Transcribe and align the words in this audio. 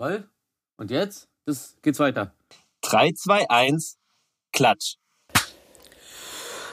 Voll. 0.00 0.28
Und 0.76 0.92
jetzt? 0.92 1.28
Das 1.44 1.76
geht's 1.82 1.98
weiter. 1.98 2.32
3, 2.82 3.12
2, 3.12 3.50
1, 3.50 3.98
Klatsch. 4.52 4.94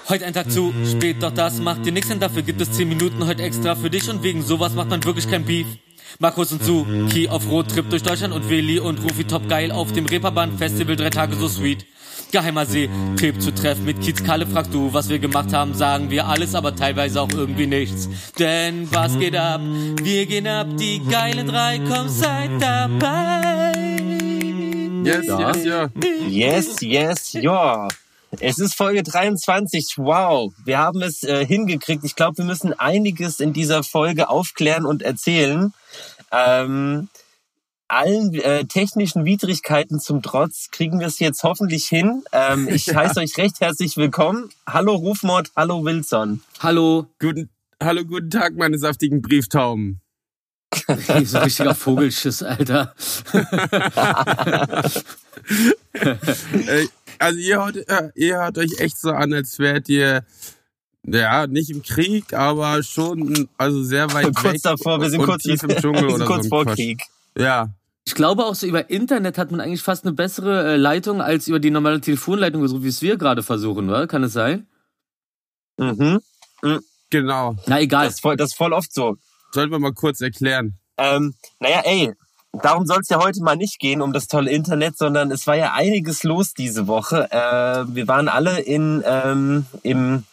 Heute 0.07 0.27
ein 0.27 0.33
Tag 0.35 0.51
zu 0.51 0.71
spät, 0.85 1.23
doch 1.23 1.31
das 1.31 1.59
macht 1.59 1.83
dir 1.83 1.91
nichts, 1.91 2.09
denn 2.09 2.19
dafür 2.19 2.43
gibt 2.43 2.61
es 2.61 2.71
10 2.73 2.87
Minuten 2.87 3.25
heute 3.25 3.41
extra 3.41 3.73
für 3.73 3.89
dich 3.89 4.07
und 4.11 4.21
wegen 4.21 4.43
sowas 4.43 4.73
macht 4.75 4.89
man 4.89 5.03
wirklich 5.03 5.27
kein 5.27 5.43
Beef. 5.43 5.65
Markus 6.19 6.51
und 6.51 6.63
Suki 6.63 7.27
auf 7.29 7.49
Roadtrip 7.49 7.89
durch 7.89 8.03
Deutschland 8.03 8.33
und 8.33 8.49
Willi 8.49 8.79
und 8.79 9.03
Rufi 9.03 9.23
top 9.25 9.47
geil 9.49 9.71
auf 9.71 9.91
dem 9.91 10.05
Reeperbahn 10.05 10.57
Festival, 10.57 10.95
drei 10.95 11.09
Tage 11.09 11.35
so 11.35 11.47
sweet. 11.47 11.85
Geheimer 12.31 12.65
See, 12.65 12.89
Trip 13.17 13.39
zu 13.41 13.53
Treff 13.53 13.79
mit 13.79 14.01
Kiez 14.01 14.23
Kalle, 14.23 14.47
fragst 14.47 14.73
du, 14.73 14.93
was 14.93 15.09
wir 15.09 15.19
gemacht 15.19 15.53
haben, 15.53 15.73
sagen 15.73 16.09
wir 16.09 16.27
alles, 16.27 16.55
aber 16.55 16.75
teilweise 16.75 17.21
auch 17.21 17.29
irgendwie 17.31 17.67
nichts. 17.67 18.09
Denn 18.39 18.87
was 18.91 19.17
geht 19.19 19.35
ab? 19.35 19.61
Wir 20.01 20.25
gehen 20.25 20.47
ab, 20.47 20.67
die 20.77 20.99
geile 20.99 21.43
drei, 21.45 21.79
komm, 21.79 22.09
seid 22.09 22.49
dabei. 22.59 23.71
Yes, 25.03 25.25
Ja. 25.27 25.39
yes, 25.53 25.65
ja. 25.65 25.89
Yes, 26.27 26.81
yes, 26.81 27.33
ja. 27.33 27.87
Es 28.39 28.59
ist 28.59 28.75
Folge 28.75 29.03
23. 29.03 29.97
Wow, 29.97 30.53
wir 30.63 30.77
haben 30.77 31.01
es 31.01 31.23
äh, 31.23 31.45
hingekriegt. 31.45 32.03
Ich 32.03 32.15
glaube, 32.15 32.39
wir 32.39 32.45
müssen 32.45 32.73
einiges 32.73 33.39
in 33.39 33.53
dieser 33.53 33.83
Folge 33.83 34.29
aufklären 34.29 34.85
und 34.85 35.01
erzählen. 35.01 35.73
Ähm, 36.31 37.09
allen 37.87 38.33
äh, 38.33 38.65
technischen 38.65 39.25
Widrigkeiten 39.25 39.99
zum 39.99 40.21
Trotz 40.21 40.69
kriegen 40.71 40.99
wir 40.99 41.07
es 41.07 41.19
jetzt 41.19 41.43
hoffentlich 41.43 41.85
hin. 41.85 42.23
Ähm, 42.31 42.67
ich 42.67 42.87
heiße 42.95 43.19
euch 43.19 43.37
recht 43.37 43.61
herzlich 43.61 43.95
willkommen. 43.97 44.49
Hallo 44.67 44.95
Rufmord, 44.95 45.51
hallo 45.55 45.83
Wilson. 45.83 46.41
Hallo. 46.59 47.07
Guten, 47.19 47.49
hallo, 47.81 48.03
guten 48.03 48.29
Tag, 48.31 48.55
meine 48.55 48.77
saftigen 48.77 49.21
Brieftauben. 49.21 50.01
so 51.23 51.37
richtiger 51.37 51.75
Vogelschiss, 51.75 52.43
Alter. 52.43 52.95
Also 57.19 57.39
ihr 57.39 57.63
hört, 57.63 57.77
äh, 57.77 58.09
ihr 58.15 58.37
hört 58.37 58.57
euch 58.57 58.79
echt 58.79 58.97
so 58.99 59.11
an, 59.11 59.33
als 59.33 59.59
wärt 59.59 59.89
ihr, 59.89 60.25
ja, 61.03 61.47
nicht 61.47 61.69
im 61.69 61.81
Krieg, 61.83 62.33
aber 62.33 62.81
schon, 62.83 63.47
also 63.57 63.83
sehr 63.83 64.11
weit 64.13 64.27
weg. 64.27 64.35
kurz 64.35 64.61
davor, 64.61 64.99
wir 65.01 65.09
sind 65.09 65.23
kurz, 65.23 65.43
tief 65.43 65.61
im 65.63 65.69
Dschungel 65.81 66.03
wir 66.03 66.09
sind 66.11 66.15
oder 66.21 66.25
kurz 66.25 66.43
so. 66.43 66.49
vor 66.49 66.63
Quatsch. 66.65 66.75
Krieg. 66.75 67.01
Ja, 67.37 67.69
Ich 68.05 68.15
glaube 68.15 68.45
auch 68.45 68.55
so 68.55 68.65
über 68.67 68.89
Internet 68.89 69.37
hat 69.37 69.51
man 69.51 69.59
eigentlich 69.61 69.81
fast 69.81 70.05
eine 70.05 70.13
bessere 70.13 70.73
äh, 70.73 70.75
Leitung 70.77 71.21
als 71.21 71.47
über 71.47 71.59
die 71.59 71.71
normale 71.71 72.01
Telefonleitung, 72.01 72.67
so 72.67 72.83
wie 72.83 72.87
es 72.87 73.01
wir 73.01 73.17
gerade 73.17 73.43
versuchen, 73.43 73.89
oder? 73.89 74.07
Kann 74.07 74.23
es 74.23 74.33
sein? 74.33 74.67
Mhm. 75.77 76.21
genau. 77.09 77.55
Na 77.67 77.81
egal. 77.81 78.05
Das, 78.05 78.15
ist 78.15 78.21
voll, 78.21 78.37
das 78.37 78.51
ist 78.51 78.57
voll 78.57 78.73
oft 78.73 78.93
so. 78.93 79.17
Sollten 79.51 79.71
wir 79.71 79.79
mal 79.79 79.93
kurz 79.93 80.21
erklären. 80.21 80.77
Ähm, 80.97 81.33
naja, 81.59 81.81
ey, 81.83 82.13
darum 82.61 82.85
soll 82.85 82.99
es 83.01 83.09
ja 83.09 83.19
heute 83.21 83.41
mal 83.41 83.55
nicht 83.55 83.79
gehen, 83.79 84.01
um 84.01 84.13
das 84.13 84.27
tolle 84.27 84.51
Internet, 84.51 84.97
sondern 84.97 85.31
es 85.31 85.47
war 85.47 85.55
ja 85.55 85.73
einiges 85.73 86.23
los 86.23 86.53
diese 86.53 86.87
Woche. 86.87 87.29
Äh, 87.31 87.85
wir 87.95 88.07
waren 88.07 88.27
alle 88.27 88.59
in, 88.59 89.03
ähm, 89.05 89.65
im, 89.83 90.23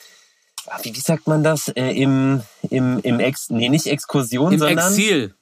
ah, 0.66 0.78
wie, 0.82 0.92
sagt 0.98 1.26
man 1.26 1.42
das? 1.42 1.68
Äh, 1.68 1.90
Im, 1.90 2.42
im, 2.70 3.00
im 3.00 3.20
Ex, 3.20 3.50
nee, 3.50 3.68
nicht 3.68 3.86
Exkursion, 3.86 4.52
Im 4.52 4.58
sondern 4.58 4.92
Exil. 4.92 5.34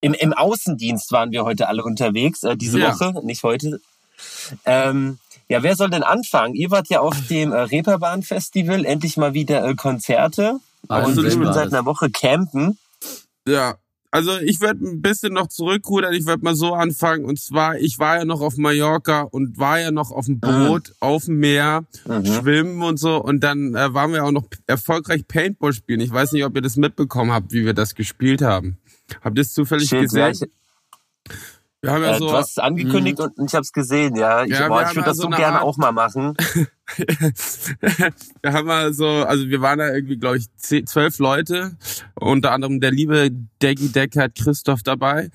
im, 0.00 0.14
im 0.14 0.32
Außendienst 0.32 1.12
waren 1.12 1.30
wir 1.30 1.44
heute 1.44 1.68
alle 1.68 1.84
unterwegs, 1.84 2.42
äh, 2.42 2.56
diese 2.56 2.78
Ja. 2.78 2.92
Woche, 2.92 3.24
nicht 3.24 3.42
heute. 3.42 3.80
Ähm, 4.64 5.18
ja, 5.48 5.62
wer 5.62 5.76
soll 5.76 5.90
denn 5.90 6.02
anfangen? 6.02 6.54
Ihr 6.54 6.70
wart 6.70 6.88
ja 6.88 7.00
auf 7.00 7.16
dem 7.28 7.52
äh, 7.52 7.60
Reeperbahn-Festival, 7.60 8.84
endlich 8.84 9.16
mal 9.16 9.34
wieder 9.34 9.64
äh, 9.66 9.74
Konzerte. 9.74 10.58
Wahnsinn 10.86 11.24
und 11.24 11.30
ich 11.30 11.38
bin 11.38 11.52
seit 11.52 11.68
einer 11.68 11.86
Woche 11.86 12.10
campen. 12.10 12.78
Ja, 13.46 13.76
also 14.14 14.38
ich 14.38 14.60
werde 14.60 14.86
ein 14.86 15.02
bisschen 15.02 15.32
noch 15.32 15.48
zurückrudern. 15.48 16.14
Ich 16.14 16.24
werde 16.24 16.44
mal 16.44 16.54
so 16.54 16.72
anfangen. 16.72 17.24
Und 17.24 17.40
zwar, 17.40 17.78
ich 17.80 17.98
war 17.98 18.18
ja 18.18 18.24
noch 18.24 18.42
auf 18.42 18.56
Mallorca 18.56 19.22
und 19.22 19.58
war 19.58 19.80
ja 19.80 19.90
noch 19.90 20.12
auf 20.12 20.26
dem 20.26 20.38
Boot, 20.38 20.92
auf 21.00 21.24
dem 21.24 21.40
Meer, 21.40 21.84
Mhm. 22.06 22.24
schwimmen 22.24 22.82
und 22.82 23.00
so. 23.00 23.16
Und 23.16 23.40
dann 23.40 23.74
äh, 23.74 23.92
waren 23.92 24.12
wir 24.12 24.24
auch 24.24 24.30
noch 24.30 24.44
erfolgreich 24.68 25.26
Paintball 25.26 25.72
spielen. 25.72 25.98
Ich 25.98 26.12
weiß 26.12 26.30
nicht, 26.30 26.44
ob 26.44 26.54
ihr 26.54 26.62
das 26.62 26.76
mitbekommen 26.76 27.32
habt, 27.32 27.52
wie 27.52 27.64
wir 27.64 27.74
das 27.74 27.96
gespielt 27.96 28.40
haben. 28.40 28.78
Habt 29.20 29.36
ihr 29.36 29.42
es 29.42 29.52
zufällig 29.52 29.90
ja, 29.90 30.02
gesehen? 30.02 30.30
ich, 30.30 31.34
wir 31.84 31.92
haben 31.92 32.02
ja 32.02 32.16
Äh, 32.16 32.18
so. 32.18 32.28
du 32.28 32.32
hast 32.32 32.50
es 32.50 32.58
angekündigt 32.58 33.20
und 33.20 33.32
ich 33.46 33.54
habe 33.54 33.62
es 33.62 33.72
gesehen, 33.72 34.16
ja. 34.16 34.44
Ich, 34.44 34.50
Ja, 34.50 34.68
boah, 34.68 34.82
ich 34.82 34.94
würde 34.96 35.08
das 35.08 35.16
so 35.18 35.28
gerne 35.28 35.56
Art- 35.58 35.62
auch 35.62 35.76
mal 35.76 35.92
machen. 35.92 36.34
wir 38.42 38.52
haben 38.52 38.66
mal 38.66 38.92
so, 38.92 39.06
also 39.06 39.48
wir 39.48 39.60
waren 39.60 39.78
da 39.78 39.92
irgendwie, 39.94 40.16
glaube 40.18 40.38
ich, 40.38 40.46
zehn, 40.56 40.86
zwölf 40.86 41.18
Leute. 41.18 41.76
Unter 42.18 42.52
anderem 42.52 42.80
der 42.80 42.90
liebe 42.90 43.30
Deggy 43.62 43.88
Deckard 43.90 44.34
Christoph 44.36 44.82
dabei. 44.82 45.30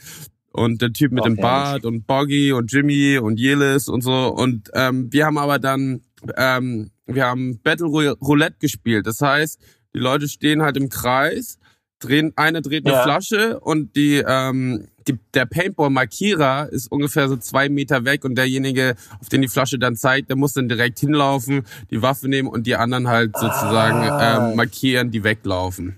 Und 0.52 0.82
der 0.82 0.92
Typ 0.92 1.12
mit 1.12 1.22
Oh, 1.22 1.26
dem. 1.28 1.36
Bart 1.38 1.86
und 1.86 2.08
Boggy 2.08 2.52
und 2.54 2.72
Jimmy 2.72 3.20
und 3.20 3.40
Jelis 3.40 3.88
und 3.88 4.02
so. 4.02 4.28
Und 4.30 4.72
ähm, 4.74 5.08
wir 5.14 5.26
haben 5.26 5.38
aber 5.38 5.60
dann, 5.60 6.02
ähm, 6.38 6.90
wir 7.06 7.26
haben 7.26 7.60
Battle 7.62 7.86
Rou- 7.86 8.18
Roulette 8.20 8.58
gespielt. 8.60 9.06
Das 9.06 9.22
heißt, 9.22 9.60
die 9.94 10.00
Leute 10.00 10.28
stehen 10.28 10.64
halt 10.64 10.76
im 10.78 10.90
Kreis, 10.90 11.59
drehen, 12.00 12.34
eine 12.36 12.62
dreht 12.62 12.86
eine 12.86 12.96
Ja. 12.96 13.04
Flasche 13.04 13.60
und 13.60 13.96
die, 13.96 14.24
ähm, 14.26 14.88
die, 15.08 15.18
der 15.34 15.46
Paintball-Markierer 15.46 16.70
ist 16.72 16.92
ungefähr 16.92 17.28
so 17.30 17.38
zwei 17.38 17.70
Meter 17.70 18.06
weg 18.06 18.26
und 18.26 18.36
derjenige, 18.36 18.96
auf 19.22 19.30
den 19.30 19.42
die 19.42 19.48
Flasche 19.48 19.80
dann 19.80 19.96
zeigt, 19.96 20.30
der 20.30 20.36
muss 20.38 20.54
dann 20.54 20.70
direkt 20.70 21.00
hinlaufen, 21.00 21.64
die 21.92 22.02
Waffe 22.02 22.28
nehmen 22.28 22.48
und 22.48 22.68
die 22.68 22.76
anderen 22.76 23.08
halt 23.08 23.36
sozusagen 23.38 23.98
Ah. 24.10 24.50
ähm, 24.52 24.56
markieren, 24.56 25.12
die 25.12 25.24
weglaufen. 25.24 25.98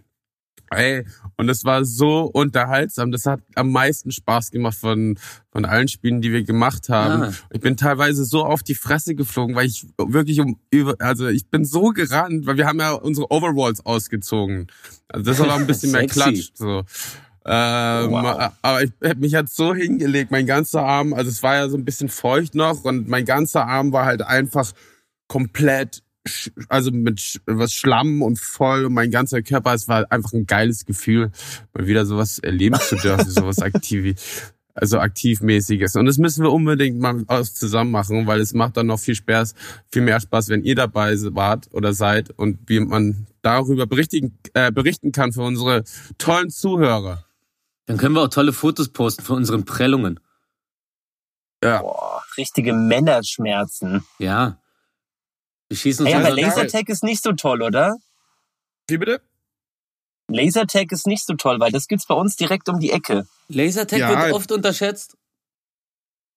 Ey, 0.73 1.05
und 1.35 1.49
es 1.49 1.65
war 1.65 1.83
so 1.83 2.21
unterhaltsam. 2.23 3.11
Das 3.11 3.25
hat 3.25 3.41
am 3.55 3.71
meisten 3.71 4.11
Spaß 4.11 4.51
gemacht 4.51 4.77
von, 4.77 5.19
von 5.51 5.65
allen 5.65 5.89
Spielen, 5.89 6.21
die 6.21 6.31
wir 6.31 6.43
gemacht 6.43 6.87
haben. 6.87 7.23
Ah. 7.23 7.33
Ich 7.51 7.59
bin 7.59 7.75
teilweise 7.75 8.23
so 8.23 8.45
auf 8.45 8.63
die 8.63 8.75
Fresse 8.75 9.13
geflogen, 9.13 9.55
weil 9.55 9.67
ich 9.67 9.85
wirklich 9.97 10.39
um 10.39 10.59
über, 10.69 10.95
also 10.99 11.27
ich 11.27 11.47
bin 11.49 11.65
so 11.65 11.89
gerannt, 11.89 12.45
weil 12.45 12.55
wir 12.55 12.67
haben 12.67 12.79
ja 12.79 12.93
unsere 12.93 13.29
Overalls 13.31 13.85
ausgezogen. 13.85 14.67
Also 15.09 15.29
das 15.29 15.39
war 15.39 15.49
auch 15.49 15.59
ein 15.59 15.67
bisschen 15.67 15.91
mehr 15.91 16.01
Sexy. 16.09 16.19
Klatsch. 16.19 16.49
So. 16.53 16.83
Ähm, 17.43 18.11
Wow. 18.11 18.51
Aber 18.61 18.83
ich 18.83 18.91
hab 19.03 19.17
mich 19.17 19.35
hat 19.35 19.49
so 19.49 19.73
hingelegt, 19.73 20.31
mein 20.31 20.45
ganzer 20.45 20.83
Arm, 20.83 21.13
also 21.13 21.29
es 21.29 21.41
war 21.43 21.55
ja 21.55 21.69
so 21.69 21.75
ein 21.75 21.83
bisschen 21.85 22.07
feucht 22.07 22.55
noch 22.55 22.83
und 22.85 23.07
mein 23.07 23.25
ganzer 23.25 23.67
Arm 23.67 23.91
war 23.91 24.05
halt 24.05 24.21
einfach 24.21 24.71
komplett, 25.27 26.03
also 26.69 26.91
mit 26.91 27.41
was 27.45 27.73
Schlamm 27.73 28.21
und 28.21 28.39
voll 28.39 28.85
und 28.85 28.93
mein 28.93 29.11
ganzer 29.11 29.41
Körper, 29.41 29.73
es 29.73 29.87
war 29.87 30.11
einfach 30.11 30.33
ein 30.33 30.45
geiles 30.45 30.85
Gefühl, 30.85 31.31
mal 31.73 31.87
wieder 31.87 32.05
sowas 32.05 32.39
erleben 32.39 32.79
zu 32.79 32.95
dürfen, 32.95 33.29
sowas 33.29 33.59
aktiv, 33.61 34.53
also 34.73 34.99
aktivmäßiges. 34.99 35.95
Und 35.95 36.05
das 36.05 36.17
müssen 36.17 36.43
wir 36.43 36.51
unbedingt 36.51 36.99
mal 36.99 37.25
zusammen 37.45 37.91
machen, 37.91 38.27
weil 38.27 38.39
es 38.39 38.53
macht 38.53 38.77
dann 38.77 38.87
noch 38.87 38.99
viel 38.99 39.15
Spaß, 39.15 39.55
viel 39.91 40.03
mehr 40.03 40.19
Spaß, 40.19 40.49
wenn 40.49 40.63
ihr 40.63 40.75
dabei 40.75 41.15
wart 41.33 41.69
oder 41.71 41.93
seid 41.93 42.29
und 42.31 42.59
wie 42.67 42.79
man 42.79 43.25
darüber 43.41 43.87
berichtigen, 43.87 44.37
äh, 44.53 44.71
berichten 44.71 45.11
kann 45.11 45.33
für 45.33 45.41
unsere 45.41 45.83
tollen 46.17 46.51
Zuhörer. 46.51 47.25
Dann 47.87 47.97
können 47.97 48.15
wir 48.15 48.21
auch 48.21 48.29
tolle 48.29 48.53
Fotos 48.53 48.89
posten 48.89 49.23
von 49.23 49.37
unseren 49.37 49.65
Prellungen. 49.65 50.19
Ja. 51.63 51.81
Boah, 51.81 52.23
richtige 52.37 52.73
Männerschmerzen. 52.73 54.03
Ja. 54.19 54.60
Wir 55.71 55.77
schießen 55.77 56.05
uns 56.05 56.13
Ey, 56.13 56.19
aber 56.19 56.35
Lasertag 56.35 56.89
ist 56.89 57.01
nicht 57.01 57.23
so 57.23 57.31
toll, 57.31 57.61
oder? 57.61 57.95
Wie 58.89 58.97
bitte? 58.97 59.21
Lasertag 60.27 60.91
ist 60.91 61.07
nicht 61.07 61.25
so 61.25 61.35
toll, 61.35 61.61
weil 61.61 61.71
das 61.71 61.87
gibt's 61.87 62.05
bei 62.05 62.13
uns 62.13 62.35
direkt 62.35 62.67
um 62.67 62.81
die 62.81 62.91
Ecke. 62.91 63.25
Lasertag 63.47 63.99
Ja. 63.99 64.21
wird 64.21 64.33
oft 64.33 64.51
unterschätzt. 64.51 65.15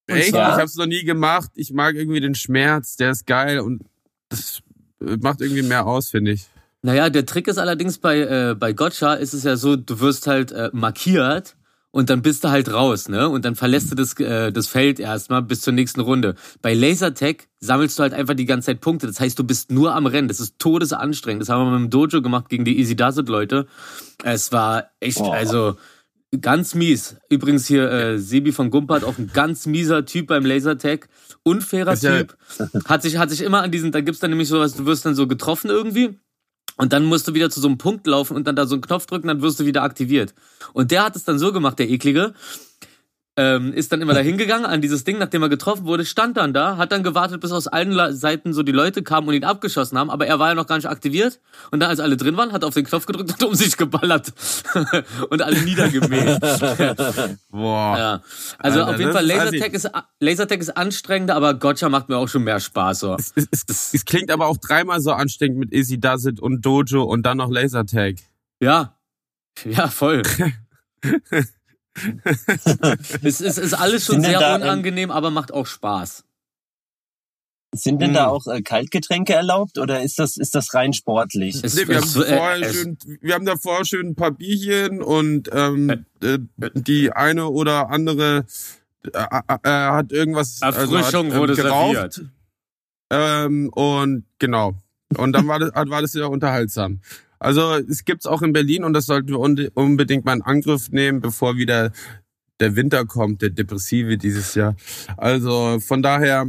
Echt? 0.06 0.28
Ich 0.28 0.34
habe 0.34 0.62
es 0.62 0.76
noch 0.76 0.86
nie 0.86 1.02
gemacht. 1.02 1.50
Ich 1.56 1.72
mag 1.72 1.96
irgendwie 1.96 2.20
den 2.20 2.36
Schmerz, 2.36 2.94
der 2.94 3.10
ist 3.10 3.26
geil 3.26 3.58
und 3.58 3.82
das 4.28 4.62
macht 5.00 5.40
irgendwie 5.40 5.62
mehr 5.62 5.84
aus, 5.84 6.10
finde 6.10 6.30
ich. 6.30 6.46
Naja, 6.82 7.10
der 7.10 7.26
Trick 7.26 7.48
ist 7.48 7.58
allerdings 7.58 7.98
bei, 7.98 8.18
äh, 8.20 8.54
bei 8.54 8.72
Gotcha 8.72 9.14
ist 9.14 9.32
es 9.32 9.42
ja 9.42 9.56
so, 9.56 9.74
du 9.74 9.98
wirst 9.98 10.28
halt 10.28 10.52
äh, 10.52 10.70
markiert 10.72 11.56
und 11.94 12.10
dann 12.10 12.22
bist 12.22 12.42
du 12.42 12.48
halt 12.48 12.72
raus, 12.72 13.08
ne? 13.08 13.28
Und 13.28 13.44
dann 13.44 13.54
verlässt 13.54 13.92
du 13.92 13.94
das, 13.94 14.18
äh, 14.18 14.50
das 14.50 14.66
Feld 14.66 14.98
erstmal 14.98 15.42
bis 15.42 15.60
zur 15.60 15.72
nächsten 15.72 16.00
Runde. 16.00 16.34
Bei 16.60 16.74
Lasertag 16.74 17.46
sammelst 17.60 17.96
du 17.96 18.02
halt 18.02 18.12
einfach 18.12 18.34
die 18.34 18.46
ganze 18.46 18.66
Zeit 18.66 18.80
Punkte. 18.80 19.06
Das 19.06 19.20
heißt, 19.20 19.38
du 19.38 19.44
bist 19.44 19.70
nur 19.70 19.94
am 19.94 20.06
Rennen. 20.06 20.26
Das 20.26 20.40
ist 20.40 20.58
todesanstrengend. 20.58 21.42
Das 21.42 21.50
haben 21.50 21.64
wir 21.64 21.78
mit 21.78 21.82
dem 21.84 21.90
Dojo 21.90 22.20
gemacht 22.20 22.48
gegen 22.48 22.64
die 22.64 22.80
Easy 22.80 22.96
Does 22.96 23.18
It 23.18 23.28
Leute. 23.28 23.68
Es 24.24 24.50
war 24.50 24.90
echt, 24.98 25.18
Boah. 25.18 25.34
also 25.34 25.76
ganz 26.40 26.74
mies. 26.74 27.14
Übrigens 27.30 27.68
hier 27.68 27.88
äh, 27.88 28.18
Sebi 28.18 28.50
von 28.50 28.70
Gumpert, 28.70 29.04
auch 29.04 29.16
ein 29.16 29.30
ganz 29.32 29.66
mieser 29.66 30.04
Typ 30.04 30.26
beim 30.26 30.44
Lasertag. 30.44 31.08
Unfairer 31.44 31.94
Typ. 31.94 32.36
Hat 32.86 33.02
sich, 33.02 33.18
hat 33.18 33.30
sich 33.30 33.42
immer 33.42 33.62
an 33.62 33.70
diesen, 33.70 33.92
da 33.92 34.00
gibt's 34.00 34.18
dann 34.18 34.30
nämlich 34.30 34.48
sowas, 34.48 34.74
du 34.74 34.84
wirst 34.84 35.06
dann 35.06 35.14
so 35.14 35.28
getroffen 35.28 35.70
irgendwie. 35.70 36.18
Und 36.76 36.92
dann 36.92 37.04
musst 37.04 37.28
du 37.28 37.34
wieder 37.34 37.50
zu 37.50 37.60
so 37.60 37.68
einem 37.68 37.78
Punkt 37.78 38.06
laufen 38.06 38.36
und 38.36 38.46
dann 38.46 38.56
da 38.56 38.66
so 38.66 38.74
einen 38.74 38.82
Knopf 38.82 39.06
drücken, 39.06 39.28
dann 39.28 39.42
wirst 39.42 39.60
du 39.60 39.66
wieder 39.66 39.82
aktiviert. 39.82 40.34
Und 40.72 40.90
der 40.90 41.04
hat 41.04 41.16
es 41.16 41.24
dann 41.24 41.38
so 41.38 41.52
gemacht, 41.52 41.78
der 41.78 41.88
eklige. 41.88 42.34
Ähm, 43.36 43.72
ist 43.72 43.92
dann 43.92 44.00
immer 44.00 44.14
da 44.14 44.20
hingegangen 44.20 44.66
an 44.66 44.80
dieses 44.80 45.04
Ding, 45.04 45.18
nachdem 45.18 45.42
er 45.42 45.48
getroffen 45.48 45.84
wurde, 45.84 46.04
stand 46.04 46.36
dann 46.36 46.52
da, 46.52 46.76
hat 46.76 46.92
dann 46.92 47.02
gewartet, 47.02 47.40
bis 47.40 47.52
aus 47.52 47.66
allen 47.66 47.90
Le 47.90 48.12
Seiten 48.12 48.52
so 48.52 48.62
die 48.62 48.72
Leute 48.72 49.02
kamen 49.02 49.28
und 49.28 49.34
ihn 49.34 49.44
abgeschossen 49.44 49.98
haben, 49.98 50.10
aber 50.10 50.26
er 50.26 50.38
war 50.38 50.48
ja 50.48 50.54
noch 50.54 50.66
gar 50.66 50.76
nicht 50.76 50.88
aktiviert. 50.88 51.40
Und 51.70 51.80
dann, 51.80 51.90
als 51.90 52.00
alle 52.00 52.16
drin 52.16 52.36
waren, 52.36 52.52
hat 52.52 52.62
er 52.62 52.68
auf 52.68 52.74
den 52.74 52.84
Knopf 52.84 53.06
gedrückt 53.06 53.32
und 53.32 53.42
um 53.48 53.54
sich 53.54 53.76
geballert 53.76 54.32
und 55.30 55.42
alle 55.42 55.60
niedergemäht. 55.62 56.40
Boah. 57.50 57.98
ja. 57.98 58.22
Also 58.58 58.80
Alter, 58.80 58.94
auf 58.94 58.98
jeden 58.98 59.12
Fall, 59.12 59.26
Lasertag 59.26 59.72
ist, 59.72 59.90
Lasertag 60.20 60.60
ist 60.60 60.76
anstrengender, 60.76 61.34
aber 61.34 61.54
Gotcha 61.54 61.88
macht 61.88 62.08
mir 62.08 62.16
auch 62.16 62.28
schon 62.28 62.44
mehr 62.44 62.60
Spaß. 62.60 63.00
So. 63.00 63.14
Es, 63.14 63.32
es, 63.34 63.64
es, 63.68 63.94
es 63.94 64.04
klingt 64.04 64.30
aber 64.30 64.46
auch 64.46 64.56
dreimal 64.56 65.00
so 65.00 65.12
anstrengend 65.12 65.58
mit 65.58 65.72
Easy 65.72 65.98
Does 65.98 66.26
It 66.26 66.40
und 66.40 66.64
Dojo 66.64 67.02
und 67.02 67.24
dann 67.24 67.38
noch 67.38 67.50
Lasertag. 67.50 68.16
Ja. 68.60 68.96
Ja, 69.64 69.88
voll. 69.88 70.22
es 73.22 73.40
ist, 73.40 73.58
ist 73.58 73.74
alles 73.74 74.04
schon 74.04 74.16
Sind 74.16 74.24
sehr 74.30 74.40
da, 74.40 74.56
ähm, 74.56 74.62
unangenehm, 74.62 75.10
aber 75.10 75.30
macht 75.30 75.52
auch 75.52 75.66
Spaß. 75.66 76.24
Sind 77.76 78.00
denn 78.00 78.14
da 78.14 78.26
Hm. 78.26 78.30
auch 78.30 78.46
äh, 78.46 78.62
Kaltgetränke 78.62 79.32
erlaubt 79.34 79.78
oder 79.78 80.00
ist 80.02 80.18
das, 80.20 80.36
ist 80.36 80.54
das 80.54 80.74
rein 80.74 80.92
sportlich? 80.92 81.62
Es- 81.62 81.74
Nee, 81.74 81.88
wir, 81.88 81.96
haben 81.96 82.04
es- 82.04 82.16
äh, 82.16 82.36
vorher 82.38 82.60
es- 82.62 82.72
schön, 82.76 82.98
wir 83.20 83.34
haben 83.34 83.44
davor 83.44 83.84
schön 83.84 84.08
ein 84.10 84.14
paar 84.14 84.30
Bierchen 84.30 85.02
und 85.02 85.50
ähm, 85.52 86.04
äh, 86.22 86.38
die 86.74 87.10
eine 87.12 87.48
oder 87.48 87.90
andere 87.90 88.46
äh, 89.12 89.18
äh, 89.18 89.54
äh, 89.64 89.68
hat 89.68 90.12
irgendwas 90.12 90.60
Erfrischung 90.62 90.96
also 91.04 91.24
hat, 91.32 91.34
wurde 91.34 91.54
geraucht. 91.56 92.12
serviert. 92.12 92.22
Ähm, 93.10 93.68
und 93.70 94.24
genau. 94.38 94.74
Und 95.16 95.32
dann 95.32 95.48
war 95.48 95.58
das, 95.58 95.70
war 95.74 96.00
das 96.02 96.12
sehr 96.12 96.30
unterhaltsam. 96.30 97.00
Also 97.44 97.74
es 97.74 98.04
gibt's 98.04 98.26
auch 98.26 98.42
in 98.42 98.52
Berlin 98.52 98.84
und 98.84 98.92
das 98.94 99.06
sollten 99.06 99.28
wir 99.28 99.38
unbedingt 99.38 100.24
mal 100.24 100.34
in 100.34 100.42
Angriff 100.42 100.90
nehmen, 100.90 101.20
bevor 101.20 101.56
wieder 101.56 101.92
der 102.60 102.74
Winter 102.76 103.04
kommt, 103.04 103.42
der 103.42 103.50
Depressive 103.50 104.16
dieses 104.16 104.54
Jahr. 104.54 104.76
Also 105.16 105.78
von 105.80 106.02
daher 106.02 106.46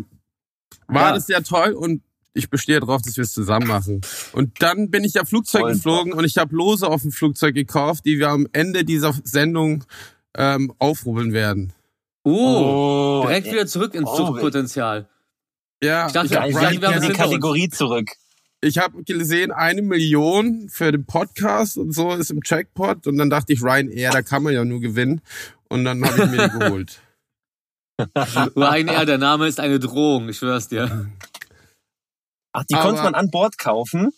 war 0.87 1.09
Ja. 1.09 1.15
das 1.15 1.27
sehr 1.27 1.43
toll 1.43 1.71
und 1.73 2.01
ich 2.33 2.49
bestehe 2.49 2.79
darauf, 2.79 3.01
dass 3.01 3.15
wir 3.17 3.23
es 3.23 3.31
zusammen 3.33 3.67
machen. 3.67 4.01
Und 4.33 4.61
dann 4.61 4.89
bin 4.91 5.03
ich 5.03 5.13
ja 5.13 5.23
Flugzeug 5.25 5.61
Voll 5.61 5.73
geflogen 5.73 6.13
und 6.13 6.25
ich 6.25 6.37
habe 6.37 6.55
Lose 6.55 6.87
auf 6.87 7.01
dem 7.01 7.11
Flugzeug 7.11 7.55
gekauft, 7.55 8.05
die 8.05 8.19
wir 8.19 8.29
am 8.29 8.47
Ende 8.51 8.83
dieser 8.83 9.13
Sendung 9.23 9.83
ähm, 10.37 10.73
aufrubbeln 10.79 11.33
werden. 11.33 11.73
Oh, 12.23 13.21
direkt 13.25 13.47
äh, 13.47 13.51
wieder 13.53 13.67
zurück 13.67 13.93
ins 13.95 14.09
oh, 14.09 14.17
Suchtpotenzial. 14.17 15.07
Ja, 15.81 16.07
Ich 16.07 16.13
dachte, 16.13 16.27
ich 16.27 16.35
habe 16.35 16.49
Ja, 16.51 16.59
Geil, 16.59 16.73
wir 16.73 16.81
wir 16.81 16.87
haben 16.87 16.93
die 17.01 17.07
hinter 17.07 17.07
uns. 17.07 17.17
Kategorie 17.17 17.69
zurück. 17.69 18.07
Ich 18.65 18.77
hab 18.79 18.93
gesehen, 19.05 19.51
eine 19.51 19.81
Million 19.81 20.67
für 20.69 20.91
den 20.91 21.05
Podcast 21.05 21.77
und 21.77 21.93
so 21.93 22.13
ist 22.13 22.31
im 22.31 22.41
Jackpot. 22.43 23.07
Und 23.07 23.17
dann 23.17 23.29
dachte 23.29 23.53
ich, 23.53 23.61
Ryanair, 23.61 24.11
da 24.11 24.21
kann 24.21 24.43
man 24.43 24.53
ja 24.53 24.65
nur 24.65 24.81
gewinnen. 24.81 25.21
Und 25.69 25.83
dann 25.85 26.03
habe 26.03 26.23
ich 26.23 26.31
mir 26.31 26.49
die 26.49 26.59
geholt. 26.59 26.99
Ryanair, 28.55 29.05
der 29.05 29.17
Name 29.17 29.47
ist 29.47 29.59
eine 29.59 29.79
Drohung, 29.79 30.29
ich 30.29 30.37
schwör's 30.37 30.67
dir. 30.67 31.09
Ach, 32.51 32.63
die 32.69 32.75
Aber- 32.75 32.83
konnte 32.83 33.03
man 33.03 33.15
an 33.15 33.29
Bord 33.31 33.57
kaufen? 33.57 34.11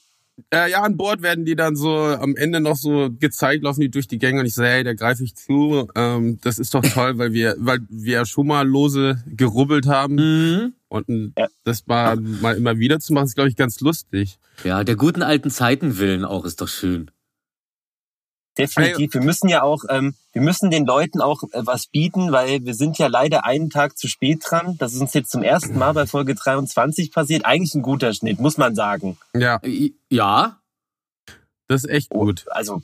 Äh, 0.54 0.70
ja, 0.70 0.84
an 0.84 0.98
Bord 0.98 1.24
werden 1.24 1.46
die 1.46 1.56
dann 1.56 1.76
so 1.76 1.98
am 1.98 2.36
Ende 2.36 2.60
noch 2.60 2.76
so 2.76 3.10
gezeigt, 3.10 3.64
laufen 3.64 3.82
die 3.82 3.90
durch 3.90 4.08
die 4.08 4.20
Gänge 4.20 4.42
und 4.42 4.46
ich 4.46 4.54
so, 4.54 4.64
hey, 4.64 4.84
da 4.84 4.94
greife 4.94 5.24
ich 5.24 5.36
zu. 5.36 5.88
Ähm, 5.96 6.38
das 6.42 6.60
ist 6.60 6.76
doch 6.76 6.84
toll, 6.84 7.18
weil 7.18 7.34
wir, 7.34 7.56
weil 7.58 7.80
wir 7.90 8.24
schon 8.26 8.46
mal 8.46 8.68
lose 8.68 9.24
gerubbelt 9.26 9.88
haben. 9.88 10.16
Mhm. 10.16 10.74
Und 10.90 11.34
Ja. 11.38 11.48
das 11.64 11.86
mal, 11.88 12.16
mal 12.16 12.56
immer 12.56 12.78
wieder 12.80 13.00
zu 13.00 13.14
machen, 13.14 13.26
ist, 13.26 13.36
glaube 13.36 13.50
ich, 13.50 13.56
ganz 13.56 13.80
lustig. 13.82 14.38
Ja, 14.64 14.84
der 14.84 14.96
guten 14.96 15.22
alten 15.22 15.50
Zeiten 15.52 15.98
willen 15.98 16.24
auch 16.26 16.46
ist 16.46 16.62
doch 16.62 16.68
schön. 16.68 17.12
Definitiv. 18.58 19.14
Wir 19.14 19.22
müssen 19.22 19.50
ja 19.50 19.62
auch, 19.62 19.84
ähm, 19.90 20.16
wir 20.34 20.42
müssen 20.42 20.72
den 20.72 20.86
Leuten 20.88 21.22
auch 21.22 21.44
äh, 21.52 21.62
was 21.66 21.86
bieten, 21.88 22.32
weil 22.32 22.66
wir 22.66 22.74
sind 22.74 22.98
ja 22.98 23.06
leider 23.08 23.46
einen 23.46 23.70
Tag 23.70 23.98
zu 24.00 24.08
spät 24.08 24.44
dran. 24.44 24.78
Das 24.80 24.94
ist 24.96 25.02
uns 25.02 25.14
jetzt 25.14 25.30
zum 25.30 25.44
ersten 25.44 25.78
Mal 25.78 25.92
bei 25.94 26.08
Folge 26.08 26.34
23 26.34 27.12
passiert. 27.12 27.46
Eigentlich 27.46 27.76
ein 27.76 27.84
guter 27.84 28.14
Schnitt, 28.16 28.40
muss 28.40 28.58
man 28.58 28.74
sagen. 28.74 29.18
Ja, 29.36 29.60
I- 29.64 29.94
Ja, 30.10 30.60
das 31.68 31.84
ist 31.84 31.90
echt 31.92 32.10
gut. 32.10 32.46
Also, 32.50 32.82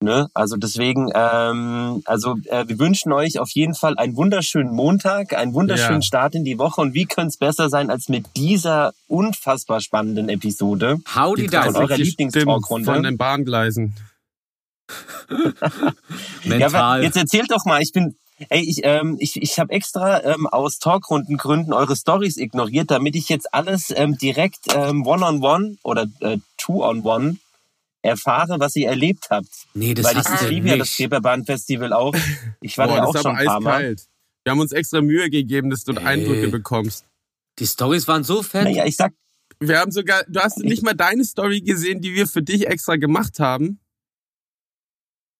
ne, 0.00 0.28
also 0.34 0.56
deswegen, 0.56 1.10
ähm, 1.14 2.02
also 2.04 2.36
äh, 2.46 2.68
wir 2.68 2.78
wünschen 2.78 3.12
euch 3.12 3.38
auf 3.38 3.50
jeden 3.50 3.74
Fall 3.74 3.96
einen 3.96 4.16
wunderschönen 4.16 4.72
Montag, 4.72 5.32
einen 5.34 5.54
wunderschönen 5.54 6.00
Ja. 6.02 6.06
Start 6.06 6.34
in 6.34 6.44
die 6.44 6.58
Woche. 6.58 6.80
Und 6.80 6.94
wie 6.94 7.06
könnte 7.06 7.28
es 7.28 7.36
besser 7.38 7.68
sein 7.68 7.90
als 7.90 8.08
mit 8.08 8.26
dieser 8.36 8.92
unfassbar 9.08 9.80
spannenden 9.80 10.28
Episode? 10.28 10.98
howdy 11.14 11.42
Die 11.42 11.48
da. 11.48 11.62
von 11.62 11.76
eurer 11.76 11.86
63 11.88 12.12
Stimmen 12.12 12.28
Lieblingstalkrunde. 12.30 12.92
Von 12.92 13.02
den 13.02 13.16
Bahngleisen. 13.16 13.94
Ja, 15.28 16.58
Mental. 16.58 16.74
aber 16.74 17.02
jetzt 17.02 17.16
erzählt 17.16 17.50
doch 17.50 17.64
mal, 17.64 17.82
ich 17.82 17.92
bin, 17.92 18.14
ey, 18.50 18.60
ich, 18.62 18.80
ähm, 18.84 19.16
ich, 19.18 19.40
ich 19.42 19.58
habe 19.58 19.72
extra 19.72 20.22
ähm, 20.22 20.46
aus 20.46 20.78
Talkrundengründen 20.78 21.72
eure 21.72 21.96
Stories 21.96 22.36
ignoriert, 22.36 22.90
damit 22.92 23.16
ich 23.16 23.28
jetzt 23.28 23.52
alles 23.52 23.92
ähm, 23.96 24.16
direkt 24.16 24.72
ähm, 24.74 25.04
one-on-one 25.04 25.76
oder 25.82 26.06
äh, 26.20 26.38
two-on-one 26.56 27.38
erfahre, 28.06 28.58
was 28.60 28.74
ihr 28.76 28.88
erlebt 28.88 29.26
habt. 29.30 29.48
nee, 29.74 29.94
das 29.94 30.04
Weil 30.06 30.16
ich, 30.18 30.24
du 30.40 30.48
liebe 30.48 30.68
ja 30.68 30.76
das 30.76 30.88
nicht. 30.88 31.00
Reeperbahn-Festival 31.00 31.92
auch. 31.92 32.14
Ich 32.60 32.78
war 32.78 32.86
Boah, 32.86 32.96
da 32.96 32.98
ja 32.98 33.00
das 33.06 33.08
auch 33.10 33.14
ist 33.16 33.22
schon 33.22 33.30
aber 33.32 33.40
ein 33.40 33.46
paar 33.46 33.60
Mal. 33.60 33.74
eiskalt. 33.76 34.06
Wir 34.44 34.50
haben 34.52 34.60
uns 34.60 34.72
extra 34.72 35.00
Mühe 35.00 35.28
gegeben, 35.30 35.70
dass 35.70 35.84
du 35.84 35.92
Ey. 35.92 36.04
Eindrücke 36.04 36.48
bekommst. 36.48 37.04
Die 37.58 37.66
Stories 37.66 38.06
waren 38.08 38.22
so 38.24 38.42
fett. 38.42 38.64
Naja, 38.64 38.84
ich 38.86 38.96
sag, 38.96 39.12
Wir 39.58 39.78
haben 39.80 39.90
sogar, 39.90 40.22
du 40.28 40.40
hast 40.40 40.58
nicht 40.58 40.82
mal 40.82 40.94
deine 40.94 41.24
Story 41.24 41.60
gesehen, 41.62 42.00
die 42.00 42.14
wir 42.14 42.26
für 42.26 42.42
dich 42.42 42.66
extra 42.66 42.96
gemacht 42.96 43.38
haben. 43.40 43.80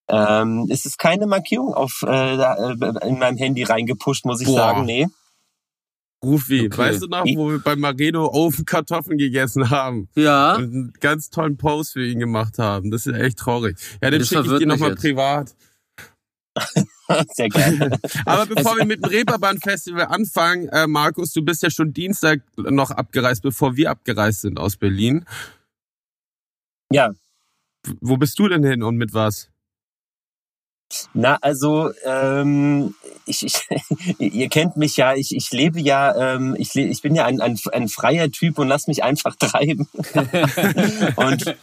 ähm, 0.09 0.69
es 0.71 0.87
ist 0.87 0.99
keine 0.99 1.27
Markierung 1.27 1.75
auf 1.75 2.03
äh, 2.07 2.35
äh, 2.37 3.09
in 3.09 3.19
meinem 3.19 3.37
Handy 3.37 3.65
reingepusht, 3.65 4.25
muss 4.25 4.41
ich 4.41 4.47
Boah. 4.47 4.57
sagen. 4.57 4.85
Nee. 4.85 5.07
Rufi, 6.25 6.67
Okay. 6.67 6.77
weißt 6.79 7.03
du 7.03 7.07
noch, 7.09 7.25
wo 7.35 7.51
wir 7.51 7.59
bei 7.59 7.77
Maredo 7.77 8.27
Ofen 8.33 8.65
Kartoffeln 8.65 9.19
gegessen 9.19 9.71
haben 9.71 10.09
Ja. 10.15 10.57
und 10.57 10.65
einen 10.65 10.93
ganz 11.01 11.31
tollen 11.31 11.57
Post 11.57 11.93
für 11.93 12.05
ihn 12.07 12.19
gemacht 12.19 12.59
haben? 12.59 12.91
Das 12.91 13.07
ist 13.07 13.15
echt 13.15 13.39
traurig. 13.39 13.77
Ja, 14.03 14.11
den 14.11 14.25
schicke 14.25 14.53
ich 14.53 14.59
dir 14.59 14.67
nochmal 14.67 14.95
privat. 14.95 15.55
Sehr 17.35 17.49
gerne. 17.51 17.99
Aber 18.25 18.47
bevor 18.47 18.77
wir 18.79 18.87
mit 18.87 19.05
dem 19.05 19.11
Reeperbahn-Festival 19.11 20.07
anfangen, 20.07 20.69
äh, 20.71 20.87
Markus, 20.87 21.33
du 21.33 21.43
bist 21.43 21.63
ja 21.63 21.71
schon 21.71 21.93
Dienstag 21.93 22.41
noch 22.57 22.91
abgereist, 22.91 23.43
bevor 23.43 23.77
wir 23.77 23.91
abgereist 23.91 24.41
sind 24.41 24.59
aus 24.59 24.77
Berlin. 24.77 25.25
ja, 26.91 27.13
Wo 28.01 28.17
bist 28.17 28.39
du 28.39 28.49
denn 28.49 28.65
hin 28.65 28.83
und 28.83 28.97
mit 28.97 29.13
was? 29.15 29.51
Na, 31.15 31.37
also 31.41 31.91
ähm, 32.05 32.95
ich, 33.27 33.45
ich, 33.45 33.55
ihr 34.19 34.49
kennt 34.49 34.77
mich 34.77 34.97
ja, 34.97 35.15
ich, 35.15 35.35
ich 35.35 35.51
lebe 35.51 35.81
ja, 35.81 36.35
ähm, 36.35 36.55
ich, 36.59 36.75
le 36.75 36.83
ich 36.83 37.03
bin 37.03 37.15
ja 37.15 37.25
ein, 37.25 37.41
ein, 37.41 37.59
ein 37.73 37.89
freier 37.89 38.31
Typ 38.31 38.59
und 38.59 38.69
lass 38.69 38.87
mich 38.87 39.03
einfach 39.03 39.35
treiben. 39.39 39.89
und 41.17 41.57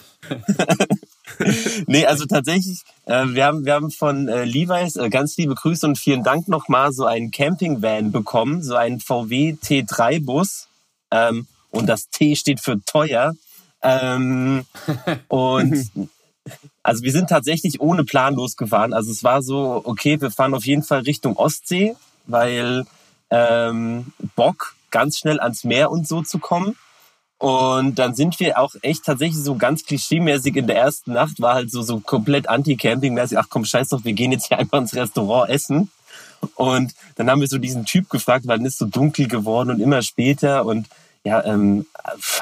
nee, 1.88 2.06
also 2.06 2.26
tatsächlich, 2.26 2.82
äh, 3.06 3.26
wir 3.28 3.46
haben 3.46 3.66
wir 3.66 3.74
haben 3.74 3.92
von 3.92 4.28
äh, 4.28 4.44
Levi's 4.44 4.96
äh, 4.98 5.10
ganz 5.10 5.38
liebe 5.38 5.56
Grüße 5.56 5.86
und 5.86 5.98
vielen 5.98 6.24
Dank 6.24 6.48
nochmal 6.48 6.92
so 6.92 7.06
einen 7.06 7.32
Campingvan 7.32 8.12
bekommen, 8.12 8.62
so 8.62 8.76
einen 8.76 9.00
VW 9.00 9.56
T3 9.62 10.24
Bus 10.24 10.68
ähm, 11.12 11.48
und 11.72 11.88
das 11.88 12.10
T 12.10 12.36
steht 12.36 12.60
für 12.60 12.84
teuer. 12.86 13.34
Ähm, 13.82 14.66
und 15.28 15.92
also 16.84 17.04
wir 17.04 17.12
sind 17.14 17.30
tatsächlich 17.30 17.80
ohne 17.80 18.04
Plan 18.04 18.36
losgefahren. 18.36 18.94
Also 18.94 19.12
es 19.12 19.24
war 19.24 19.42
so, 19.42 19.82
okay, 19.86 20.20
wir 20.20 20.32
fahren 20.32 20.54
auf 20.54 20.66
jeden 20.66 20.84
Fall 20.84 21.00
Richtung 21.02 21.38
Ostsee, 21.38 21.96
weil 22.26 22.86
ähm, 23.30 24.14
Bock, 24.36 24.76
ganz 24.92 25.18
schnell 25.18 25.40
ans 25.40 25.64
Meer 25.64 25.90
und 25.90 26.08
so 26.08 26.22
zu 26.22 26.40
kommen. 26.40 26.76
Und 27.40 27.96
dann 28.00 28.16
sind 28.16 28.40
wir 28.40 28.60
auch 28.60 28.76
echt 28.84 29.06
tatsächlich 29.06 29.44
so 29.44 29.56
ganz 29.56 29.84
klischeemäßig 29.86 30.56
in 30.56 30.68
der 30.68 30.78
ersten 30.78 31.14
Nacht, 31.14 31.42
war 31.42 31.56
halt 31.56 31.72
so, 31.72 31.82
so 31.82 32.00
komplett 32.00 32.48
anti-camping-mäßig, 32.48 33.38
ach 33.38 33.48
komm, 33.50 33.66
scheiß 33.66 33.90
doch, 33.90 34.06
wir 34.06 34.14
gehen 34.14 34.32
jetzt 34.32 34.48
hier 34.48 34.60
einfach 34.60 34.78
ins 34.78 34.96
Restaurant 34.96 35.50
essen. 35.50 35.92
Und 36.56 36.94
dann 37.16 37.30
haben 37.30 37.42
wir 37.42 37.48
so 37.48 37.58
diesen 37.58 37.86
Typ 37.86 38.10
gefragt, 38.10 38.48
weil 38.48 38.58
dann 38.58 38.66
ist 38.66 38.78
so 38.78 38.86
dunkel 38.86 39.28
geworden 39.28 39.72
und 39.72 39.80
immer 39.80 40.02
später 40.02 40.66
und 40.66 40.88
ja, 41.26 41.44
ähm, 41.46 41.86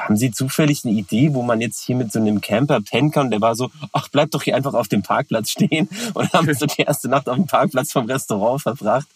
haben 0.00 0.16
Sie 0.16 0.32
zufällig 0.32 0.84
eine 0.84 0.94
Idee, 0.94 1.34
wo 1.34 1.42
man 1.42 1.60
jetzt 1.60 1.84
hier 1.84 1.94
mit 1.94 2.10
so 2.10 2.18
einem 2.18 2.40
Camper 2.40 2.80
pennen 2.80 3.12
kann? 3.12 3.26
Und 3.26 3.30
der 3.30 3.40
war 3.40 3.54
so, 3.54 3.70
ach, 3.92 4.08
bleib 4.08 4.32
doch 4.32 4.42
hier 4.42 4.56
einfach 4.56 4.74
auf 4.74 4.88
dem 4.88 5.02
Parkplatz 5.02 5.50
stehen. 5.50 5.88
Und 6.14 6.32
haben 6.32 6.52
so 6.52 6.66
die 6.66 6.82
erste 6.82 7.08
Nacht 7.08 7.28
auf 7.28 7.36
dem 7.36 7.46
Parkplatz 7.46 7.92
vom 7.92 8.06
Restaurant 8.06 8.60
verbracht. 8.60 9.06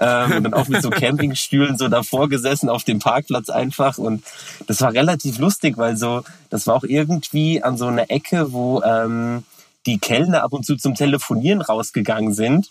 Ähm, 0.00 0.32
und 0.32 0.44
dann 0.44 0.54
auch 0.54 0.66
mit 0.66 0.82
so 0.82 0.90
Campingstühlen 0.90 1.78
so 1.78 1.88
davor 1.88 2.28
gesessen 2.28 2.68
auf 2.68 2.82
dem 2.82 2.98
Parkplatz 2.98 3.48
einfach. 3.48 3.96
Und 3.98 4.24
das 4.66 4.80
war 4.80 4.92
relativ 4.92 5.38
lustig, 5.38 5.78
weil 5.78 5.96
so, 5.96 6.22
das 6.50 6.66
war 6.66 6.74
auch 6.74 6.84
irgendwie 6.84 7.62
an 7.62 7.76
so 7.76 7.86
einer 7.86 8.10
Ecke, 8.10 8.52
wo 8.52 8.82
ähm, 8.82 9.44
die 9.86 9.98
Kellner 9.98 10.42
ab 10.42 10.52
und 10.52 10.66
zu 10.66 10.76
zum 10.76 10.94
Telefonieren 10.94 11.62
rausgegangen 11.62 12.34
sind. 12.34 12.70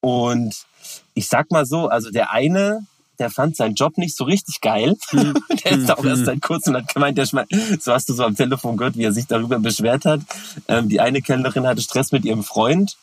Und 0.00 0.54
ich 1.14 1.28
sag 1.28 1.50
mal 1.50 1.66
so, 1.66 1.88
also 1.88 2.10
der 2.10 2.32
eine, 2.32 2.86
der 3.20 3.30
fand 3.30 3.56
seinen 3.56 3.74
Job 3.74 3.98
nicht 3.98 4.16
so 4.16 4.24
richtig 4.24 4.60
geil. 4.60 4.96
der 5.12 5.72
ist 5.72 5.88
da 5.88 5.94
auch 5.94 6.04
erst 6.04 6.24
seit 6.24 6.42
kurzem 6.42 6.74
und 6.74 6.82
hat 6.82 6.94
gemeint, 6.94 7.18
der 7.18 7.26
schme 7.26 7.46
so 7.78 7.92
hast 7.92 8.08
du 8.08 8.14
so 8.14 8.24
am 8.24 8.34
Telefon 8.34 8.76
gehört, 8.76 8.96
wie 8.96 9.04
er 9.04 9.12
sich 9.12 9.26
darüber 9.26 9.58
beschwert 9.58 10.04
hat. 10.04 10.20
Ähm, 10.66 10.88
die 10.88 11.00
eine 11.00 11.22
Kellnerin 11.22 11.66
hatte 11.66 11.82
Stress 11.82 12.12
mit 12.12 12.24
ihrem 12.24 12.42
Freund. 12.42 12.96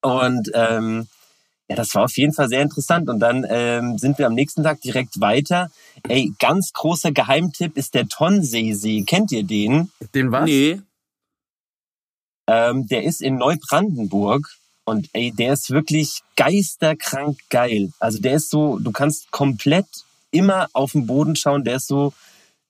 Und 0.00 0.50
ähm, 0.54 1.08
ja, 1.68 1.76
das 1.76 1.94
war 1.94 2.04
auf 2.04 2.16
jeden 2.16 2.32
Fall 2.32 2.48
sehr 2.48 2.62
interessant. 2.62 3.08
Und 3.08 3.20
dann 3.20 3.44
ähm, 3.48 3.98
sind 3.98 4.18
wir 4.18 4.26
am 4.26 4.34
nächsten 4.34 4.62
Tag 4.62 4.80
direkt 4.80 5.20
weiter. 5.20 5.70
Ey, 6.08 6.32
ganz 6.38 6.72
großer 6.72 7.12
Geheimtipp 7.12 7.76
ist 7.76 7.94
der 7.94 8.08
Tonseesee. 8.08 9.02
Kennt 9.02 9.32
ihr 9.32 9.42
den? 9.42 9.90
Den 10.14 10.32
was? 10.32 10.44
Nee. 10.44 10.80
Ähm, 12.46 12.86
der 12.86 13.02
ist 13.02 13.20
in 13.20 13.36
Neubrandenburg. 13.36 14.57
Und 14.88 15.10
ey, 15.12 15.32
der 15.32 15.52
ist 15.52 15.70
wirklich 15.70 16.22
geisterkrank 16.36 17.38
geil. 17.50 17.92
Also 18.00 18.20
der 18.20 18.36
ist 18.36 18.48
so, 18.48 18.78
du 18.78 18.90
kannst 18.90 19.30
komplett 19.30 19.84
immer 20.30 20.68
auf 20.72 20.92
den 20.92 21.06
Boden 21.06 21.36
schauen. 21.36 21.62
Der 21.62 21.76
ist 21.76 21.88
so 21.88 22.14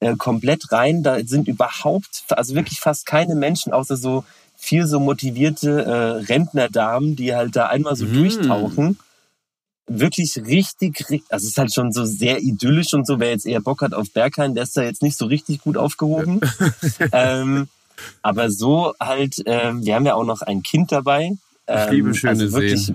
äh, 0.00 0.16
komplett 0.16 0.72
rein. 0.72 1.04
Da 1.04 1.20
sind 1.25 1.46
überhaupt, 1.46 2.25
also 2.30 2.56
wirklich 2.56 2.80
fast 2.80 3.06
keine 3.06 3.37
Menschen, 3.37 3.72
außer 3.72 3.96
so 3.96 4.25
vier 4.56 4.88
so 4.88 4.98
motivierte 4.98 5.84
äh, 5.84 6.25
Rentnerdamen, 6.32 7.14
die 7.14 7.34
halt 7.34 7.54
da 7.54 7.66
einmal 7.66 7.94
so 7.94 8.04
Mm. 8.04 8.14
durchtauchen. 8.14 8.98
Wirklich 9.87 10.37
richtig, 10.37 10.98
richtig, 11.08 11.22
also 11.30 11.44
es 11.44 11.52
ist 11.52 11.58
halt 11.58 11.72
schon 11.72 11.92
so 11.92 12.04
sehr 12.04 12.42
idyllisch 12.42 12.94
und 12.94 13.06
so. 13.06 13.20
Wer 13.20 13.30
jetzt 13.30 13.46
eher 13.46 13.60
Bock 13.60 13.80
hat 13.80 13.94
auf 13.94 14.10
Berghain, 14.10 14.54
der 14.54 14.64
ist 14.64 14.76
da 14.76 14.82
jetzt 14.82 15.02
nicht 15.02 15.16
so 15.16 15.26
richtig 15.26 15.60
gut 15.60 15.76
aufgehoben. 15.76 16.40
ähm, 17.12 17.68
aber 18.22 18.50
so 18.50 18.94
halt, 19.00 19.37
ähm, 19.46 19.84
wir 19.84 19.94
haben 19.94 20.04
ja 20.04 20.14
auch 20.14 20.25
noch 20.25 20.42
ein 20.42 20.64
Kind 20.64 20.90
dabei. 20.90 21.32
Ähm, 21.68 21.84
Ich 21.84 21.90
liebe 21.92 22.14
schöne 22.14 22.30
also 22.32 22.52
wirklich 22.52 22.92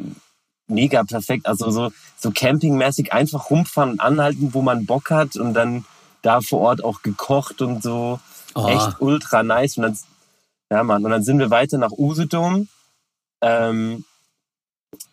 Mega 0.68 1.04
perfekt. 1.04 1.46
Also 1.46 1.70
so, 1.72 1.92
so 2.18 2.32
campingmäßig 2.32 3.12
einfach 3.14 3.50
rumfahren 3.50 3.92
und 3.92 4.00
anhalten, 4.00 4.54
wo 4.54 4.62
man 4.62 4.86
Bock 4.86 5.12
hat 5.12 5.36
und 5.36 5.54
dann 5.54 5.86
da 6.22 6.42
vor 6.42 6.62
Ort 6.62 6.84
auch 6.84 7.02
gekocht 7.02 7.62
und 7.62 7.84
so. 7.84 8.20
Oh. 8.56 8.68
Echt 8.68 9.02
ultra 9.02 9.44
nice. 9.44 9.78
Und 9.78 9.84
dann, 9.84 9.98
ja, 10.72 10.84
Mann. 10.84 11.04
Und 11.04 11.12
dann 11.12 11.24
sind 11.24 11.40
wir 11.40 11.50
weiter 11.50 11.78
nach 11.78 11.92
Usedom, 11.92 12.70
ähm, 13.42 14.06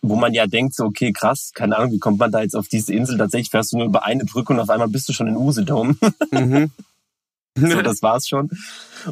wo 0.03 0.15
man 0.15 0.35
ja 0.35 0.47
denkt, 0.47 0.75
so, 0.75 0.85
okay, 0.85 1.13
krass, 1.13 1.51
keine 1.55 1.77
Ahnung, 1.77 1.93
wie 1.93 1.99
kommt 1.99 2.19
man 2.19 2.31
da 2.31 2.43
jetzt 2.43 2.55
auf 2.55 2.69
diese 2.69 2.93
Insel? 2.95 3.19
Tatsächlich 3.19 3.51
fährst 3.51 3.73
du 3.73 3.79
nur 3.79 3.87
über 3.87 4.05
eine 4.05 4.25
Brücke 4.25 4.53
und 4.53 4.61
auf 4.61 4.71
einmal 4.71 4.89
bist 4.89 5.09
du 5.09 5.13
schon 5.13 5.29
in 5.29 5.37
Usedom. 5.37 5.99
Mhm. 6.31 6.71
so, 7.59 7.83
das 7.83 8.03
war's 8.03 8.29
schon. 8.29 8.51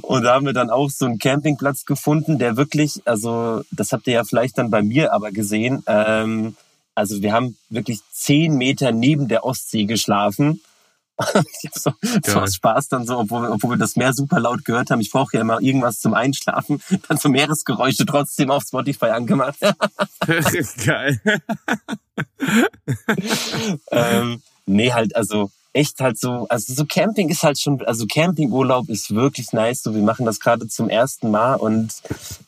Und 0.03 0.23
da 0.23 0.35
haben 0.35 0.47
wir 0.47 0.53
dann 0.53 0.71
auch 0.71 0.91
so 0.91 1.07
einen 1.07 1.19
Campingplatz 1.19 1.85
gefunden, 1.85 2.39
der 2.39 2.57
wirklich, 2.57 3.03
also 3.05 3.63
das 3.71 3.93
habt 3.93 4.07
ihr 4.07 4.15
ja 4.15 4.25
vielleicht 4.25 4.59
dann 4.59 4.71
bei 4.71 4.83
mir 4.83 5.13
aber 5.13 5.31
gesehen, 5.33 5.83
ähm, 5.87 6.57
also 6.95 7.23
wir 7.23 7.33
haben 7.33 7.57
wirklich 7.69 8.01
zehn 8.13 8.57
Meter 8.57 8.91
neben 8.93 9.29
der 9.29 9.45
Ostsee 9.45 9.85
geschlafen. 9.85 10.61
Ich 11.63 11.69
hab 11.69 11.77
so, 11.77 11.93
aus 12.41 12.55
Spaß 12.55 12.89
dann 12.91 13.05
so, 13.05 13.19
obwohl, 13.19 13.43
wir- 13.43 13.51
obwohl 13.51 13.71
wir 13.71 13.77
das 13.77 13.97
Meer 13.97 14.13
super 14.13 14.39
laut 14.39 14.65
gehört 14.65 14.91
haben. 14.91 15.01
Ich 15.01 15.11
brauche 15.11 15.37
ja 15.37 15.41
immer 15.41 15.61
irgendwas 15.61 15.99
zum 15.99 16.15
Einschlafen. 16.15 16.81
Dann 17.09 17.19
so 17.19 17.29
Meeresgeräusche 17.29 18.07
trotzdem 18.07 18.53
auf 18.53 18.63
Spotify 18.63 19.07
angemacht. 19.07 19.59
Geil. 20.87 21.21
ähm, 23.91 24.43
nee, 24.67 24.93
halt, 24.93 25.17
also 25.17 25.51
echt 25.73 26.01
halt 26.01 26.19
so, 26.19 26.47
also 26.49 26.75
so 26.75 26.85
Camping 26.85 27.29
ist 27.29 27.43
halt 27.43 27.59
schon, 27.59 27.83
also 27.85 28.07
Campingurlaub 28.07 28.89
ist 28.89 29.15
wirklich 29.15 29.53
nice. 29.53 29.83
So, 29.83 29.95
wir 29.95 30.03
machen 30.03 30.27
das 30.27 30.41
gerade 30.41 30.69
zum 30.69 30.89
ersten 30.89 31.31
Mal 31.31 31.55
und 31.55 31.93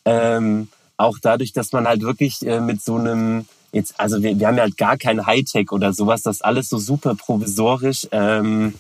ähm, 0.05 0.69
auch 0.97 1.19
dadurch, 1.21 1.53
dass 1.53 1.73
man 1.73 1.87
halt 1.87 2.03
wirklich 2.03 2.47
äh, 2.47 2.61
mit 2.61 2.83
so 2.83 2.97
einem 2.97 3.47
jetzt, 3.73 3.99
also 3.99 4.23
wir, 4.23 4.39
wir 4.39 4.47
haben 4.47 4.57
ja 4.57 4.65
halt 4.65 4.77
gar 4.77 4.97
kein 4.97 5.27
Hightech 5.27 5.73
oder 5.73 5.93
sowas, 5.93 6.23
das 6.23 6.43
alles 6.43 6.69
so 6.69 6.79
super 6.79 7.15
provisorisch. 7.15 8.09
Ähm, 8.13 8.75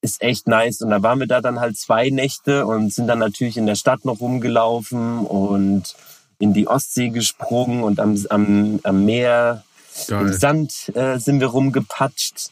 ist 0.00 0.22
echt 0.22 0.46
nice. 0.46 0.80
Und 0.80 0.90
da 0.90 1.02
waren 1.02 1.18
wir 1.18 1.26
da 1.26 1.40
dann 1.40 1.60
halt 1.60 1.76
zwei 1.76 2.10
Nächte 2.10 2.66
und 2.66 2.92
sind 2.92 3.08
dann 3.08 3.18
natürlich 3.18 3.56
in 3.56 3.66
der 3.66 3.74
Stadt 3.74 4.04
noch 4.04 4.20
rumgelaufen 4.20 5.26
und 5.26 5.96
in 6.38 6.52
die 6.52 6.68
Ostsee 6.68 7.08
gesprungen 7.08 7.82
und 7.82 7.98
am, 7.98 8.16
am, 8.30 8.80
am 8.84 9.04
Meer 9.04 9.64
im 10.06 10.26
Geil. 10.26 10.32
Sand 10.32 10.92
äh, 10.94 11.18
sind 11.18 11.40
wir 11.40 11.48
rumgepatscht. 11.48 12.50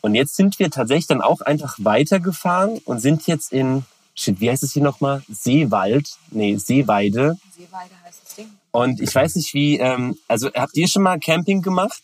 Und 0.00 0.14
jetzt 0.14 0.36
sind 0.36 0.58
wir 0.58 0.70
tatsächlich 0.70 1.06
dann 1.06 1.20
auch 1.20 1.40
einfach 1.40 1.76
weitergefahren 1.78 2.78
und 2.84 3.00
sind 3.00 3.26
jetzt 3.26 3.52
in, 3.52 3.84
shit, 4.14 4.40
wie 4.40 4.50
heißt 4.50 4.62
es 4.62 4.72
hier 4.72 4.82
nochmal? 4.82 5.22
Seewald, 5.30 6.10
nee, 6.30 6.56
Seeweide. 6.56 7.36
Seeweide 7.56 7.90
heißt 8.04 8.22
das 8.24 8.34
Ding. 8.36 8.46
Und 8.70 9.00
ich 9.00 9.14
weiß 9.14 9.36
nicht 9.36 9.52
wie, 9.54 9.78
ähm, 9.78 10.16
also 10.28 10.50
habt 10.54 10.76
ihr 10.76 10.88
schon 10.88 11.02
mal 11.02 11.18
Camping 11.18 11.62
gemacht? 11.62 12.00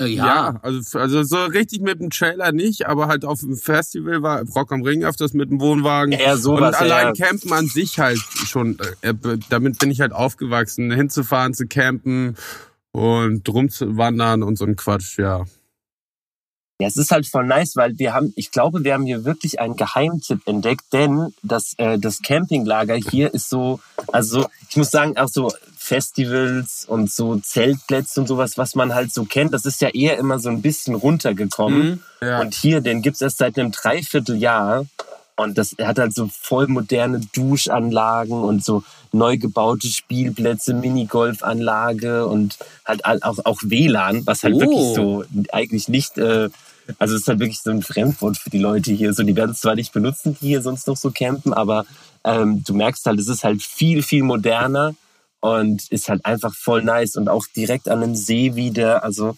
Äh, 0.00 0.06
Ja, 0.06 0.26
ja. 0.26 0.60
also, 0.62 0.98
also 0.98 1.22
so 1.22 1.44
richtig 1.44 1.80
mit 1.80 2.00
dem 2.00 2.10
Trailer 2.10 2.52
nicht, 2.52 2.86
aber 2.86 3.08
halt 3.08 3.24
auf 3.24 3.40
dem 3.40 3.56
Festival 3.56 4.22
war 4.22 4.42
Rock 4.54 4.72
am 4.72 4.82
Ring 4.82 5.04
öfters 5.04 5.32
mit 5.32 5.50
dem 5.50 5.60
Wohnwagen. 5.60 6.12
Ja, 6.12 6.36
sowas, 6.36 6.76
und 6.76 6.82
allein 6.82 7.14
ja. 7.14 7.26
Campen 7.26 7.52
an 7.52 7.66
sich 7.66 7.98
halt 7.98 8.18
schon, 8.18 8.78
äh, 9.02 9.08
äh, 9.10 9.38
damit 9.48 9.78
bin 9.78 9.90
ich 9.90 10.00
halt 10.00 10.12
aufgewachsen, 10.12 10.90
hinzufahren, 10.90 11.54
zu 11.54 11.66
campen 11.66 12.36
und 12.92 13.48
rumzuwandern 13.48 14.42
und 14.42 14.56
so 14.56 14.64
ein 14.64 14.76
Quatsch, 14.76 15.18
ja. 15.18 15.44
Ja, 16.80 16.86
es 16.86 16.96
ist 16.96 17.10
halt 17.10 17.26
voll 17.26 17.44
nice, 17.44 17.74
weil 17.74 17.98
wir 17.98 18.14
haben, 18.14 18.32
ich 18.36 18.52
glaube, 18.52 18.84
wir 18.84 18.94
haben 18.94 19.04
hier 19.04 19.24
wirklich 19.24 19.58
einen 19.58 19.74
Geheimtipp 19.74 20.46
entdeckt, 20.46 20.84
denn 20.92 21.34
das, 21.42 21.74
äh, 21.78 21.98
das 21.98 22.22
Campinglager 22.22 22.94
hier 22.94 23.34
ist 23.34 23.50
so, 23.50 23.80
also 24.12 24.42
so, 24.42 24.48
ich 24.70 24.76
muss 24.76 24.90
sagen, 24.92 25.16
auch 25.16 25.28
so 25.28 25.52
Festivals 25.76 26.84
und 26.86 27.10
so 27.10 27.36
Zeltplätze 27.36 28.20
und 28.20 28.28
sowas, 28.28 28.58
was 28.58 28.76
man 28.76 28.94
halt 28.94 29.12
so 29.12 29.24
kennt, 29.24 29.52
das 29.54 29.64
ist 29.66 29.80
ja 29.80 29.88
eher 29.88 30.18
immer 30.18 30.38
so 30.38 30.50
ein 30.50 30.62
bisschen 30.62 30.94
runtergekommen. 30.94 32.02
Mhm. 32.20 32.26
Ja. 32.26 32.40
Und 32.40 32.54
hier, 32.54 32.80
den 32.80 33.02
gibt's 33.02 33.20
erst 33.22 33.38
seit 33.38 33.58
einem 33.58 33.72
Dreivierteljahr. 33.72 34.86
Und 35.36 35.56
das 35.56 35.76
hat 35.80 35.98
halt 35.98 36.14
so 36.14 36.28
voll 36.28 36.66
moderne 36.66 37.20
Duschanlagen 37.32 38.42
und 38.42 38.64
so 38.64 38.82
neu 39.12 39.38
gebaute 39.38 39.86
Spielplätze, 39.86 40.74
Minigolfanlage 40.74 42.26
und 42.26 42.58
halt 42.84 43.04
auch, 43.04 43.38
auch 43.44 43.58
WLAN, 43.62 44.26
was 44.26 44.42
halt 44.42 44.54
Oh. 44.54 44.60
wirklich 44.60 44.94
so 44.94 45.24
eigentlich 45.52 45.88
nicht, 45.88 46.18
äh, 46.18 46.48
also 46.98 47.14
es 47.14 47.22
ist 47.22 47.28
halt 47.28 47.40
wirklich 47.40 47.60
so 47.60 47.70
ein 47.70 47.82
Fremdwort 47.82 48.38
für 48.38 48.50
die 48.50 48.58
Leute 48.58 48.92
hier. 48.92 49.12
So, 49.12 49.22
die 49.22 49.36
werden 49.36 49.50
es 49.50 49.60
zwar 49.60 49.74
nicht 49.74 49.92
benutzen, 49.92 50.36
die 50.40 50.48
hier 50.48 50.62
sonst 50.62 50.86
noch 50.86 50.96
so 50.96 51.10
campen, 51.10 51.52
aber 51.52 51.84
ähm, 52.24 52.62
du 52.64 52.74
merkst 52.74 53.06
halt, 53.06 53.20
es 53.20 53.28
ist 53.28 53.44
halt 53.44 53.62
viel, 53.62 54.02
viel 54.02 54.22
moderner 54.22 54.94
und 55.40 55.90
ist 55.90 56.08
halt 56.08 56.24
einfach 56.24 56.54
voll 56.54 56.82
nice 56.82 57.16
und 57.16 57.28
auch 57.28 57.46
direkt 57.54 57.88
an 57.88 58.02
einem 58.02 58.14
See 58.16 58.54
wieder. 58.56 59.04
Also, 59.04 59.36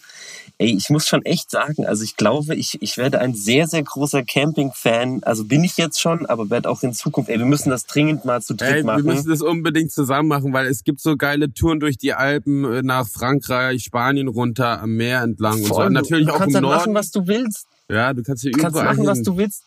ey, 0.57 0.75
ich 0.75 0.89
muss 0.89 1.07
schon 1.07 1.23
echt 1.25 1.51
sagen, 1.51 1.85
also 1.85 2.03
ich 2.03 2.17
glaube, 2.17 2.55
ich, 2.55 2.81
ich 2.81 2.97
werde 2.97 3.19
ein 3.19 3.35
sehr, 3.35 3.67
sehr 3.67 3.83
großer 3.83 4.23
Camping-Fan. 4.23 5.23
Also 5.23 5.45
bin 5.45 5.63
ich 5.63 5.77
jetzt 5.77 5.99
schon, 6.01 6.25
aber 6.25 6.49
werde 6.49 6.69
auch 6.69 6.81
in 6.83 6.93
Zukunft, 6.93 7.29
ey, 7.29 7.37
wir 7.39 7.45
müssen 7.45 7.69
das 7.69 7.85
dringend 7.85 8.25
mal 8.25 8.41
zu 8.41 8.53
dritt 8.55 8.67
Ey, 8.69 8.75
wir 8.77 8.83
machen. 8.85 9.03
müssen 9.05 9.29
das 9.29 9.41
unbedingt 9.41 9.91
zusammen 9.91 10.27
machen, 10.27 10.53
weil 10.53 10.65
es 10.67 10.83
gibt 10.83 11.01
so 11.01 11.17
geile 11.17 11.53
Touren 11.53 11.79
durch 11.79 11.97
die 11.97 12.13
Alpen 12.13 12.65
äh, 12.65 12.81
nach 12.81 13.07
Frankreich, 13.07 13.83
Spanien 13.83 14.27
runter, 14.27 14.81
am 14.81 14.95
Meer 14.95 15.21
entlang 15.21 15.53
und 15.59 15.65
so. 15.67 15.73
Voll, 15.75 15.87
Und 15.87 15.93
natürlich 15.93 16.27
du 16.27 16.33
auch 16.33 16.37
kannst 16.39 16.55
im 16.55 16.65
halt 16.67 16.77
machen, 16.77 16.93
was 16.95 17.11
du 17.11 17.27
willst. 17.27 17.65
ja, 17.89 18.13
du 18.13 18.23
kannst 18.23 18.41
hier 18.43 18.51
Du 18.51 18.59
kannst 18.59 18.75
überall 18.75 18.95
machen, 18.95 19.05
was 19.07 19.17
hin. 19.19 19.25
du 19.25 19.37
willst. 19.37 19.63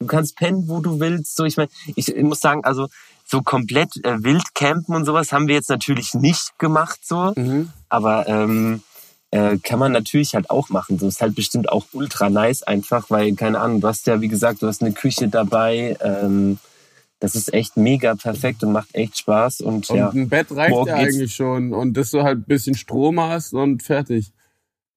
Du 0.00 0.06
kannst 0.08 0.34
pennen, 0.36 0.66
wo 0.66 0.80
du 0.80 0.98
willst. 0.98 1.36
So, 1.36 1.44
ich 1.44 1.56
meine, 1.56 1.68
ich 1.94 2.12
muss 2.16 2.40
sagen, 2.40 2.64
also 2.64 2.88
so 3.32 3.40
komplett 3.42 3.96
äh, 4.04 4.22
wild 4.22 4.54
campen 4.54 4.94
und 4.94 5.06
sowas 5.06 5.32
haben 5.32 5.48
wir 5.48 5.54
jetzt 5.54 5.70
natürlich 5.70 6.12
nicht 6.12 6.58
gemacht, 6.58 7.00
so. 7.02 7.32
Mhm. 7.34 7.70
Aber 7.88 8.28
ähm, 8.28 8.82
äh, 9.30 9.56
kann 9.56 9.78
man 9.78 9.90
natürlich 9.90 10.34
halt 10.34 10.50
auch 10.50 10.68
machen. 10.68 10.98
So 10.98 11.08
ist 11.08 11.22
halt 11.22 11.34
bestimmt 11.34 11.70
auch 11.70 11.86
ultra 11.92 12.28
nice 12.28 12.62
einfach, 12.62 13.08
weil, 13.08 13.34
keine 13.34 13.58
Ahnung, 13.58 13.80
du 13.80 13.88
hast 13.88 14.06
ja, 14.06 14.20
wie 14.20 14.28
gesagt, 14.28 14.60
du 14.60 14.66
hast 14.66 14.82
eine 14.82 14.92
Küche 14.92 15.28
dabei. 15.28 15.96
Ähm, 16.02 16.58
das 17.20 17.34
ist 17.34 17.54
echt 17.54 17.78
mega 17.78 18.14
perfekt 18.16 18.62
und 18.64 18.72
macht 18.72 18.94
echt 18.94 19.16
Spaß. 19.16 19.62
Und, 19.62 19.88
Und 19.88 19.96
ja, 19.96 20.10
ein 20.10 20.28
Bett 20.28 20.48
reicht 20.50 20.86
ja 20.86 20.94
eigentlich 20.94 21.34
schon. 21.34 21.72
Und 21.72 21.94
dass 21.94 22.10
du 22.10 22.22
halt 22.22 22.40
ein 22.40 22.44
bisschen 22.44 22.74
Strom 22.74 23.18
hast 23.18 23.54
und 23.54 23.82
fertig. 23.82 24.30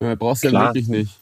Ja, 0.01 0.15
brauchst 0.15 0.43
du 0.43 0.49
ja 0.49 0.59
wirklich 0.65 0.89
nicht. 0.89 1.21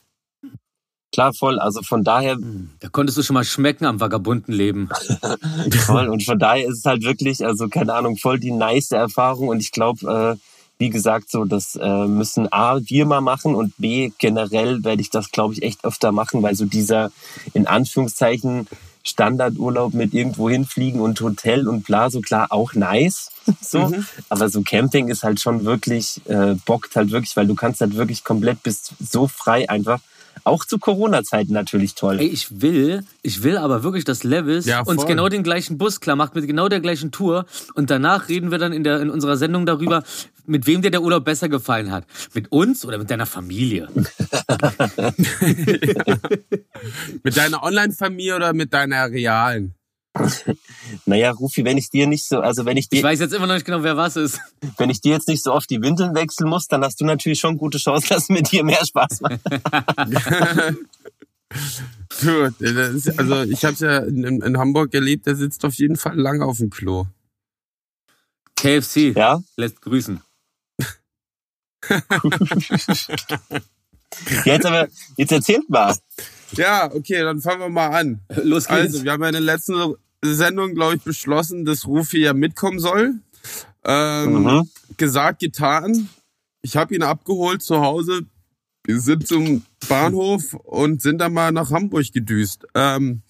Klar, 1.13 1.33
voll. 1.33 1.59
Also 1.59 1.81
von 1.81 2.03
daher 2.03 2.37
Da 2.79 2.89
konntest 2.89 3.17
du 3.17 3.23
schon 3.23 3.35
mal 3.35 3.45
schmecken 3.45 3.85
am 3.85 3.99
vagabunden 3.99 4.53
Leben. 4.53 4.89
Voll. 5.85 6.09
Und 6.09 6.23
von 6.23 6.39
daher 6.39 6.67
ist 6.67 6.79
es 6.79 6.85
halt 6.85 7.03
wirklich, 7.03 7.45
also 7.45 7.69
keine 7.69 7.93
Ahnung, 7.93 8.17
voll 8.17 8.39
die 8.39 8.51
nice 8.51 8.91
Erfahrung. 8.91 9.47
Und 9.47 9.61
ich 9.61 9.71
glaube, 9.71 10.37
äh, 10.37 10.39
wie 10.79 10.89
gesagt, 10.89 11.29
so 11.31 11.45
das 11.45 11.75
äh, 11.75 12.07
müssen 12.07 12.51
A, 12.51 12.79
wir 12.83 13.05
mal 13.05 13.21
machen 13.21 13.55
und 13.55 13.73
B, 13.77 14.11
generell 14.17 14.83
werde 14.83 15.01
ich 15.01 15.09
das, 15.09 15.31
glaube 15.31 15.53
ich, 15.53 15.63
echt 15.63 15.85
öfter 15.85 16.11
machen, 16.11 16.41
weil 16.41 16.55
so 16.55 16.65
dieser 16.65 17.11
in 17.53 17.67
Anführungszeichen 17.67 18.67
Standardurlaub 19.05 19.93
mit 19.93 20.13
irgendwo 20.13 20.49
hinfliegen 20.49 21.01
und 21.01 21.19
Hotel 21.21 21.67
und 21.67 21.83
bla, 21.83 22.09
so 22.09 22.21
klar, 22.21 22.47
auch 22.51 22.73
nice. 22.73 23.29
So. 23.59 23.87
Mhm. 23.89 24.05
Aber 24.29 24.47
so 24.49 24.61
Camping 24.61 25.09
ist 25.09 25.23
halt 25.23 25.41
schon 25.41 25.65
wirklich, 25.65 26.21
äh, 26.27 26.55
bockt 26.65 26.95
halt 26.95 27.11
wirklich, 27.11 27.35
weil 27.35 27.45
du 27.45 27.55
kannst 27.55 27.81
halt 27.81 27.97
wirklich 27.97 28.23
komplett 28.23 28.63
bist 28.63 28.93
so 28.99 29.27
frei 29.27 29.69
einfach. 29.69 29.99
Auch 30.43 30.65
zu 30.65 30.77
Corona-Zeiten 30.77 31.53
natürlich 31.53 31.95
toll. 31.95 32.19
Ey, 32.19 32.27
ich 32.27 32.61
will, 32.61 33.03
ich 33.21 33.43
will 33.43 33.57
aber 33.57 33.83
wirklich, 33.83 34.03
dass 34.03 34.23
Levis 34.23 34.65
Ja, 34.65 34.81
uns 34.81 35.05
genau 35.05 35.29
den 35.29 35.43
gleichen 35.43 35.77
Bus 35.77 35.99
klar 35.99 36.15
macht, 36.15 36.35
mit 36.35 36.47
genau 36.47 36.67
der 36.67 36.79
gleichen 36.79 37.11
Tour. 37.11 37.45
Und 37.75 37.89
danach 37.89 38.29
reden 38.29 38.51
wir 38.51 38.57
dann 38.57 38.73
in, 38.73 38.83
der, 38.83 38.99
in 39.01 39.09
unserer 39.09 39.37
Sendung 39.37 39.65
darüber, 39.65 40.03
mit 40.45 40.67
wem 40.67 40.81
dir 40.81 40.91
der 40.91 41.01
Urlaub 41.01 41.23
besser 41.23 41.47
gefallen 41.49 41.91
hat. 41.91 42.05
Mit 42.33 42.51
uns 42.51 42.85
oder 42.85 42.97
mit 42.97 43.09
deiner 43.09 43.25
Familie? 43.25 43.87
Mit 47.23 47.37
deiner 47.37 47.63
Online-Familie 47.63 48.35
oder 48.35 48.53
mit 48.53 48.73
deiner 48.73 49.09
realen? 49.09 49.73
Naja, 51.05 51.31
Rufi, 51.31 51.65
wenn 51.65 51.77
ich 51.77 51.89
dir 51.89 52.05
nicht 52.07 52.25
so, 52.27 52.39
also 52.39 52.65
wenn 52.65 52.77
ich 52.77 52.87
dir, 52.89 52.97
Ich 52.97 53.03
weiß 53.03 53.19
jetzt 53.19 53.33
immer 53.33 53.47
noch 53.47 53.55
nicht 53.55 53.65
genau, 53.65 53.81
wer 53.83 53.97
was 53.97 54.15
ist. 54.15 54.39
wenn 54.77 54.89
ich 54.91 55.01
dir 55.01 55.11
jetzt 55.13 55.27
nicht 55.27 55.41
so 55.43 55.51
oft 55.51 55.69
die 55.69 55.81
Windeln 55.81 56.13
wechseln 56.13 56.49
muss, 56.49 56.67
dann 56.67 56.83
hast 56.83 57.01
du 57.01 57.05
natürlich 57.05 57.39
schon 57.39 57.57
gute 57.57 57.79
Chance, 57.79 58.07
dass 58.09 58.23
es 58.23 58.29
mit 58.29 58.51
dir 58.51 58.63
mehr 58.63 58.85
Spaß 58.85 59.21
macht. 59.21 59.39
Gut, 62.21 62.61
ist, 62.61 63.19
also 63.19 63.43
ich 63.43 63.63
habe 63.63 63.73
es 63.73 63.79
ja 63.79 63.97
in, 63.99 64.41
in 64.41 64.57
Hamburg 64.57 64.93
erlebt, 64.93 65.25
der 65.27 65.35
sitzt 65.35 65.65
auf 65.65 65.73
jeden 65.75 65.95
Fall 65.97 66.19
lange 66.19 66.45
auf 66.45 66.57
dem 66.57 66.69
Klo. 66.69 67.05
KFC 68.55 69.15
Ja? 69.15 69.41
lässt 69.57 69.81
grüßen. 69.81 70.21
Jetzt 74.45 74.65
aber, 74.65 74.87
jetzt 75.17 75.31
erzählt 75.31 75.67
mal. 75.69 75.95
Ja, 76.51 76.85
okay, 76.93 77.23
dann 77.23 77.41
fangen 77.41 77.61
wir 77.61 77.69
mal 77.69 77.87
an. 77.87 78.19
Los 78.43 78.67
geht's. 78.67 78.79
Also, 78.79 79.03
wir 79.03 79.11
haben 79.11 79.21
ja 79.23 79.29
in 79.29 79.33
der 79.33 79.41
letzten 79.41 79.95
Sendung, 80.23 80.73
glaube 80.73 80.95
ich, 80.95 81.01
beschlossen, 81.03 81.65
dass 81.65 81.87
Rufi 81.87 82.19
ja 82.19 82.33
mitkommen 82.33 82.79
soll. 82.79 83.15
Ähm, 83.83 84.43
Mhm. 84.43 84.69
Gesagt, 84.97 85.39
getan. 85.39 86.09
Ich 86.61 86.77
habe 86.77 86.95
ihn 86.95 87.03
abgeholt 87.03 87.61
zu 87.61 87.81
Hause. 87.81 88.21
Wir 88.85 88.99
sind 88.99 89.27
zum 89.27 89.63
Bahnhof 89.89 90.53
und 90.53 91.01
sind 91.01 91.19
dann 91.19 91.33
mal 91.33 91.51
nach 91.51 91.71
Hamburg 91.71 92.11
gedüst. 92.13 92.65
Ähm, 92.75 93.21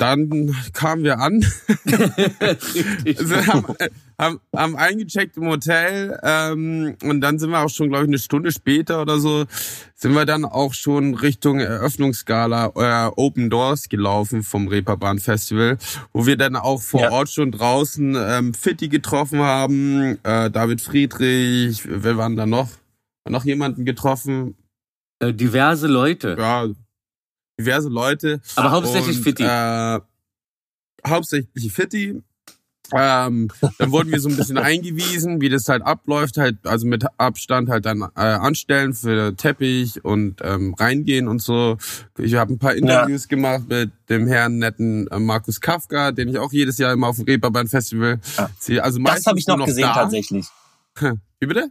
dann 0.00 0.56
kamen 0.72 1.04
wir 1.04 1.18
an, 1.18 1.44
also 3.06 3.36
haben, 3.46 3.64
haben, 4.18 4.40
haben 4.56 4.76
eingecheckt 4.76 5.36
im 5.36 5.46
Hotel 5.46 6.18
ähm, 6.22 6.96
und 7.02 7.20
dann 7.20 7.38
sind 7.38 7.50
wir 7.50 7.60
auch 7.60 7.68
schon, 7.68 7.90
glaube 7.90 8.04
ich, 8.04 8.08
eine 8.08 8.18
Stunde 8.18 8.50
später 8.50 9.02
oder 9.02 9.18
so, 9.18 9.44
sind 9.94 10.14
wir 10.14 10.24
dann 10.24 10.44
auch 10.46 10.72
schon 10.72 11.14
Richtung 11.14 11.60
Eröffnungsgala 11.60 12.72
äh, 12.74 13.10
Open 13.16 13.50
Doors 13.50 13.88
gelaufen 13.88 14.42
vom 14.42 14.68
Reeperbahn 14.68 15.18
Festival, 15.18 15.76
wo 16.12 16.26
wir 16.26 16.36
dann 16.36 16.56
auch 16.56 16.80
vor 16.80 17.02
Ja. 17.02 17.10
Ort 17.10 17.30
schon 17.30 17.52
draußen 17.52 18.16
ähm, 18.18 18.54
Fitti 18.54 18.88
getroffen 18.88 19.40
haben, 19.40 20.18
äh, 20.22 20.50
David 20.50 20.80
Friedrich, 20.80 21.82
wer 21.86 22.16
waren 22.16 22.36
da 22.36 22.46
noch? 22.46 22.70
Noch 23.28 23.44
jemanden 23.44 23.84
getroffen? 23.84 24.56
Äh, 25.20 25.34
diverse 25.34 25.86
Leute. 25.86 26.36
Ja, 26.38 26.66
diverse 27.60 27.88
Leute. 27.88 28.40
Aber 28.56 28.70
hauptsächlich 28.70 29.18
Und, 29.18 29.22
Fitti. 29.24 29.42
Äh, 29.44 30.00
hauptsächlich 31.06 31.72
Fitti. 31.72 32.22
Ähm, 32.92 33.48
dann 33.78 33.92
wurden 33.92 34.10
wir 34.10 34.18
so 34.18 34.28
ein 34.28 34.36
bisschen 34.36 34.58
eingewiesen, 34.70 35.40
wie 35.40 35.48
das 35.48 35.68
halt 35.68 35.82
abläuft, 35.82 36.38
halt, 36.38 36.56
also 36.66 36.88
mit 36.88 37.04
Abstand 37.18 37.68
halt 37.68 37.86
dann 37.86 38.02
äh, 38.02 38.08
anstellen 38.20 38.94
für 38.94 39.36
Teppich 39.36 40.04
und 40.04 40.40
ähm, 40.42 40.74
reingehen 40.74 41.28
und 41.28 41.40
so. 41.40 41.76
Ich 42.18 42.34
habe 42.34 42.52
ein 42.52 42.58
paar 42.58 42.74
Interviews 42.74 43.28
gemacht 43.28 43.68
mit 43.68 43.92
dem 44.08 44.26
Herrn 44.26 44.58
netten 44.58 45.06
äh, 45.06 45.20
Markus 45.20 45.60
Kafka, 45.60 46.10
den 46.10 46.30
ich 46.30 46.38
auch 46.38 46.52
jedes 46.52 46.78
Jahr 46.78 46.92
immer 46.92 47.06
auf 47.06 47.16
dem 47.16 47.26
Reeperbahn 47.26 47.68
Festival 47.68 48.18
Ja. 48.36 48.50
sehe. 48.58 48.82
Also 48.82 48.98
Das 48.98 49.24
habe 49.24 49.38
ich 49.38 49.46
noch 49.46 49.56
nur 49.58 49.66
gesehen 49.66 49.82
da. 49.82 49.94
tatsächlich. 49.94 50.46
Wie 50.98 51.46
bitte? 51.46 51.70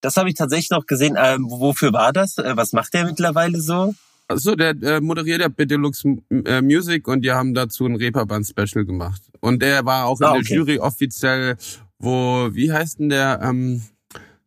Das 0.00 0.16
habe 0.16 0.28
ich 0.28 0.34
tatsächlich 0.34 0.70
noch 0.70 0.86
gesehen. 0.86 1.16
Ähm, 1.16 1.46
wofür 1.48 1.92
war 1.92 2.12
das? 2.12 2.36
Äh, 2.38 2.56
was 2.56 2.72
macht 2.72 2.92
der 2.94 3.04
mittlerweile 3.06 3.60
so? 3.60 3.94
Achso, 4.34 4.54
der 4.56 4.70
äh, 4.82 5.00
moderiert 5.00 5.40
ja 5.40 5.48
bei 5.48 5.64
Deluxe 5.64 6.16
äh, 6.30 6.60
Music 6.60 7.08
und 7.08 7.22
die 7.22 7.30
haben 7.32 7.54
dazu 7.54 7.86
ein 7.86 7.96
Reeperbahn-Special 7.96 8.84
gemacht. 8.84 9.22
Und 9.40 9.62
der 9.62 9.84
war 9.84 10.06
auch 10.06 10.20
in 10.20 10.26
Ah, 10.26 10.32
der 10.32 10.40
okay. 10.40 10.54
Jury 10.54 10.78
offiziell, 10.78 11.56
wo, 11.98 12.48
wie 12.52 12.72
heißt 12.72 12.98
denn 12.98 13.08
der 13.10 13.40
ähm, 13.42 13.82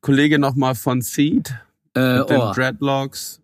Kollege 0.02 0.40
nochmal 0.40 0.76
von 0.76 1.02
Seed? 1.02 1.54
Äh, 1.96 2.20
Mit 2.20 2.30
den 2.30 2.38
oh, 2.38 2.54
Dreadlocks. 2.54 3.42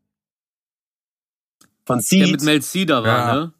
Von 1.85 1.97
der 1.97 2.03
Seed? 2.03 2.31
mit 2.31 2.43
Mel 2.43 2.61
Cedar 2.61 3.03
war, 3.03 3.17
Ja. 3.17 3.35
ne? 3.35 3.53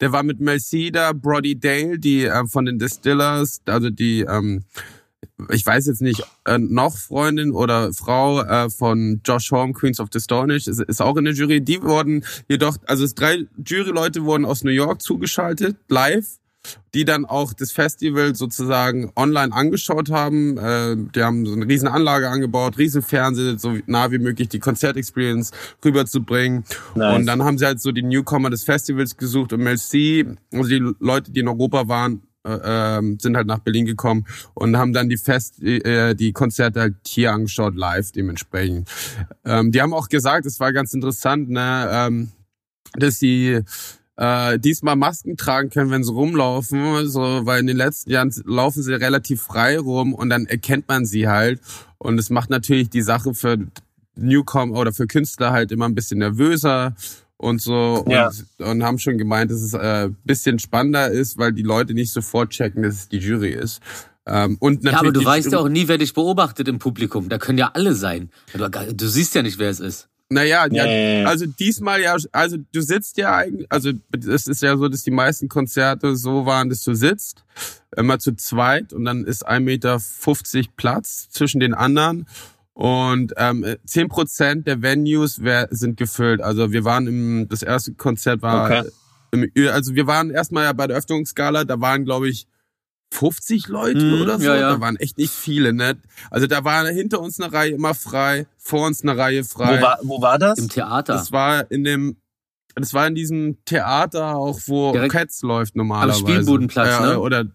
Der 0.00 0.12
war 0.12 0.22
mit 0.22 0.40
Melcida, 0.40 1.12
Brody 1.14 1.58
Dale, 1.58 1.98
die 1.98 2.24
äh, 2.24 2.46
von 2.46 2.66
den 2.66 2.78
Distillers, 2.78 3.62
also 3.64 3.88
die, 3.88 4.20
ähm, 4.28 4.62
ich 5.50 5.64
weiß 5.64 5.86
jetzt 5.86 6.02
nicht, 6.02 6.22
äh, 6.44 6.58
noch 6.58 6.96
Freundin 6.96 7.52
oder 7.52 7.92
Frau 7.92 8.42
äh, 8.42 8.70
von 8.70 9.20
Josh 9.24 9.50
Holm, 9.50 9.74
Queens 9.74 10.00
of 10.00 10.08
the 10.12 10.20
Stone 10.20 10.52
Age, 10.54 10.66
ist, 10.66 10.80
ist 10.80 11.02
auch 11.02 11.16
in 11.16 11.24
der 11.24 11.34
Jury. 11.34 11.60
Die 11.60 11.82
wurden 11.82 12.24
jedoch, 12.48 12.76
also 12.86 13.04
es 13.04 13.14
drei 13.14 13.46
Juryleute 13.64 14.24
wurden 14.24 14.44
aus 14.44 14.64
New 14.64 14.70
York 14.70 15.02
zugeschaltet, 15.02 15.76
live, 15.88 16.26
die 16.94 17.04
dann 17.04 17.26
auch 17.26 17.52
das 17.52 17.70
Festival 17.70 18.34
sozusagen 18.34 19.12
online 19.14 19.52
angeschaut 19.52 20.10
haben. 20.10 20.56
Äh, 20.58 20.96
die 21.14 21.22
haben 21.22 21.46
so 21.46 21.52
eine 21.52 21.68
riesen 21.68 21.88
Anlage 21.88 22.28
angebaut, 22.28 22.78
riesen 22.78 23.02
Fernseher, 23.02 23.58
so 23.58 23.76
nah 23.86 24.10
wie 24.10 24.18
möglich 24.18 24.48
die 24.48 24.58
Konzertexperience 24.58 25.52
rüberzubringen. 25.84 26.64
Nice. 26.94 27.16
Und 27.16 27.26
dann 27.26 27.44
haben 27.44 27.58
sie 27.58 27.66
halt 27.66 27.80
so 27.80 27.92
die 27.92 28.02
Newcomer 28.02 28.50
des 28.50 28.64
Festivals 28.64 29.16
gesucht 29.16 29.52
und 29.52 29.62
Mel 29.62 29.78
C, 29.78 30.26
also 30.52 30.68
die 30.68 30.94
Leute, 30.98 31.30
die 31.30 31.40
in 31.40 31.48
Europa 31.48 31.88
waren, 31.88 32.22
äh, 32.46 32.98
ähm, 32.98 33.18
sind 33.20 33.36
halt 33.36 33.46
nach 33.46 33.58
Berlin 33.58 33.86
gekommen 33.86 34.26
und 34.54 34.76
haben 34.76 34.92
dann 34.92 35.08
die 35.08 35.16
Fest, 35.16 35.62
äh, 35.62 36.14
die 36.14 36.32
Konzerte 36.32 36.80
halt 36.80 36.94
hier 37.06 37.32
angeschaut, 37.32 37.74
live 37.74 38.12
dementsprechend. 38.12 38.88
Ähm, 39.44 39.72
die 39.72 39.82
haben 39.82 39.92
auch 39.92 40.08
gesagt, 40.08 40.46
es 40.46 40.60
war 40.60 40.72
ganz 40.72 40.94
interessant, 40.94 41.50
ne, 41.50 41.88
ähm, 41.90 42.28
dass 42.94 43.18
sie 43.18 43.60
äh, 44.16 44.58
diesmal 44.58 44.96
Masken 44.96 45.36
tragen 45.36 45.70
können, 45.70 45.90
wenn 45.90 46.04
sie 46.04 46.12
rumlaufen, 46.12 47.08
so, 47.08 47.20
weil 47.44 47.60
in 47.60 47.66
den 47.66 47.76
letzten 47.76 48.10
Jahren 48.10 48.32
laufen 48.44 48.82
sie 48.82 48.94
relativ 48.94 49.42
frei 49.42 49.78
rum 49.78 50.14
und 50.14 50.30
dann 50.30 50.46
erkennt 50.46 50.88
man 50.88 51.04
sie 51.04 51.28
halt. 51.28 51.60
Und 51.98 52.18
es 52.18 52.30
macht 52.30 52.50
natürlich 52.50 52.90
die 52.90 53.02
Sache 53.02 53.34
für 53.34 53.58
Newcomer 54.16 54.78
oder 54.78 54.92
für 54.92 55.06
Künstler 55.06 55.50
halt 55.50 55.72
immer 55.72 55.86
ein 55.86 55.94
bisschen 55.94 56.18
nervöser 56.18 56.94
und 57.38 57.60
so 57.60 58.04
Ja. 58.08 58.28
und, 58.58 58.66
und 58.66 58.82
haben 58.84 58.98
schon 58.98 59.18
gemeint, 59.18 59.50
dass 59.50 59.60
es 59.60 59.74
äh, 59.74 60.10
bisschen 60.24 60.58
spannender 60.58 61.10
ist, 61.10 61.38
weil 61.38 61.52
die 61.52 61.62
Leute 61.62 61.94
nicht 61.94 62.12
sofort 62.12 62.50
checken, 62.50 62.82
dass 62.82 62.94
es 62.94 63.08
die 63.08 63.18
Jury 63.18 63.50
ist. 63.52 63.80
Ähm, 64.26 64.56
und 64.58 64.82
natürlich 64.82 64.92
Ja, 64.92 64.98
aber 65.00 65.12
du 65.12 65.24
weißt 65.24 65.52
ja 65.52 65.58
auch 65.58 65.68
nie, 65.68 65.86
wer 65.88 65.98
dich 65.98 66.12
beobachtet 66.12 66.66
im 66.68 66.78
Publikum. 66.78 67.28
Da 67.28 67.38
können 67.38 67.58
ja 67.58 67.70
alle 67.74 67.94
sein. 67.94 68.30
Du, 68.52 68.68
du 68.68 69.08
siehst 69.08 69.34
ja 69.34 69.42
nicht, 69.42 69.58
wer 69.58 69.70
es 69.70 69.80
ist. 69.80 70.08
Naja, 70.28 70.66
Ja, 70.72 70.84
ja, 70.84 70.90
ja, 70.92 71.18
ja. 71.20 71.26
also 71.28 71.46
diesmal 71.46 72.00
ja, 72.02 72.16
also 72.32 72.56
du 72.72 72.80
sitzt 72.80 73.16
ja 73.16 73.36
eigentlich, 73.36 73.70
also 73.70 73.92
es 74.28 74.48
ist 74.48 74.60
ja 74.60 74.76
so, 74.76 74.88
dass 74.88 75.04
die 75.04 75.12
meisten 75.12 75.48
Konzerte 75.48 76.16
so 76.16 76.46
waren, 76.46 76.68
dass 76.68 76.82
du 76.82 76.94
sitzt, 76.94 77.44
immer 77.96 78.18
zu 78.18 78.34
zweit 78.34 78.92
und 78.92 79.04
dann 79.04 79.24
ist 79.24 79.48
1,50 79.48 79.60
Meter 79.60 80.00
Platz 80.76 81.28
zwischen 81.30 81.60
den 81.60 81.74
anderen 81.74 82.26
und 82.78 83.32
ähm, 83.38 83.64
10% 83.86 84.64
der 84.64 84.82
Venues 84.82 85.42
wär, 85.42 85.68
sind 85.70 85.96
gefüllt. 85.96 86.42
Also 86.42 86.72
wir 86.72 86.84
waren 86.84 87.06
im, 87.06 87.48
das 87.48 87.62
erste 87.62 87.94
Konzert 87.94 88.42
war, 88.42 88.66
Okay. 88.66 88.90
im, 89.32 89.50
also 89.72 89.94
wir 89.94 90.06
waren 90.06 90.28
erstmal 90.28 90.64
ja 90.64 90.74
bei 90.74 90.86
der 90.86 90.98
Öffnungsskala, 90.98 91.64
da 91.64 91.80
waren 91.80 92.04
glaube 92.04 92.28
ich 92.28 92.46
50 93.12 93.68
Leute 93.68 94.04
Mhm, 94.04 94.20
oder 94.20 94.38
so. 94.38 94.44
ja, 94.44 94.56
ja. 94.56 94.70
Da 94.74 94.80
waren 94.80 94.96
echt 94.96 95.16
nicht 95.16 95.32
viele, 95.32 95.72
ne? 95.72 95.96
Also 96.30 96.46
da 96.46 96.64
war 96.64 96.86
hinter 96.88 97.20
uns 97.20 97.40
eine 97.40 97.50
Reihe 97.50 97.70
immer 97.72 97.94
frei, 97.94 98.46
vor 98.58 98.86
uns 98.86 99.00
eine 99.02 99.16
Reihe 99.16 99.42
frei. 99.44 99.78
Wo 99.78 99.82
war, 99.82 99.98
wo 100.02 100.20
war 100.20 100.38
das? 100.38 100.58
Im 100.58 100.68
Theater. 100.68 101.14
Das 101.14 101.32
war 101.32 101.70
in 101.70 101.82
dem, 101.82 102.16
das 102.74 102.92
war 102.92 103.06
in 103.06 103.14
diesem 103.14 103.56
Theater 103.64 104.36
auch, 104.36 104.58
wo 104.66 104.92
Direkt 104.92 105.12
Cats 105.12 105.40
läuft 105.40 105.76
normalerweise. 105.76 106.18
Spielbudenplatz, 106.20 107.00
ne? 107.00 107.18
Oder, 107.20 107.46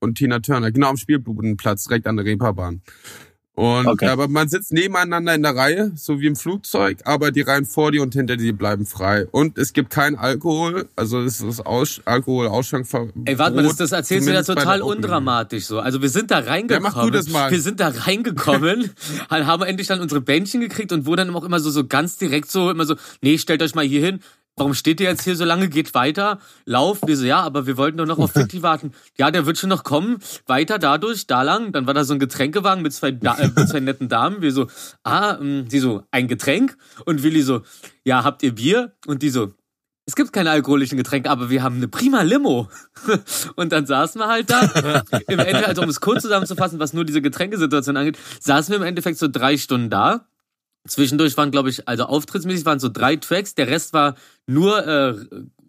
und 0.00 0.16
Tina 0.18 0.40
Turner, 0.40 0.70
genau 0.70 0.88
am 0.90 0.98
Spielbudenplatz, 0.98 1.84
direkt 1.84 2.06
an 2.06 2.16
der 2.16 2.26
Reeperbahn. 2.26 2.82
Und, 3.56 3.86
Okay. 3.86 4.08
aber 4.08 4.26
man 4.26 4.48
sitzt 4.48 4.72
nebeneinander 4.72 5.34
in 5.34 5.42
der 5.42 5.54
Reihe, 5.54 5.92
so 5.94 6.18
wie 6.20 6.26
im 6.26 6.34
Flugzeug, 6.34 6.98
aber 7.04 7.30
die 7.30 7.42
Reihen 7.42 7.64
vor 7.64 7.92
dir 7.92 8.02
und 8.02 8.12
hinter 8.12 8.36
dir 8.36 8.52
bleiben 8.52 8.84
frei. 8.84 9.26
Und 9.30 9.58
es 9.58 9.72
gibt 9.72 9.90
kein 9.90 10.16
Alkohol, 10.16 10.88
also 10.96 11.20
es 11.22 11.40
ist 11.40 11.64
Aus, 11.64 12.00
Alkohol-Ausschank. 12.04 12.86
Ey, 13.26 13.38
warte 13.38 13.56
mal, 13.56 13.62
das, 13.62 13.76
das 13.76 13.92
erzählst 13.92 14.26
du 14.26 14.32
ja 14.32 14.42
total 14.42 14.82
undramatisch 14.82 15.66
so. 15.66 15.78
Also 15.78 16.02
wir 16.02 16.08
sind 16.08 16.32
da 16.32 16.40
reingekommen. 16.40 16.90
Ja, 16.92 16.96
mach 16.96 17.04
du 17.04 17.10
das 17.10 17.28
mal. 17.28 17.50
Wir 17.52 17.60
sind 17.60 17.78
da 17.78 17.88
reingekommen, 17.88 18.90
haben 19.30 19.62
endlich 19.62 19.86
dann 19.86 20.00
unsere 20.00 20.20
Bändchen 20.20 20.60
gekriegt 20.60 20.90
und 20.90 21.06
wo 21.06 21.14
dann 21.14 21.34
auch 21.34 21.44
immer 21.44 21.60
so, 21.60 21.70
so 21.70 21.86
ganz 21.86 22.16
direkt 22.16 22.50
so, 22.50 22.70
immer 22.70 22.86
so, 22.86 22.96
nee, 23.22 23.38
stellt 23.38 23.62
euch 23.62 23.76
mal 23.76 23.84
hier 23.84 24.04
hin. 24.04 24.20
Warum 24.56 24.74
steht 24.74 25.00
ihr 25.00 25.08
jetzt 25.08 25.24
hier 25.24 25.34
so 25.34 25.44
lange? 25.44 25.68
Geht 25.68 25.94
weiter. 25.94 26.38
Lauf. 26.64 27.00
Wir 27.04 27.16
so, 27.16 27.24
ja, 27.24 27.40
aber 27.40 27.66
wir 27.66 27.76
wollten 27.76 27.98
doch 27.98 28.06
noch 28.06 28.18
auf 28.18 28.32
Fitti 28.34 28.62
warten. 28.62 28.92
Ja, 29.18 29.30
der 29.30 29.46
wird 29.46 29.58
schon 29.58 29.70
noch 29.70 29.82
kommen. 29.82 30.18
Weiter 30.46 30.78
dadurch, 30.78 31.26
da 31.26 31.42
lang. 31.42 31.72
Dann 31.72 31.86
war 31.86 31.94
da 31.94 32.04
so 32.04 32.14
ein 32.14 32.20
Getränkewagen 32.20 32.82
mit 32.82 32.92
zwei, 32.92 33.10
da 33.10 33.36
äh, 33.36 33.48
mit 33.48 33.68
zwei 33.68 33.80
netten 33.80 34.08
Damen. 34.08 34.42
Wir 34.42 34.52
so, 34.52 34.68
ah, 35.02 35.38
ähm, 35.40 35.66
sie 35.68 35.80
so, 35.80 36.04
ein 36.12 36.28
Getränk? 36.28 36.76
Und 37.04 37.22
Willi 37.24 37.42
so, 37.42 37.62
ja, 38.04 38.22
habt 38.22 38.42
ihr 38.44 38.54
Bier? 38.54 38.92
Und 39.06 39.22
die 39.22 39.30
so, 39.30 39.52
es 40.06 40.14
gibt 40.14 40.32
keine 40.32 40.50
alkoholischen 40.50 40.98
Getränke, 40.98 41.30
aber 41.30 41.48
wir 41.50 41.62
haben 41.62 41.76
eine 41.76 41.88
prima 41.88 42.22
Limo. 42.22 42.68
Und 43.56 43.72
dann 43.72 43.86
saßen 43.86 44.20
wir 44.20 44.28
halt 44.28 44.50
da. 44.50 45.02
Im 45.28 45.38
Endeffekt, 45.38 45.66
also 45.66 45.82
um 45.82 45.88
es 45.88 46.00
kurz 46.00 46.22
zusammenzufassen, 46.22 46.78
was 46.78 46.92
nur 46.92 47.06
diese 47.06 47.22
Getränkesituation 47.22 47.96
angeht, 47.96 48.18
saßen 48.38 48.70
wir 48.72 48.76
im 48.76 48.86
Endeffekt 48.86 49.18
so 49.18 49.28
drei 49.28 49.56
Stunden 49.56 49.88
da. 49.88 50.26
Zwischendurch 50.86 51.36
waren, 51.36 51.50
glaube 51.50 51.70
ich, 51.70 51.88
also 51.88 52.04
auftrittsmäßig 52.04 52.66
waren 52.66 52.78
so 52.78 52.88
drei 52.88 53.16
Tracks. 53.16 53.54
Der 53.54 53.68
Rest 53.68 53.92
war 53.94 54.16
nur 54.46 54.86
äh, 54.86 55.14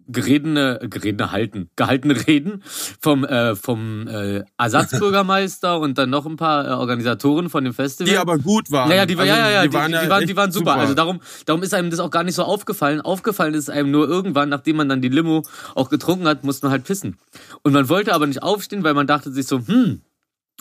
geredene, 0.07 0.79
geredene 0.89 1.31
halten, 1.31 1.69
gehaltene 1.75 2.15
Reden 2.27 2.63
vom, 2.99 3.23
äh, 3.23 3.55
vom 3.55 4.07
äh, 4.07 4.43
Ersatzbürgermeister 4.57 5.79
und 5.79 5.97
dann 5.97 6.09
noch 6.09 6.25
ein 6.25 6.35
paar 6.37 6.67
äh, 6.67 6.71
Organisatoren 6.71 7.49
von 7.49 7.63
dem 7.63 7.73
Festival. 7.73 8.11
Die 8.11 8.17
aber 8.17 8.37
gut 8.37 8.71
waren. 8.71 8.89
Naja, 8.89 9.05
die, 9.05 9.15
Also, 9.15 9.27
ja, 9.27 9.37
ja, 9.37 9.49
ja, 9.49 9.67
die, 9.67 9.73
waren, 9.73 9.91
die, 9.91 9.93
ja 9.93 10.03
die, 10.03 10.09
waren, 10.09 10.27
die 10.27 10.35
waren 10.35 10.51
super. 10.51 10.75
Also 10.75 10.93
darum, 10.93 11.21
darum 11.45 11.63
ist 11.63 11.73
einem 11.73 11.89
das 11.89 11.99
auch 11.99 12.11
gar 12.11 12.23
nicht 12.23 12.35
so 12.35 12.43
aufgefallen. 12.43 13.01
Aufgefallen 13.01 13.53
ist 13.53 13.69
einem 13.69 13.91
nur 13.91 14.07
irgendwann, 14.07 14.49
nachdem 14.49 14.77
man 14.77 14.89
dann 14.89 15.01
die 15.01 15.09
Limo 15.09 15.43
auch 15.73 15.89
getrunken 15.89 16.27
hat, 16.27 16.43
musste 16.43 16.65
man 16.65 16.71
halt 16.71 16.83
pissen. 16.83 17.17
Und 17.63 17.73
man 17.73 17.89
wollte 17.89 18.13
aber 18.13 18.27
nicht 18.27 18.43
aufstehen, 18.43 18.83
weil 18.83 18.93
man 18.93 19.07
dachte 19.07 19.31
sich 19.31 19.47
so, 19.47 19.59
hm, 19.65 20.01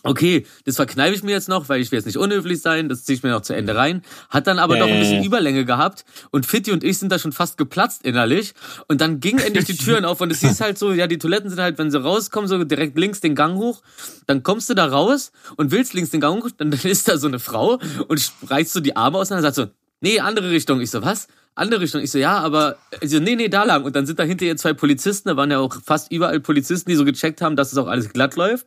okay, 0.05 0.47
das 0.65 0.77
verkneife 0.77 1.15
ich 1.15 1.23
mir 1.23 1.33
jetzt 1.33 1.49
noch, 1.49 1.69
weil 1.69 1.81
ich 1.81 1.91
will 1.91 1.99
jetzt 1.99 2.07
nicht 2.07 2.19
unhöflich 2.19 2.61
sein, 2.61 2.89
das 2.89 3.05
ziehe 3.05 3.17
ich 3.17 3.23
mir 3.23 3.31
noch 3.31 3.41
zu 3.41 3.55
Ende 3.55 3.75
rein. 3.75 4.03
Hat 4.31 4.47
dann 4.47 4.59
aber 4.59 4.77
Ja, 4.77 4.85
doch 4.85 4.93
ein 4.93 5.01
bisschen. 5.01 5.25
Überlänge 5.25 5.65
gehabt 5.65 6.05
und 6.31 6.47
Fitti 6.47 6.73
und 6.73 6.85
ich 6.85 6.99
sind 6.99 7.11
da 7.11 7.19
schon 7.19 7.33
fast 7.33 7.57
geplatzt 7.57 8.05
innerlich 8.05 8.55
und 8.87 9.01
dann 9.01 9.21
gingen 9.21 9.41
endlich 9.41 9.65
die 9.65 9.77
Türen 9.85 10.05
auf 10.05 10.21
und 10.21 10.31
es 10.31 10.41
hieß 10.41 10.61
halt 10.61 10.79
so, 10.79 10.93
ja, 10.93 11.07
die 11.07 11.19
Toiletten 11.19 11.51
sind 11.51 11.61
halt, 11.61 11.79
wenn 11.79 11.91
sie 11.91 12.01
rauskommen, 12.01 12.49
so 12.49 12.63
direkt 12.63 12.99
links 12.99 13.21
den 13.21 13.35
Gang 13.35 13.57
hoch, 13.57 13.83
dann 14.27 14.43
kommst 14.43 14.71
du 14.71 14.75
da 14.75 14.87
raus 14.87 15.33
und 15.57 15.71
willst 15.71 15.95
links 15.95 16.11
den 16.11 16.21
Gang 16.21 16.43
hoch, 16.43 16.51
dann 16.57 16.73
ist 16.85 17.09
da 17.09 17.19
so 17.19 17.27
eine 17.27 17.39
Frau 17.39 17.81
und 18.09 18.33
reißt 18.47 18.73
so 18.73 18.81
die 18.81 18.97
Arme 18.97 19.19
auseinander 19.19 19.49
und 19.49 19.55
sagt 19.55 19.71
so, 19.71 19.75
nee, 20.01 20.21
andere 20.21 20.51
Richtung. 20.51 20.81
Ich 20.81 20.91
so, 20.91 21.03
was? 21.03 21.29
Andere 21.57 21.83
Richtung. 21.83 22.01
Ich 22.01 22.11
so, 22.11 22.19
ja, 22.19 22.39
aber, 22.39 22.77
also, 23.01 23.21
nee, 23.21 23.37
nee, 23.37 23.49
da 23.49 23.65
lang. 23.65 23.85
Und 23.85 23.95
dann 23.95 24.07
sind 24.07 24.19
da 24.19 24.25
hinter 24.25 24.45
ihr 24.45 24.57
zwei 24.57 24.73
Polizisten, 24.73 25.29
da 25.29 25.37
waren 25.37 25.51
ja 25.51 25.59
auch 25.59 25.77
fast 25.85 26.11
überall 26.11 26.41
Polizisten, 26.41 26.91
die 26.91 26.97
so 26.97 27.05
gecheckt 27.05 27.41
haben, 27.43 27.55
dass 27.55 27.71
es 27.71 27.79
auch 27.79 27.87
alles 27.87 28.13
glatt 28.13 28.35
läuft. 28.37 28.67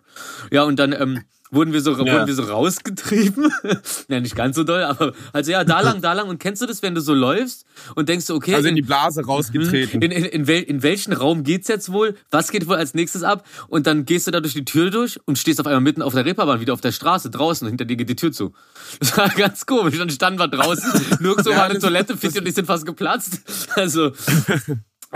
Ja, 0.52 0.64
und 0.64 0.80
dann, 0.80 0.94
ähm, 0.94 1.24
wurden 1.52 1.74
wir 1.74 1.82
so, 1.82 1.92
Ja. 1.92 2.00
wurden 2.14 2.28
wir 2.28 2.34
so 2.36 2.44
rausgetrieben. 2.44 3.52
ja, 4.10 4.20
nicht 4.20 4.36
ganz 4.36 4.56
so 4.56 4.64
doll, 4.64 4.84
aber, 4.84 5.14
also 5.34 5.52
ja, 5.52 5.64
da 5.64 5.82
lang, 5.82 6.02
da 6.02 6.14
lang. 6.14 6.28
Und 6.30 6.40
kennst 6.40 6.62
du 6.62 6.66
das, 6.66 6.82
wenn 6.82 6.96
du 6.96 7.02
so 7.02 7.14
läufst 7.14 7.66
und 7.96 8.10
denkst 8.10 8.30
okay, 8.30 8.56
Also 8.56 8.68
in 8.68 8.76
die 8.76 8.82
in, 8.82 8.88
Blase 8.88 9.26
rausgetreten. 9.26 10.02
in, 10.02 10.12
in, 10.12 10.26
in, 10.26 10.48
wel, 10.48 10.62
in 10.64 10.84
welchen 10.84 11.14
Raum 11.14 11.44
geht's 11.44 11.68
jetzt 11.68 11.92
wohl? 11.92 12.16
Was 12.32 12.52
geht 12.52 12.68
wohl 12.68 12.76
als 12.76 12.94
nächstes 12.94 13.24
ab? 13.24 13.46
Und 13.70 13.88
dann 13.88 14.06
gehst 14.06 14.28
du 14.28 14.32
da 14.32 14.40
durch 14.40 14.54
die 14.54 14.66
Tür 14.66 14.90
durch 14.90 15.20
und 15.26 15.38
stehst 15.38 15.60
auf 15.60 15.68
einmal 15.68 15.82
mitten 15.82 16.02
auf 16.02 16.14
der 16.14 16.26
Reeperbahn, 16.26 16.60
wieder 16.60 16.74
auf 16.74 16.82
der 16.82 16.92
Straße 16.92 17.30
draußen 17.30 17.66
und 17.66 17.72
hinter 17.72 17.86
dir 17.86 17.96
geht 17.98 18.10
die 18.10 18.16
Tür 18.16 18.32
zu. 18.32 18.54
Das 19.00 19.16
war 19.18 19.30
ganz 19.30 19.66
komisch. 19.66 19.98
Dann 19.98 20.10
standen 20.10 20.40
wir 20.40 20.48
draußen, 20.48 21.02
nirgendwo 21.20 21.52
Ja, 21.52 21.58
war 21.58 21.66
eine 21.66 21.80
Toilette, 21.80 22.18
Fitti 22.18 22.40
und 22.40 22.48
ich 22.48 22.56
sind 22.56 22.66
fast 22.66 22.86
geplatzt. 22.86 23.42
Also, 23.76 24.12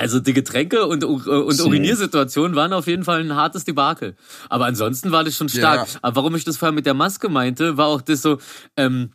also 0.02 0.20
die 0.20 0.34
Getränke 0.34 0.86
und, 0.88 1.04
und 1.04 1.56
Shit. 1.56 1.66
Uriniersituationen 1.66 2.56
waren 2.56 2.74
auf 2.74 2.88
jeden 2.88 3.04
Fall 3.04 3.22
ein 3.22 3.36
hartes 3.36 3.64
Debakel. 3.64 4.16
Aber 4.50 4.66
ansonsten 4.66 5.12
war 5.12 5.24
das 5.24 5.36
schon 5.38 5.48
stark. 5.50 5.88
Ja. 5.88 6.00
Aber 6.02 6.18
warum 6.18 6.36
ich 6.36 6.44
das 6.44 6.58
vorher 6.58 6.74
mit 6.74 6.86
der 6.86 6.94
Maske 6.94 7.30
meinte, 7.30 7.78
war 7.78 7.88
auch 7.88 8.02
das 8.02 8.22
so, 8.22 8.38
ähm, 8.76 9.12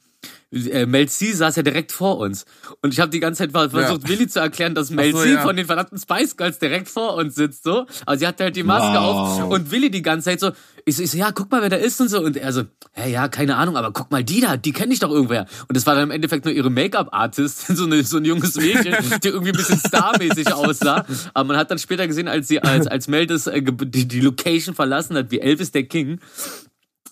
äh, 0.53 0.87
Mel 0.87 1.09
C 1.09 1.33
saß 1.33 1.57
ja 1.57 1.63
direkt 1.63 1.93
vor 1.93 2.19
uns. 2.19 2.47
Und 2.81 2.93
ich 2.95 3.01
habe 3.01 3.11
die 3.11 3.21
ganze 3.21 3.43
Zeit 3.43 3.53
ver- 3.53 3.69
versucht, 3.71 4.09
Willi 4.09 4.29
zu 4.29 4.39
erklären, 4.41 4.75
dass 4.75 4.91
Mel 4.91 5.13
so, 5.13 5.19
C 5.23 5.33
ja. 5.35 5.43
von 5.43 5.57
den 5.57 5.67
verdammten 5.67 5.99
Spice 5.99 6.37
Girls 6.37 6.59
direkt 6.59 6.89
vor 6.89 7.15
uns 7.15 7.35
sitzt, 7.35 7.65
so. 7.65 7.87
Aber 8.07 8.17
sie 8.17 8.27
hatte 8.27 8.45
halt 8.45 8.57
die 8.57 8.63
Maske 8.63 8.97
Wow. 8.97 9.41
auf 9.41 9.51
und 9.51 9.71
Willi 9.71 9.91
die 9.91 10.03
ganze 10.03 10.31
Zeit 10.31 10.41
so, 10.41 10.53
ich 10.89 10.97
so, 10.97 11.03
ich 11.03 11.11
so, 11.11 11.19
ja, 11.19 11.33
guck 11.33 11.51
mal, 11.51 11.63
wer 11.63 11.69
da 11.69 11.77
ist 11.77 12.01
und 12.01 12.09
so. 12.09 12.23
Und 12.23 12.37
er 12.37 12.53
so, 12.53 12.63
ja, 12.97 13.07
ja, 13.07 13.29
keine 13.29 13.57
Ahnung, 13.57 13.77
aber 13.77 13.93
guck 13.93 14.13
mal, 14.13 14.23
die 14.23 14.41
da, 14.41 14.57
die 14.57 14.73
kenne 14.73 14.95
ich 14.95 15.01
doch 15.01 15.11
irgendwer. 15.11 15.47
Und 15.67 15.77
das 15.77 15.85
war 15.85 15.97
dann 15.97 16.05
im 16.05 16.11
Endeffekt 16.13 16.45
nur 16.45 16.55
ihre 16.55 16.71
Make-up-Artist, 16.71 17.67
so, 17.77 17.85
eine, 17.85 18.05
so 18.05 18.19
ein 18.19 18.25
junges 18.25 18.55
Mädchen, 18.55 18.95
die 19.25 19.29
irgendwie 19.29 19.51
ein 19.51 19.57
bisschen 19.57 19.81
starmäßig 19.81 20.55
aussah. 20.55 21.05
Aber 21.35 21.49
man 21.49 21.57
hat 21.57 21.73
dann 21.73 21.79
später 21.79 22.07
gesehen, 22.07 22.29
als 22.29 22.47
sie, 22.47 22.63
als, 22.63 22.87
als 22.87 23.09
Mel 23.09 23.27
das, 23.27 23.49
äh, 23.49 23.61
die, 23.63 24.07
die 24.07 24.21
Location 24.21 24.77
verlassen 24.77 25.17
hat, 25.17 25.33
wie 25.33 25.41
Elvis 25.41 25.73
der 25.73 25.83
King, 25.83 26.21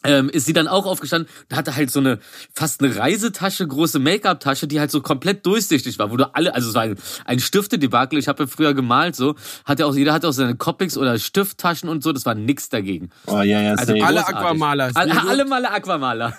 ähm, 0.05 0.29
ist 0.29 0.47
sie 0.47 0.53
dann 0.53 0.69
auch 0.69 0.87
aufgestanden 0.87 1.31
und 1.51 1.57
hatte 1.57 1.75
halt 1.75 1.91
so 1.91 2.01
eine 2.01 2.19
fast 2.55 2.83
eine 2.83 2.95
Reisetasche, 2.95 3.67
große 3.67 3.99
Make-up-Tasche, 3.99 4.69
die 4.69 4.79
halt 4.79 4.91
so 4.91 5.01
komplett 5.01 5.45
durchsichtig 5.47 5.99
war, 5.99 6.11
wo 6.11 6.17
du 6.17 6.35
alle, 6.35 6.55
also 6.55 6.69
es 6.69 6.75
war 6.75 6.83
ein, 6.83 6.97
ein 7.25 7.41
Stifte-Debakel, 7.41 8.19
ich 8.19 8.29
habe 8.29 8.45
ja 8.45 8.47
früher 8.47 8.75
gemalt 8.75 9.17
so, 9.17 9.35
hatte 9.65 9.87
auch, 9.87 9.95
jeder 9.95 10.13
hatte 10.13 10.29
auch 10.29 10.33
seine 10.33 10.55
Copics 10.57 10.97
oder 10.97 11.19
Stifttaschen 11.19 11.89
und 11.89 12.03
so, 12.03 12.13
das 12.13 12.27
war 12.27 12.35
nix 12.35 12.69
dagegen. 12.69 13.11
Oh 13.27 13.41
ja, 13.41 13.61
ja, 13.61 13.75
Also 13.75 13.93
alle 13.95 14.21
großartig. 14.21 14.37
Aquamaler. 14.37 14.91
Alle, 14.95 15.29
alle 15.29 15.45
Male 15.45 15.71
Aquamaler. 15.71 16.39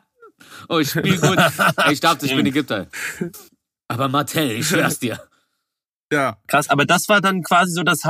oh, 0.68 0.78
ich 0.78 0.90
spiel 0.90 1.18
gut. 1.18 1.38
Ey, 1.76 1.92
ich 1.92 2.00
darf, 2.00 2.22
ich 2.22 2.34
bin 2.34 2.46
Ägypter. 2.46 2.86
Aber 3.88 4.08
Martell, 4.08 4.52
ich 4.52 4.68
schwör's 4.68 4.98
dir. 4.98 5.20
Ja. 6.12 6.36
Krass, 6.46 6.68
aber 6.68 6.84
das 6.84 7.08
war 7.08 7.22
dann 7.22 7.42
quasi 7.42 7.72
so 7.72 7.82
das, 7.82 8.02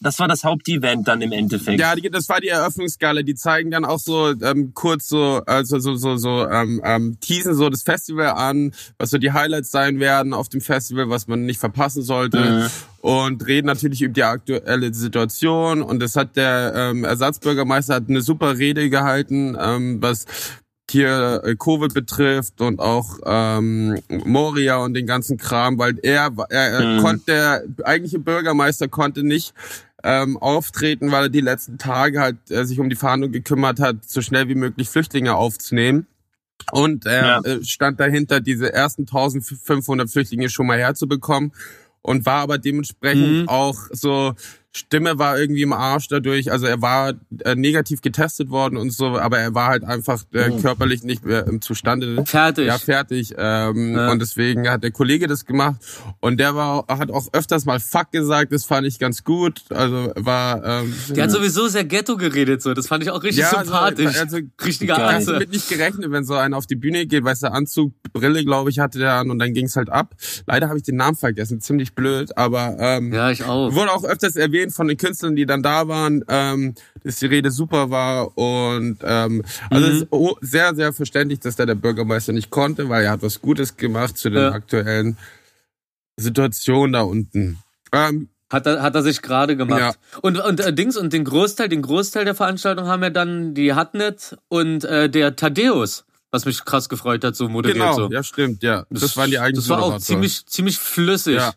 das 0.00 0.18
war 0.20 0.28
das 0.28 0.44
Hauptevent 0.44 1.08
dann 1.08 1.20
im 1.22 1.32
Endeffekt. 1.32 1.80
Ja, 1.80 1.94
das 1.96 2.28
war 2.28 2.40
die 2.40 2.48
Eröffnungsgala. 2.48 3.22
Die 3.22 3.34
zeigen 3.34 3.72
dann 3.72 3.84
auch 3.84 3.98
so 3.98 4.30
ähm, 4.30 4.72
kurz 4.74 5.08
so, 5.08 5.42
also 5.44 5.80
so 5.80 5.96
so 5.96 6.16
so 6.16 6.48
ähm, 6.48 6.80
ähm, 6.84 7.18
teasen 7.20 7.54
so 7.54 7.68
das 7.68 7.82
Festival 7.82 8.28
an, 8.28 8.72
was 8.96 9.10
so 9.10 9.18
die 9.18 9.32
Highlights 9.32 9.72
sein 9.72 9.98
werden 9.98 10.34
auf 10.34 10.48
dem 10.48 10.60
Festival, 10.60 11.10
was 11.10 11.26
man 11.26 11.46
nicht 11.46 11.58
verpassen 11.58 12.02
sollte. 12.02 12.38
Mhm. 12.38 12.66
Und 13.00 13.46
reden 13.46 13.66
natürlich 13.66 14.02
über 14.02 14.12
die 14.12 14.24
aktuelle 14.24 14.94
Situation. 14.94 15.82
Und 15.82 16.00
das 16.00 16.16
hat 16.16 16.36
der 16.36 16.72
ähm, 16.74 17.04
Ersatzbürgermeister 17.04 17.94
hat 17.94 18.08
eine 18.08 18.22
super 18.22 18.58
Rede 18.58 18.90
gehalten, 18.90 19.56
ähm, 19.60 20.00
was 20.00 20.26
hier 20.90 21.42
äh, 21.44 21.54
Covid 21.56 21.92
betrifft 21.94 22.60
und 22.60 22.80
auch 22.80 23.18
ähm, 23.26 23.98
Moria 24.08 24.78
und 24.78 24.94
den 24.94 25.06
ganzen 25.06 25.36
Kram, 25.36 25.78
weil 25.78 25.98
er, 26.02 26.30
er, 26.50 26.84
Mhm. 26.84 27.00
konnte, 27.00 27.24
der 27.26 27.86
eigentliche 27.86 28.18
Bürgermeister 28.18 28.88
konnte 28.88 29.22
nicht 29.22 29.54
ähm, 30.04 30.36
auftreten, 30.38 31.10
weil 31.10 31.24
er 31.24 31.28
die 31.28 31.40
letzten 31.40 31.78
Tage 31.78 32.20
halt 32.20 32.50
äh, 32.50 32.64
sich 32.64 32.78
um 32.80 32.88
die 32.88 32.96
Verhandlung 32.96 33.32
gekümmert 33.32 33.80
hat, 33.80 34.08
so 34.08 34.22
schnell 34.22 34.48
wie 34.48 34.54
möglich 34.54 34.88
Flüchtlinge 34.88 35.34
aufzunehmen. 35.34 36.06
Und 36.72 37.06
er 37.06 37.40
Ja. 37.44 37.50
äh, 37.50 37.64
stand 37.64 37.98
dahinter, 38.00 38.40
diese 38.40 38.72
ersten 38.72 39.06
1500 39.06 40.10
Flüchtlinge 40.10 40.48
schon 40.50 40.66
mal 40.66 40.78
herzubekommen 40.78 41.52
und 42.02 42.26
war 42.26 42.42
aber 42.42 42.58
dementsprechend 42.58 43.42
Mhm. 43.42 43.48
auch 43.48 43.76
so 43.90 44.34
Stimme 44.76 45.18
war 45.18 45.38
irgendwie 45.38 45.62
im 45.62 45.72
Arsch 45.72 46.08
dadurch. 46.08 46.52
Also 46.52 46.66
er 46.66 46.80
war 46.82 47.14
äh, 47.44 47.54
negativ 47.56 48.00
getestet 48.02 48.50
worden 48.50 48.76
und 48.76 48.90
so, 48.92 49.18
aber 49.18 49.38
er 49.38 49.54
war 49.54 49.68
halt 49.68 49.82
einfach 49.84 50.22
äh, 50.34 50.50
Mhm. 50.50 50.60
körperlich 50.62 51.02
nicht 51.02 51.24
mehr 51.24 51.46
im 51.46 51.60
Zustande. 51.62 52.22
Fertig. 52.26 52.66
Ja, 52.66 52.78
fertig. 52.78 53.34
Ähm, 53.36 53.94
Ja. 53.96 54.12
Und 54.12 54.20
deswegen 54.20 54.68
hat 54.68 54.82
der 54.84 54.90
Kollege 54.90 55.26
das 55.26 55.46
gemacht. 55.46 55.80
Und 56.20 56.38
der 56.38 56.54
war, 56.54 56.84
hat 56.88 57.10
auch 57.10 57.26
öfters 57.32 57.64
mal 57.64 57.80
Fuck 57.80 58.12
gesagt. 58.12 58.52
Das 58.52 58.66
fand 58.66 58.86
ich 58.86 58.98
ganz 58.98 59.24
gut. 59.24 59.62
Also 59.70 60.12
war. 60.16 60.62
Ähm, 60.64 60.94
Der 61.10 61.24
hat 61.24 61.30
sowieso 61.30 61.66
sehr 61.68 61.84
Ghetto 61.84 62.16
geredet, 62.16 62.60
so. 62.62 62.74
Das 62.74 62.86
fand 62.88 63.02
ich 63.02 63.10
auch 63.10 63.22
richtig 63.22 63.38
Ja, 63.44 63.50
also- 63.50 63.72
sympathisch. 63.72 64.16
also- 64.20 64.38
Richtiger 64.64 64.96
Geil. 64.96 65.20
Ich 65.20 65.26
damit 65.26 65.50
nicht 65.50 65.68
gerechnet, 65.68 66.10
wenn 66.10 66.24
so 66.24 66.34
einer 66.34 66.56
auf 66.56 66.66
die 66.66 66.76
Bühne 66.76 67.06
geht, 67.06 67.24
weißt 67.24 67.42
du, 67.44 67.52
Anzug, 67.52 67.94
Brille, 68.12 68.44
glaube 68.44 68.68
ich, 68.70 68.78
hatte 68.78 68.98
der 68.98 69.14
an 69.14 69.30
und 69.30 69.38
dann 69.38 69.54
ging's 69.54 69.76
halt 69.76 69.88
ab. 69.88 70.14
Leider 70.46 70.68
habe 70.68 70.76
ich 70.76 70.84
den 70.84 70.96
Namen 70.96 71.16
vergessen, 71.16 71.60
ziemlich 71.60 71.94
blöd, 71.94 72.36
aber 72.36 72.76
ähm, 72.78 73.12
Ja, 73.12 73.30
ich 73.30 73.44
auch. 73.44 73.74
wurde 73.74 73.90
auch 73.92 74.04
öfters 74.04 74.36
erwähnt 74.36 74.57
von 74.70 74.88
den 74.88 74.96
Künstlern, 74.96 75.36
die 75.36 75.46
dann 75.46 75.62
da 75.62 75.88
waren, 75.88 76.24
ähm, 76.28 76.74
dass 77.04 77.16
die 77.16 77.26
Rede 77.26 77.50
super 77.50 77.90
war 77.90 78.36
und 78.36 78.98
ähm, 79.02 79.42
also 79.70 79.86
Mhm. 79.86 80.36
ist 80.42 80.50
sehr, 80.50 80.74
sehr 80.74 80.92
verständlich, 80.92 81.40
dass 81.40 81.56
da 81.56 81.64
der 81.66 81.74
Bürgermeister 81.74 82.32
nicht 82.32 82.50
konnte, 82.50 82.88
weil 82.88 83.04
er 83.04 83.12
hat 83.12 83.22
was 83.22 83.40
Gutes 83.40 83.76
gemacht 83.76 84.18
zu 84.18 84.30
den 84.30 84.42
Ja. 84.42 84.52
aktuellen 84.52 85.16
Situationen 86.16 86.92
da 86.92 87.02
unten. 87.02 87.58
Ähm, 87.92 88.28
Hat 88.50 88.66
er, 88.66 88.82
hat 88.82 88.94
er 88.94 89.02
sich 89.02 89.22
gerade 89.22 89.56
gemacht. 89.56 89.78
Ja. 89.80 89.92
Und, 90.22 90.38
und 90.38 90.60
äh, 90.60 90.72
Dings, 90.72 90.96
und 90.96 91.12
den 91.12 91.24
Großteil, 91.24 91.68
den 91.68 91.82
Großteil 91.82 92.24
der 92.24 92.34
Veranstaltung 92.34 92.86
haben 92.86 93.02
ja 93.02 93.10
dann 93.10 93.54
die 93.54 93.74
Hatnet 93.74 94.36
und 94.48 94.84
äh, 94.84 95.08
der 95.10 95.36
Thaddeus, 95.36 96.04
was 96.30 96.44
mich 96.46 96.64
krass 96.64 96.88
gefreut 96.88 97.24
hat, 97.24 97.36
so 97.36 97.48
moderiert 97.48 97.76
genau, 97.78 97.94
so. 97.94 98.10
ja 98.10 98.22
stimmt, 98.22 98.62
ja. 98.62 98.86
Das, 98.90 99.16
waren 99.16 99.30
die 99.30 99.38
eigentlichen 99.38 99.68
Das 99.68 99.78
war 99.78 99.84
auch 99.84 99.98
ziemlich, 99.98 100.46
ziemlich 100.46 100.78
flüssig. 100.78 101.36
Ja. 101.36 101.52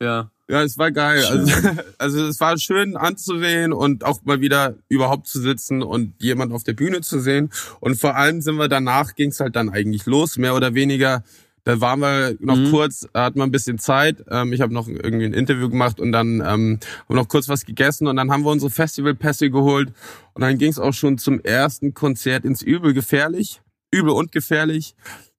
ja. 0.00 0.30
Ja, 0.48 0.62
es 0.62 0.78
war 0.78 0.92
geil. 0.92 1.24
Also, 1.24 1.52
also 1.98 2.26
es 2.26 2.38
war 2.40 2.56
schön 2.58 2.96
anzusehen 2.96 3.72
und 3.72 4.04
auch 4.04 4.20
mal 4.24 4.40
wieder 4.40 4.76
überhaupt 4.88 5.26
zu 5.26 5.40
sitzen 5.40 5.82
und 5.82 6.14
jemand 6.22 6.52
auf 6.52 6.62
der 6.62 6.74
Bühne 6.74 7.00
zu 7.00 7.18
sehen. 7.20 7.50
Und 7.80 7.96
vor 8.00 8.14
allem 8.16 8.40
sind 8.40 8.56
wir 8.56 8.68
danach, 8.68 9.14
ging's 9.16 9.40
halt 9.40 9.56
dann 9.56 9.70
eigentlich 9.70 10.06
los, 10.06 10.36
mehr 10.38 10.54
oder 10.54 10.74
weniger. 10.74 11.24
Da 11.64 11.80
waren 11.80 11.98
wir 11.98 12.36
noch 12.38 12.54
Mhm. 12.56 12.70
kurz, 12.70 13.08
hatten 13.12 13.40
wir 13.40 13.42
ein 13.42 13.50
bisschen 13.50 13.80
Zeit. 13.80 14.24
Ähm, 14.30 14.52
ich 14.52 14.60
habe 14.60 14.72
noch 14.72 14.86
irgendwie 14.86 15.24
ein 15.24 15.32
Interview 15.34 15.68
gemacht 15.68 15.98
und 15.98 16.12
dann 16.12 16.36
ähm, 16.36 16.42
haben 16.42 16.80
wir 17.08 17.16
noch 17.16 17.26
kurz 17.26 17.48
was 17.48 17.64
gegessen 17.64 18.06
und 18.06 18.14
dann 18.14 18.30
haben 18.30 18.44
wir 18.44 18.52
unsere 18.52 18.70
Festivalpässe 18.70 19.50
geholt 19.50 19.88
und 20.34 20.42
dann 20.42 20.58
ging's 20.58 20.78
auch 20.78 20.94
schon 20.94 21.18
zum 21.18 21.40
ersten 21.40 21.92
Konzert 21.92 22.44
ins 22.44 22.62
Übel 22.62 22.94
gefährlich. 22.94 23.60
Übel 23.90 24.10
und 24.10 24.30
gefährlich. 24.30 24.94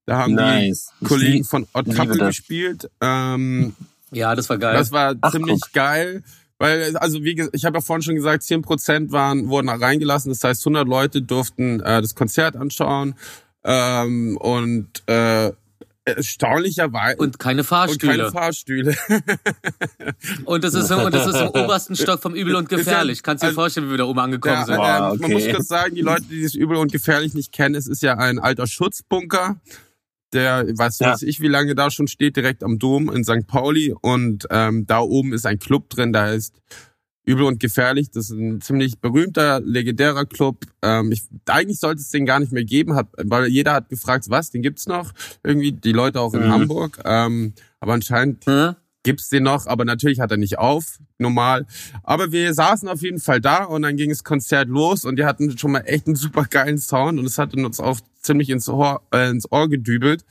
Da 0.05 0.17
haben 0.17 0.33
Nice. 0.35 0.89
die 0.99 1.05
Kollegen 1.05 1.43
von 1.45 1.65
Odd 1.73 1.95
Couple 1.95 2.17
gespielt. 2.27 2.89
Ähm, 2.99 3.73
Ja, 4.11 4.35
das 4.35 4.49
war 4.49 4.57
geil. 4.57 4.75
das 4.77 4.91
war 4.91 5.15
Ach, 5.21 5.31
ziemlich 5.31 5.59
guck. 5.61 5.73
geil. 5.73 6.23
Weil, 6.59 6.97
also 6.97 7.23
wie 7.23 7.35
gesagt, 7.35 7.55
ich 7.55 7.65
habe 7.65 7.77
ja 7.77 7.81
vorhin 7.81 8.01
schon 8.01 8.15
gesagt, 8.15 8.41
10% 8.43 9.11
waren, 9.11 9.47
wurden 9.49 9.69
reingelassen. 9.69 10.31
Das 10.31 10.43
heißt, 10.43 10.61
100 10.65 10.87
Leute 10.87 11.21
durften 11.21 11.81
äh, 11.81 12.01
das 12.01 12.15
Konzert 12.15 12.55
anschauen. 12.55 13.13
Ähm, 13.63 14.37
und 14.37 14.87
äh, 15.07 15.51
erstaunlicherweise... 16.05 17.17
und 17.17 17.37
keine 17.37 17.61
und 17.61 17.67
Fahrstühle. 17.67 18.11
keine 18.17 18.31
Fahrstühle. 18.31 18.95
Und 20.45 20.63
das 20.63 20.73
ist, 20.73 20.89
im- 20.89 20.99
und 20.99 21.13
das 21.13 21.27
ist 21.27 21.35
im 21.39 21.49
obersten 21.49 21.95
Stock 21.95 22.21
vom 22.21 22.33
Übel 22.33 22.55
und 22.55 22.65
Ist 22.65 22.71
ja- 22.71 22.77
Gefährlich. 22.77 23.23
Kannst 23.23 23.43
dir 23.43 23.47
also- 23.47 23.61
vorstellen, 23.61 23.87
wie 23.87 23.91
wir 23.91 23.97
da 23.97 24.05
oben 24.05 24.19
angekommen 24.19 24.55
Ja, 24.55 24.65
sind. 24.65 24.77
Wow, 24.77 24.85
ähm, 24.87 25.03
okay. 25.11 25.21
Man 25.21 25.31
muss 25.33 25.47
kurz 25.53 25.67
sagen, 25.67 25.95
die 25.95 26.01
Leute, 26.01 26.23
die 26.23 26.41
das 26.43 26.53
übel 26.55 26.77
und 26.77 26.91
gefährlich 26.91 27.33
nicht 27.33 27.51
kennen, 27.51 27.75
es 27.75 27.87
ist 27.87 28.01
ja 28.01 28.17
ein 28.17 28.39
alter 28.39 28.67
Schutzbunker. 28.67 29.57
Der, 30.33 30.65
weiß 30.77 30.99
Ja. 30.99 31.11
weiß 31.13 31.21
ich, 31.23 31.39
wie 31.41 31.47
lange 31.47 31.75
da 31.75 31.89
schon 31.89 32.07
steht, 32.07 32.35
direkt 32.37 32.63
am 32.63 32.79
Dom 32.79 33.09
in 33.09 33.23
St. 33.23 33.47
Pauli. 33.47 33.93
Und 34.01 34.45
ähm, 34.49 34.85
da 34.87 34.99
oben 34.99 35.33
ist 35.33 35.45
ein 35.45 35.59
Club 35.59 35.89
drin, 35.89 36.13
da 36.13 36.23
heißt 36.25 36.55
Übel 37.25 37.43
und 37.43 37.59
Gefährlich. 37.59 38.09
Das 38.11 38.29
ist 38.29 38.37
ein 38.37 38.61
ziemlich 38.61 38.99
berühmter, 38.99 39.59
legendärer 39.59 40.25
Club. 40.25 40.65
Ähm, 40.81 41.11
ich, 41.11 41.23
eigentlich 41.45 41.79
sollte 41.79 41.99
es 42.01 42.09
den 42.09 42.25
gar 42.25 42.39
nicht 42.39 42.51
mehr 42.53 42.63
geben, 42.63 42.95
hat, 42.95 43.07
weil 43.17 43.47
jeder 43.47 43.73
hat 43.73 43.89
gefragt, 43.89 44.25
was, 44.29 44.49
den 44.51 44.61
gibt's 44.61 44.87
noch? 44.87 45.11
Irgendwie 45.43 45.73
die 45.73 45.91
Leute 45.91 46.21
auch 46.21 46.33
in 46.33 46.45
Mhm. 46.45 46.51
Hamburg. 46.51 46.99
Ähm, 47.03 47.53
aber 47.81 47.93
anscheinend 47.93 48.45
Hm? 48.45 48.75
Gibt's 49.07 49.29
den 49.29 49.43
noch, 49.43 49.67
aber 49.67 49.85
natürlich 49.85 50.19
hat 50.19 50.31
er 50.31 50.37
nicht 50.37 50.57
auf, 50.59 50.99
normal. 51.17 51.65
Aber 52.03 52.33
wir 52.33 52.53
saßen 52.53 52.89
auf 52.89 53.01
jeden 53.01 53.21
Fall 53.21 53.39
da 53.39 53.63
und 53.63 53.83
dann 53.83 53.95
ging 53.95 54.09
das 54.09 54.25
Konzert 54.25 54.67
los 54.67 55.05
und 55.05 55.15
die 55.15 55.23
hatten 55.23 55.57
schon 55.57 55.71
mal 55.71 55.83
echt 55.85 56.07
einen 56.07 56.17
super 56.17 56.43
geilen 56.43 56.77
Sound 56.77 57.17
und 57.17 57.25
es 57.25 57.37
hat 57.37 57.53
uns 57.55 57.79
auch 57.79 58.01
ziemlich 58.21 58.49
ins 58.49 58.67
Ohr, 58.67 59.01
äh, 59.13 59.29
ins 59.29 59.49
Ohr 59.49 59.69
gedübelt. 59.69 60.25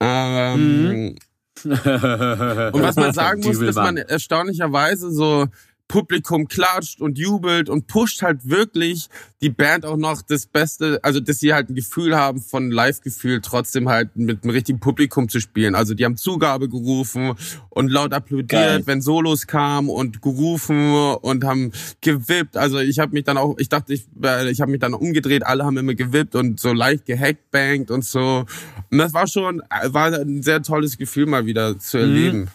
Ähm, 0.00 1.16
Und 1.64 2.82
was 2.82 2.96
man 2.96 3.12
sagen 3.22 3.42
muss, 3.42 3.58
dass 3.60 3.76
man 3.76 3.98
erstaunlicherweise 3.98 5.12
so 5.12 5.48
Publikum 5.92 6.48
klatscht 6.48 7.02
und 7.02 7.18
jubelt 7.18 7.68
und 7.68 7.86
pusht 7.86 8.22
halt 8.22 8.48
wirklich 8.48 9.10
die 9.42 9.50
Band 9.50 9.84
auch 9.84 9.98
noch 9.98 10.22
das 10.22 10.46
Beste, 10.46 10.98
also 11.02 11.20
dass 11.20 11.38
sie 11.38 11.52
halt 11.52 11.68
ein 11.68 11.74
Gefühl 11.74 12.16
haben 12.16 12.40
von 12.40 12.70
Live-Gefühl, 12.70 13.42
trotzdem 13.42 13.90
halt 13.90 14.16
mit 14.16 14.42
einem 14.42 14.52
richtigen 14.52 14.80
Publikum 14.80 15.28
zu 15.28 15.38
spielen. 15.38 15.74
Also 15.74 15.92
die 15.92 16.06
haben 16.06 16.16
Zugabe 16.16 16.70
gerufen 16.70 17.34
und 17.68 17.90
laut 17.90 18.14
applaudiert, 18.14 18.48
Geil. 18.48 18.82
wenn 18.86 19.02
Solos 19.02 19.46
kamen 19.46 19.90
und 19.90 20.22
gerufen 20.22 20.94
und 20.94 21.44
haben 21.44 21.72
gewippt. 22.00 22.56
Also 22.56 22.78
ich 22.78 22.98
habe 22.98 23.12
mich 23.12 23.24
dann 23.24 23.36
auch, 23.36 23.58
ich 23.58 23.68
dachte, 23.68 23.92
ich, 23.92 24.06
äh, 24.24 24.50
ich 24.50 24.62
habe 24.62 24.70
mich 24.70 24.80
dann 24.80 24.94
umgedreht, 24.94 25.44
alle 25.44 25.66
haben 25.66 25.76
immer 25.76 25.94
gewippt 25.94 26.34
und 26.36 26.58
so 26.58 26.72
leicht 26.72 27.04
gehackbangt 27.04 27.90
und 27.90 28.02
so. 28.02 28.46
Und 28.90 28.96
das 28.96 29.12
war 29.12 29.26
schon, 29.26 29.60
äh, 29.60 29.92
war 29.92 30.10
ein 30.10 30.42
sehr 30.42 30.62
tolles 30.62 30.96
Gefühl 30.96 31.26
mal 31.26 31.44
wieder 31.44 31.78
zu 31.78 31.98
erleben. 31.98 32.48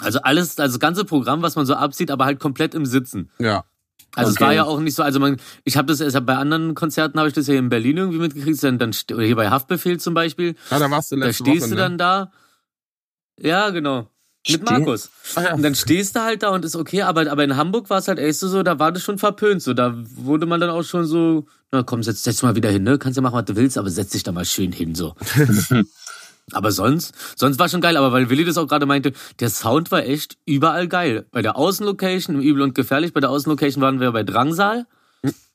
Also 0.00 0.20
alles, 0.22 0.58
also 0.58 0.74
das 0.74 0.80
ganze 0.80 1.04
Programm, 1.04 1.42
was 1.42 1.54
man 1.56 1.66
so 1.66 1.74
absieht, 1.74 2.10
aber 2.10 2.24
halt 2.24 2.40
komplett 2.40 2.74
im 2.74 2.84
Sitzen. 2.86 3.30
Ja. 3.38 3.64
Also 4.16 4.30
es 4.30 4.36
Okay. 4.36 4.44
war 4.44 4.52
ja 4.54 4.64
auch 4.64 4.78
nicht 4.80 4.94
so, 4.94 5.02
also 5.02 5.18
man, 5.20 5.36
ich 5.64 5.76
habe 5.76 5.86
das 5.88 6.00
erst 6.00 6.24
bei 6.26 6.36
anderen 6.36 6.74
Konzerten 6.74 7.18
habe 7.18 7.28
ich 7.28 7.34
das 7.34 7.46
ja 7.48 7.54
in 7.54 7.68
Berlin 7.68 7.96
irgendwie 7.96 8.18
mitgekriegt, 8.18 8.62
dann, 8.62 8.78
dann 8.78 8.92
oder 9.12 9.24
hier 9.24 9.34
bei 9.36 9.50
Haftbefehl 9.50 9.98
zum 9.98 10.14
Beispiel, 10.14 10.54
Ah, 10.70 10.78
da 10.78 10.90
warst 10.90 11.10
du 11.12 11.16
da 11.16 11.26
letzte 11.26 11.44
stehst 11.44 11.62
Woche, 11.62 11.70
du 11.70 11.74
ne? 11.76 11.80
dann 11.82 11.98
da, 11.98 12.32
ja 13.40 13.70
genau, 13.70 14.08
mit 14.48 14.60
Steh- 14.60 14.64
Markus. 14.64 15.10
Ah, 15.34 15.42
ja. 15.42 15.54
Und 15.54 15.62
dann 15.62 15.74
stehst 15.74 16.14
du 16.14 16.20
halt 16.20 16.42
da 16.44 16.50
und 16.50 16.64
ist 16.64 16.76
okay, 16.76 17.02
aber, 17.02 17.30
aber 17.30 17.42
in 17.44 17.56
Hamburg 17.56 17.90
war 17.90 17.98
es 17.98 18.06
halt 18.08 18.18
echt 18.20 18.38
so, 18.38 18.62
da 18.62 18.78
war 18.78 18.92
das 18.92 19.02
schon 19.02 19.18
verpönt, 19.18 19.62
so, 19.62 19.74
da 19.74 19.94
wurde 19.96 20.46
man 20.46 20.60
dann 20.60 20.70
auch 20.70 20.84
schon 20.84 21.06
so, 21.06 21.46
na 21.72 21.82
komm, 21.82 22.02
setz, 22.04 22.22
setz 22.22 22.36
dich 22.36 22.42
mal 22.44 22.54
wieder 22.54 22.70
hin, 22.70 22.84
ne, 22.84 22.98
kannst 22.98 23.16
ja 23.16 23.22
machen, 23.22 23.34
was 23.34 23.44
du 23.46 23.56
willst, 23.56 23.78
aber 23.78 23.90
setz 23.90 24.10
dich 24.10 24.22
da 24.22 24.30
mal 24.32 24.44
schön 24.44 24.70
hin, 24.72 24.94
so. 24.94 25.14
aber 26.52 26.72
sonst, 26.72 27.14
sonst 27.36 27.58
war 27.58 27.68
schon 27.68 27.80
geil, 27.80 27.96
aber 27.96 28.12
weil 28.12 28.28
Willi 28.28 28.44
das 28.44 28.58
auch 28.58 28.66
gerade 28.66 28.86
meinte, 28.86 29.12
der 29.40 29.48
Sound 29.50 29.90
war 29.90 30.04
echt 30.04 30.36
überall 30.44 30.88
geil. 30.88 31.26
Bei 31.30 31.42
der 31.42 31.56
Außenlocation, 31.56 32.36
im 32.36 32.42
Übel 32.42 32.62
und 32.62 32.74
Gefährlich, 32.74 33.12
bei 33.12 33.20
der 33.20 33.30
Außenlocation 33.30 33.82
waren 33.82 34.00
wir 34.00 34.12
bei 34.12 34.22
Drangsal. 34.22 34.86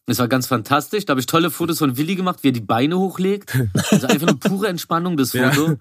Das 0.07 0.17
war 0.17 0.27
ganz 0.27 0.47
fantastisch. 0.47 1.05
Da 1.05 1.11
habe 1.11 1.19
ich 1.19 1.27
tolle 1.27 1.51
Fotos 1.51 1.77
von 1.77 1.95
Willi 1.95 2.15
gemacht, 2.15 2.39
wie 2.41 2.49
er 2.49 2.53
die 2.53 2.61
Beine 2.61 2.97
hochlegt. 2.97 3.55
Also 3.91 4.07
einfach 4.07 4.27
eine 4.27 4.37
pure 4.37 4.67
Entspannung, 4.67 5.17
das 5.17 5.33
Ja. 5.33 5.51
Foto. 5.51 5.75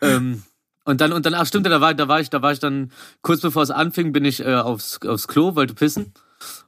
Ähm, 0.00 0.42
und 0.84 1.02
dann, 1.02 1.12
und 1.12 1.26
dann, 1.26 1.34
ach 1.34 1.44
stimmt, 1.44 1.66
da 1.66 1.80
war, 1.82 1.92
da 1.92 2.08
war 2.08 2.20
ich, 2.20 2.30
da 2.30 2.40
war 2.40 2.52
ich 2.52 2.58
dann, 2.58 2.90
kurz 3.20 3.42
bevor 3.42 3.62
es 3.62 3.70
anfing, 3.70 4.12
bin 4.12 4.24
ich 4.24 4.40
äh, 4.40 4.54
aufs, 4.54 4.98
aufs 5.06 5.28
Klo, 5.28 5.54
wollte 5.56 5.74
pissen. 5.74 6.14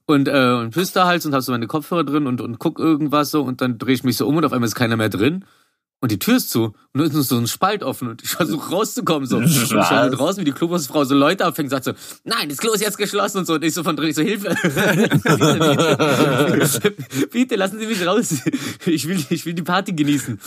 Und, 0.05 0.29
äh, 0.29 0.53
und 0.53 0.73
piss 0.75 0.93
da 0.93 1.07
halt 1.07 1.25
und 1.25 1.35
hab 1.35 1.41
so 1.41 1.53
meine 1.53 1.67
Kopfhörer 1.67 2.05
drin 2.05 2.27
und, 2.27 2.43
und 2.43 2.59
guck 2.59 2.79
irgendwas 2.79 3.31
so 3.31 3.41
und 3.41 3.63
dann 3.63 3.79
drehe 3.79 3.95
ich 3.95 4.05
mich 4.05 4.19
so 4.19 4.29
um 4.29 4.37
und 4.37 4.45
auf 4.45 4.53
einmal 4.53 4.67
ist 4.69 4.75
keiner 4.75 4.99
mehr 4.99 5.09
drin. 5.09 5.47
Und 6.03 6.11
die 6.11 6.19
Tür 6.19 6.37
ist 6.39 6.51
zu. 6.51 6.65
Und 6.65 7.01
da 7.01 7.05
ist 7.05 7.13
nur 7.13 7.23
so 7.23 7.37
ein 7.37 7.47
Spalt 7.47 7.85
offen 7.85 8.09
und 8.09 8.25
ich 8.25 8.31
versuche 8.31 8.71
rauszukommen 8.71 9.29
so. 9.29 9.37
Und 9.39 9.45
ich 9.45 9.69
schaue 9.69 9.79
Was? 9.79 10.11
draußen, 10.11 10.41
wie 10.41 10.45
die 10.45 10.53
Klobusfrau 10.53 11.05
so 11.05 11.15
Leute 11.15 11.45
abfängt, 11.45 11.71
sagt 11.71 11.85
so, 11.85 11.93
nein, 12.25 12.49
das 12.49 12.59
Klo 12.59 12.73
ist 12.73 12.81
jetzt 12.81 12.99
geschlossen 12.99 13.39
und 13.39 13.47
so. 13.47 13.55
Und 13.55 13.63
ich 13.63 13.73
so 13.73 13.85
von 13.85 13.95
drin, 13.95 14.09
ich 14.09 14.17
so, 14.17 14.23
Hilfe. 14.23 14.49
bitte, 14.63 16.57
bitte. 16.59 17.27
bitte, 17.31 17.55
lassen 17.55 17.79
Sie 17.79 17.87
mich 17.87 18.05
raus. 18.05 18.35
Ich 18.85 19.07
will, 19.07 19.25
ich 19.31 19.47
will 19.47 19.55
die 19.55 19.63
Party 19.63 19.93
genießen. 19.93 20.41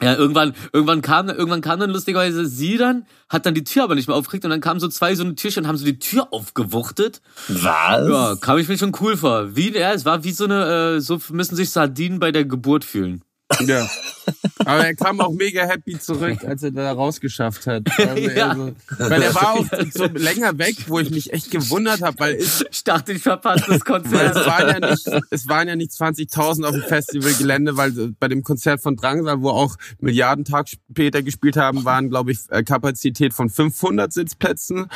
Ja, 0.00 0.14
irgendwann, 0.14 0.54
irgendwann 0.72 1.02
kam, 1.02 1.28
irgendwann 1.28 1.62
kam 1.62 1.80
dann 1.80 1.90
lustigerweise 1.90 2.46
sie 2.46 2.76
dann, 2.76 3.06
hat 3.28 3.46
dann 3.46 3.54
die 3.54 3.64
Tür 3.64 3.82
aber 3.82 3.96
nicht 3.96 4.06
mehr 4.06 4.16
aufgekriegt 4.16 4.44
und 4.44 4.50
dann 4.52 4.60
kamen 4.60 4.78
so 4.78 4.86
zwei 4.86 5.16
so 5.16 5.24
eine 5.24 5.34
Türchen 5.34 5.64
und 5.64 5.68
haben 5.68 5.78
so 5.78 5.84
die 5.84 5.98
Tür 5.98 6.32
aufgewuchtet. 6.32 7.20
Was? 7.48 8.08
Ja, 8.08 8.36
kam 8.40 8.56
ich 8.58 8.68
mir 8.68 8.78
schon 8.78 8.92
cool 9.00 9.16
vor. 9.16 9.56
Wie, 9.56 9.76
ja, 9.76 9.92
es 9.92 10.04
war 10.04 10.22
wie 10.22 10.30
so 10.30 10.44
eine, 10.44 10.94
äh, 10.94 11.00
so 11.00 11.20
müssen 11.32 11.56
sich 11.56 11.70
Sardinen 11.70 12.20
bei 12.20 12.30
der 12.30 12.44
Geburt 12.44 12.84
fühlen. 12.84 13.24
Ja. 13.66 13.88
Aber 14.64 14.86
er 14.86 14.94
kam 14.94 15.20
auch 15.20 15.32
mega 15.32 15.66
happy 15.66 15.98
zurück, 15.98 16.44
als 16.44 16.62
er 16.62 16.70
da 16.70 16.92
rausgeschafft 16.92 17.66
hat. 17.66 17.82
Also 17.98 18.30
Ja. 18.30 18.54
so, 18.54 18.72
weil 18.98 19.22
er 19.22 19.34
war 19.34 19.54
auch 19.54 19.66
so 19.92 20.04
länger 20.06 20.56
weg, 20.58 20.76
wo 20.86 20.98
ich 21.00 21.10
mich 21.10 21.32
echt 21.32 21.50
gewundert 21.50 22.02
habe, 22.02 22.18
weil 22.20 22.34
es, 22.36 22.64
Ich 22.70 22.84
dachte, 22.84 23.12
ich 23.12 23.22
verpasse 23.22 23.64
das 23.68 23.84
Konzert. 23.84 24.36
es 24.36 24.46
waren 24.46 24.68
ja 24.68 24.90
nicht, 24.90 25.06
es 25.30 25.48
waren 25.48 25.68
ja 25.68 25.76
nicht 25.76 25.92
20.000 25.92 26.64
auf 26.64 26.72
dem 26.72 26.82
Festivalgelände, 26.82 27.76
weil 27.76 27.92
bei 28.18 28.28
dem 28.28 28.42
Konzert 28.42 28.80
von 28.80 28.96
Drangsal, 28.96 29.40
wo 29.42 29.50
auch 29.50 29.76
Milliarden 29.98 30.44
Tag 30.44 30.68
später 30.68 31.22
gespielt 31.22 31.56
haben, 31.56 31.84
waren, 31.84 32.08
glaube 32.10 32.32
ich, 32.32 32.38
äh, 32.50 32.62
Kapazität 32.62 33.34
von 33.34 33.48
500 33.50 34.12
Sitzplätzen. 34.12 34.86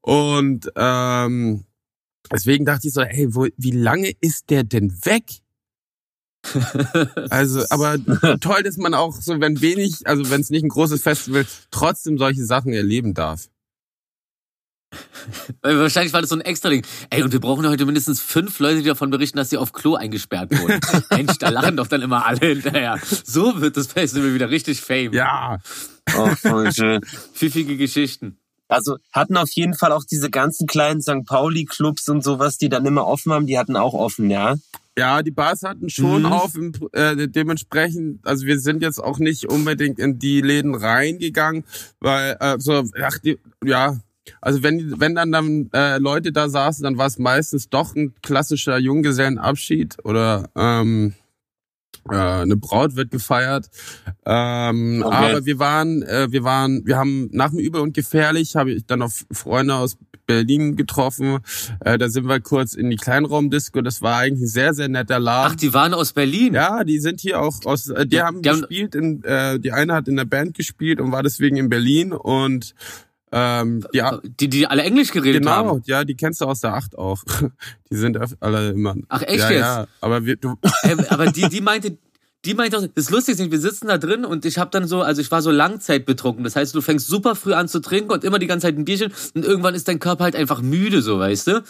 Und 0.00 0.70
ähm, 0.76 1.64
deswegen 2.30 2.64
dachte 2.64 2.86
ich 2.88 2.94
so, 2.94 3.00
ey, 3.00 3.34
wo, 3.34 3.46
wie 3.56 3.72
lange 3.72 4.12
ist 4.20 4.50
der 4.50 4.62
denn 4.64 4.92
weg? 5.04 5.24
Also, 7.30 7.64
aber 7.70 7.98
toll, 8.40 8.62
dass 8.62 8.76
man 8.76 8.94
auch 8.94 9.14
so, 9.20 9.40
wenn 9.40 9.60
wenig, 9.60 10.06
also 10.06 10.30
wenn 10.30 10.40
es 10.40 10.50
nicht 10.50 10.64
ein 10.64 10.68
großes 10.68 11.02
Festival, 11.02 11.46
trotzdem 11.70 12.18
solche 12.18 12.44
Sachen 12.44 12.72
erleben 12.72 13.14
darf. 13.14 13.48
Weil 15.62 15.78
Wahrscheinlich 15.78 16.12
war 16.12 16.20
das 16.20 16.30
so 16.30 16.36
ein 16.36 16.42
extra 16.42 16.68
Ding. 16.70 16.86
Ey, 17.10 17.22
und 17.22 17.32
wir 17.32 17.40
brauchen 17.40 17.64
ja 17.64 17.70
heute 17.70 17.84
mindestens 17.84 18.20
fünf 18.20 18.58
Leute, 18.60 18.78
die 18.78 18.88
davon 18.88 19.10
berichten, 19.10 19.36
dass 19.36 19.50
sie 19.50 19.58
auf 19.58 19.72
Klo 19.72 19.94
eingesperrt 19.96 20.52
wurden. 20.52 20.80
Mensch, 21.10 21.38
da 21.38 21.48
lachen 21.48 21.76
doch 21.76 21.88
dann 21.88 22.02
immer 22.02 22.24
alle 22.24 22.38
hinterher. 22.46 22.98
So 23.24 23.60
wird 23.60 23.76
das 23.76 23.88
Festival 23.88 24.32
wieder 24.34 24.50
richtig 24.50 24.80
fame. 24.80 25.12
Ja, 25.12 25.58
Oh, 26.14 26.30
voll 26.36 26.72
schön. 26.72 27.00
Pfiffige 27.34 27.76
Geschichten. 27.76 28.38
Also 28.68 28.96
hatten 29.12 29.36
auf 29.36 29.50
jeden 29.50 29.74
Fall 29.74 29.92
auch 29.92 30.04
diese 30.04 30.30
ganzen 30.30 30.66
kleinen 30.66 31.02
St. 31.02 31.24
Pauli-Clubs 31.24 32.08
und 32.08 32.22
sowas, 32.22 32.58
die 32.58 32.68
dann 32.68 32.86
immer 32.86 33.06
offen 33.06 33.32
haben, 33.32 33.46
die 33.46 33.58
hatten 33.58 33.76
auch 33.76 33.94
offen, 33.94 34.30
ja. 34.30 34.56
Ja, 34.98 35.22
die 35.22 35.30
Bars 35.30 35.62
hatten 35.62 35.90
schon 35.90 36.22
Mhm. 36.22 36.32
auf, 36.32 36.52
äh, 36.92 37.28
dementsprechend, 37.28 38.26
also 38.26 38.46
wir 38.46 38.58
sind 38.58 38.82
jetzt 38.82 38.98
auch 38.98 39.18
nicht 39.18 39.46
unbedingt 39.50 39.98
in 39.98 40.18
die 40.18 40.40
Läden 40.40 40.74
reingegangen, 40.74 41.64
weil, 42.00 42.36
äh, 42.40 42.56
so, 42.58 42.82
ach, 43.02 43.18
die, 43.18 43.38
ja, 43.64 43.98
also 44.40 44.62
wenn, 44.62 44.98
wenn 44.98 45.14
dann, 45.14 45.30
dann 45.32 45.70
äh, 45.72 45.98
Leute 45.98 46.32
da 46.32 46.48
saßen, 46.48 46.82
dann 46.82 46.96
war 46.98 47.06
es 47.06 47.18
meistens 47.18 47.68
doch 47.68 47.94
ein 47.94 48.14
klassischer 48.22 48.78
Junggesellenabschied 48.78 49.96
oder 50.04 50.48
ähm, 50.56 51.12
äh, 51.12 51.25
eine 52.08 52.56
Braut 52.56 52.96
wird 52.96 53.10
gefeiert. 53.10 53.68
Ähm, 54.24 55.02
Okay. 55.04 55.14
Aber 55.14 55.46
wir 55.46 55.58
waren, 55.58 56.02
äh, 56.02 56.30
wir 56.30 56.44
waren, 56.44 56.82
wir 56.86 56.96
haben 56.96 57.28
nach 57.32 57.50
dem 57.50 57.58
Übel 57.58 57.80
und 57.80 57.94
Gefährlich 57.94 58.56
habe 58.56 58.72
ich 58.72 58.86
dann 58.86 59.00
noch 59.00 59.10
Freunde 59.32 59.74
aus 59.74 59.96
Berlin 60.26 60.74
getroffen. 60.74 61.38
Äh, 61.80 61.98
da 61.98 62.08
sind 62.08 62.26
wir 62.26 62.40
kurz 62.40 62.74
in 62.74 62.90
die 62.90 62.96
Kleinraumdisco. 62.96 63.80
Das 63.82 64.02
war 64.02 64.18
eigentlich 64.18 64.42
ein 64.42 64.48
sehr, 64.48 64.74
sehr 64.74 64.88
netter 64.88 65.20
Laden. 65.20 65.52
Ach, 65.52 65.56
die 65.56 65.72
waren 65.72 65.94
aus 65.94 66.12
Berlin. 66.12 66.54
Ja, 66.54 66.82
die 66.82 66.98
sind 66.98 67.20
hier 67.20 67.40
auch 67.40 67.54
aus, 67.64 67.88
äh, 67.88 68.06
die 68.06 68.16
Ja, 68.16 68.26
haben 68.26 68.42
die 68.42 68.48
haben- 68.50 68.60
gespielt, 68.62 68.94
in, 68.96 69.22
äh, 69.22 69.60
die 69.60 69.70
eine 69.72 69.94
hat 69.94 70.08
in 70.08 70.16
der 70.16 70.24
Band 70.24 70.54
gespielt 70.54 71.00
und 71.00 71.12
war 71.12 71.22
deswegen 71.22 71.56
in 71.56 71.68
Berlin 71.68 72.12
und 72.12 72.74
ähm, 73.32 73.84
die, 73.92 74.02
a- 74.02 74.20
Die, 74.22 74.48
die 74.48 74.66
alle 74.66 74.82
Englisch 74.82 75.10
geredet 75.12 75.42
genau, 75.42 75.52
haben. 75.54 75.82
ja, 75.86 76.04
die 76.04 76.14
kennst 76.14 76.40
du 76.40 76.44
aus 76.44 76.60
der 76.60 76.74
Acht 76.74 76.96
auch. 76.96 77.22
Die 77.90 77.96
sind 77.96 78.18
alle 78.40 78.70
immer. 78.70 78.94
Ach, 79.08 79.22
echt 79.22 79.38
ja, 79.38 79.50
jetzt? 79.50 79.60
Ja, 79.60 79.86
aber 80.00 80.24
wir, 80.24 80.36
du, 80.36 80.54
Ähm, 80.84 81.04
aber 81.08 81.26
die, 81.32 81.48
die 81.48 81.60
meinte, 81.60 81.98
die 82.44 82.54
meinte 82.54 82.78
auch, 82.78 82.86
das 82.94 83.10
Lustige 83.10 83.42
ist, 83.42 83.50
wir 83.50 83.60
sitzen 83.60 83.88
da 83.88 83.98
drin 83.98 84.24
und 84.24 84.44
ich 84.44 84.58
habe 84.58 84.70
dann 84.70 84.86
so, 84.86 85.02
also 85.02 85.20
ich 85.20 85.30
war 85.32 85.42
so 85.42 85.50
langzeitbetrunken. 85.50 86.44
Das 86.44 86.54
heißt, 86.56 86.74
du 86.74 86.80
fängst 86.80 87.08
super 87.08 87.34
früh 87.34 87.54
an 87.54 87.66
zu 87.68 87.80
trinken 87.80 88.12
und 88.12 88.22
immer 88.24 88.38
die 88.38 88.46
ganze 88.46 88.66
Zeit 88.68 88.76
ein 88.78 88.84
Bierchen 88.84 89.12
und 89.34 89.44
irgendwann 89.44 89.74
ist 89.74 89.88
dein 89.88 89.98
Körper 89.98 90.24
halt 90.24 90.36
einfach 90.36 90.62
müde, 90.62 91.02
so 91.02 91.18
weißt 91.18 91.46
du. 91.48 91.64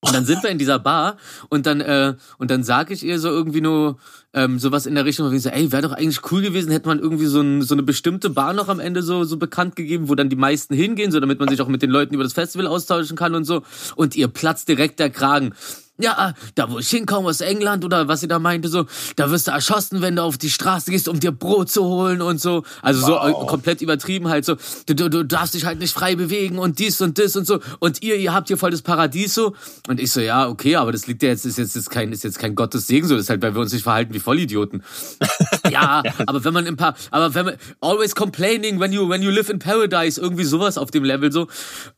Und 0.00 0.14
dann 0.14 0.24
sind 0.24 0.44
wir 0.44 0.50
in 0.50 0.58
dieser 0.58 0.78
Bar 0.78 1.16
und 1.48 1.66
dann 1.66 1.80
äh, 1.80 2.14
und 2.38 2.52
dann 2.52 2.62
sag 2.62 2.92
ich 2.92 3.02
ihr 3.02 3.18
so 3.18 3.28
irgendwie 3.30 3.60
nur 3.60 3.98
ähm, 4.32 4.60
sowas 4.60 4.86
in 4.86 4.94
der 4.94 5.04
Richtung, 5.04 5.32
wie 5.32 5.38
so, 5.38 5.48
ey, 5.48 5.72
wäre 5.72 5.82
doch 5.82 5.92
eigentlich 5.92 6.20
cool 6.30 6.40
gewesen, 6.40 6.70
hätte 6.70 6.86
man 6.86 7.00
irgendwie 7.00 7.26
so, 7.26 7.40
ein, 7.40 7.62
so 7.62 7.74
eine 7.74 7.82
bestimmte 7.82 8.30
Bar 8.30 8.52
noch 8.52 8.68
am 8.68 8.78
Ende 8.78 9.02
so 9.02 9.24
so 9.24 9.38
bekannt 9.38 9.74
gegeben, 9.74 10.08
wo 10.08 10.14
dann 10.14 10.28
die 10.28 10.36
meisten 10.36 10.74
hingehen, 10.74 11.10
so 11.10 11.18
damit 11.18 11.40
man 11.40 11.48
sich 11.48 11.60
auch 11.60 11.66
mit 11.66 11.82
den 11.82 11.90
Leuten 11.90 12.14
über 12.14 12.22
das 12.22 12.32
Festival 12.32 12.68
austauschen 12.68 13.16
kann 13.16 13.34
und 13.34 13.44
so. 13.44 13.62
Und 13.96 14.14
ihr 14.14 14.28
platzt 14.28 14.68
direkt 14.68 15.00
der 15.00 15.10
Kragen. 15.10 15.52
Ja, 16.00 16.34
da 16.54 16.70
wo 16.70 16.78
ich 16.78 16.88
hinkomme 16.88 17.28
aus 17.28 17.40
England 17.40 17.84
oder 17.84 18.06
was 18.06 18.20
sie 18.20 18.28
da 18.28 18.38
meinte, 18.38 18.68
so, 18.68 18.86
da 19.16 19.30
wirst 19.30 19.48
du 19.48 19.50
erschossen, 19.50 20.00
wenn 20.00 20.14
du 20.14 20.22
auf 20.22 20.38
die 20.38 20.50
Straße 20.50 20.92
gehst, 20.92 21.08
um 21.08 21.18
dir 21.18 21.32
Brot 21.32 21.70
zu 21.70 21.84
holen 21.84 22.22
und 22.22 22.40
so. 22.40 22.62
Also 22.82 23.04
so 23.04 23.16
äh, 23.16 23.32
komplett 23.46 23.82
übertrieben 23.82 24.28
halt 24.28 24.44
so. 24.44 24.56
Du, 24.86 24.94
du, 24.94 25.10
du 25.10 25.24
darfst 25.24 25.54
dich 25.54 25.64
halt 25.64 25.80
nicht 25.80 25.92
frei 25.92 26.14
bewegen 26.14 26.58
und 26.58 26.78
dies 26.78 27.00
und 27.00 27.18
das 27.18 27.34
und 27.34 27.48
so. 27.48 27.58
Und 27.80 28.00
ihr, 28.02 28.14
ihr 28.14 28.32
habt 28.32 28.46
hier 28.46 28.56
voll 28.56 28.70
das 28.70 28.82
Paradies 28.82 29.34
so. 29.34 29.54
Und 29.88 29.98
ich 29.98 30.12
so, 30.12 30.20
ja, 30.20 30.48
okay, 30.48 30.76
aber 30.76 30.92
das 30.92 31.08
liegt 31.08 31.22
ja 31.24 31.30
jetzt, 31.30 31.44
ist 31.44 31.58
jetzt, 31.58 31.74
ist 31.74 31.90
kein, 31.90 32.12
ist 32.12 32.22
jetzt 32.22 32.38
kein 32.38 32.54
Gottes 32.54 32.86
Segen 32.86 33.08
so. 33.08 33.14
Das 33.14 33.24
ist 33.24 33.30
halt, 33.30 33.42
weil 33.42 33.54
wir 33.54 33.60
uns 33.60 33.72
nicht 33.72 33.82
verhalten 33.82 34.14
wie 34.14 34.20
Vollidioten. 34.20 34.84
Ja, 35.78 36.02
aber 36.26 36.44
wenn 36.44 36.52
man 36.54 36.66
ein 36.66 36.76
paar, 36.76 36.94
aber 37.10 37.34
wenn 37.34 37.44
man 37.44 37.54
always 37.80 38.14
complaining 38.14 38.80
when 38.80 38.92
you 38.92 39.08
when 39.08 39.22
you 39.22 39.30
live 39.30 39.48
in 39.48 39.58
paradise 39.58 40.20
irgendwie 40.20 40.44
sowas 40.44 40.78
auf 40.78 40.90
dem 40.90 41.04
Level 41.04 41.30
so. 41.30 41.46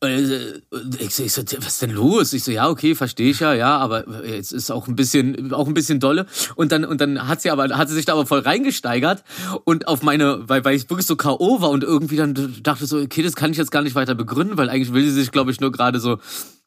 Äh, 0.03 0.61
ich, 0.99 1.15
so, 1.15 1.23
ich 1.23 1.33
so, 1.33 1.43
was 1.59 1.67
ist 1.67 1.83
denn 1.83 1.91
los? 1.93 2.33
Ich 2.33 2.45
so, 2.45 2.51
ja 2.51 2.69
okay, 2.69 2.95
verstehe 2.95 3.31
ich 3.31 3.41
ja, 3.41 3.55
ja, 3.55 3.77
aber 3.79 4.25
jetzt 4.25 4.53
ist 4.53 4.71
auch 4.71 4.89
ein 4.89 4.97
bisschen 4.97 5.53
auch 5.53 5.67
ein 5.67 5.75
bisschen 5.75 6.01
dolle. 6.01 6.27
Und 6.57 6.73
dann 6.73 6.85
und 6.85 7.01
dann 7.01 7.29
hat 7.29 7.43
sie 7.43 7.51
aber 7.51 7.69
hat 7.77 7.89
sie 7.89 7.95
sich 7.95 8.05
da 8.05 8.13
aber 8.13 8.27
voll 8.27 8.41
reingesteigert 8.41 9.23
und 9.65 9.89
auf 9.89 10.03
meine, 10.03 10.49
weil 10.49 10.65
weil 10.65 10.75
ich 10.75 10.89
wirklich 10.91 11.07
so 11.07 11.17
KO 11.17 11.61
war 11.61 11.71
und 11.71 11.85
irgendwie 11.85 12.17
dann 12.17 12.55
dachte 12.63 12.87
so, 12.87 12.99
okay, 12.99 13.23
das 13.23 13.37
kann 13.37 13.53
ich 13.53 13.59
jetzt 13.59 13.71
gar 13.71 13.83
nicht 13.83 13.95
weiter 13.95 14.15
begründen, 14.15 14.57
weil 14.57 14.69
eigentlich 14.69 14.93
will 14.93 15.05
sie 15.05 15.13
sich, 15.13 15.31
glaube 15.31 15.51
ich, 15.51 15.61
nur 15.61 15.73
gerade 15.73 16.01
so 16.01 16.19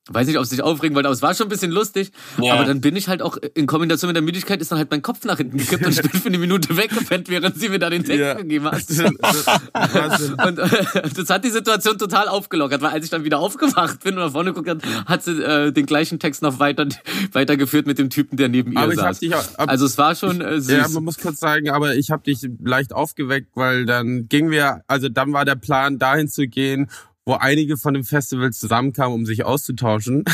weiß 0.10 0.28
nicht, 0.28 0.38
ob 0.38 0.44
es 0.44 0.50
sich 0.50 0.62
aufregen 0.62 0.96
wollte, 0.96 1.08
aber 1.08 1.14
es 1.14 1.22
war 1.22 1.34
schon 1.34 1.48
ein 1.48 1.50
bisschen 1.50 1.72
lustig. 1.72 2.12
Ja. 2.42 2.56
Aber 2.56 2.66
dann 2.66 2.82
bin 2.82 2.96
ich 2.98 3.08
halt 3.08 3.22
auch 3.22 3.38
in 3.56 3.68
Kombination 3.68 4.10
mit 4.10 4.18
der 4.18 4.22
Müdigkeit 4.24 4.60
ist 4.60 4.70
dann 4.70 4.78
halt 4.78 4.92
mein 4.92 5.02
Kopf 5.02 5.24
nach 5.24 5.38
hinten 5.38 5.58
gekippt 5.58 5.86
und 5.86 5.94
ich 5.94 6.02
bin 6.02 6.20
für 6.20 6.28
eine 6.28 6.38
Minute 6.38 6.76
weggepennt, 6.76 7.30
während 7.30 7.58
sie 7.58 7.70
mir 7.70 7.80
da 7.80 7.90
den 7.90 8.04
Text 8.04 8.20
ja. 8.20 8.34
gegeben 8.34 8.66
hat. 8.66 8.84
und 10.46 10.60
äh, 10.60 11.10
das 11.16 11.30
hat 11.30 11.46
die 11.46 11.50
Situation 11.50 11.98
total 11.98 12.28
aufgelockert, 12.28 12.82
weil 12.82 12.92
als 12.92 13.06
ich 13.06 13.12
dann 13.12 13.24
wieder 13.24 13.40
aufgewacht 13.40 14.04
bin 14.04 14.16
und 14.18 14.26
nach 14.26 14.32
vorne 14.34 14.54
geguckt 14.54 14.70
habe, 14.70 15.06
hat 15.06 15.24
sie 15.24 15.42
äh, 15.42 15.72
den 15.72 15.86
gleichen 15.86 16.20
Text 16.20 16.42
noch 16.42 16.60
weiter 16.60 16.86
weitergeführt 17.32 17.88
mit 17.88 17.98
dem 17.98 18.10
Typen, 18.10 18.36
der 18.36 18.50
neben 18.50 18.74
ihr 18.74 18.80
aber 18.80 18.96
saß. 18.96 19.06
Hab 19.06 19.20
dich 19.20 19.36
auch, 19.36 19.58
ab, 19.58 19.70
also 19.70 19.86
es 19.86 19.98
war 19.98 20.16
schon 20.16 20.42
äh, 20.42 20.60
süß. 20.60 20.70
Ja, 20.70 20.88
man 20.90 21.06
muss 21.06 21.18
kurz 21.18 21.40
sagen, 21.40 21.70
aber 21.70 21.96
ich 21.96 22.12
habe 22.12 22.24
dich 22.24 22.46
leicht 22.62 22.92
aufgeweckt, 22.92 23.52
weil 23.56 23.86
dann 23.86 24.28
gingen 24.28 24.52
wir, 24.52 24.82
also 24.88 25.08
dann 25.08 25.32
war 25.32 25.46
der 25.46 25.56
Plan, 25.56 25.98
dahin 25.98 26.28
zu 26.28 26.48
gehen 26.48 26.90
wo 27.26 27.34
einige 27.36 27.78
von 27.78 27.94
dem 27.94 28.04
Festival 28.04 28.52
zusammenkamen, 28.52 29.14
um 29.14 29.26
sich 29.26 29.46
auszutauschen. 29.46 30.24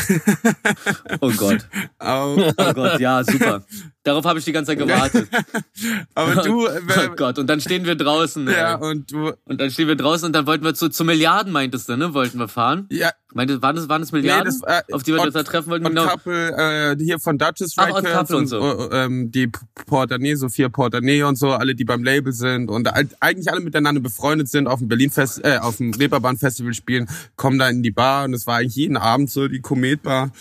Oh 1.20 1.32
Gott. 1.36 1.66
oh, 2.00 2.52
oh 2.56 2.72
Gott, 2.72 3.00
ja, 3.00 3.22
super. 3.24 3.64
Darauf 4.02 4.24
habe 4.24 4.38
ich 4.38 4.46
die 4.46 4.52
ganze 4.52 4.70
Zeit 4.70 4.78
gewartet. 4.78 5.28
Aber 6.14 6.36
du. 6.42 6.66
oh 6.66 7.14
Gott, 7.16 7.38
und 7.38 7.46
dann 7.48 7.60
stehen 7.60 7.84
wir 7.84 7.96
draußen. 7.96 8.48
Ja, 8.48 8.76
ey. 8.76 8.90
und 8.90 9.12
du. 9.12 9.32
Und 9.44 9.60
dann 9.60 9.70
stehen 9.70 9.88
wir 9.88 9.96
draußen 9.96 10.24
und 10.24 10.32
dann 10.32 10.46
wollten 10.46 10.64
wir 10.64 10.74
zu, 10.74 10.88
zu 10.88 11.04
Milliarden, 11.04 11.52
meintest 11.52 11.90
du, 11.90 11.96
ne? 11.98 12.14
Wollten 12.14 12.38
wir 12.38 12.48
fahren? 12.48 12.86
Ja. 12.90 13.10
Meinte, 13.34 13.60
waren 13.60 13.76
das, 13.76 13.90
waren 13.90 14.00
das 14.00 14.10
Milliarden, 14.10 14.52
nee, 14.52 14.66
das, 14.66 14.84
äh, 14.88 14.92
auf 14.94 15.02
die 15.02 15.12
wir 15.12 15.20
uns 15.20 15.34
da 15.34 15.42
treffen 15.42 15.68
wollten? 15.68 15.84
Und 15.84 15.94
genau. 15.94 16.08
Couple, 16.08 16.96
äh, 16.96 16.96
hier 16.98 17.20
von 17.20 17.36
Duchess 17.36 17.76
Records 17.76 18.30
und, 18.30 18.36
und 18.38 18.46
so. 18.46 18.60
Uh, 18.60 18.90
ähm, 18.92 19.30
die 19.30 19.50
Portanee, 19.86 20.34
Sophia 20.34 20.70
Portanee 20.70 21.22
und 21.22 21.36
so, 21.36 21.50
alle, 21.50 21.74
die 21.74 21.84
beim 21.84 22.02
Label 22.02 22.32
sind 22.32 22.70
und 22.70 22.88
eigentlich 23.20 23.52
alle 23.52 23.60
miteinander 23.60 24.00
befreundet 24.00 24.48
sind, 24.48 24.66
auf 24.66 24.78
dem 24.78 24.88
Berlin 24.88 25.10
Fest, 25.10 25.44
äh, 25.44 25.58
auf 25.58 25.76
dem 25.76 25.92
Reeperbahn 25.92 26.38
Festival 26.38 26.72
spielen, 26.72 27.06
kommen 27.36 27.58
da 27.58 27.68
in 27.68 27.82
die 27.82 27.90
Bar 27.90 28.24
und 28.24 28.32
es 28.32 28.46
war 28.46 28.56
eigentlich 28.56 28.76
jeden 28.76 28.96
Abend 28.96 29.30
so 29.30 29.46
die 29.46 29.60
Kometbar. 29.60 30.32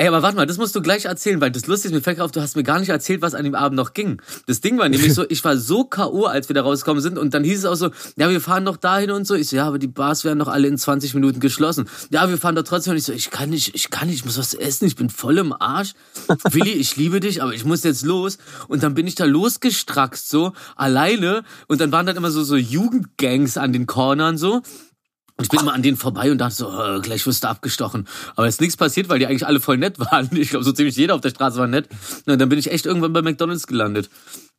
Ey, 0.00 0.06
aber 0.06 0.22
warte 0.22 0.36
mal, 0.36 0.46
das 0.46 0.58
musst 0.58 0.76
du 0.76 0.80
gleich 0.80 1.06
erzählen, 1.06 1.40
weil 1.40 1.50
das 1.50 1.66
Lustige 1.66 1.92
ist, 1.92 1.98
mir 1.98 2.04
fällt 2.04 2.20
auf, 2.20 2.30
du 2.30 2.40
hast 2.40 2.54
mir 2.54 2.62
gar 2.62 2.78
nicht 2.78 2.90
erzählt, 2.90 3.20
was 3.20 3.34
an 3.34 3.42
dem 3.42 3.56
Abend 3.56 3.76
noch 3.76 3.94
ging. 3.94 4.22
Das 4.46 4.60
Ding 4.60 4.78
war 4.78 4.88
nämlich 4.88 5.12
so, 5.12 5.24
ich 5.28 5.42
war 5.44 5.56
so 5.56 5.82
K.O., 5.82 6.24
als 6.24 6.48
wir 6.48 6.54
da 6.54 6.62
rausgekommen 6.62 7.02
sind 7.02 7.18
und 7.18 7.34
dann 7.34 7.42
hieß 7.42 7.58
es 7.58 7.64
auch 7.64 7.74
so, 7.74 7.90
ja, 8.14 8.30
wir 8.30 8.40
fahren 8.40 8.62
noch 8.62 8.76
dahin 8.76 9.10
und 9.10 9.26
so. 9.26 9.34
Ich 9.34 9.48
so, 9.48 9.56
ja, 9.56 9.66
aber 9.66 9.80
die 9.80 9.88
Bars 9.88 10.22
werden 10.22 10.38
noch 10.38 10.46
alle 10.46 10.68
in 10.68 10.78
20 10.78 11.14
Minuten 11.14 11.40
geschlossen. 11.40 11.88
Ja, 12.10 12.28
wir 12.28 12.38
fahren 12.38 12.54
da 12.54 12.62
trotzdem 12.62 12.92
und 12.92 12.98
ich 12.98 13.06
so, 13.06 13.12
ich 13.12 13.32
kann 13.32 13.50
nicht, 13.50 13.74
ich 13.74 13.90
kann 13.90 14.06
nicht, 14.06 14.20
ich 14.20 14.24
muss 14.24 14.38
was 14.38 14.54
essen, 14.54 14.86
ich 14.86 14.94
bin 14.94 15.10
voll 15.10 15.36
im 15.36 15.52
Arsch. 15.52 15.94
Willi, 16.48 16.74
ich 16.74 16.94
liebe 16.94 17.18
dich, 17.18 17.42
aber 17.42 17.52
ich 17.52 17.64
muss 17.64 17.82
jetzt 17.82 18.04
los. 18.04 18.38
Und 18.68 18.84
dann 18.84 18.94
bin 18.94 19.08
ich 19.08 19.16
da 19.16 19.24
losgestraxt 19.24 20.28
so, 20.28 20.52
alleine 20.76 21.42
und 21.66 21.80
dann 21.80 21.90
waren 21.90 22.06
dann 22.06 22.16
immer 22.16 22.30
so, 22.30 22.44
so 22.44 22.54
Jugendgangs 22.54 23.56
an 23.56 23.72
den 23.72 23.86
Cornern 23.88 24.38
so. 24.38 24.62
Und 25.38 25.44
ich 25.44 25.50
bin 25.50 25.60
immer 25.60 25.72
an 25.72 25.82
denen 25.82 25.96
vorbei 25.96 26.32
und 26.32 26.38
dachte 26.38 26.56
so, 26.56 26.68
äh, 26.68 27.00
gleich 27.00 27.24
wirst 27.24 27.44
du 27.44 27.48
abgestochen. 27.48 28.08
Aber 28.34 28.48
es 28.48 28.56
ist 28.56 28.60
nichts 28.60 28.76
passiert, 28.76 29.08
weil 29.08 29.20
die 29.20 29.26
eigentlich 29.28 29.46
alle 29.46 29.60
voll 29.60 29.78
nett 29.78 29.96
waren. 30.10 30.28
Ich 30.32 30.50
glaube, 30.50 30.64
so 30.64 30.72
ziemlich 30.72 30.96
jeder 30.96 31.14
auf 31.14 31.20
der 31.20 31.30
Straße 31.30 31.58
war 31.58 31.68
nett. 31.68 31.88
Und 32.26 32.40
dann 32.40 32.48
bin 32.48 32.58
ich 32.58 32.72
echt 32.72 32.86
irgendwann 32.86 33.12
bei 33.12 33.22
McDonalds 33.22 33.68
gelandet. 33.68 34.10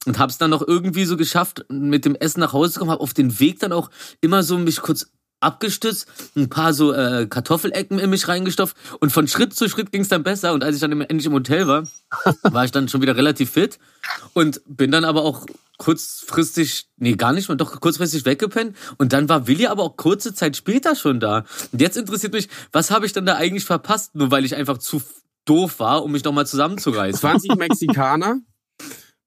Und 0.05 0.17
hab's 0.17 0.37
dann 0.37 0.49
noch 0.49 0.65
irgendwie 0.65 1.03
so 1.03 1.17
geschafft, 1.17 1.65
mit 1.67 2.05
dem 2.05 2.15
Essen 2.15 2.39
nach 2.39 2.53
Hause 2.53 2.71
zu 2.71 2.79
kommen. 2.79 2.91
Hab 2.91 3.01
auf 3.01 3.13
den 3.13 3.41
Weg 3.41 3.59
dann 3.59 3.73
auch 3.73 3.91
immer 4.21 4.41
so 4.41 4.57
mich 4.57 4.79
kurz 4.79 5.11
abgestützt, 5.39 6.07
ein 6.35 6.49
paar 6.49 6.73
so 6.73 6.93
äh, 6.93 7.27
Kartoffelecken 7.27 7.99
in 7.99 8.09
mich 8.09 8.27
reingestopft 8.27 8.75
und 8.99 9.11
von 9.11 9.27
Schritt 9.27 9.53
zu 9.53 9.69
Schritt 9.69 9.91
ging's 9.91 10.09
dann 10.09 10.23
besser 10.23 10.53
und 10.53 10.63
als 10.63 10.75
ich 10.75 10.81
dann 10.81 10.99
endlich 11.01 11.25
im 11.25 11.33
Hotel 11.33 11.67
war, 11.67 11.83
war 12.43 12.65
ich 12.65 12.71
dann 12.71 12.87
schon 12.87 13.01
wieder 13.01 13.15
relativ 13.15 13.51
fit 13.51 13.79
und 14.33 14.61
bin 14.65 14.91
dann 14.91 15.05
aber 15.05 15.23
auch 15.23 15.45
kurzfristig, 15.77 16.87
nee, 16.97 17.13
gar 17.13 17.33
nicht, 17.33 17.49
doch 17.49 17.79
kurzfristig 17.79 18.25
weggepennt. 18.25 18.75
Und 18.97 19.13
dann 19.13 19.29
war 19.29 19.47
Willi 19.47 19.65
aber 19.65 19.83
auch 19.83 19.97
kurze 19.97 20.33
Zeit 20.33 20.55
später 20.57 20.95
schon 20.95 21.19
da. 21.19 21.45
Und 21.71 21.81
jetzt 21.81 21.97
interessiert 21.97 22.33
mich, 22.33 22.49
was 22.71 22.91
habe 22.91 23.05
ich 23.05 23.13
dann 23.13 23.25
da 23.25 23.35
eigentlich 23.35 23.65
verpasst, 23.65 24.13
nur 24.13 24.29
weil 24.29 24.45
ich 24.45 24.55
einfach 24.55 24.77
zu 24.77 25.01
doof 25.45 25.79
war, 25.79 26.03
um 26.03 26.11
mich 26.11 26.23
nochmal 26.23 26.45
zusammenzureißen. 26.45 27.19
20 27.19 27.55
Mexikaner? 27.55 28.39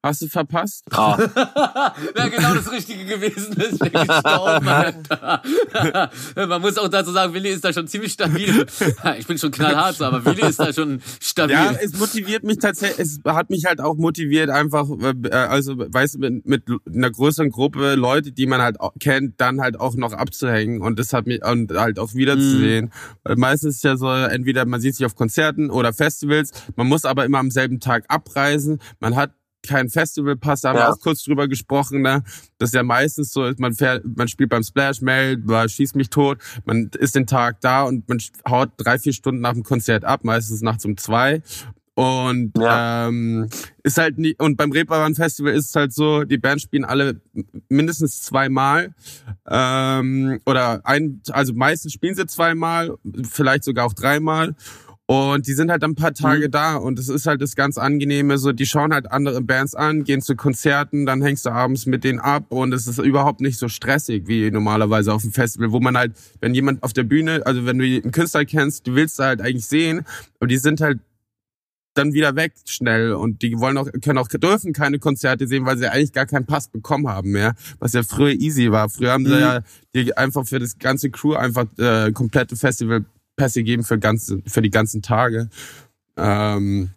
Hast 0.05 0.23
du 0.23 0.29
verpasst? 0.29 0.85
Oh. 0.95 1.17
Wäre 1.17 2.31
genau 2.31 2.55
das 2.55 2.71
Richtige 2.71 3.05
gewesen. 3.05 3.55
Deswegen 3.57 4.07
gestorben, 4.07 4.67
Man 6.49 6.61
muss 6.61 6.79
auch 6.79 6.88
dazu 6.88 7.11
sagen, 7.12 7.35
Willi 7.35 7.49
ist 7.51 7.65
da 7.65 7.73
schon 7.73 7.88
ziemlich 7.88 8.12
stabil. 8.12 8.67
Ich 9.19 9.27
bin 9.27 9.38
schon 9.38 9.51
knallhart, 9.51 10.01
aber 10.01 10.25
Willi 10.25 10.49
ist 10.49 10.61
da 10.61 10.73
schon 10.73 11.01
stabil. 11.21 11.55
Ja, 11.55 11.73
es 11.73 11.99
motiviert 11.99 12.45
mich 12.45 12.59
tatsächlich, 12.59 12.99
es 13.01 13.21
hat 13.27 13.51
mich 13.51 13.65
halt 13.65 13.81
auch 13.81 13.97
motiviert, 13.97 14.51
einfach, 14.51 14.88
äh, 14.91 15.29
also, 15.31 15.75
weißt 15.77 16.15
du, 16.15 16.19
mit, 16.19 16.47
mit 16.47 16.65
einer 16.87 17.11
größeren 17.11 17.51
Gruppe 17.51 17.95
Leute, 17.95 18.33
die 18.33 18.47
man 18.47 18.61
halt 18.61 18.77
kennt, 19.01 19.41
dann 19.41 19.61
halt 19.61 19.79
auch 19.79 19.95
noch 19.97 20.12
abzuhängen 20.12 20.83
und 20.83 20.99
das 20.99 21.12
hat 21.12 21.27
mich, 21.27 21.45
und 21.45 21.73
halt 21.73 21.99
auch 21.99 22.15
wiederzusehen. 22.15 22.93
Mhm. 23.27 23.41
Meistens 23.41 23.77
ist 23.77 23.85
ja 23.85 23.97
so, 23.97 24.11
entweder 24.11 24.67
man 24.67 24.81
sieht 24.81 24.95
sich 24.95 25.07
auf 25.07 25.17
Konzerten 25.17 25.71
oder 25.71 25.93
Festivals, 25.93 26.53
man 26.77 26.87
muss 26.87 27.05
aber 27.05 27.25
immer 27.25 27.38
am 27.38 27.51
selben 27.51 27.81
Tag 27.81 28.05
abreisen, 28.09 28.81
man 29.01 29.17
hat 29.17 29.33
kein 29.66 29.88
Festivalpass, 29.88 30.62
da 30.62 30.70
haben 30.70 30.77
ja. 30.77 30.87
wir 30.87 30.92
auch 30.92 31.01
kurz 31.01 31.22
drüber 31.22 31.48
gesprochen, 31.48 32.03
ne? 32.03 32.22
Das 32.59 32.70
ist 32.70 32.75
ja 32.75 32.83
meistens 32.83 33.33
so, 33.33 33.51
man 33.59 33.72
fährt, 33.75 34.05
man 34.16 34.29
spielt 34.29 34.51
beim 34.51 34.62
Splash 34.62 35.01
Mail, 35.01 35.38
man 35.38 35.68
schießt 35.68 35.96
mich 35.96 36.11
tot, 36.11 36.38
man 36.64 36.90
ist 36.98 37.14
den 37.14 37.27
Tag 37.27 37.61
da 37.61 37.83
und 37.85 38.09
man 38.09 38.18
haut 38.48 38.70
drei, 38.77 38.98
vier 38.98 39.12
Stunden 39.12 39.40
nach 39.40 39.53
dem 39.53 39.62
Konzert 39.62 40.05
ab, 40.05 40.25
meistens 40.25 40.62
nachts 40.62 40.85
um 40.85 40.96
zwei. 40.96 41.42
Und 41.94 42.53
ja. 42.59 43.09
ähm, 43.09 43.51
ist 43.83 43.98
halt 43.98 44.16
nicht, 44.16 44.40
und 44.40 44.57
beim 44.57 44.72
Reeperbahn 44.72 45.14
Festival 45.14 45.53
ist 45.53 45.68
es 45.68 45.75
halt 45.75 45.92
so, 45.92 46.25
die 46.25 46.38
Bands 46.38 46.62
spielen 46.62 46.87
alle 46.87 47.20
mindestens 47.68 48.22
zweimal. 48.22 48.94
Ähm, 49.46 50.40
oder 50.46 50.81
ein, 50.85 51.20
also 51.31 51.53
meistens 51.53 51.92
spielen 51.92 52.14
sie 52.14 52.27
zweimal, 52.27 52.96
vielleicht 53.31 53.64
sogar 53.64 53.87
auch 53.87 53.92
dreimal. 53.92 54.55
Und 55.12 55.46
die 55.46 55.53
sind 55.53 55.70
halt 55.70 55.85
ein 55.85 55.94
paar 55.94 56.14
Tage 56.14 56.46
mhm. 56.46 56.51
da 56.53 56.77
und 56.77 56.98
es 56.98 57.11
ist 57.11 57.27
halt 57.27 57.42
das 57.42 57.55
ganz 57.55 57.77
Angenehme, 57.77 58.38
so 58.38 58.53
die 58.53 58.64
schauen 58.64 58.94
halt 58.94 59.12
andere 59.12 59.42
Bands 59.42 59.75
an, 59.75 60.05
gehen 60.05 60.22
zu 60.22 60.37
Konzerten, 60.37 61.05
dann 61.05 61.20
hängst 61.20 61.44
du 61.44 61.51
abends 61.51 61.85
mit 61.85 62.03
denen 62.03 62.18
ab 62.18 62.46
und 62.48 62.72
es 62.72 62.87
ist 62.87 62.96
überhaupt 62.98 63.42
nicht 63.42 63.59
so 63.59 63.68
stressig 63.68 64.27
wie 64.27 64.51
normalerweise 64.51 65.12
auf 65.12 65.20
dem 65.20 65.33
Festival, 65.33 65.70
wo 65.70 65.81
man 65.81 65.98
halt, 65.98 66.12
wenn 66.40 66.55
jemand 66.55 66.83
auf 66.83 66.94
der 66.94 67.03
Bühne, 67.03 67.42
also 67.44 67.66
wenn 67.66 67.79
du 67.79 67.85
einen 67.85 68.11
Künstler 68.11 68.46
kennst, 68.46 68.87
du 68.87 68.94
willst 68.94 69.18
da 69.18 69.25
halt 69.25 69.42
eigentlich 69.42 69.66
sehen, 69.66 70.07
aber 70.40 70.46
die 70.46 70.57
sind 70.57 70.81
halt 70.81 70.98
dann 71.92 72.14
wieder 72.14 72.35
weg 72.35 72.55
schnell 72.64 73.12
und 73.12 73.42
die 73.42 73.59
wollen 73.59 73.77
auch 73.77 73.90
können 74.03 74.16
auch 74.16 74.29
dürfen 74.29 74.72
keine 74.72 74.98
Konzerte 74.98 75.46
sehen, 75.46 75.66
weil 75.66 75.77
sie 75.77 75.88
eigentlich 75.88 76.14
gar 76.14 76.25
keinen 76.25 76.46
Pass 76.46 76.68
bekommen 76.68 77.07
haben 77.07 77.33
mehr, 77.33 77.55
was 77.81 77.92
ja 77.92 78.03
früher 78.03 78.33
easy 78.33 78.72
war. 78.72 78.88
Früher 78.88 79.12
haben 79.12 79.27
sie 79.27 79.35
mhm. 79.35 79.40
ja 79.40 79.61
die 79.94 80.16
einfach 80.16 80.46
für 80.46 80.59
das 80.59 80.79
ganze 80.79 81.11
Crew 81.11 81.35
einfach 81.35 81.66
äh, 81.77 82.12
komplette 82.12 82.57
Festival 82.57 83.05
Pässe 83.37 83.62
geben 83.62 83.85
für, 83.85 83.99
ganze, 83.99 84.42
für 84.47 84.62
die 84.62 84.71
ganzen 84.71 85.03
Tage. 85.03 85.49
Ähm, 86.16 86.90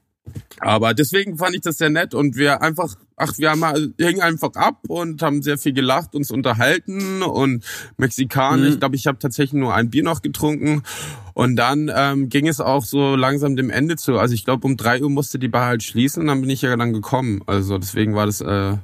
aber 0.59 0.93
deswegen 0.93 1.37
fand 1.37 1.55
ich 1.55 1.61
das 1.61 1.77
sehr 1.77 1.89
nett 1.89 2.13
und 2.13 2.35
wir 2.35 2.61
einfach, 2.61 2.95
ach, 3.17 3.33
wir 3.37 3.51
haben 3.51 3.59
mal, 3.59 3.93
hingen 3.97 4.21
einfach 4.21 4.53
ab 4.55 4.79
und 4.87 5.21
haben 5.21 5.41
sehr 5.41 5.57
viel 5.57 5.73
gelacht, 5.73 6.15
uns 6.15 6.31
unterhalten 6.31 7.21
und 7.23 7.63
Mexikaner. 7.97 8.63
Mhm. 8.63 8.73
Ich 8.73 8.79
glaube, 8.79 8.95
ich 8.95 9.07
habe 9.07 9.19
tatsächlich 9.19 9.53
nur 9.53 9.73
ein 9.73 9.89
Bier 9.89 10.03
noch 10.03 10.21
getrunken 10.21 10.83
und 11.33 11.57
dann 11.57 11.91
ähm, 11.93 12.29
ging 12.29 12.47
es 12.47 12.61
auch 12.61 12.85
so 12.85 13.15
langsam 13.15 13.55
dem 13.55 13.69
Ende 13.69 13.97
zu. 13.97 14.17
Also 14.17 14.33
ich 14.33 14.45
glaube, 14.45 14.65
um 14.65 14.77
drei 14.77 15.01
Uhr 15.01 15.09
musste 15.09 15.37
die 15.37 15.49
Bar 15.49 15.65
halt 15.65 15.83
schließen 15.83 16.21
und 16.21 16.27
dann 16.27 16.41
bin 16.41 16.49
ich 16.49 16.61
ja 16.61 16.75
dann 16.75 16.93
gekommen. 16.93 17.41
Also 17.45 17.77
deswegen 17.77 18.15
war 18.15 18.25
das. 18.25 18.41
Äh, 18.41 18.77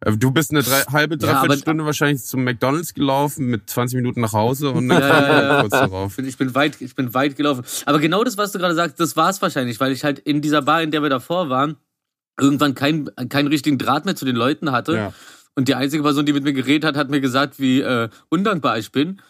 äh 0.00 0.16
du 0.16 0.32
bist 0.32 0.50
eine 0.50 0.62
drei, 0.62 0.80
halbe, 0.90 1.16
dreiviertel 1.16 1.56
ja, 1.56 1.62
Stunde 1.62 1.84
wahrscheinlich 1.84 2.24
zum 2.24 2.42
McDonalds 2.42 2.94
gelaufen 2.94 3.46
mit 3.46 3.70
20 3.70 3.96
Minuten 3.96 4.20
nach 4.20 4.32
Hause 4.32 4.70
und 4.70 4.88
dann 4.88 5.00
ja. 5.00 5.60
kurz 5.60 5.70
darauf. 5.70 6.18
Ich 6.18 6.36
bin 6.36 6.54
weit, 6.56 6.80
ich 6.80 6.94
bin 6.96 7.14
weit 7.14 7.36
gelaufen. 7.36 7.64
Aber 7.86 8.00
genau 8.00 8.24
das, 8.24 8.36
was 8.36 8.50
du 8.52 8.58
gerade 8.58 8.74
sagst, 8.74 8.98
das 8.98 9.16
war 9.16 9.30
es 9.30 9.40
wahrscheinlich, 9.40 9.78
weil 9.78 9.92
ich 9.92 10.02
halt 10.02 10.18
in 10.18 10.40
dieser 10.40 10.62
Bar, 10.62 10.82
in 10.82 10.90
der 10.90 11.02
wir 11.02 11.10
davor 11.10 11.50
waren, 11.50 11.76
irgendwann 12.40 12.74
keinen 12.74 13.10
keinen 13.28 13.48
richtigen 13.48 13.78
Draht 13.78 14.04
mehr 14.04 14.16
zu 14.16 14.24
den 14.24 14.36
Leuten 14.36 14.72
hatte. 14.72 14.94
Ja. 14.94 15.12
Und 15.54 15.68
die 15.68 15.74
einzige 15.74 16.02
Person, 16.02 16.24
die 16.24 16.32
mit 16.32 16.44
mir 16.44 16.54
geredet 16.54 16.84
hat, 16.84 16.96
hat 16.96 17.10
mir 17.10 17.20
gesagt, 17.20 17.60
wie 17.60 17.80
äh, 17.80 18.08
undankbar 18.30 18.78
ich 18.78 18.90
bin. 18.90 19.20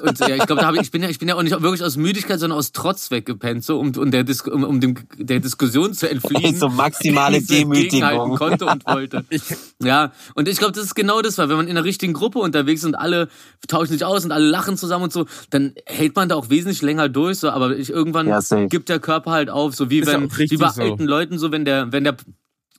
Und 0.00 0.18
ja, 0.20 0.36
ich 0.36 0.46
glaube, 0.46 0.62
da 0.62 0.66
habe 0.66 0.76
ich, 0.76 0.84
ich 0.84 0.90
bin 0.90 1.02
ja, 1.02 1.08
ich 1.08 1.18
bin 1.18 1.28
ja 1.28 1.34
auch 1.34 1.42
nicht 1.42 1.60
wirklich 1.60 1.82
aus 1.82 1.96
Müdigkeit, 1.96 2.40
sondern 2.40 2.58
aus 2.58 2.72
Trotz 2.72 3.10
weggepennt, 3.10 3.64
so 3.64 3.78
um, 3.78 3.92
um 3.96 4.10
der 4.10 4.24
Dis 4.24 4.42
um, 4.42 4.64
um 4.64 4.80
dem 4.80 4.96
der 5.16 5.40
Diskussion 5.40 5.92
zu 5.94 6.08
entfliehen. 6.08 6.56
so 6.56 6.68
maximale 6.68 7.42
Demütigung 7.42 8.36
konnte 8.36 8.66
und 8.66 8.86
wollte. 8.86 9.24
Ja, 9.82 10.12
und 10.34 10.48
ich 10.48 10.58
glaube, 10.58 10.72
das 10.72 10.84
ist 10.84 10.94
genau 10.94 11.22
das, 11.22 11.38
weil 11.38 11.48
wenn 11.48 11.56
man 11.56 11.66
in 11.66 11.76
einer 11.76 11.84
richtigen 11.84 12.12
Gruppe 12.12 12.38
unterwegs 12.38 12.82
ist 12.82 12.86
und 12.86 12.94
alle 12.94 13.28
tauschen 13.66 13.92
sich 13.92 14.04
aus 14.04 14.24
und 14.24 14.30
alle 14.30 14.46
lachen 14.46 14.76
zusammen 14.76 15.04
und 15.04 15.12
so, 15.12 15.26
dann 15.50 15.72
hält 15.86 16.14
man 16.14 16.28
da 16.28 16.36
auch 16.36 16.50
wesentlich 16.50 16.82
länger 16.82 17.08
durch, 17.08 17.38
so, 17.38 17.50
aber 17.50 17.76
ich, 17.76 17.90
irgendwann 17.90 18.28
ja, 18.28 18.40
gibt 18.68 18.88
der 18.88 19.00
Körper 19.00 19.32
halt 19.32 19.50
auf, 19.50 19.74
so 19.74 19.90
wie 19.90 19.98
ist 19.98 20.06
wenn 20.06 20.30
wie 20.30 20.56
bei 20.56 20.68
so. 20.68 20.82
alten 20.82 21.04
Leuten 21.04 21.38
so, 21.38 21.50
wenn 21.50 21.64
der 21.64 21.90
wenn 21.90 22.04
der 22.04 22.16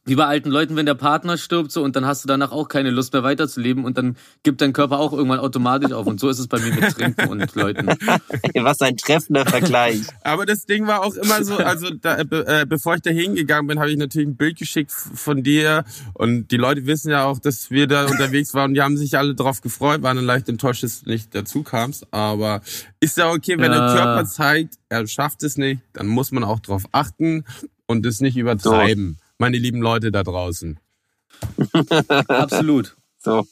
wie 0.06 0.16
bei 0.16 0.26
alten 0.26 0.50
Leuten, 0.50 0.76
wenn 0.76 0.86
der 0.86 0.96
Partner 0.96 1.38
stirbt, 1.38 1.72
so 1.72 1.82
und 1.82 1.96
dann 1.96 2.06
hast 2.06 2.24
du 2.24 2.28
danach 2.28 2.52
auch 2.52 2.68
keine 2.68 2.90
Lust 2.90 3.14
mehr 3.14 3.24
weiterzuleben 3.24 3.86
und 3.86 3.98
dann 3.98 4.18
gibt 4.44 4.60
dein 4.60 4.74
Körper 4.74 5.00
auch 5.00 5.14
irgendwann 5.14 5.40
automatisch 5.40 5.94
auf. 5.94 6.06
Und 6.08 6.20
so 6.20 6.28
ist 6.28 6.40
es 6.40 6.48
bei 6.48 6.60
mir 6.60 6.74
mit 6.74 6.94
Trinken 6.94 7.30
und 7.30 7.56
Leuten. 7.56 7.88
Was 8.56 8.82
ein 8.82 8.98
treffender 8.98 9.46
Vergleich. 9.46 10.02
Aber 10.24 10.46
das 10.46 10.66
Ding 10.66 10.88
war 10.88 11.04
auch 11.04 11.16
immer 11.16 11.44
so, 11.46 11.56
also 11.56 11.90
da, 11.92 12.18
äh, 12.20 12.66
bevor 12.68 12.96
ich 12.96 13.02
da 13.02 13.12
hingegangen 13.12 13.68
bin, 13.68 13.80
habe 13.80 13.92
ich 13.92 13.98
natürlich 13.98 14.28
ein 14.28 14.36
Bild 14.36 14.58
geschickt 14.58 14.92
von 14.92 15.42
dir 15.42 15.86
und 16.14 16.50
die 16.52 16.58
Leute 16.58 16.86
wissen 16.86 17.10
ja 17.10 17.24
auch, 17.24 17.40
dass 17.40 17.72
wir 17.72 17.88
da 17.88 18.06
unterwegs 18.06 18.54
waren 18.54 18.72
und 18.72 18.74
die 18.74 18.82
haben 18.82 18.98
sich 18.98 19.18
alle 19.18 19.36
drauf 19.36 19.62
gefreut, 19.62 20.02
waren 20.02 20.18
dann 20.18 20.26
leicht 20.26 20.50
enttäuscht, 20.50 20.84
dass 20.84 21.04
du 21.04 21.10
nicht 21.10 21.34
dazu 21.34 21.64
kamst. 21.64 22.08
Aber 22.12 22.62
ist 23.00 23.18
ja 23.18 23.30
okay, 23.32 23.58
wenn 23.58 23.72
Ja. 23.72 23.88
der 23.88 23.96
Körper 23.96 24.26
zeigt, 24.26 24.76
er 24.90 25.08
schafft 25.08 25.44
es 25.44 25.58
nicht, 25.58 25.82
dann 25.94 26.08
muss 26.08 26.32
man 26.34 26.44
auch 26.44 26.60
drauf 26.60 26.84
achten 26.92 27.46
und 27.88 28.06
es 28.06 28.20
nicht 28.20 28.36
übertreiben. 28.36 29.18
Meine 29.44 29.58
lieben 29.58 29.82
Leute 29.82 30.10
da 30.10 30.24
draußen. 30.24 30.80
Absolut. 32.30 32.96
So. 33.20 33.46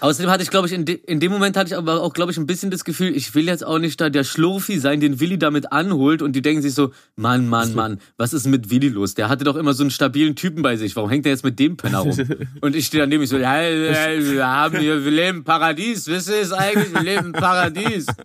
Außerdem 0.00 0.30
hatte 0.30 0.42
ich, 0.42 0.48
glaube 0.48 0.66
ich, 0.66 0.72
in, 0.72 0.86
de 0.86 0.94
in 0.94 1.20
dem 1.20 1.30
Moment 1.30 1.58
hatte 1.58 1.68
ich 1.68 1.76
aber 1.76 2.00
auch, 2.00 2.14
glaube 2.14 2.32
ich, 2.32 2.38
ein 2.38 2.46
bisschen 2.46 2.70
das 2.70 2.84
Gefühl, 2.84 3.14
ich 3.14 3.34
will 3.34 3.44
jetzt 3.44 3.62
auch 3.62 3.78
nicht 3.78 4.00
da 4.00 4.08
der 4.08 4.24
Schlurfi 4.24 4.78
sein, 4.78 4.98
den 4.98 5.20
Willi 5.20 5.38
damit 5.38 5.72
anholt 5.72 6.22
und 6.22 6.32
die 6.32 6.40
denken 6.40 6.62
sich 6.62 6.72
so, 6.72 6.92
Mann, 7.16 7.46
Mann, 7.50 7.74
Mann, 7.74 8.00
was 8.16 8.32
ist 8.32 8.46
mit 8.46 8.70
Willi 8.70 8.88
los? 8.88 9.12
Der 9.12 9.28
hatte 9.28 9.44
doch 9.44 9.56
immer 9.56 9.74
so 9.74 9.82
einen 9.82 9.90
stabilen 9.90 10.36
Typen 10.36 10.62
bei 10.62 10.76
sich. 10.76 10.96
Warum 10.96 11.10
hängt 11.10 11.26
der 11.26 11.32
jetzt 11.32 11.44
mit 11.44 11.58
dem 11.58 11.76
Penner 11.76 11.98
rum? 11.98 12.16
Und 12.62 12.74
ich 12.74 12.86
stehe 12.86 13.02
daneben, 13.02 13.22
ich 13.22 13.28
so, 13.28 13.36
ja, 13.36 13.60
ja, 13.60 14.24
wir 14.24 14.46
haben 14.46 14.78
hier, 14.78 15.04
wir 15.04 15.12
leben 15.12 15.38
im 15.38 15.44
Paradies. 15.44 16.06
Wisst 16.06 16.30
ihr 16.30 16.36
es 16.36 16.52
eigentlich? 16.52 16.94
Wir 16.94 17.02
leben 17.02 17.26
im 17.26 17.32
Paradies. 17.32 18.06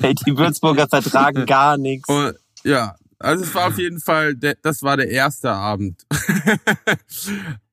Hey, 0.00 0.14
die 0.24 0.38
Würzburger 0.38 0.86
vertragen 0.86 1.44
gar 1.44 1.76
nichts. 1.76 2.08
Und, 2.08 2.36
ja, 2.62 2.94
also 3.18 3.44
es 3.44 3.54
war 3.54 3.68
auf 3.68 3.78
jeden 3.78 4.00
Fall, 4.00 4.34
der, 4.34 4.56
das 4.62 4.82
war 4.82 4.96
der 4.96 5.08
erste 5.08 5.50
Abend. 5.50 6.06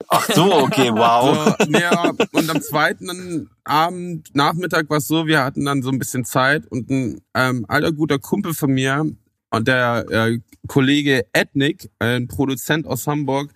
Ach 0.08 0.30
so, 0.34 0.54
okay, 0.56 0.90
wow. 0.94 1.56
So, 1.60 1.72
ja, 1.72 2.12
und 2.32 2.50
am 2.50 2.62
zweiten 2.62 3.50
Abend, 3.64 4.34
Nachmittag 4.36 4.90
war 4.90 4.98
es 4.98 5.08
so, 5.08 5.28
wir 5.28 5.44
hatten 5.44 5.66
dann 5.66 5.82
so 5.82 5.90
ein 5.90 6.00
bisschen 6.00 6.26
Zeit 6.26 6.66
und 6.68 6.90
ein 6.90 7.22
ähm, 7.34 7.66
alter 7.68 7.92
guter 7.92 8.20
Kumpel 8.20 8.54
von 8.54 8.72
mir 8.72 9.06
und 9.50 9.68
der 9.68 10.06
äh, 10.10 10.40
Kollege 10.68 11.26
Ednick, 11.34 11.90
ein 12.00 12.28
Produzent 12.28 12.88
aus 12.88 13.06
Hamburg, 13.08 13.52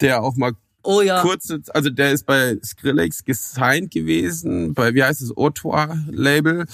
der 0.00 0.22
auch 0.22 0.36
mal 0.36 0.52
Oh 0.82 1.02
ja. 1.02 1.20
kurze, 1.20 1.60
also 1.74 1.90
der 1.90 2.12
ist 2.12 2.24
bei 2.24 2.56
Skrillex 2.64 3.24
gesigned 3.24 3.90
gewesen, 3.90 4.72
bei, 4.72 4.94
wie 4.94 5.02
heißt 5.02 5.20
es, 5.20 5.36
Autor 5.36 5.98
Label. 6.10 6.64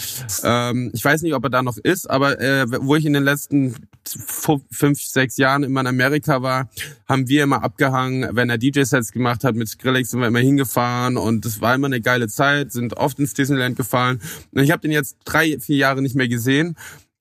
Ähm, 0.44 0.90
ich 0.94 1.04
weiß 1.04 1.22
nicht, 1.22 1.34
ob 1.34 1.42
er 1.44 1.50
da 1.50 1.62
noch 1.62 1.76
ist, 1.76 2.08
aber 2.08 2.40
äh, 2.40 2.66
wo 2.68 2.94
ich 2.94 3.04
in 3.04 3.14
den 3.14 3.24
letzten 3.24 3.74
fünf, 4.04 5.02
sechs 5.02 5.36
Jahren 5.36 5.64
immer 5.64 5.80
in 5.80 5.88
Amerika 5.88 6.40
war, 6.40 6.68
haben 7.08 7.28
wir 7.28 7.42
immer 7.42 7.64
abgehangen, 7.64 8.28
wenn 8.32 8.48
er 8.48 8.58
DJ-Sets 8.58 9.10
gemacht 9.10 9.42
hat 9.42 9.56
mit 9.56 9.68
Skrillex, 9.68 10.10
sind 10.10 10.20
wir 10.20 10.28
immer 10.28 10.38
hingefahren 10.38 11.16
und 11.16 11.44
das 11.44 11.60
war 11.60 11.74
immer 11.74 11.86
eine 11.86 12.00
geile 12.00 12.28
Zeit, 12.28 12.72
sind 12.72 12.96
oft 12.96 13.18
ins 13.18 13.34
Disneyland 13.34 13.76
gefahren. 13.76 14.20
Und 14.52 14.62
ich 14.62 14.70
habe 14.70 14.82
den 14.82 14.92
jetzt 14.92 15.16
drei, 15.24 15.58
vier 15.58 15.76
Jahre 15.76 16.00
nicht 16.02 16.14
mehr 16.14 16.28
gesehen. 16.28 16.76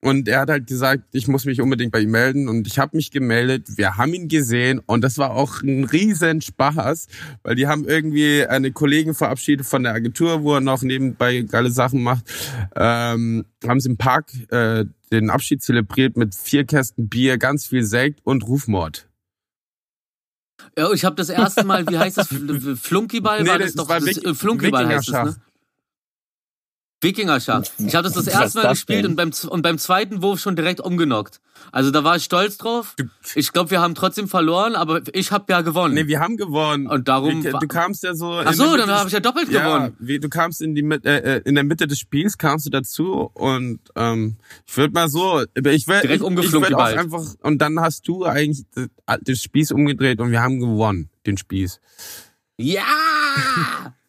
Und 0.06 0.28
er 0.28 0.42
hat 0.42 0.50
halt 0.50 0.68
gesagt, 0.68 1.04
ich 1.14 1.28
muss 1.28 1.46
mich 1.46 1.62
unbedingt 1.62 1.92
bei 1.92 2.02
ihm 2.02 2.12
melden. 2.12 2.48
Und 2.48 2.68
ich 2.68 2.78
habe 2.78 2.96
mich 2.96 3.10
gemeldet. 3.10 3.78
Wir 3.78 3.98
haben 3.98 4.14
ihn 4.14 4.28
gesehen. 4.28 4.80
Und 4.86 5.02
das 5.04 5.18
war 5.18 5.32
auch 5.32 5.64
ein 5.64 5.84
riesen 5.84 6.42
Spaß, 6.42 7.08
weil 7.42 7.56
die 7.56 7.66
haben 7.68 7.86
irgendwie 7.88 8.46
eine 8.46 8.72
Kollegin 8.72 9.16
verabschiedet 9.16 9.66
von 9.66 9.82
der 9.82 9.94
Agentur, 9.94 10.44
wo 10.44 10.54
er 10.54 10.62
noch 10.62 10.84
nebenbei 10.84 11.42
geile 11.42 11.72
Sachen 11.72 12.04
macht. 12.04 12.24
Ähm, 12.76 13.46
haben 13.68 13.80
sie 13.80 13.90
im 13.90 13.98
Park 13.98 14.28
äh, 14.52 14.86
den 15.12 15.30
Abschied 15.32 15.64
zelebriert 15.64 16.18
mit 16.18 16.36
vier 16.36 16.66
Kästen 16.66 17.10
Bier, 17.10 17.38
ganz 17.40 17.66
viel 17.66 17.84
Sekt 17.84 18.20
und 18.24 18.44
Rufmord. 18.48 19.08
ja 20.78 20.92
ich 20.92 21.04
habe 21.06 21.16
das 21.16 21.30
erste 21.30 21.64
Mal, 21.64 21.88
wie 21.90 21.98
heißt 21.98 22.18
das? 22.18 22.32
Fl- 22.32 22.76
Flunkyball 22.80 23.44
Nee, 23.44 23.50
war 23.50 23.58
das 23.60 23.74
das 23.74 23.76
doch. 23.76 23.90
war 23.90 24.00
Das, 24.00 24.08
Wik- 24.10 24.26
äh, 24.26 24.34
Flunkyball 24.36 24.88
heißt 24.88 25.08
es, 25.10 25.14
ne? 25.14 25.36
Wikingerschach. 27.02 27.62
Wikingerschach. 27.62 27.88
Ich 27.88 27.96
habe 27.96 28.04
das 28.04 28.14
das 28.14 28.28
erste 28.28 28.58
Mal 28.60 28.64
das 28.64 28.72
gespielt 28.72 29.04
denn? 29.04 29.12
und 29.12 29.16
beim, 29.18 29.32
und 29.50 29.62
beim 29.62 29.78
zweiten 29.78 30.22
Wurf 30.22 30.40
schon 30.40 30.56
direkt 30.56 30.80
umgenockt. 30.82 31.40
Also 31.72 31.92
da 31.92 32.04
war 32.04 32.16
ich 32.16 32.24
stolz 32.24 32.58
drauf. 32.58 32.96
Ich 33.36 33.52
glaube, 33.52 33.72
wir 33.72 33.82
haben 33.82 33.96
trotzdem 33.96 34.28
verloren, 34.28 34.76
aber 34.76 35.02
ich 35.14 35.32
habe 35.32 35.46
ja 35.52 35.62
gewonnen. 35.62 35.94
Nee, 35.94 36.08
wir 36.08 36.20
haben 36.20 36.38
gewonnen. 36.38 36.88
Und 36.88 37.08
darum 37.08 37.44
Du, 37.44 37.54
wa- 37.54 37.60
du 37.60 37.68
kamst 37.68 38.04
ja 38.04 38.14
so. 38.16 38.42
Ach 38.44 38.54
so, 38.54 38.76
dann 38.78 38.90
habe 38.90 39.08
ich 39.08 39.14
ja 39.14 39.20
doppelt 39.20 39.50
Ja, 39.50 39.66
gewonnen. 39.78 39.96
wie, 40.00 40.20
du 40.20 40.30
kamst 40.30 40.62
in 40.62 40.74
die 40.76 40.82
äh, 40.82 41.18
äh, 41.38 41.42
in 41.46 41.56
der 41.56 41.64
Mitte 41.64 41.86
des 41.88 42.00
Spiels 42.00 42.38
kamst 42.38 42.66
du 42.66 42.70
dazu 42.70 43.30
und 43.34 43.80
ähm, 43.96 44.38
ich 44.66 44.76
würde 44.78 44.94
mal 44.94 45.10
so, 45.10 45.42
ich 45.44 45.48
will 45.88 46.02
Direkt 46.02 46.24
ich, 46.24 46.54
ich 46.54 46.70
Ball. 46.76 46.98
einfach 46.98 47.24
und 47.42 47.60
dann 47.60 47.80
hast 47.80 48.08
du 48.08 48.26
eigentlich 48.26 48.66
das, 48.74 48.88
das 49.22 49.42
Spieß 49.44 49.72
umgedreht 49.72 50.20
und 50.20 50.32
wir 50.32 50.42
haben 50.42 50.60
gewonnen, 50.60 51.10
den 51.26 51.38
Spieß. 51.38 51.80
Ja! 52.58 52.84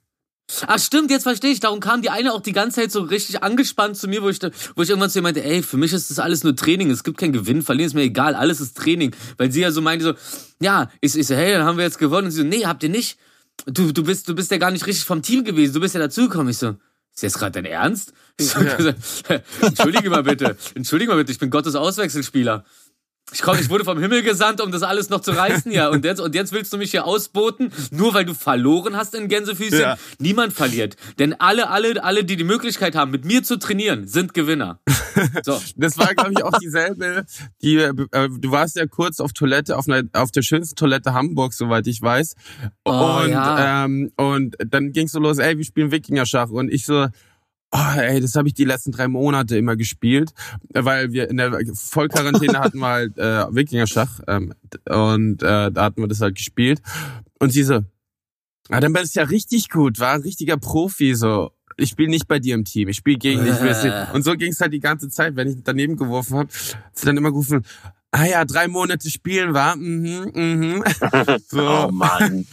Ach 0.66 0.78
stimmt, 0.78 1.10
jetzt 1.10 1.24
verstehe 1.24 1.50
ich. 1.50 1.60
Darum 1.60 1.80
kam 1.80 2.02
die 2.02 2.10
eine 2.10 2.32
auch 2.32 2.40
die 2.40 2.52
ganze 2.52 2.80
Zeit 2.80 2.92
so 2.92 3.02
richtig 3.02 3.42
angespannt 3.42 3.96
zu 3.96 4.08
mir, 4.08 4.22
wo 4.22 4.28
ich, 4.28 4.38
wo 4.74 4.82
ich 4.82 4.88
irgendwann 4.88 5.10
zu 5.10 5.18
ihr 5.18 5.22
meinte, 5.22 5.44
ey, 5.44 5.62
für 5.62 5.76
mich 5.76 5.92
ist 5.92 6.10
das 6.10 6.18
alles 6.18 6.44
nur 6.44 6.56
Training. 6.56 6.90
Es 6.90 7.04
gibt 7.04 7.18
kein 7.18 7.32
Gewinn, 7.32 7.62
verlieren 7.62 7.88
ist 7.88 7.94
mir 7.94 8.02
egal, 8.02 8.34
alles 8.34 8.60
ist 8.60 8.76
Training. 8.76 9.14
Weil 9.36 9.50
sie 9.52 9.60
ja 9.60 9.70
so 9.70 9.80
meinte 9.80 10.04
so, 10.04 10.14
ja, 10.60 10.90
ich, 11.00 11.16
ich 11.16 11.26
so, 11.26 11.34
hey, 11.34 11.52
dann 11.52 11.64
haben 11.64 11.78
wir 11.78 11.84
jetzt 11.84 11.98
gewonnen. 11.98 12.26
Und 12.26 12.30
sie 12.30 12.42
so, 12.42 12.46
nee, 12.46 12.64
habt 12.66 12.82
ihr 12.82 12.88
nicht? 12.88 13.18
Du, 13.66 13.92
du 13.92 14.04
bist, 14.04 14.28
du 14.28 14.34
bist 14.34 14.50
ja 14.50 14.58
gar 14.58 14.70
nicht 14.70 14.86
richtig 14.86 15.04
vom 15.04 15.22
Team 15.22 15.44
gewesen. 15.44 15.74
Du 15.74 15.80
bist 15.80 15.94
ja 15.94 16.00
dazugekommen. 16.00 16.48
Ich 16.48 16.58
so, 16.58 16.76
ist 17.14 17.22
das 17.22 17.38
gerade 17.38 17.52
dein 17.52 17.64
Ernst? 17.64 18.12
Ich 18.38 18.48
so, 18.48 18.60
Ja. 18.60 18.76
Entschuldige 19.62 20.10
mal 20.10 20.22
bitte, 20.22 20.56
entschuldige 20.74 21.10
mal 21.10 21.16
bitte, 21.16 21.32
ich 21.32 21.38
bin 21.38 21.48
Gottes 21.48 21.74
Auswechselspieler. 21.74 22.64
Ich, 23.32 23.42
komm, 23.42 23.58
ich 23.58 23.68
wurde 23.68 23.84
vom 23.84 23.98
Himmel 23.98 24.22
gesandt, 24.22 24.60
um 24.60 24.70
das 24.70 24.84
alles 24.84 25.10
noch 25.10 25.20
zu 25.20 25.32
reißen, 25.32 25.72
ja. 25.72 25.88
Und 25.88 26.04
jetzt, 26.04 26.20
und 26.20 26.36
jetzt 26.36 26.52
willst 26.52 26.72
du 26.72 26.78
mich 26.78 26.92
hier 26.92 27.04
ausboten, 27.04 27.72
nur 27.90 28.14
weil 28.14 28.24
du 28.24 28.34
verloren 28.34 28.96
hast 28.96 29.16
in 29.16 29.26
Gänsefüßchen? 29.26 29.80
Ja. 29.80 29.98
Niemand 30.20 30.52
verliert. 30.52 30.96
Denn 31.18 31.34
alle, 31.34 31.68
alle, 31.68 32.04
alle, 32.04 32.24
die 32.24 32.36
die 32.36 32.44
Möglichkeit 32.44 32.94
haben, 32.94 33.10
mit 33.10 33.24
mir 33.24 33.42
zu 33.42 33.58
trainieren, 33.58 34.06
sind 34.06 34.32
Gewinner. 34.32 34.80
So. 35.44 35.60
Das 35.76 35.98
war, 35.98 36.14
glaube 36.14 36.32
ich, 36.36 36.44
auch 36.44 36.56
dieselbe. 36.58 37.24
Die, 37.62 37.76
äh, 37.76 37.92
du 37.94 38.50
warst 38.50 38.76
ja 38.76 38.86
kurz 38.86 39.20
auf 39.20 39.32
Toilette, 39.32 39.76
auf, 39.76 39.88
einer, 39.88 40.08
auf 40.12 40.30
der 40.30 40.42
schönsten 40.42 40.76
Toilette 40.76 41.12
Hamburgs, 41.12 41.58
soweit 41.58 41.86
ich 41.86 42.00
weiß. 42.00 42.34
Oh, 42.84 43.20
und, 43.22 43.30
ja. 43.30 43.84
ähm, 43.84 44.12
und 44.16 44.56
dann 44.58 44.92
ging's 44.92 45.12
so 45.12 45.18
los, 45.18 45.38
ey, 45.38 45.56
wir 45.56 45.64
spielen 45.64 45.90
Wikingerschach. 45.90 46.50
Und 46.50 46.72
ich 46.72 46.86
so, 46.86 47.08
oh, 47.72 47.98
ey, 47.98 48.20
das 48.20 48.34
habe 48.34 48.48
ich 48.48 48.54
die 48.54 48.64
letzten 48.64 48.92
drei 48.92 49.08
Monate 49.08 49.56
immer 49.56 49.76
gespielt, 49.76 50.32
weil 50.72 51.12
wir 51.12 51.28
in 51.28 51.36
der 51.36 51.58
Vollquarantäne 51.74 52.58
hatten 52.58 52.78
wir 52.78 52.86
halt 52.86 53.18
äh, 53.18 53.44
Wikingerschach 53.54 54.20
ähm, 54.26 54.54
und 54.88 55.42
äh, 55.42 55.70
da 55.70 55.84
hatten 55.84 56.02
wir 56.02 56.08
das 56.08 56.20
halt 56.20 56.36
gespielt. 56.36 56.80
Und 57.38 57.50
sie 57.50 57.64
so, 57.64 57.82
ah, 58.70 58.80
dann 58.80 58.92
bist 58.92 59.16
du 59.16 59.20
ja 59.20 59.26
richtig 59.26 59.68
gut, 59.68 59.98
war 59.98 60.14
ein 60.14 60.22
richtiger 60.22 60.56
Profi, 60.56 61.14
so. 61.14 61.52
Ich 61.78 61.90
spiele 61.90 62.08
nicht 62.08 62.26
bei 62.26 62.38
dir 62.38 62.54
im 62.54 62.64
Team, 62.64 62.88
ich 62.88 62.96
spiele 62.96 63.18
gegen 63.18 63.44
dich. 63.44 63.52
es. 63.60 63.84
Äh. 63.84 64.06
Und 64.14 64.22
so 64.22 64.32
ging's 64.32 64.60
halt 64.60 64.72
die 64.72 64.80
ganze 64.80 65.10
Zeit, 65.10 65.36
wenn 65.36 65.48
ich 65.48 65.56
daneben 65.62 65.96
geworfen 65.96 66.38
habe, 66.38 66.48
sie 66.50 67.04
dann 67.04 67.18
immer 67.18 67.30
gerufen, 67.30 67.66
ah 68.12 68.24
ja, 68.24 68.44
drei 68.46 68.66
Monate 68.66 69.10
spielen 69.10 69.52
war, 69.52 69.76
mhm, 69.76 70.30
mhm. 70.34 70.84
So. 71.48 71.68
Oh 71.68 71.90
Mann. 71.92 72.46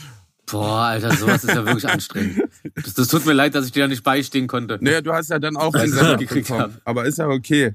Boah, 0.45 0.87
Alter, 0.87 1.15
sowas 1.15 1.43
ist 1.43 1.55
ja 1.55 1.65
wirklich 1.65 1.87
anstrengend. 1.87 2.43
Das, 2.75 2.93
das 2.93 3.07
tut 3.07 3.25
mir 3.25 3.33
leid, 3.33 3.55
dass 3.55 3.65
ich 3.65 3.71
dir 3.71 3.83
da 3.83 3.87
nicht 3.87 4.03
beistehen 4.03 4.47
konnte. 4.47 4.77
Naja, 4.81 5.01
du 5.01 5.13
hast 5.13 5.29
ja 5.29 5.39
dann 5.39 5.55
auch 5.55 5.73
einen 5.73 5.91
Sender 5.91 6.17
bekommen. 6.17 6.59
hab. 6.59 6.81
Aber 6.85 7.05
ist 7.05 7.17
ja 7.17 7.27
okay. 7.27 7.73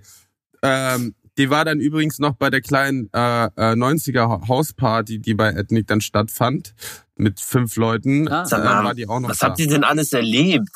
Ähm, 0.62 1.14
die 1.38 1.50
war 1.50 1.64
dann 1.64 1.78
übrigens 1.80 2.18
noch 2.18 2.34
bei 2.34 2.50
der 2.50 2.60
kleinen 2.60 3.08
äh, 3.12 3.44
äh, 3.44 3.74
90er 3.74 4.48
Hausparty, 4.48 5.20
die 5.20 5.34
bei 5.34 5.50
Ethnic 5.50 5.86
dann 5.86 6.00
stattfand, 6.00 6.74
mit 7.16 7.40
fünf 7.40 7.76
Leuten. 7.76 8.28
Ah. 8.28 8.42
Äh, 8.42 8.46
Sag 8.46 8.64
mal, 8.64 8.84
war 8.84 8.94
die 8.94 9.08
auch 9.08 9.20
noch 9.20 9.30
Was 9.30 9.38
da. 9.38 9.48
habt 9.48 9.58
ihr 9.60 9.68
denn 9.68 9.84
alles 9.84 10.12
erlebt? 10.12 10.68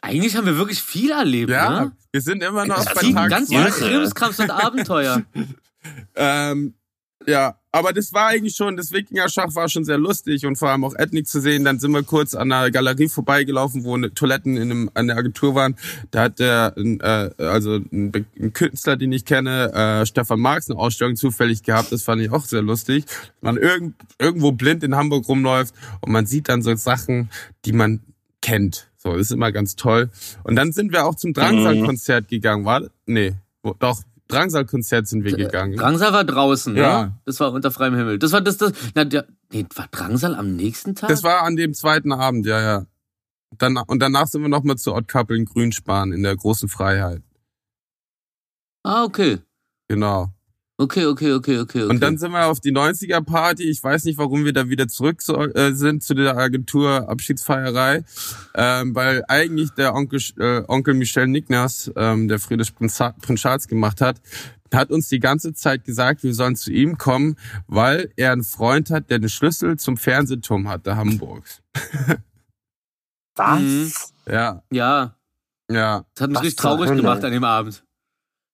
Eigentlich 0.00 0.36
haben 0.36 0.46
wir 0.46 0.56
wirklich 0.56 0.82
viel 0.82 1.10
erlebt, 1.10 1.50
ja, 1.50 1.84
ne? 1.84 1.92
wir 2.12 2.20
sind 2.20 2.42
immer 2.42 2.64
noch 2.64 2.82
Das 2.82 2.94
bei 2.94 3.12
Tag 3.12 3.30
Ganz 3.30 3.48
viel 3.50 3.64
Krimskrams 3.64 4.38
und 4.40 4.50
Abenteuer. 4.50 5.22
Ähm, 6.14 6.74
ja, 7.26 7.56
aber 7.74 7.92
das 7.94 8.12
war 8.12 8.28
eigentlich 8.28 8.54
schon, 8.54 8.76
das 8.76 8.92
Wikingerschach 8.92 9.54
war 9.54 9.68
schon 9.68 9.84
sehr 9.84 9.96
lustig 9.96 10.44
und 10.44 10.56
vor 10.56 10.68
allem 10.68 10.84
auch 10.84 10.94
Ethnic 10.94 11.26
zu 11.26 11.40
sehen. 11.40 11.64
Dann 11.64 11.78
sind 11.78 11.92
wir 11.92 12.02
kurz 12.02 12.34
an 12.34 12.52
einer 12.52 12.70
Galerie 12.70 13.08
vorbeigelaufen, 13.08 13.84
wo 13.84 13.94
eine 13.94 14.12
Toiletten 14.12 14.56
in 14.56 14.70
einem, 14.70 14.90
an 14.92 15.06
der 15.06 15.16
Agentur 15.16 15.54
waren. 15.54 15.76
Da 16.10 16.24
hat 16.24 16.38
der, 16.38 16.74
äh, 16.76 17.42
also 17.42 17.76
ein, 17.76 18.12
ein 18.38 18.52
Künstler, 18.52 18.96
den 18.96 19.12
ich 19.12 19.24
kenne, 19.24 19.72
äh, 19.72 20.06
Stefan 20.06 20.40
Marx, 20.40 20.68
eine 20.68 20.78
Ausstellung 20.78 21.16
zufällig 21.16 21.62
gehabt. 21.62 21.92
Das 21.92 22.02
fand 22.02 22.20
ich 22.20 22.30
auch 22.30 22.44
sehr 22.44 22.62
lustig. 22.62 23.06
Man 23.40 23.56
irgend, 23.56 23.94
irgendwo 24.18 24.52
blind 24.52 24.84
in 24.84 24.94
Hamburg 24.94 25.26
rumläuft 25.28 25.74
und 26.02 26.12
man 26.12 26.26
sieht 26.26 26.50
dann 26.50 26.60
so 26.60 26.74
Sachen, 26.74 27.30
die 27.64 27.72
man 27.72 28.00
kennt. 28.42 28.90
So, 28.98 29.12
das 29.12 29.22
ist 29.22 29.32
immer 29.32 29.50
ganz 29.50 29.76
toll. 29.76 30.10
Und 30.44 30.56
dann 30.56 30.72
sind 30.72 30.92
wir 30.92 31.06
auch 31.06 31.14
zum 31.14 31.32
Drangsal-Konzert 31.32 32.28
gegangen, 32.28 32.64
war? 32.64 32.82
Nee, 33.06 33.34
wo, 33.62 33.74
doch, 33.78 34.02
Drangsal-Konzert 34.32 35.06
sind 35.06 35.24
wir 35.24 35.36
gegangen. 35.36 35.76
Drangsal 35.76 36.12
war 36.12 36.24
draußen, 36.24 36.76
Ja. 36.76 37.04
ne? 37.04 37.18
Das 37.24 37.38
war 37.40 37.52
unter 37.52 37.70
freiem 37.70 37.94
Himmel. 37.94 38.18
Das 38.18 38.32
war 38.32 38.40
das, 38.40 38.56
das, 38.56 38.72
na, 38.94 39.04
der, 39.04 39.26
nee, 39.52 39.66
war 39.74 39.88
Drangsal 39.90 40.34
am 40.34 40.56
nächsten 40.56 40.94
Tag? 40.94 41.08
Das 41.08 41.22
war 41.22 41.42
an 41.42 41.56
dem 41.56 41.74
zweiten 41.74 42.12
Abend, 42.12 42.46
ja, 42.46 42.60
ja. 42.60 42.86
Dann, 43.58 43.76
und 43.76 44.00
danach 44.00 44.26
sind 44.26 44.42
wir 44.42 44.48
nochmal 44.48 44.76
zu 44.76 44.94
in 45.34 45.44
Grünspan 45.44 46.12
in 46.12 46.22
der 46.22 46.34
großen 46.36 46.68
Freiheit. 46.68 47.22
ah, 48.84 49.04
okay. 49.04 49.38
Genau. 49.88 50.32
Okay, 50.82 51.06
okay, 51.06 51.32
okay, 51.32 51.58
okay, 51.58 51.82
okay. 51.82 51.82
Und 51.84 52.00
dann 52.00 52.18
sind 52.18 52.32
wir 52.32 52.46
auf 52.46 52.58
die 52.58 52.72
90er 52.72 53.20
Party. 53.20 53.62
Ich 53.70 53.80
weiß 53.84 54.02
nicht, 54.04 54.18
warum 54.18 54.44
wir 54.44 54.52
da 54.52 54.68
wieder 54.68 54.88
zurück 54.88 55.22
so, 55.22 55.36
äh, 55.36 55.74
sind 55.74 56.02
zu 56.02 56.12
der 56.14 56.36
Agentur 56.36 57.08
Abschiedsfeierei, 57.08 58.02
ähm, 58.54 58.92
weil 58.92 59.24
eigentlich 59.28 59.70
der 59.70 59.94
Onkel 59.94 60.20
äh, 60.40 60.64
Onkel 60.66 60.94
Michel 60.94 61.28
Niknas, 61.28 61.88
ähm, 61.94 62.26
der 62.26 62.40
Friedrich 62.40 62.74
Prinz, 62.74 63.00
Charles 63.34 63.68
gemacht 63.68 64.00
hat, 64.00 64.20
hat 64.74 64.90
uns 64.90 65.08
die 65.08 65.20
ganze 65.20 65.54
Zeit 65.54 65.84
gesagt, 65.84 66.24
wir 66.24 66.34
sollen 66.34 66.56
zu 66.56 66.72
ihm 66.72 66.98
kommen, 66.98 67.36
weil 67.68 68.10
er 68.16 68.32
einen 68.32 68.42
Freund 68.42 68.90
hat, 68.90 69.08
der 69.08 69.20
den 69.20 69.28
Schlüssel 69.28 69.78
zum 69.78 69.96
Fernsehturm 69.96 70.68
hat, 70.68 70.84
der 70.86 70.96
Hamburgs. 70.96 71.62
Was? 73.36 73.60
Mhm. 73.60 73.92
Ja, 74.26 74.62
ja, 74.72 75.14
ja. 75.70 76.04
das 76.14 76.22
hat 76.22 76.30
mich 76.30 76.38
Was 76.38 76.44
richtig 76.44 76.60
traurig 76.60 76.90
gemacht 76.90 77.22
an 77.24 77.30
dem 77.30 77.44
Abend. 77.44 77.84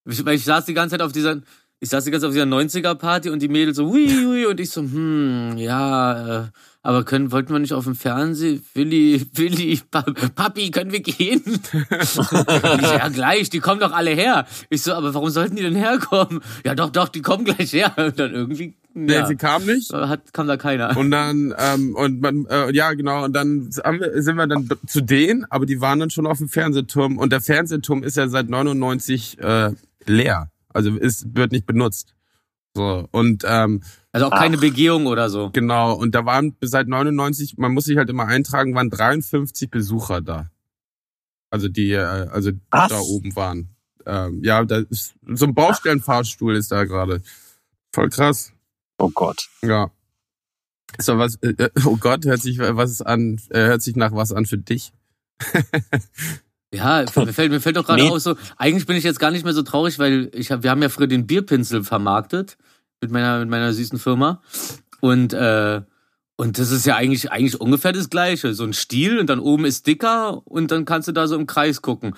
Ich, 0.05 0.23
weil 0.25 0.35
ich 0.35 0.45
saß 0.45 0.65
die 0.65 0.73
ganze 0.73 0.93
Zeit 0.93 1.01
auf 1.01 1.11
dieser, 1.11 1.41
ich 1.79 1.89
saß 1.89 2.03
die 2.03 2.11
ganze 2.11 2.25
Zeit 2.25 2.29
auf 2.29 2.33
dieser 2.33 2.45
90er 2.45 2.95
Party 2.95 3.29
und 3.29 3.41
die 3.41 3.47
Mädels 3.47 3.77
so, 3.77 3.87
hui, 3.87 4.07
hui, 4.09 4.45
und 4.45 4.59
ich 4.59 4.69
so, 4.69 4.81
hm, 4.81 5.53
ja, 5.57 6.43
äh, 6.43 6.47
aber 6.81 7.03
können, 7.03 7.31
wollten 7.31 7.51
wir 7.53 7.59
nicht 7.59 7.73
auf 7.73 7.83
dem 7.83 7.95
Fernsehen? 7.95 8.63
Willi, 8.73 9.25
Willi, 9.33 9.79
Pa- 9.91 10.05
Papi, 10.35 10.71
können 10.71 10.91
wir 10.91 11.01
gehen? 11.01 11.41
ich, 11.45 12.15
ja, 12.15 13.09
gleich, 13.09 13.49
die 13.49 13.59
kommen 13.59 13.79
doch 13.81 13.91
alle 13.91 14.11
her. 14.11 14.45
Ich 14.69 14.81
so, 14.83 14.93
aber 14.93 15.13
warum 15.13 15.29
sollten 15.29 15.55
die 15.57 15.61
denn 15.61 15.75
herkommen? 15.75 16.39
Ja, 16.65 16.75
doch, 16.75 16.89
doch, 16.89 17.09
die 17.09 17.21
kommen 17.21 17.43
gleich 17.45 17.73
her. 17.73 17.93
Und 17.97 18.17
dann 18.19 18.33
irgendwie, 18.33 18.75
Nee, 18.93 19.13
ja, 19.13 19.25
sie 19.27 19.35
kam 19.35 19.65
nicht. 19.65 19.93
hat, 19.93 20.33
kam 20.33 20.47
da 20.47 20.57
keiner. 20.57 20.97
Und 20.97 21.11
dann, 21.11 21.53
ähm, 21.57 21.95
und 21.95 22.21
man, 22.21 22.45
äh, 22.49 22.73
ja, 22.73 22.93
genau, 22.93 23.25
und 23.25 23.33
dann 23.33 23.69
wir, 23.71 24.21
sind 24.23 24.35
wir 24.35 24.47
dann 24.47 24.67
zu 24.87 25.01
denen, 25.01 25.45
aber 25.49 25.65
die 25.65 25.79
waren 25.79 25.99
dann 25.99 26.09
schon 26.09 26.25
auf 26.25 26.39
dem 26.39 26.49
Fernsehturm. 26.49 27.17
Und 27.17 27.31
der 27.31 27.41
Fernsehturm 27.41 28.03
ist 28.03 28.17
ja 28.17 28.27
seit 28.29 28.49
99 28.49 29.37
äh, 29.39 29.71
leer. 30.05 30.49
Also 30.79 30.95
ist, 30.95 31.35
wird 31.35 31.51
nicht 31.51 31.65
benutzt. 31.65 32.15
So, 32.73 33.05
und 33.11 33.43
ähm, 33.45 33.83
Also 34.13 34.27
auch 34.27 34.31
keine 34.31 34.57
Begehung 34.57 35.07
oder 35.07 35.29
so. 35.29 35.49
genau, 35.51 35.93
und 35.93 36.15
da 36.15 36.25
waren 36.25 36.55
seit 36.61 36.87
99, 36.87 37.57
man 37.57 37.73
muss 37.73 37.83
sich 37.83 37.97
halt 37.97 38.09
immer 38.09 38.27
eintragen, 38.27 38.75
waren 38.75 38.89
53 38.89 39.69
Besucher 39.69 40.21
da. 40.21 40.49
Also 41.49 41.67
die, 41.67 41.91
äh, 41.91 41.99
also 42.31 42.51
Was? 42.69 42.89
da 42.89 42.99
oben 42.99 43.35
waren. 43.35 43.75
Ähm, 44.05 44.41
ja, 44.41 44.63
da 44.63 44.77
ist 44.89 45.15
so 45.27 45.47
ein 45.47 45.53
Baustellenfahrstuhl 45.53 46.55
ist 46.55 46.71
da 46.71 46.85
gerade. 46.85 47.21
Voll 47.93 48.09
krass. 48.09 48.53
Oh 48.97 49.09
Gott. 49.09 49.49
Ja. 49.61 49.91
So 50.97 51.17
was, 51.17 51.35
äh, 51.41 51.49
äh, 51.57 51.69
oh 51.85 51.97
Gott, 51.97 52.23
hört 52.25 52.41
sich 52.41 52.59
was 52.59 53.01
an, 53.01 53.41
äh, 53.49 53.65
hört 53.65 53.81
sich 53.81 53.97
nach 53.97 54.13
was 54.13 54.31
an 54.31 54.45
für 54.45 54.57
dich. 54.57 54.93
Ja, 56.73 57.03
mir 57.15 57.33
fällt, 57.33 57.51
mir 57.51 57.59
fällt 57.61 57.77
doch 57.77 57.85
gerade 57.85 58.03
Nee. 58.03 58.09
aus 58.09 58.23
so, 58.23 58.35
eigentlich 58.57 58.85
bin 58.85 58.95
ich 58.95 59.03
jetzt 59.03 59.19
gar 59.19 59.31
nicht 59.31 59.43
mehr 59.43 59.53
so 59.53 59.63
traurig, 59.63 59.97
weil 59.97 60.29
ich 60.33 60.51
hab, 60.51 60.61
wir 60.63 60.69
haben 60.69 60.81
ja 60.83 60.89
früher 60.89 61.07
den 61.07 61.25
Bierpinsel 61.25 61.83
vermarktet 61.83 62.57
mit 63.01 63.11
meiner, 63.11 63.39
mit 63.39 63.49
meiner 63.49 63.73
süßen 63.73 63.97
Firma. 63.97 64.41
Und, 65.01 65.33
äh, 65.33 65.81
und 66.35 66.59
das 66.59 66.71
ist 66.71 66.85
ja 66.85 66.95
eigentlich, 66.95 67.31
eigentlich 67.31 67.59
ungefähr 67.59 67.91
das 67.91 68.09
Gleiche. 68.09 68.53
So 68.53 68.63
ein 68.63 68.73
Stiel 68.73 69.19
und 69.19 69.27
dann 69.29 69.39
oben 69.39 69.65
ist 69.65 69.87
dicker 69.87 70.45
und 70.45 70.71
dann 70.71 70.85
kannst 70.85 71.07
du 71.07 71.11
da 71.11 71.27
so 71.27 71.35
im 71.35 71.47
Kreis 71.47 71.81
gucken. 71.81 72.15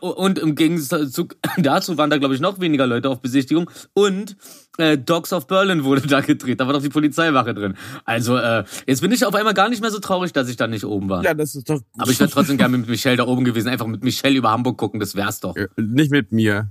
Und 0.00 0.38
im 0.38 0.54
Gegensatz 0.54 1.20
dazu 1.56 1.98
waren 1.98 2.10
da, 2.10 2.18
glaube 2.18 2.34
ich, 2.34 2.40
noch 2.40 2.60
weniger 2.60 2.86
Leute 2.86 3.08
auf 3.08 3.20
Besichtigung. 3.20 3.70
Und 3.94 4.36
äh, 4.78 4.98
Dogs 4.98 5.32
of 5.32 5.46
Berlin 5.46 5.84
wurde 5.84 6.06
da 6.06 6.20
gedreht. 6.20 6.60
Da 6.60 6.66
war 6.66 6.74
doch 6.74 6.82
die 6.82 6.88
Polizeiwache 6.88 7.54
drin. 7.54 7.76
Also, 8.04 8.36
äh, 8.36 8.64
jetzt 8.86 9.00
bin 9.00 9.12
ich 9.12 9.24
auf 9.24 9.34
einmal 9.34 9.54
gar 9.54 9.68
nicht 9.68 9.80
mehr 9.80 9.90
so 9.90 9.98
traurig, 9.98 10.32
dass 10.32 10.48
ich 10.48 10.56
da 10.56 10.66
nicht 10.66 10.84
oben 10.84 11.08
war. 11.08 11.22
Ja, 11.24 11.34
das 11.34 11.54
ist 11.54 11.68
doch. 11.68 11.80
Aber 11.98 12.10
ich 12.10 12.20
wäre 12.20 12.30
trotzdem 12.30 12.56
gerne 12.58 12.76
mit 12.78 12.88
Michelle 12.88 13.16
da 13.16 13.26
oben 13.26 13.44
gewesen. 13.44 13.68
Einfach 13.68 13.86
mit 13.86 14.02
Michelle 14.04 14.36
über 14.36 14.50
Hamburg 14.50 14.78
gucken, 14.78 15.00
das 15.00 15.14
wär's 15.14 15.40
doch. 15.40 15.56
Äh, 15.56 15.68
nicht 15.76 16.10
mit 16.10 16.32
mir. 16.32 16.70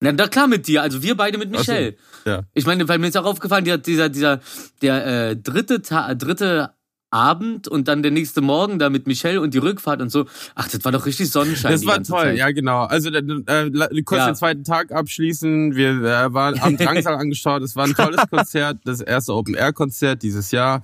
Na, 0.00 0.12
da 0.12 0.28
klar 0.28 0.46
mit 0.46 0.68
dir, 0.68 0.82
also 0.82 1.02
wir 1.02 1.16
beide 1.16 1.38
mit 1.38 1.48
Ach 1.48 1.64
so, 1.64 1.72
Michelle. 1.72 1.96
ja. 2.24 2.42
Ich 2.54 2.66
meine, 2.66 2.86
weil 2.88 2.98
mir 2.98 3.08
ist 3.08 3.16
auch 3.16 3.24
aufgefallen, 3.24 3.64
die 3.64 3.72
hat 3.72 3.86
dieser, 3.86 4.08
dieser, 4.08 4.40
der 4.80 5.30
äh, 5.30 5.36
dritte, 5.36 5.82
Ta 5.82 6.14
dritte 6.14 6.70
Abend 7.10 7.68
und 7.68 7.88
dann 7.88 8.02
der 8.02 8.12
nächste 8.12 8.40
Morgen 8.40 8.78
da 8.78 8.90
mit 8.90 9.06
Michelle 9.06 9.40
und 9.40 9.54
die 9.54 9.58
Rückfahrt 9.58 10.00
und 10.02 10.10
so. 10.10 10.26
Ach, 10.54 10.68
das 10.68 10.84
war 10.84 10.92
doch 10.92 11.06
richtig 11.06 11.30
Sonnenschein. 11.30 11.72
Das 11.72 11.86
war 11.86 12.02
toll, 12.02 12.22
Zeit. 12.24 12.36
ja 12.36 12.50
genau. 12.50 12.82
Also 12.84 13.08
äh, 13.10 14.02
kurz 14.04 14.18
Ja. 14.18 14.26
den 14.26 14.34
zweiten 14.36 14.64
Tag 14.64 14.92
abschließen. 14.92 15.74
Wir 15.74 15.90
äh, 16.02 16.34
waren 16.34 16.58
am 16.60 16.76
Drangsal 16.78 17.14
angeschaut. 17.14 17.62
Es 17.62 17.76
war 17.76 17.86
ein 17.86 17.94
tolles 17.94 18.20
Konzert, 18.30 18.78
das 18.84 19.00
erste 19.00 19.34
Open 19.34 19.54
Air 19.54 19.72
Konzert 19.72 20.22
dieses 20.22 20.50
Jahr, 20.50 20.82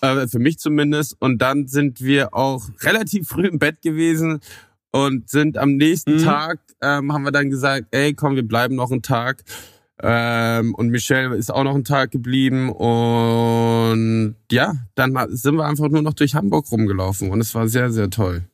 äh, 0.00 0.26
für 0.26 0.38
mich 0.38 0.58
zumindest. 0.58 1.16
Und 1.20 1.38
dann 1.42 1.66
sind 1.68 2.00
wir 2.00 2.34
auch 2.34 2.64
relativ 2.82 3.28
früh 3.28 3.46
im 3.46 3.58
Bett 3.58 3.82
gewesen 3.82 4.40
und 4.90 5.28
sind 5.28 5.58
am 5.58 5.72
nächsten 5.76 6.14
Mhm. 6.16 6.24
Tag 6.24 6.58
ähm, 6.80 7.12
haben 7.12 7.24
wir 7.24 7.32
dann 7.32 7.50
gesagt, 7.50 7.86
ey, 7.90 8.14
komm, 8.14 8.36
wir 8.36 8.46
bleiben 8.46 8.74
noch 8.76 8.90
einen 8.90 9.02
Tag. 9.02 9.42
Ähm, 10.00 10.74
und 10.74 10.88
Michelle 10.90 11.34
ist 11.36 11.50
auch 11.52 11.64
noch 11.64 11.74
einen 11.74 11.84
Tag 11.84 12.10
geblieben 12.12 12.70
und 12.70 14.36
ja, 14.52 14.74
dann 14.94 15.14
sind 15.36 15.56
wir 15.56 15.64
einfach 15.66 15.88
nur 15.88 16.02
noch 16.02 16.14
durch 16.14 16.34
Hamburg 16.34 16.70
rumgelaufen 16.70 17.30
und 17.30 17.40
es 17.40 17.54
war 17.54 17.66
sehr, 17.68 17.90
sehr 17.90 18.08
toll. 18.10 18.44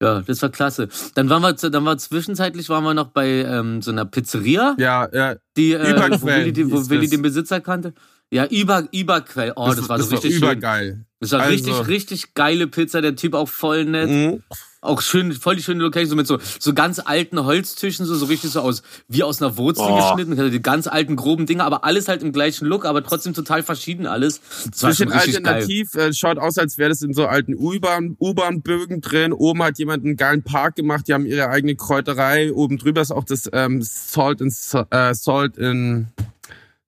Ja, 0.00 0.20
das 0.20 0.42
war 0.42 0.50
klasse. 0.50 0.88
Dann 1.14 1.28
waren 1.28 1.42
wir, 1.42 1.54
dann 1.54 1.84
war 1.84 1.98
zwischenzeitlich 1.98 2.68
waren 2.68 2.84
wir 2.84 2.94
noch 2.94 3.08
bei 3.08 3.26
ähm, 3.28 3.82
so 3.82 3.90
einer 3.90 4.04
Pizzeria, 4.04 4.76
Ja, 4.78 5.08
ja, 5.12 5.36
die, 5.56 5.72
äh, 5.72 5.80
wo 5.80 5.90
Überquell 6.06 6.40
Willi, 6.42 6.52
die, 6.52 6.70
wo 6.70 6.88
Willi 6.88 7.02
das. 7.06 7.10
den 7.10 7.22
Besitzer 7.22 7.60
kannte. 7.60 7.94
Ja, 8.30 8.46
über, 8.46 8.86
Überquell. 8.92 9.54
Oh, 9.56 9.66
das, 9.74 9.88
war 9.88 9.98
so 10.00 10.10
richtig 10.14 10.34
schön. 10.34 10.42
übergeil. 10.42 11.06
Das 11.18 11.32
war 11.32 11.40
Also- 11.40 11.52
richtig, 11.52 11.88
richtig 11.88 12.34
geile 12.34 12.66
Pizza. 12.68 13.00
Der 13.00 13.16
Typ 13.16 13.34
auch 13.34 13.48
voll 13.48 13.86
nett. 13.86 14.08
Mhm. 14.10 14.42
Auch 14.80 15.02
schön, 15.02 15.32
voll 15.32 15.56
die 15.56 15.62
schöne 15.62 15.82
Location, 15.82 16.10
so 16.10 16.14
mit 16.16 16.26
so, 16.28 16.38
so 16.60 16.72
ganz 16.72 17.00
alten 17.00 17.44
Holztischen, 17.44 18.06
so, 18.06 18.14
so 18.14 18.26
richtig 18.26 18.50
so 18.52 18.60
aus, 18.60 18.82
wie 19.08 19.24
aus 19.24 19.42
einer 19.42 19.56
Wurzel 19.56 19.84
Oh. 19.88 19.96
geschnitten. 19.96 20.38
Also 20.38 20.50
Die 20.52 20.62
ganz 20.62 20.86
alten, 20.86 21.16
groben 21.16 21.46
Dinger, 21.46 21.64
aber 21.64 21.84
alles 21.84 22.06
halt 22.06 22.22
im 22.22 22.30
gleichen 22.32 22.64
Look, 22.66 22.84
aber 22.84 23.02
trotzdem 23.02 23.34
total 23.34 23.64
verschieden 23.64 24.06
alles. 24.06 24.40
Das 24.70 24.80
Bisschen 24.82 25.08
richtig 25.10 25.42
geil. 25.42 25.46
alternativ, 25.54 25.94
äh, 25.96 26.12
schaut 26.12 26.38
aus, 26.38 26.58
als 26.58 26.78
wäre 26.78 26.90
das 26.90 27.02
in 27.02 27.12
so 27.12 27.26
alten 27.26 27.54
U-Bahn- 27.56 28.16
U-Bahn-Bögen 28.20 29.00
drin. 29.00 29.32
Oben 29.32 29.64
hat 29.64 29.78
jemand 29.80 30.04
einen 30.04 30.16
geilen 30.16 30.44
Park 30.44 30.76
gemacht, 30.76 31.08
die 31.08 31.14
haben 31.14 31.26
ihre 31.26 31.48
eigene 31.48 31.74
Kräuterei. 31.74 32.52
Oben 32.52 32.78
drüber 32.78 33.00
ist 33.00 33.10
auch 33.10 33.24
das 33.24 33.50
ähm, 33.52 33.82
Salt 33.82 34.40
in 34.40 34.48
äh, 34.90 35.14
Salt 35.14 35.56
in 35.58 36.06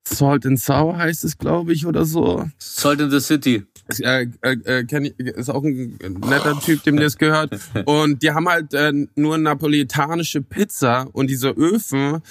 Salt 0.03 0.45
and 0.45 0.59
Sour 0.59 0.97
heißt 0.97 1.23
es, 1.23 1.37
glaube 1.37 1.73
ich, 1.73 1.85
oder 1.85 2.05
so. 2.05 2.49
Salt 2.57 2.99
in 3.01 3.11
the 3.11 3.19
City. 3.19 3.63
Äh, 3.99 4.27
äh, 4.41 4.51
äh, 4.63 4.83
kenn 4.85 5.05
ich, 5.05 5.19
ist 5.19 5.49
auch 5.49 5.63
ein 5.63 5.97
netter 6.01 6.59
Typ, 6.59 6.83
dem 6.83 6.97
das 6.97 7.17
gehört. 7.17 7.57
Und 7.85 8.23
die 8.23 8.31
haben 8.31 8.47
halt 8.47 8.73
äh, 8.73 8.91
nur 9.15 9.37
napoletanische 9.37 10.41
Pizza 10.41 11.07
und 11.11 11.29
diese 11.29 11.49
Öfen 11.49 12.21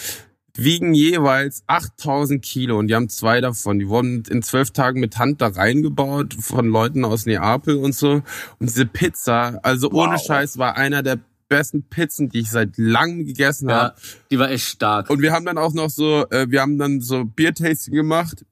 wiegen 0.56 0.94
jeweils 0.94 1.62
8000 1.68 2.42
Kilo 2.42 2.78
und 2.78 2.88
die 2.88 2.94
haben 2.94 3.08
zwei 3.08 3.40
davon. 3.40 3.78
Die 3.78 3.88
wurden 3.88 4.24
in 4.28 4.42
zwölf 4.42 4.72
Tagen 4.72 5.00
mit 5.00 5.16
Hand 5.18 5.40
da 5.40 5.46
reingebaut 5.48 6.34
von 6.34 6.66
Leuten 6.68 7.04
aus 7.04 7.24
Neapel 7.24 7.76
und 7.76 7.94
so. 7.94 8.14
Und 8.58 8.68
diese 8.68 8.84
Pizza, 8.84 9.60
also 9.62 9.90
ohne 9.90 10.14
Wow. 10.14 10.24
Scheiß, 10.26 10.58
war 10.58 10.76
einer 10.76 11.02
der 11.02 11.18
besten 11.48 11.82
Pizzen, 11.84 12.28
die 12.28 12.40
ich 12.40 12.50
seit 12.50 12.76
langem 12.76 13.26
gegessen 13.26 13.68
Ja, 13.70 13.76
habe. 13.76 13.94
die 14.30 14.38
war 14.38 14.50
echt 14.50 14.66
stark. 14.66 15.08
Und 15.10 15.20
wir 15.22 15.32
haben 15.32 15.44
dann 15.46 15.58
auch 15.58 15.72
noch 15.72 15.90
so, 15.90 16.24
äh, 16.30 16.46
wir 16.48 16.60
haben 16.60 16.78
dann 16.78 17.00
so 17.00 17.24
Biertasting 17.24 17.94
gemacht. 17.94 18.44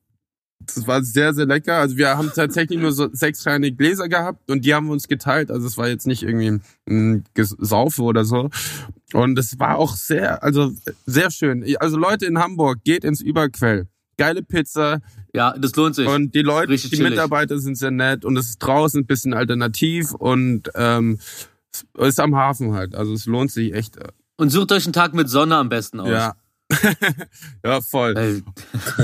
Das 0.61 0.87
war 0.87 1.03
sehr, 1.03 1.33
sehr 1.35 1.47
lecker. 1.47 1.77
Also 1.77 1.97
wir 1.97 2.17
haben 2.19 2.31
tatsächlich 2.35 2.79
nur 2.79 2.93
so 2.93 3.09
sechs 3.13 3.43
kleine 3.43 3.73
Gläser 3.73 4.09
gehabt 4.09 4.51
und 4.51 4.65
die 4.65 4.75
haben 4.75 4.87
wir 4.87 4.93
uns 4.93 5.09
geteilt. 5.09 5.51
Also 5.51 5.67
es 5.67 5.77
war 5.79 5.89
jetzt 5.89 6.07
nicht 6.07 6.23
irgendwie 6.23 6.61
ein 6.89 7.25
Gesaufe 7.35 8.03
oder 8.03 8.25
so. 8.25 8.51
Und 9.13 9.39
es 9.39 9.59
war 9.59 9.79
auch 9.79 9.95
sehr, 9.95 10.43
also 10.43 10.73
sehr 11.07 11.31
schön. 11.31 11.65
Also 11.79 11.97
Leute 11.97 12.27
in 12.27 12.39
Hamburg, 12.39 12.81
geht 12.85 13.05
ins 13.05 13.21
Überquell. 13.21 13.87
Geile 14.19 14.43
Pizza 14.43 15.01
Ja, 15.33 15.57
das 15.57 15.75
lohnt 15.77 15.95
sich. 15.95 16.09
und 16.09 16.35
die 16.35 16.43
Leute, 16.43 16.73
Richtig 16.73 16.91
die 16.91 16.97
chillig. 16.97 17.11
Mitarbeiter 17.13 17.59
sind 17.61 17.77
sehr 17.77 17.93
nett 17.93 18.25
und 18.25 18.37
es 18.37 18.51
ist 18.51 18.59
draußen 18.59 19.03
ein 19.03 19.07
bisschen 19.07 19.33
alternativ 19.33 20.13
und 20.13 20.71
ähm, 20.75 21.19
es 21.99 22.09
ist 22.09 22.21
am 22.21 22.35
Hafen 22.35 22.75
halt. 22.75 22.97
Also 22.97 23.13
es 23.13 23.27
lohnt 23.27 23.53
sich 23.53 23.73
echt. 23.73 23.97
Und 24.37 24.51
sucht 24.51 24.73
euch 24.73 24.85
einen 24.87 24.93
Tag 24.93 25.15
mit 25.15 25.29
Sonne 25.29 25.57
am 25.57 25.69
besten 25.69 26.01
aus. 26.01 26.09
Ja. 26.09 26.35
ja, 27.65 27.81
voll. 27.81 28.15
Weil, 28.15 28.43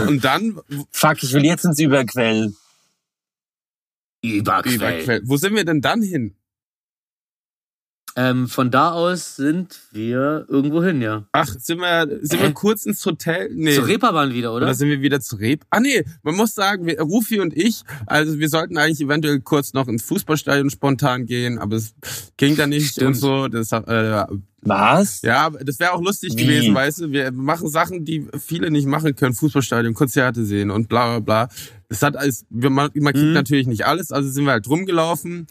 Und 0.07 0.25
dann 0.25 0.61
Fuck, 0.91 1.23
ich 1.23 1.33
will 1.33 1.45
jetzt 1.45 1.65
ins 1.65 1.79
Überquell. 1.79 2.53
Überquell. 4.23 4.75
Überquell. 4.75 5.23
Wo 5.25 5.37
sind 5.37 5.55
wir 5.55 5.65
denn 5.65 5.81
dann 5.81 6.03
hin? 6.03 6.37
Ähm, 8.17 8.47
von 8.47 8.71
da 8.71 8.93
aus 8.93 9.35
sind 9.35 9.81
wir 9.91 10.47
irgendwo 10.49 10.85
hin, 10.85 11.03
ja. 11.03 11.25
Ach, 11.33 11.49
sind 11.59 11.81
wir, 11.81 12.07
sind 12.23 12.41
wir 12.41 12.53
kurz 12.53 12.87
ins 12.87 13.05
Hotel? 13.05 13.51
Nee. 13.53 13.75
Zur 13.75 13.89
Reeperbahn 13.89 14.33
wieder, 14.33 14.55
oder? 14.55 14.67
Oder 14.67 14.75
sind 14.75 14.89
wir 14.89 15.01
wieder 15.01 15.21
zu 15.21 15.35
Reb? 15.35 15.65
Ah 15.71 15.81
nee, 15.81 16.05
man 16.23 16.37
muss 16.37 16.55
sagen, 16.55 16.87
wir, 16.87 17.01
Rufi 17.01 17.41
und 17.41 17.57
ich, 17.57 17.83
also 18.07 18.39
wir 18.39 18.49
sollten 18.49 18.79
eigentlich 18.79 19.01
eventuell 19.01 19.41
kurz 19.41 19.73
noch 19.73 19.89
ins 19.89 20.05
Fußballstadion 20.05 20.71
spontan 20.71 21.27
gehen, 21.27 21.59
aber 21.59 21.75
es 21.75 21.95
ging 22.37 22.55
da 22.55 22.69
nicht 22.69 22.93
Stimmt. 22.93 23.09
und 23.09 23.15
so. 23.15 23.49
Das, 23.49 23.73
äh, 23.73 24.25
Was? 24.61 25.23
ja, 25.23 25.51
das 25.51 25.81
wäre 25.81 25.93
auch 25.93 26.01
lustig 26.01 26.35
Wie? 26.37 26.45
gewesen, 26.45 26.73
weißt 26.73 27.01
du. 27.01 27.11
Wir 27.11 27.33
machen 27.33 27.69
Sachen, 27.69 28.05
die 28.05 28.29
viele 28.39 28.71
nicht 28.71 28.87
machen 28.87 29.17
können, 29.17 29.35
Fußballstadion, 29.35 29.93
Konzerte 29.95 30.45
sehen 30.45 30.71
und 30.71 30.89
bla 30.89 31.19
bla 31.19 31.47
bla. 31.49 31.49
Das 31.89 32.01
hat 32.03 32.17
alles, 32.17 32.47
man, 32.49 32.91
man 32.95 33.12
kriegt 33.12 33.27
Mhm. 33.27 33.33
natürlich 33.33 33.67
nicht 33.67 33.87
alles, 33.87 34.12
also 34.12 34.31
sind 34.31 34.45
wir 34.45 34.53
halt 34.53 34.69
rumgelaufen 34.69 35.49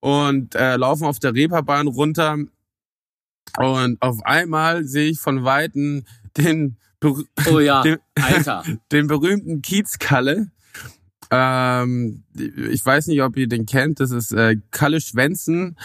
und 0.00 0.54
äh, 0.54 0.76
laufen 0.76 1.04
auf 1.04 1.18
der 1.18 1.34
Reeperbahn 1.34 1.86
runter 1.86 2.36
und 3.58 4.00
auf 4.00 4.24
einmal 4.24 4.84
sehe 4.84 5.10
ich 5.10 5.18
von 5.20 5.44
Weitem 5.44 6.04
den, 6.36 6.76
berü- 7.00 7.26
Oh 7.50 7.58
ja, 7.58 7.82
den, 7.84 7.98
Alter. 8.14 8.62
den 8.92 9.06
berühmten 9.06 9.62
Kiezkalle. 9.62 10.50
Ähm, 11.30 12.24
ich 12.36 12.84
weiß 12.84 13.06
nicht, 13.08 13.22
ob 13.22 13.36
ihr 13.36 13.48
den 13.48 13.66
kennt. 13.66 14.00
Das 14.00 14.10
ist 14.10 14.32
äh, 14.32 14.56
Kalle 14.70 15.00
Schwenzen. 15.00 15.76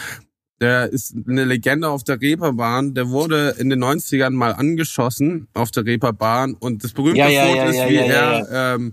Der 0.60 0.90
ist 0.90 1.14
eine 1.28 1.44
Legende 1.44 1.88
auf 1.88 2.02
der 2.02 2.20
Reeperbahn. 2.20 2.94
Der 2.94 3.10
wurde 3.10 3.50
in 3.58 3.68
den 3.68 3.82
90ern 3.84 4.30
mal 4.30 4.52
angeschossen 4.54 5.48
auf 5.54 5.70
der 5.70 5.84
Reeperbahn. 5.84 6.54
Und 6.54 6.82
das 6.82 6.92
berühmte 6.92 7.18
Ja, 7.20 7.26
Foto 7.26 7.56
ja, 7.58 7.64
ist, 7.66 7.76
ja, 7.76 7.88
wie 7.88 7.94
ja, 7.94 8.02
er 8.02 8.74
Ähm, 8.76 8.92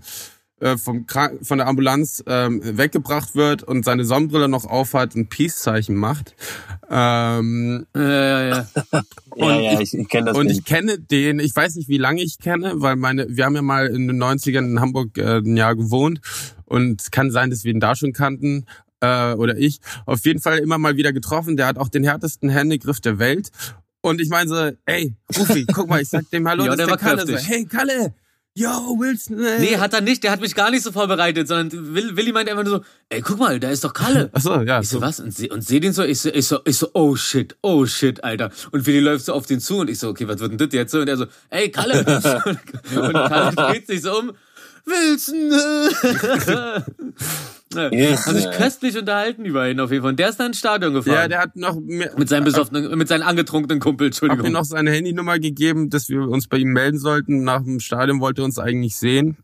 vom 0.78 1.06
Krank 1.06 1.40
von 1.46 1.58
der 1.58 1.66
Ambulanz 1.66 2.22
ähm, 2.26 2.60
weggebracht 2.62 3.34
wird 3.34 3.62
und 3.62 3.84
seine 3.84 4.04
Sonnenbrille 4.04 4.48
noch 4.48 4.64
aufhat 4.64 5.14
und 5.14 5.28
Peace-Zeichen 5.28 5.94
macht. 5.96 6.34
Ähm, 6.90 7.86
Ja, 7.94 8.02
ja, 8.02 8.48
ja. 8.48 8.66
Ja, 9.36 9.46
Und 9.46 9.62
ja, 9.64 9.80
ich, 9.80 9.92
ich 9.94 10.08
kenne 10.08 10.26
das 10.26 10.38
und 10.38 10.46
Bild. 10.46 10.58
ich 10.58 10.64
kenne 10.64 10.98
den, 10.98 11.40
ich 11.40 11.54
weiß 11.56 11.74
nicht, 11.74 11.88
wie 11.88 11.98
lange 11.98 12.22
ich 12.22 12.38
kenne, 12.38 12.74
weil 12.76 12.94
meine, 12.94 13.26
wir 13.28 13.44
haben 13.44 13.56
ja 13.56 13.62
mal 13.62 13.88
in 13.88 14.06
den 14.06 14.22
90ern 14.22 14.64
in 14.64 14.80
Hamburg 14.80 15.18
äh, 15.18 15.38
ein 15.38 15.56
Jahr 15.56 15.74
gewohnt 15.74 16.20
und 16.66 17.00
es 17.00 17.10
kann 17.10 17.32
sein, 17.32 17.50
dass 17.50 17.64
wir 17.64 17.72
ihn 17.72 17.80
da 17.80 17.96
schon 17.96 18.12
kannten 18.12 18.66
äh, 19.00 19.32
oder 19.34 19.56
ich. 19.58 19.80
Auf 20.06 20.24
jeden 20.24 20.40
Fall 20.40 20.58
immer 20.58 20.78
mal 20.78 20.96
wieder 20.96 21.12
getroffen. 21.12 21.56
Der 21.56 21.66
hat 21.66 21.78
auch 21.78 21.88
den 21.88 22.04
härtesten 22.04 22.48
Händegriff 22.48 23.00
der 23.00 23.18
Welt. 23.18 23.50
Und 24.02 24.20
ich 24.20 24.28
meine 24.28 24.48
so, 24.48 24.70
ey, 24.86 25.14
Rufi, 25.36 25.66
guck 25.72 25.88
mal, 25.88 26.00
ich 26.00 26.10
sag 26.10 26.30
dem 26.30 26.46
Hallo, 26.48 26.64
Ja, 26.64 26.76
das 26.76 26.76
der 26.76 26.86
ist 26.94 27.02
der 27.02 27.08
war 27.10 27.16
Kalle. 27.16 27.38
So, 27.38 27.44
hey, 27.48 27.64
Kalle, 27.64 28.14
yo, 28.56 28.96
Wilson. 28.98 29.44
Ey. 29.44 29.60
Nee, 29.60 29.76
hat 29.78 29.92
er 29.92 30.00
nicht. 30.00 30.22
Der 30.22 30.30
hat 30.30 30.40
mich 30.40 30.54
gar 30.54 30.70
nicht 30.70 30.82
so 30.82 30.92
vorbereitet, 30.92 31.48
sondern 31.48 31.94
Will, 31.94 32.16
Willi 32.16 32.32
meint 32.32 32.48
einfach 32.48 32.64
nur 32.64 32.78
so, 32.78 32.84
ey, 33.08 33.20
guck 33.20 33.38
mal, 33.38 33.58
da 33.58 33.70
ist 33.70 33.82
doch 33.84 33.92
Kalle. 33.92 34.30
Ach 34.32 34.40
so, 34.40 34.60
ja. 34.62 34.80
Ich 34.80 34.88
so, 34.88 34.98
So. 34.98 35.02
was? 35.02 35.20
Und 35.20 35.34
seh, 35.34 35.50
und 35.50 35.62
seh 35.64 35.80
den 35.80 35.92
so, 35.92 36.02
ich 36.04 36.20
so, 36.20 36.30
ich 36.30 36.46
so, 36.46 36.60
ich 36.64 36.76
so, 36.76 36.88
oh 36.94 37.16
shit, 37.16 37.56
oh 37.62 37.84
shit, 37.86 38.22
Alter. 38.22 38.50
Und 38.70 38.86
Willi 38.86 39.00
läuft 39.00 39.24
so 39.24 39.32
auf 39.32 39.46
den 39.46 39.60
zu 39.60 39.78
und 39.78 39.90
ich 39.90 39.98
so, 39.98 40.08
okay, 40.08 40.28
was 40.28 40.38
wird 40.38 40.52
denn 40.52 40.58
das 40.58 40.68
jetzt 40.72 40.92
so? 40.92 41.00
Und 41.00 41.08
er 41.08 41.16
so, 41.16 41.26
ey, 41.50 41.70
Kalle. 41.70 41.98
und, 41.98 42.96
und 42.96 43.12
Kalle 43.12 43.54
dreht 43.56 43.86
sich 43.86 44.02
so 44.02 44.18
um, 44.18 44.32
Wilson. 44.86 45.50
Ja, 47.74 47.90
Yes. 47.92 48.26
Haben 48.26 48.36
sich 48.36 48.50
köstlich 48.52 48.96
unterhalten 48.96 49.44
über 49.44 49.68
ihn 49.68 49.80
auf 49.80 49.90
jeden 49.90 50.02
Fall. 50.02 50.10
Und 50.12 50.20
der 50.20 50.28
ist 50.28 50.38
dann 50.38 50.48
ins 50.48 50.58
Stadion 50.58 50.94
gefahren. 50.94 51.14
Ja, 51.14 51.28
der 51.28 51.40
hat 51.40 51.56
noch 51.56 51.80
mehr, 51.80 52.12
mit 52.16 52.28
seinem 52.28 52.44
besoffenen, 52.44 52.96
mit 52.96 53.08
seinem 53.08 53.22
angetrunkenen 53.26 53.80
Kumpel, 53.80 54.06
Entschuldigung. 54.08 54.44
mir 54.44 54.52
noch 54.52 54.64
seine 54.64 54.92
Handynummer 54.92 55.40
gegeben, 55.40 55.90
dass 55.90 56.08
wir 56.08 56.20
uns 56.28 56.46
bei 56.46 56.58
ihm 56.58 56.68
melden 56.72 56.98
sollten. 56.98 57.42
Nach 57.42 57.62
dem 57.62 57.80
Stadion 57.80 58.20
wollte 58.20 58.42
er 58.42 58.44
uns 58.44 58.58
eigentlich 58.58 58.96
sehen. 58.96 59.38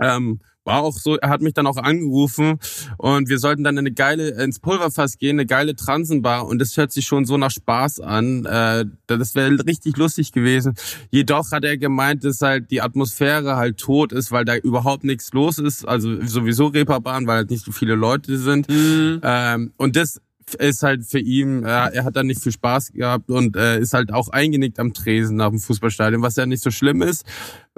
Ähm, 0.00 0.40
war 0.68 0.82
auch 0.82 0.98
so, 0.98 1.16
er 1.16 1.30
hat 1.30 1.40
mich 1.40 1.54
dann 1.54 1.66
auch 1.66 1.78
angerufen 1.78 2.58
und 2.98 3.28
wir 3.28 3.38
sollten 3.38 3.64
dann 3.64 3.74
in 3.76 3.80
eine 3.80 3.92
geile, 3.92 4.42
ins 4.42 4.60
Pulverfass 4.60 5.18
gehen, 5.18 5.36
eine 5.36 5.46
geile 5.46 5.74
Transenbar 5.74 6.46
und 6.46 6.58
das 6.58 6.76
hört 6.76 6.92
sich 6.92 7.06
schon 7.06 7.24
so 7.24 7.38
nach 7.38 7.50
Spaß 7.50 8.00
an. 8.00 8.44
Äh, 8.44 8.84
das 9.06 9.34
wäre 9.34 9.50
richtig 9.66 9.96
lustig 9.96 10.32
gewesen. 10.32 10.74
Jedoch 11.10 11.50
hat 11.52 11.64
er 11.64 11.78
gemeint, 11.78 12.24
dass 12.24 12.40
halt 12.40 12.70
die 12.70 12.82
Atmosphäre 12.82 13.56
halt 13.56 13.78
tot 13.78 14.12
ist, 14.12 14.30
weil 14.30 14.44
da 14.44 14.56
überhaupt 14.56 15.04
nichts 15.04 15.32
los 15.32 15.58
ist. 15.58 15.88
Also 15.88 16.24
sowieso 16.26 16.66
Reeperbahn, 16.66 17.26
weil 17.26 17.38
halt 17.38 17.50
nicht 17.50 17.64
so 17.64 17.72
viele 17.72 17.94
Leute 17.94 18.36
sind. 18.38 18.68
Mhm. 18.68 19.20
Ähm, 19.22 19.72
und 19.78 19.96
das 19.96 20.20
ist 20.54 20.82
halt 20.82 21.04
für 21.04 21.18
ihn, 21.18 21.64
äh, 21.64 21.68
er 21.68 22.04
hat 22.04 22.16
da 22.16 22.22
nicht 22.22 22.42
viel 22.42 22.52
Spaß 22.52 22.92
gehabt 22.92 23.30
und 23.30 23.56
äh, 23.56 23.78
ist 23.78 23.94
halt 23.94 24.12
auch 24.12 24.28
eingenickt 24.28 24.78
am 24.78 24.92
Tresen 24.94 25.36
nach 25.36 25.50
dem 25.50 25.58
Fußballstadion, 25.58 26.22
was 26.22 26.36
ja 26.36 26.46
nicht 26.46 26.62
so 26.62 26.70
schlimm 26.70 27.02
ist. 27.02 27.24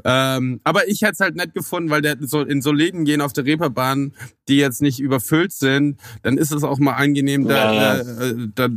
Ähm, 0.04 0.60
aber 0.64 0.88
ich 0.88 1.02
hätte 1.02 1.12
es 1.12 1.20
halt 1.20 1.36
nett 1.36 1.54
gefunden, 1.54 1.90
weil 1.90 2.02
der 2.02 2.16
so 2.20 2.40
in 2.42 2.62
so 2.62 2.72
Läden 2.72 3.04
gehen 3.04 3.20
auf 3.20 3.32
der 3.32 3.44
Reeperbahn, 3.44 4.14
die 4.48 4.56
jetzt 4.56 4.82
nicht 4.82 5.00
überfüllt 5.00 5.52
sind, 5.52 5.98
dann 6.22 6.38
ist 6.38 6.52
es 6.52 6.64
auch 6.64 6.78
mal 6.78 6.94
angenehm. 6.94 7.46
Da, 7.46 7.72
Ja, 7.72 7.94
äh, 7.96 8.30
äh, 8.30 8.48
da, 8.54 8.68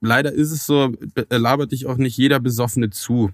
leider 0.00 0.32
ist 0.32 0.52
es 0.52 0.66
so, 0.66 0.92
äh, 1.14 1.36
labert 1.36 1.72
dich 1.72 1.86
auch 1.86 1.96
nicht 1.96 2.16
jeder 2.16 2.40
Besoffene 2.40 2.90
zu. 2.90 3.30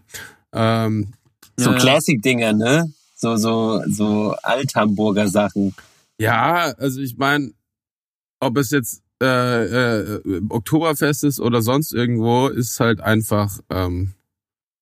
Ähm, 0.52 1.12
So 1.56 1.70
Ja, 1.70 1.76
ja. 1.76 1.82
Classic-Dinger, 1.82 2.52
ne? 2.54 2.92
So, 3.14 3.36
so, 3.36 3.82
so 3.86 4.34
Alt-Hamburger 4.42 5.28
Sachen. 5.28 5.74
Ja, 6.18 6.72
also 6.78 7.00
ich 7.00 7.16
meine, 7.18 7.52
ob 8.40 8.56
es 8.56 8.70
jetzt 8.70 9.02
äh, 9.20 9.64
äh, 9.64 10.40
Oktoberfest 10.48 11.24
ist 11.24 11.40
oder 11.40 11.62
sonst 11.62 11.92
irgendwo, 11.92 12.48
ist 12.48 12.80
halt 12.80 13.00
einfach, 13.00 13.58
ähm, 13.68 14.14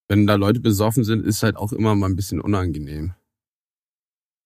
wenn 0.08 0.26
da 0.26 0.36
Leute 0.36 0.60
besoffen 0.60 1.04
sind, 1.04 1.26
ist 1.26 1.42
halt 1.42 1.56
auch 1.56 1.72
immer 1.72 1.94
mal 1.94 2.06
ein 2.08 2.16
bisschen 2.16 2.40
unangenehm. 2.40 3.14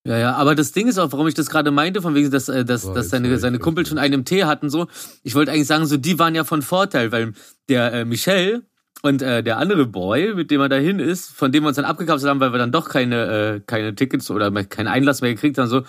Ja, 0.05 0.17
ja, 0.17 0.33
aber 0.35 0.53
das 0.53 0.73
Ding 0.73 0.87
ist 0.87 0.97
auch, 0.97 1.11
warum 1.13 1.27
ich 1.27 1.33
das 1.33 1.49
gerade 1.49 1.71
meinte, 1.71 2.01
von 2.01 2.13
wegen, 2.13 2.29
dass, 2.29 2.49
äh, 2.49 2.65
dass, 2.65 2.81
So, 2.81 2.93
dass 2.93 3.09
seine, 3.09 3.37
seine 3.39 3.59
Kumpel 3.59 3.85
schon 3.85 3.97
einen 3.97 4.25
Tee 4.25 4.43
hatten, 4.43 4.69
so. 4.69 4.87
Ich 5.23 5.33
wollte 5.33 5.51
eigentlich 5.51 5.67
sagen, 5.67 5.85
so, 5.85 5.95
die 5.95 6.19
waren 6.19 6.35
ja 6.35 6.43
von 6.43 6.61
Vorteil, 6.61 7.13
weil 7.13 7.33
der 7.69 7.93
äh, 7.93 8.05
Michel 8.05 8.63
und 9.01 9.21
äh, 9.21 9.43
der 9.43 9.57
andere 9.59 9.85
Boy, 9.85 10.33
mit 10.35 10.51
dem 10.51 10.59
er 10.59 10.67
dahin 10.67 10.99
ist, 10.99 11.29
von 11.29 11.53
dem 11.53 11.63
wir 11.63 11.69
uns 11.69 11.77
dann 11.77 11.85
abgekapselt 11.85 12.29
haben, 12.29 12.41
weil 12.41 12.51
wir 12.51 12.59
dann 12.59 12.73
doch 12.73 12.89
keine, 12.89 13.55
äh, 13.55 13.59
keine 13.65 13.95
Tickets 13.95 14.29
oder 14.29 14.51
keinen 14.65 14.87
Einlass 14.87 15.21
mehr 15.21 15.33
gekriegt 15.33 15.57
haben, 15.57 15.69
so. 15.69 15.83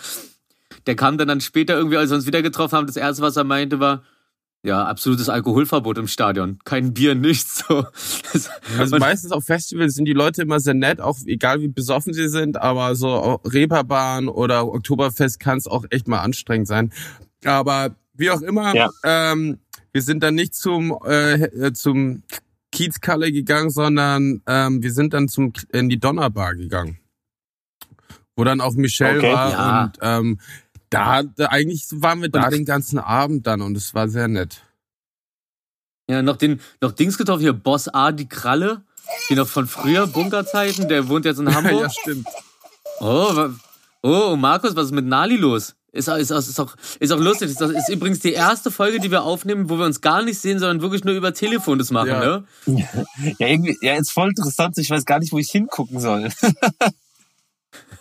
Der 0.86 0.96
kam 0.96 1.16
dann, 1.18 1.28
dann 1.28 1.40
später 1.40 1.74
irgendwie, 1.76 1.96
als 1.96 2.10
wir 2.10 2.16
uns 2.16 2.26
wieder 2.26 2.42
getroffen 2.42 2.76
haben, 2.76 2.86
das 2.86 2.96
erste, 2.96 3.22
was 3.22 3.36
er 3.36 3.44
meinte, 3.44 3.80
war, 3.80 4.02
ja, 4.62 4.84
absolutes 4.84 5.28
Alkoholverbot 5.28 5.98
im 5.98 6.08
Stadion. 6.08 6.58
Kein 6.64 6.94
Bier, 6.94 7.14
nichts, 7.14 7.64
so. 7.68 7.84
Also 8.78 8.98
meistens 8.98 9.30
auf 9.32 9.44
Festivals 9.44 9.94
sind 9.94 10.06
die 10.06 10.14
Leute 10.14 10.40
immer 10.42 10.58
sehr 10.58 10.72
nett, 10.74 11.00
auch 11.02 11.18
egal 11.26 11.60
wie 11.60 11.68
besoffen 11.68 12.14
sie 12.14 12.28
sind, 12.28 12.56
aber 12.56 12.94
so 12.96 13.08
auf 13.08 13.40
Reeperbahn 13.44 14.28
oder 14.28 14.66
Oktoberfest 14.66 15.38
kann 15.38 15.58
es 15.58 15.66
auch 15.66 15.84
echt 15.90 16.08
mal 16.08 16.20
anstrengend 16.20 16.66
sein. 16.66 16.92
Aber 17.44 17.94
wie 18.14 18.30
auch 18.30 18.40
immer, 18.40 18.74
Ja. 18.74 18.88
ähm, 19.04 19.58
wir 19.92 20.00
sind 20.02 20.22
dann 20.22 20.34
nicht 20.34 20.54
zum 20.54 20.96
äh, 21.04 21.34
äh, 21.44 21.72
zum 21.74 22.22
Kiezkalle 22.72 23.32
gegangen, 23.32 23.68
sondern 23.70 24.40
ähm, 24.46 24.82
wir 24.82 24.92
sind 24.92 25.12
dann 25.12 25.28
zum 25.28 25.52
in 25.72 25.88
die 25.90 26.00
Donnerbar 26.00 26.54
gegangen, 26.54 26.98
wo 28.34 28.44
dann 28.44 28.60
auch 28.62 28.72
Michelle 28.74 29.18
Okay. 29.18 29.32
war 29.32 29.50
Ja. 29.50 29.84
und 29.84 29.92
ähm, 30.00 30.40
da, 30.94 31.22
da 31.22 31.46
eigentlich 31.46 31.86
waren 31.90 32.22
wir 32.22 32.28
da 32.28 32.44
Und- 32.46 32.52
den 32.52 32.64
ganzen 32.64 32.98
Abend 32.98 33.46
dann 33.46 33.60
und 33.62 33.76
es 33.76 33.94
war 33.94 34.08
sehr 34.08 34.28
nett. 34.28 34.62
Ja, 36.08 36.20
noch 36.22 36.36
den, 36.36 36.60
noch 36.80 36.92
Dings 36.92 37.16
getroffen, 37.16 37.40
hier 37.40 37.52
Boss 37.54 37.88
A, 37.88 38.12
die 38.12 38.28
Kralle. 38.28 38.82
Die 39.28 39.34
noch 39.34 39.48
von 39.48 39.66
früher, 39.66 40.06
Bunkerzeiten, 40.06 40.88
der 40.88 41.08
wohnt 41.08 41.24
jetzt 41.24 41.38
in 41.38 41.54
Hamburg. 41.54 41.82
ja, 41.82 41.90
stimmt. 41.90 42.26
Oh, 43.00 43.48
oh, 44.02 44.36
Markus, 44.36 44.74
was 44.76 44.86
ist 44.86 44.92
mit 44.92 45.04
Nali 45.06 45.36
los? 45.36 45.74
Ist, 45.92 46.08
ist, 46.08 46.30
ist, 46.30 46.48
ist, 46.48 46.58
auch, 46.60 46.74
ist 46.98 47.12
auch 47.12 47.20
lustig. 47.20 47.50
Ist, 47.50 47.60
ist 47.60 47.88
übrigens 47.88 48.18
die 48.20 48.32
erste 48.32 48.70
Folge, 48.70 48.98
die 48.98 49.10
wir 49.12 49.22
aufnehmen, 49.22 49.70
wo 49.70 49.78
wir 49.78 49.84
uns 49.86 50.00
gar 50.00 50.22
nicht 50.22 50.38
sehen, 50.40 50.58
sondern 50.58 50.80
wirklich 50.82 51.04
nur 51.04 51.14
über 51.14 51.32
Telefon 51.32 51.78
das 51.78 51.90
machen, 51.90 52.08
Ja. 52.08 52.20
ne? 52.20 52.44
Ja, 53.38 53.46
irgendwie, 53.46 53.76
ja, 53.80 53.94
ist 53.94 54.10
voll 54.10 54.28
interessant. 54.30 54.76
Ich 54.78 54.90
weiß 54.90 55.04
gar 55.04 55.20
nicht, 55.20 55.32
wo 55.32 55.38
ich 55.38 55.50
hingucken 55.50 56.00
soll. 56.00 56.30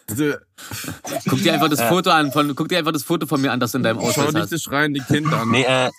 Guck 1.30 1.42
dir 1.42 1.54
einfach 1.54 1.70
das 1.70 1.80
Ja. 1.80 1.90
Foto 1.90 2.10
an, 2.12 2.32
von, 2.32 2.56
guck 2.56 2.70
dir 2.70 2.78
einfach 2.78 2.92
das 2.92 3.04
Foto 3.04 3.26
von 3.26 3.42
mir 3.42 3.52
an, 3.52 3.60
das 3.60 3.72
du 3.72 3.78
in 3.78 3.84
deinem 3.84 4.00
Schau 4.00 4.08
Ausweis 4.08 4.34
nicht 4.34 4.52
das 4.52 4.62
schreiende 4.62 5.00
Kind 5.02 5.32
an. 5.34 5.50
Nee, 5.50 5.64
äh, 5.64 5.90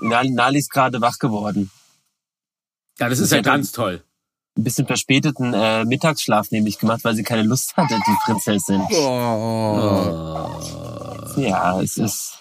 Nali, 0.00 0.30
Nali 0.30 0.58
ist 0.58 0.70
gerade 0.70 1.00
wach 1.00 1.18
geworden. 1.18 1.70
Ja, 2.98 3.08
das 3.08 3.18
ist 3.18 3.32
ja 3.32 3.40
ganz 3.40 3.72
toll. 3.72 4.02
Ein 4.56 4.64
bisschen 4.64 4.86
verspäteten 4.86 5.54
äh, 5.54 5.84
Mittagsschlaf 5.84 6.50
nämlich 6.50 6.78
gemacht, 6.78 7.04
weil 7.04 7.14
sie 7.14 7.22
keine 7.22 7.42
Lust 7.44 7.76
hatte, 7.76 7.94
die 7.94 8.16
Prinzessin. 8.24 8.82
Oh. 8.90 10.50
Ja, 11.36 11.80
es 11.80 11.96
ist. 11.96 12.34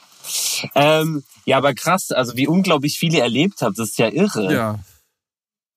Ähm, 0.75 1.23
ja, 1.45 1.57
aber 1.57 1.73
krass, 1.73 2.11
also 2.11 2.35
wie 2.35 2.47
unglaublich 2.47 2.99
viele 2.99 3.19
erlebt 3.19 3.61
habt, 3.61 3.79
das 3.79 3.89
ist 3.89 3.97
ja 3.99 4.09
irre. 4.09 4.53
Ja. 4.53 4.79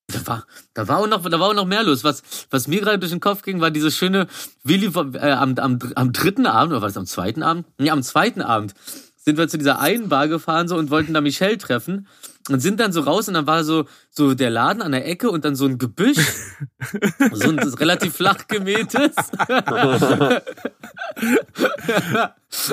Da 0.08 0.26
war, 0.26 0.46
da 0.74 0.88
war 0.88 0.98
auch 0.98 1.06
noch, 1.06 1.28
da 1.28 1.40
war 1.40 1.48
auch 1.48 1.54
noch 1.54 1.66
mehr 1.66 1.82
los. 1.82 2.04
Was, 2.04 2.22
was 2.50 2.68
mir 2.68 2.80
gerade 2.80 2.98
durch 2.98 3.12
den 3.12 3.20
Kopf 3.20 3.42
ging, 3.42 3.60
war 3.60 3.70
diese 3.70 3.90
schöne 3.90 4.26
Willi 4.62 4.90
äh, 5.14 5.32
am, 5.32 5.56
am, 5.56 5.78
am 5.94 6.12
dritten 6.12 6.46
Abend, 6.46 6.72
oder 6.72 6.82
war 6.82 6.88
das 6.88 6.96
am 6.96 7.06
zweiten 7.06 7.42
Abend? 7.42 7.66
Nee, 7.78 7.90
am 7.90 8.02
zweiten 8.02 8.42
Abend 8.42 8.74
sind 9.24 9.38
wir 9.38 9.48
zu 9.48 9.58
dieser 9.58 9.78
einen 9.78 10.08
Bar 10.08 10.28
gefahren 10.28 10.68
so 10.68 10.76
und 10.76 10.90
wollten 10.90 11.14
da 11.14 11.20
Michelle 11.20 11.56
treffen 11.56 12.08
und 12.50 12.60
sind 12.60 12.80
dann 12.80 12.92
so 12.92 13.00
raus 13.00 13.28
und 13.28 13.34
dann 13.34 13.46
war 13.46 13.62
so, 13.64 13.86
so 14.14 14.34
der 14.34 14.50
Laden 14.50 14.82
an 14.82 14.92
der 14.92 15.08
Ecke 15.08 15.30
und 15.30 15.46
dann 15.46 15.56
so 15.56 15.64
ein 15.64 15.78
Gebüsch, 15.78 16.18
so 17.32 17.48
ein 17.48 17.58
relativ 17.58 18.14
flach 18.14 18.46
gemähtes. 18.46 19.14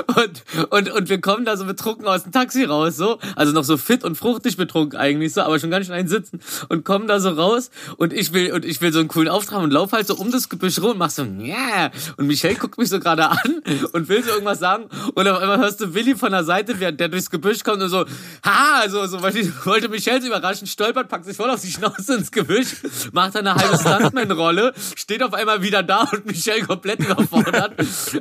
und, 0.08 0.44
und, 0.70 0.92
und 0.92 1.10
wir 1.10 1.22
kommen 1.22 1.46
da 1.46 1.56
so 1.56 1.64
betrunken 1.66 2.06
aus 2.08 2.24
dem 2.24 2.34
Taxi 2.34 2.66
raus, 2.66 2.98
so. 2.98 3.20
Also 3.38 3.54
noch 3.54 3.64
so 3.64 3.78
fit 3.78 4.04
und 4.04 4.18
fruchtig 4.18 4.58
betrunken 4.58 5.00
eigentlich 5.00 5.32
so, 5.34 5.42
aber 5.42 5.58
schon 5.60 5.72
ganz 5.72 5.86
schön 5.86 5.96
ein 5.96 6.10
Sitzen. 6.10 6.42
Und 6.68 6.84
kommen 6.84 7.08
da 7.08 7.22
so 7.22 7.30
raus 7.30 7.72
und 7.96 8.12
ich 8.12 8.34
will, 8.34 8.52
und 8.52 8.66
ich 8.66 8.82
will 8.82 8.92
so 8.92 9.00
einen 9.00 9.08
coolen 9.08 9.30
Auftrag 9.30 9.64
und 9.64 9.72
lauf 9.72 9.94
halt 9.94 10.08
so 10.08 10.16
um 10.16 10.32
das 10.32 10.50
Gebüsch 10.50 10.82
rum 10.82 10.92
und 10.92 10.98
mach 10.98 11.10
so, 11.10 11.24
yeah. 11.24 11.90
Und 12.18 12.28
Michelle 12.28 12.56
guckt 12.56 12.78
mich 12.78 12.90
so 12.90 13.00
gerade 13.00 13.30
an 13.30 13.64
und 13.94 14.10
will 14.10 14.22
so 14.24 14.32
irgendwas 14.32 14.60
sagen. 14.60 14.90
Und 15.16 15.26
auf 15.26 15.40
einmal 15.40 15.60
hörst 15.60 15.80
du 15.80 15.94
Willi 15.94 16.16
von 16.16 16.32
der 16.32 16.44
Seite, 16.44 16.76
der 16.76 17.08
durchs 17.08 17.30
Gebüsch 17.30 17.64
kommt 17.64 17.82
und 17.82 17.90
so, 17.90 18.04
ha, 18.44 18.90
so, 18.90 19.06
so, 19.08 19.22
weil 19.22 19.38
ich 19.38 19.66
wollte 19.66 19.88
Michelle 19.88 20.26
überraschen, 20.28 20.68
stolpert, 20.68 21.08
packt 21.08 21.29
sich 21.30 21.38
voll 21.38 21.50
auf 21.50 21.62
die 21.62 21.72
Schnauze 21.72 22.16
ins 22.16 22.32
Gebüsch, 22.32 22.76
macht 23.14 23.36
dann 23.36 23.48
eine 23.48 23.60
halbe 23.60 23.78
Stuntman-Rolle, 23.78 24.74
steht 24.96 25.24
auf 25.24 25.34
einmal 25.34 25.62
wieder 25.62 25.84
da 25.84 26.10
und 26.12 26.26
Michelle 26.26 26.62
komplett 26.62 27.00
überfordert. 27.00 27.74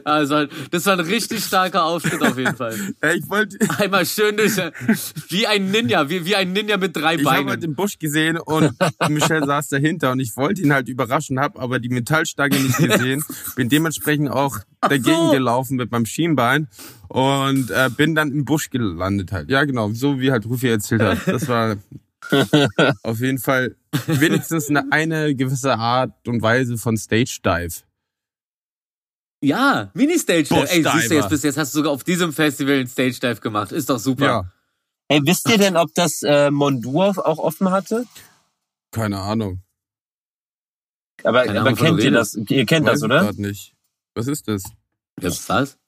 Also, 0.04 0.46
das 0.70 0.86
war 0.86 0.94
ein 0.94 1.00
richtig 1.00 1.44
starker 1.44 1.84
Auftritt 1.84 2.22
auf 2.22 2.38
jeden 2.38 2.56
Fall. 2.56 2.74
Ich 3.16 3.28
wollte, 3.28 3.58
Einmal 3.78 4.06
schön 4.06 4.36
durch, 4.36 4.56
wie 5.28 5.46
ein 5.46 5.70
Ninja, 5.70 6.08
wie, 6.08 6.24
wie 6.24 6.36
ein 6.36 6.52
Ninja 6.52 6.76
mit 6.76 6.96
drei 6.96 7.14
ich 7.14 7.24
habe 7.24 7.36
halt 7.36 7.46
Beinen. 7.46 7.60
den 7.60 7.74
Busch 7.74 7.98
gesehen 7.98 8.38
und 8.38 8.72
Michelle 9.08 9.46
saß 9.46 9.68
dahinter 9.68 10.12
und 10.12 10.20
ich 10.20 10.36
wollte 10.36 10.62
ihn 10.62 10.72
halt 10.72 10.88
überraschen, 10.88 11.40
habe 11.40 11.58
aber 11.60 11.78
die 11.78 11.88
Metallstange 11.88 12.58
nicht 12.58 12.78
gesehen, 12.78 13.24
bin 13.56 13.68
dementsprechend 13.68 14.30
auch 14.30 14.58
dagegen 14.80 15.30
gelaufen 15.32 15.76
mit 15.76 15.90
meinem 15.90 16.06
Schienbein 16.06 16.68
und 17.08 17.70
äh, 17.70 17.90
bin 17.94 18.14
dann 18.14 18.30
im 18.32 18.44
Busch 18.44 18.70
gelandet 18.70 19.32
halt. 19.32 19.50
Ja, 19.50 19.64
genau, 19.64 19.90
so 19.92 20.20
wie 20.20 20.30
halt 20.30 20.46
Rufi 20.46 20.68
erzählt 20.68 21.02
hat. 21.02 21.18
Das 21.26 21.48
war 21.48 21.76
auf 23.02 23.20
jeden 23.20 23.38
Fall 23.38 23.76
wenigstens 24.06 24.68
eine, 24.68 24.90
eine 24.90 25.34
gewisse 25.34 25.74
Art 25.76 26.26
und 26.28 26.42
Weise 26.42 26.76
von 26.76 26.96
Stage 26.96 27.38
Dive. 27.44 27.82
Ja, 29.40 29.90
Mini-Stage 29.94 30.44
Dive. 30.48 30.68
Ey, 30.70 30.82
siehst 30.82 31.10
du, 31.10 31.14
jetzt 31.14 31.28
bis 31.28 31.42
jetzt 31.44 31.56
hast 31.56 31.72
du 31.74 31.78
sogar 31.78 31.92
auf 31.92 32.02
diesem 32.04 32.32
Festival 32.32 32.74
einen 32.74 32.88
Stage 32.88 33.20
Dive 33.20 33.40
gemacht. 33.40 33.72
Ist 33.72 33.88
doch 33.90 33.98
super. 33.98 34.24
Ja, 34.24 34.52
Hey, 35.10 35.20
wisst 35.24 35.48
ihr 35.48 35.56
denn, 35.56 35.76
ob 35.78 35.94
das 35.94 36.22
äh, 36.22 36.50
Mondur 36.50 37.14
auch 37.26 37.38
offen 37.38 37.70
hatte? 37.70 38.04
keine 38.90 39.18
Ahnung. 39.20 39.62
Aber, 41.24 41.44
Keine 41.44 41.60
aber 41.60 41.70
Ahnung, 41.70 41.78
kennt 41.78 42.02
ihr 42.02 42.10
das? 42.10 42.34
Ihr 42.34 42.66
kennt 42.66 42.84
Weiß 42.86 42.92
das, 42.94 43.00
ich 43.00 43.04
oder? 43.04 43.20
grad 43.20 43.38
nicht. 43.38 43.74
Was 44.14 44.26
ist 44.28 44.46
das? 44.48 44.62
Jetzt 45.20 45.48
was? 45.48 45.78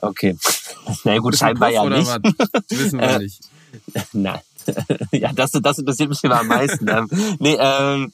Okay. 0.00 0.36
Na 1.04 1.18
gut, 1.18 1.34
Ist 1.34 1.42
ein 1.42 1.46
scheinbar 1.48 1.68
Puff 1.70 1.74
ja 1.76 1.82
oder 1.82 1.98
nicht. 1.98 2.70
Wissen 2.70 3.00
wir 3.00 3.08
Äh, 3.08 3.18
nicht. 3.18 3.40
Nein. 4.12 4.40
ja, 5.12 5.32
das, 5.32 5.52
das 5.52 5.78
interessiert 5.78 6.08
mich 6.08 6.22
immer 6.24 6.40
am 6.40 6.48
meisten. 6.48 6.88
ähm, 6.88 7.08
nee, 7.38 7.56
ähm, 7.58 8.12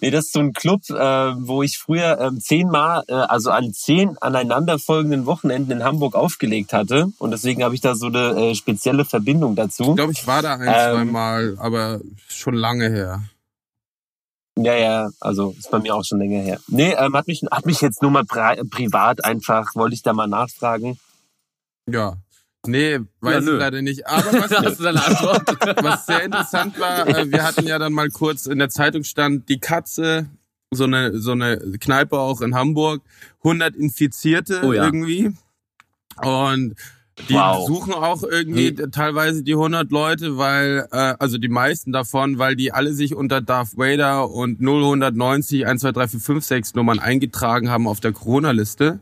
nee, 0.00 0.10
das 0.10 0.26
ist 0.26 0.32
so 0.32 0.40
ein 0.40 0.52
Club, 0.52 0.82
äh, 0.90 0.94
wo 0.94 1.62
ich 1.62 1.78
früher 1.78 2.18
ähm, 2.20 2.40
zehnmal, 2.40 3.04
äh, 3.08 3.14
also 3.14 3.50
an 3.50 3.72
zehn 3.72 4.16
aneinanderfolgenden 4.18 5.26
Wochenenden 5.26 5.72
in 5.72 5.84
Hamburg 5.84 6.14
aufgelegt 6.14 6.72
hatte. 6.72 7.08
Und 7.18 7.30
deswegen 7.30 7.62
habe 7.62 7.74
ich 7.74 7.80
da 7.80 7.94
so 7.94 8.06
eine 8.06 8.50
äh, 8.50 8.54
spezielle 8.54 9.04
Verbindung 9.04 9.56
dazu. 9.56 9.90
Ich 9.90 9.96
glaube, 9.96 10.12
ich 10.12 10.26
war 10.26 10.42
da 10.42 10.54
ein, 10.54 10.62
Ähm, 10.62 10.66
zwei 10.66 11.04
Mal, 11.04 11.56
aber 11.58 12.00
schon 12.28 12.54
lange 12.54 12.88
her. 12.88 13.22
Ja, 14.56 14.74
ja, 14.74 15.10
also 15.20 15.54
ist 15.58 15.70
bei 15.70 15.78
mir 15.78 15.94
auch 15.94 16.04
schon 16.04 16.18
länger 16.18 16.40
her. 16.40 16.60
Nee, 16.68 16.92
ähm, 16.92 17.16
hat 17.16 17.26
mich, 17.26 17.42
hat 17.50 17.64
mich 17.64 17.80
jetzt 17.80 18.02
nur 18.02 18.10
mal 18.10 18.24
pri 18.24 18.62
privat 18.70 19.24
einfach, 19.24 19.74
wollte 19.74 19.94
ich 19.94 20.02
da 20.02 20.12
mal 20.12 20.26
nachfragen. 20.26 20.98
Ja. 21.88 22.16
Nee, 22.66 23.00
weiß 23.20 23.44
Ja, 23.44 23.52
ich 23.54 23.58
leider 23.58 23.82
nicht. 23.82 24.06
Aber 24.06 24.32
hast 24.42 24.50
was, 24.64 24.76
du 24.78 24.84
deine 24.84 25.04
Antwort. 25.04 25.48
was 25.82 26.06
sehr 26.06 26.22
interessant 26.24 26.78
war, 26.78 27.08
äh, 27.08 27.30
wir 27.30 27.42
hatten 27.42 27.66
ja 27.66 27.78
dann 27.78 27.92
mal 27.92 28.08
kurz 28.08 28.46
in 28.46 28.58
der 28.58 28.68
Zeitung 28.68 29.02
stand, 29.04 29.48
die 29.48 29.58
Katze, 29.58 30.26
so 30.70 30.84
eine, 30.84 31.18
so 31.18 31.32
eine 31.32 31.58
Kneipe 31.80 32.18
auch 32.18 32.40
in 32.40 32.54
Hamburg, 32.54 33.02
100 33.38 33.74
Infizierte 33.76 34.60
Oh 34.64 34.72
ja. 34.72 34.84
irgendwie. 34.84 35.32
Und 36.22 36.74
die 37.28 37.34
Wow. 37.34 37.66
suchen 37.66 37.92
auch 37.92 38.22
irgendwie 38.22 38.74
teilweise 38.74 39.42
die 39.42 39.52
100 39.54 39.90
Leute, 39.90 40.38
weil, 40.38 40.86
äh, 40.92 41.14
also 41.18 41.36
die 41.38 41.48
meisten 41.48 41.92
davon, 41.92 42.38
weil 42.38 42.56
die 42.56 42.72
alle 42.72 42.92
sich 42.94 43.14
unter 43.14 43.40
Darth 43.42 43.76
Vader 43.76 44.30
und 44.30 44.60
0190 44.60 45.66
1, 45.66 45.82
2, 45.82 45.92
3, 45.92 46.08
4, 46.08 46.20
5, 46.20 46.44
6 46.44 46.74
Nummern 46.74 47.00
eingetragen 47.00 47.68
haben 47.70 47.86
auf 47.86 48.00
der 48.00 48.12
Corona-Liste. 48.12 49.00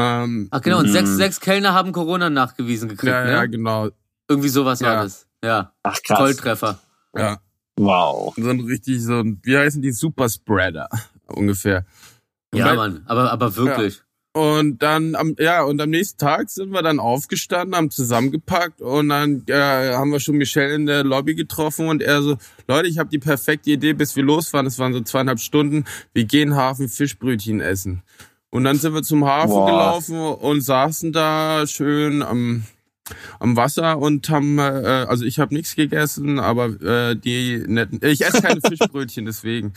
Ähm, 0.00 0.48
Ach 0.52 0.60
genau, 0.60 0.78
und 0.78 0.86
Mhm. 0.88 0.92
sechs, 0.92 1.10
sechs 1.16 1.40
Kellner 1.40 1.74
haben 1.74 1.90
Corona 1.92 2.30
nachgewiesen 2.30 2.88
gekriegt, 2.88 3.12
ja, 3.12 3.24
ne? 3.24 3.32
ja, 3.32 3.46
genau. 3.46 3.88
Irgendwie 4.28 4.48
sowas 4.48 4.80
war 4.80 4.92
Ja. 4.94 5.02
das. 5.02 5.26
Ja, 5.44 5.72
Ach 5.82 5.98
krass. 6.06 6.18
Volltreffer. 6.18 6.78
Ja. 7.16 7.38
Wow. 7.76 8.34
So 8.36 8.48
ein 8.50 8.60
richtig, 8.60 9.02
so 9.02 9.14
ein, 9.20 9.40
wie 9.42 9.56
heißen 9.56 9.82
die 9.82 9.92
Superspreader 9.92 10.88
ungefähr. 11.26 11.84
Und 12.52 12.58
Ja, 12.60 12.66
bei- 12.66 12.76
Mann, 12.76 13.02
aber, 13.06 13.32
aber 13.32 13.56
wirklich. 13.56 14.02
Und 14.34 14.82
dann 14.82 15.16
am, 15.16 15.34
ja, 15.38 15.62
und 15.62 15.80
am 15.80 15.90
nächsten 15.90 16.18
Tag 16.18 16.48
sind 16.50 16.70
wir 16.70 16.82
dann 16.82 17.00
aufgestanden, 17.00 17.74
haben 17.74 17.90
zusammengepackt 17.90 18.80
und 18.80 19.08
dann 19.08 19.42
äh, 19.48 19.94
haben 19.94 20.12
wir 20.12 20.20
schon 20.20 20.36
Michel 20.36 20.70
in 20.70 20.86
der 20.86 21.02
Lobby 21.02 21.34
getroffen 21.34 21.88
und 21.88 22.02
er 22.02 22.22
so, 22.22 22.36
Leute, 22.68 22.88
ich 22.88 22.98
habe 22.98 23.08
die 23.10 23.18
perfekte 23.18 23.70
Idee, 23.70 23.94
bis 23.94 24.14
wir 24.14 24.22
losfahren, 24.22 24.66
das 24.66 24.78
waren 24.78 24.92
so 24.92 25.00
zweieinhalb 25.00 25.40
Stunden, 25.40 25.86
wir 26.12 26.24
gehen 26.24 26.54
Hafen 26.54 26.88
Fischbrötchen 26.88 27.60
essen. 27.60 28.02
Und 28.50 28.64
dann 28.64 28.76
sind 28.76 28.94
wir 28.94 29.02
zum 29.02 29.24
Hafen 29.26 29.50
Boah. 29.50 29.66
gelaufen 29.66 30.18
und 30.18 30.60
saßen 30.62 31.12
da 31.12 31.66
schön 31.66 32.22
am 32.22 32.64
am 33.38 33.56
Wasser 33.56 33.98
und 33.98 34.28
haben, 34.28 34.58
äh, 34.58 34.62
also 34.62 35.24
ich 35.24 35.38
habe 35.38 35.54
nichts 35.54 35.74
gegessen, 35.74 36.38
aber 36.38 36.66
äh, 36.82 37.16
die 37.16 37.64
netten, 37.66 38.00
ich 38.02 38.24
esse 38.24 38.42
keine 38.42 38.60
Fischbrötchen 38.66 39.24
deswegen. 39.24 39.72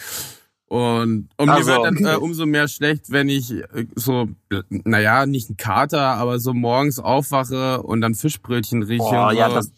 Und, 0.66 1.28
und 1.36 1.48
mir 1.48 1.54
Also, 1.54 1.72
wird 1.72 1.86
dann 1.86 2.06
äh, 2.06 2.16
umso 2.16 2.46
mehr 2.46 2.70
schlecht, 2.70 3.12
wenn 3.12 3.28
ich 3.28 3.52
äh, 3.52 3.88
so, 3.96 4.30
naja, 4.70 5.26
nicht 5.26 5.50
ein 5.50 5.58
Kater, 5.58 6.02
aber 6.02 6.40
so 6.40 6.54
morgens 6.54 6.98
aufwache 6.98 7.82
und 7.84 8.00
dann 8.00 8.16
Fischbrötchen 8.16 8.84
rieche. 8.84 9.04
Oh, 9.04 9.28
und 9.28 9.36
ja, 9.36 9.50
so. 9.50 9.56
das, 9.56 9.72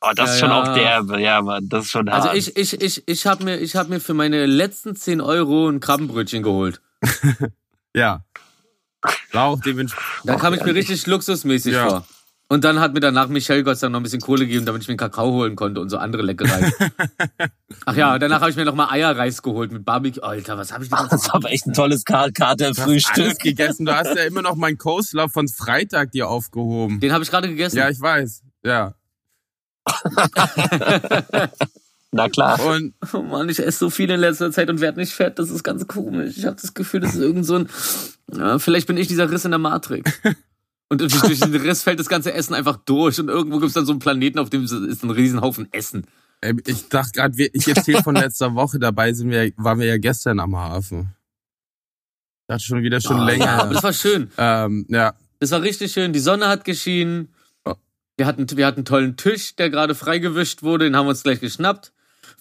oh, 0.00 0.10
das 0.16 0.28
Ja, 0.28 0.34
ist 0.34 0.40
schon 0.40 0.50
ja. 0.50 0.62
auch 0.62 0.74
derbe. 0.74 1.20
Ja, 1.20 1.42
Mann, 1.42 1.68
das 1.68 1.84
ist 1.84 1.90
schon 1.92 2.10
hart. 2.10 2.24
Also 2.24 2.36
ich, 2.36 2.56
ich, 2.56 2.80
ich, 2.80 3.02
ich 3.06 3.26
habe 3.26 3.44
mir, 3.44 3.58
ich 3.58 3.76
hab 3.76 3.88
mir 3.88 4.00
für 4.00 4.14
meine 4.14 4.46
letzten 4.46 4.96
10 4.96 5.20
Euro 5.20 5.68
ein 5.68 5.78
Krabbenbrötchen 5.78 6.42
geholt. 6.42 6.80
ja. 7.94 8.24
War 9.32 9.56
dementsprechend. 9.58 10.28
Da 10.28 10.36
kam 10.36 10.54
ich 10.54 10.62
mir 10.64 10.74
richtig 10.74 11.06
luxusmäßig 11.06 11.72
Ja. 11.74 11.88
vor. 11.88 12.06
Und 12.48 12.64
dann 12.64 12.80
hat 12.80 12.92
mir 12.92 13.00
danach 13.00 13.28
Michelle 13.28 13.64
Gott 13.64 13.78
sei 13.78 13.86
Dank 13.86 13.92
noch 13.94 14.00
ein 14.00 14.02
bisschen 14.02 14.20
Kohle 14.20 14.44
gegeben, 14.46 14.66
damit 14.66 14.82
ich 14.82 14.88
mir 14.88 14.92
einen 14.92 14.98
Kakao 14.98 15.30
holen 15.32 15.56
konnte 15.56 15.80
und 15.80 15.88
so 15.88 15.96
andere 15.96 16.20
Leckereien. 16.22 16.70
Ach 17.86 17.96
ja, 17.96 18.12
und 18.12 18.20
danach 18.20 18.42
habe 18.42 18.50
ich 18.50 18.56
mir 18.56 18.66
noch 18.66 18.74
mal 18.74 18.90
Eierreis 18.90 19.40
geholt 19.40 19.72
mit 19.72 19.86
Barbecue. 19.86 20.22
Alter, 20.22 20.58
was 20.58 20.70
habe 20.70 20.84
ich 20.84 20.90
denn 20.90 21.06
das 21.10 21.30
aber 21.30 21.50
echt 21.50 21.66
ein 21.66 21.72
tolles 21.72 22.04
Ka- 22.04 22.20
alles 22.24 22.34
Katerfrühstück. 22.34 23.38
gegessen. 23.38 23.86
Du 23.86 23.96
hast 23.96 24.14
ja 24.14 24.24
immer 24.24 24.42
noch 24.42 24.56
meinen 24.56 24.76
Coleslaw 24.76 25.30
von 25.30 25.48
Freitag 25.48 26.10
dir 26.12 26.28
aufgehoben. 26.28 27.00
Den 27.00 27.12
habe 27.14 27.24
ich 27.24 27.30
gerade 27.30 27.48
gegessen. 27.48 27.78
Ja, 27.78 27.88
ich 27.88 27.98
weiß. 28.00 28.42
Ja. 28.64 28.94
Na 32.12 32.28
klar. 32.28 32.60
Und 32.64 32.94
Oh 33.14 33.22
Mann, 33.22 33.48
ich 33.48 33.58
esse 33.58 33.78
so 33.78 33.90
viel 33.90 34.10
in 34.10 34.20
letzter 34.20 34.52
Zeit 34.52 34.68
und 34.68 34.80
werde 34.80 35.00
nicht 35.00 35.12
fett. 35.14 35.38
Das 35.38 35.48
ist 35.50 35.62
ganz 35.62 35.86
komisch. 35.86 36.36
Ich 36.36 36.44
habe 36.44 36.56
das 36.60 36.74
Gefühl, 36.74 37.00
das 37.00 37.14
ist 37.14 37.20
irgend 37.20 37.46
so 37.46 37.56
ein. 37.56 37.68
Ja, 38.36 38.58
vielleicht 38.58 38.86
bin 38.86 38.96
ich 38.98 39.08
dieser 39.08 39.30
Riss 39.30 39.44
in 39.46 39.50
der 39.50 39.58
Matrix. 39.58 40.12
Und 40.90 41.00
durch, 41.00 41.12
durch 41.20 41.40
den 41.40 41.54
Riss 41.56 41.82
fällt 41.82 41.98
das 41.98 42.08
ganze 42.08 42.34
Essen 42.34 42.52
einfach 42.54 42.76
durch. 42.76 43.18
Und 43.18 43.28
irgendwo 43.30 43.56
gibt 43.58 43.68
es 43.68 43.74
dann 43.74 43.86
so 43.86 43.92
einen 43.92 43.98
Planeten, 43.98 44.38
auf 44.38 44.50
dem 44.50 44.62
ist 44.64 45.02
ein 45.02 45.10
Riesenhaufen 45.10 45.72
Essen. 45.72 46.06
Ey, 46.42 46.54
Ich 46.66 46.88
dachte 46.90 47.12
gerade, 47.12 47.34
ich 47.46 47.66
erzähle 47.68 48.02
von 48.02 48.14
letzter 48.14 48.54
Woche, 48.54 48.78
dabei 48.78 49.14
sind 49.14 49.30
wir, 49.30 49.50
waren 49.56 49.78
wir 49.78 49.86
ja 49.86 49.96
gestern 49.96 50.38
am 50.38 50.54
Hafen. 50.54 51.14
Ich 52.42 52.46
dachte 52.48 52.62
schon 52.64 52.82
wieder 52.82 53.00
schon 53.00 53.20
Oh, 53.20 53.24
länger. 53.24 53.44
Ja, 53.46 53.62
aber 53.62 53.72
das 53.74 53.82
war 53.82 53.92
schön. 53.94 54.30
ähm, 54.36 54.84
ja, 54.90 55.14
Das 55.38 55.50
war 55.50 55.62
richtig 55.62 55.92
schön. 55.92 56.12
Die 56.12 56.20
Sonne 56.20 56.48
hat 56.48 56.64
geschienen. 56.66 57.32
Wir 58.18 58.26
hatten, 58.26 58.46
wir 58.54 58.66
hatten 58.66 58.80
einen 58.80 58.84
tollen 58.84 59.16
Tisch, 59.16 59.56
der 59.56 59.70
gerade 59.70 59.94
freigewischt 59.94 60.62
wurde. 60.62 60.84
Den 60.84 60.94
haben 60.96 61.06
wir 61.06 61.10
uns 61.10 61.22
gleich 61.22 61.40
geschnappt. 61.40 61.92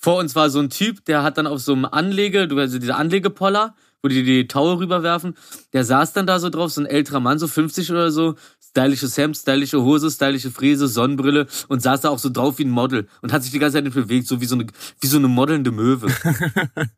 Vor 0.01 0.17
uns 0.17 0.35
war 0.35 0.49
so 0.49 0.59
ein 0.59 0.69
Typ, 0.69 1.05
der 1.05 1.21
hat 1.23 1.37
dann 1.37 1.45
auf 1.47 1.61
so 1.61 1.73
einem 1.73 1.85
Anlege, 1.85 2.47
du 2.47 2.57
also 2.57 2.79
dieser 2.79 2.97
Anlegepoller, 2.97 3.75
wo 4.01 4.07
die 4.09 4.23
die 4.23 4.47
Taue 4.47 4.79
rüberwerfen, 4.79 5.35
der 5.73 5.85
saß 5.85 6.13
dann 6.13 6.25
da 6.25 6.39
so 6.39 6.49
drauf, 6.49 6.71
so 6.71 6.81
ein 6.81 6.87
älterer 6.87 7.19
Mann, 7.19 7.37
so 7.37 7.47
50 7.47 7.91
oder 7.91 8.09
so, 8.09 8.35
stylisches 8.59 9.15
Hemd, 9.17 9.37
stylische 9.37 9.83
Hose, 9.83 10.09
stylische 10.09 10.49
Fräse, 10.49 10.87
Sonnenbrille 10.87 11.45
und 11.67 11.83
saß 11.83 12.01
da 12.01 12.09
auch 12.09 12.17
so 12.17 12.29
drauf 12.29 12.57
wie 12.57 12.63
ein 12.65 12.71
Model 12.71 13.07
und 13.21 13.31
hat 13.31 13.43
sich 13.43 13.51
die 13.51 13.59
ganze 13.59 13.77
Zeit 13.77 13.83
nicht 13.83 13.93
bewegt, 13.93 14.27
so 14.27 14.41
wie 14.41 14.45
so 14.45 14.55
eine, 14.55 14.65
wie 14.99 15.07
so 15.07 15.17
eine 15.17 15.27
modelnde 15.27 15.71
Möwe. 15.71 16.07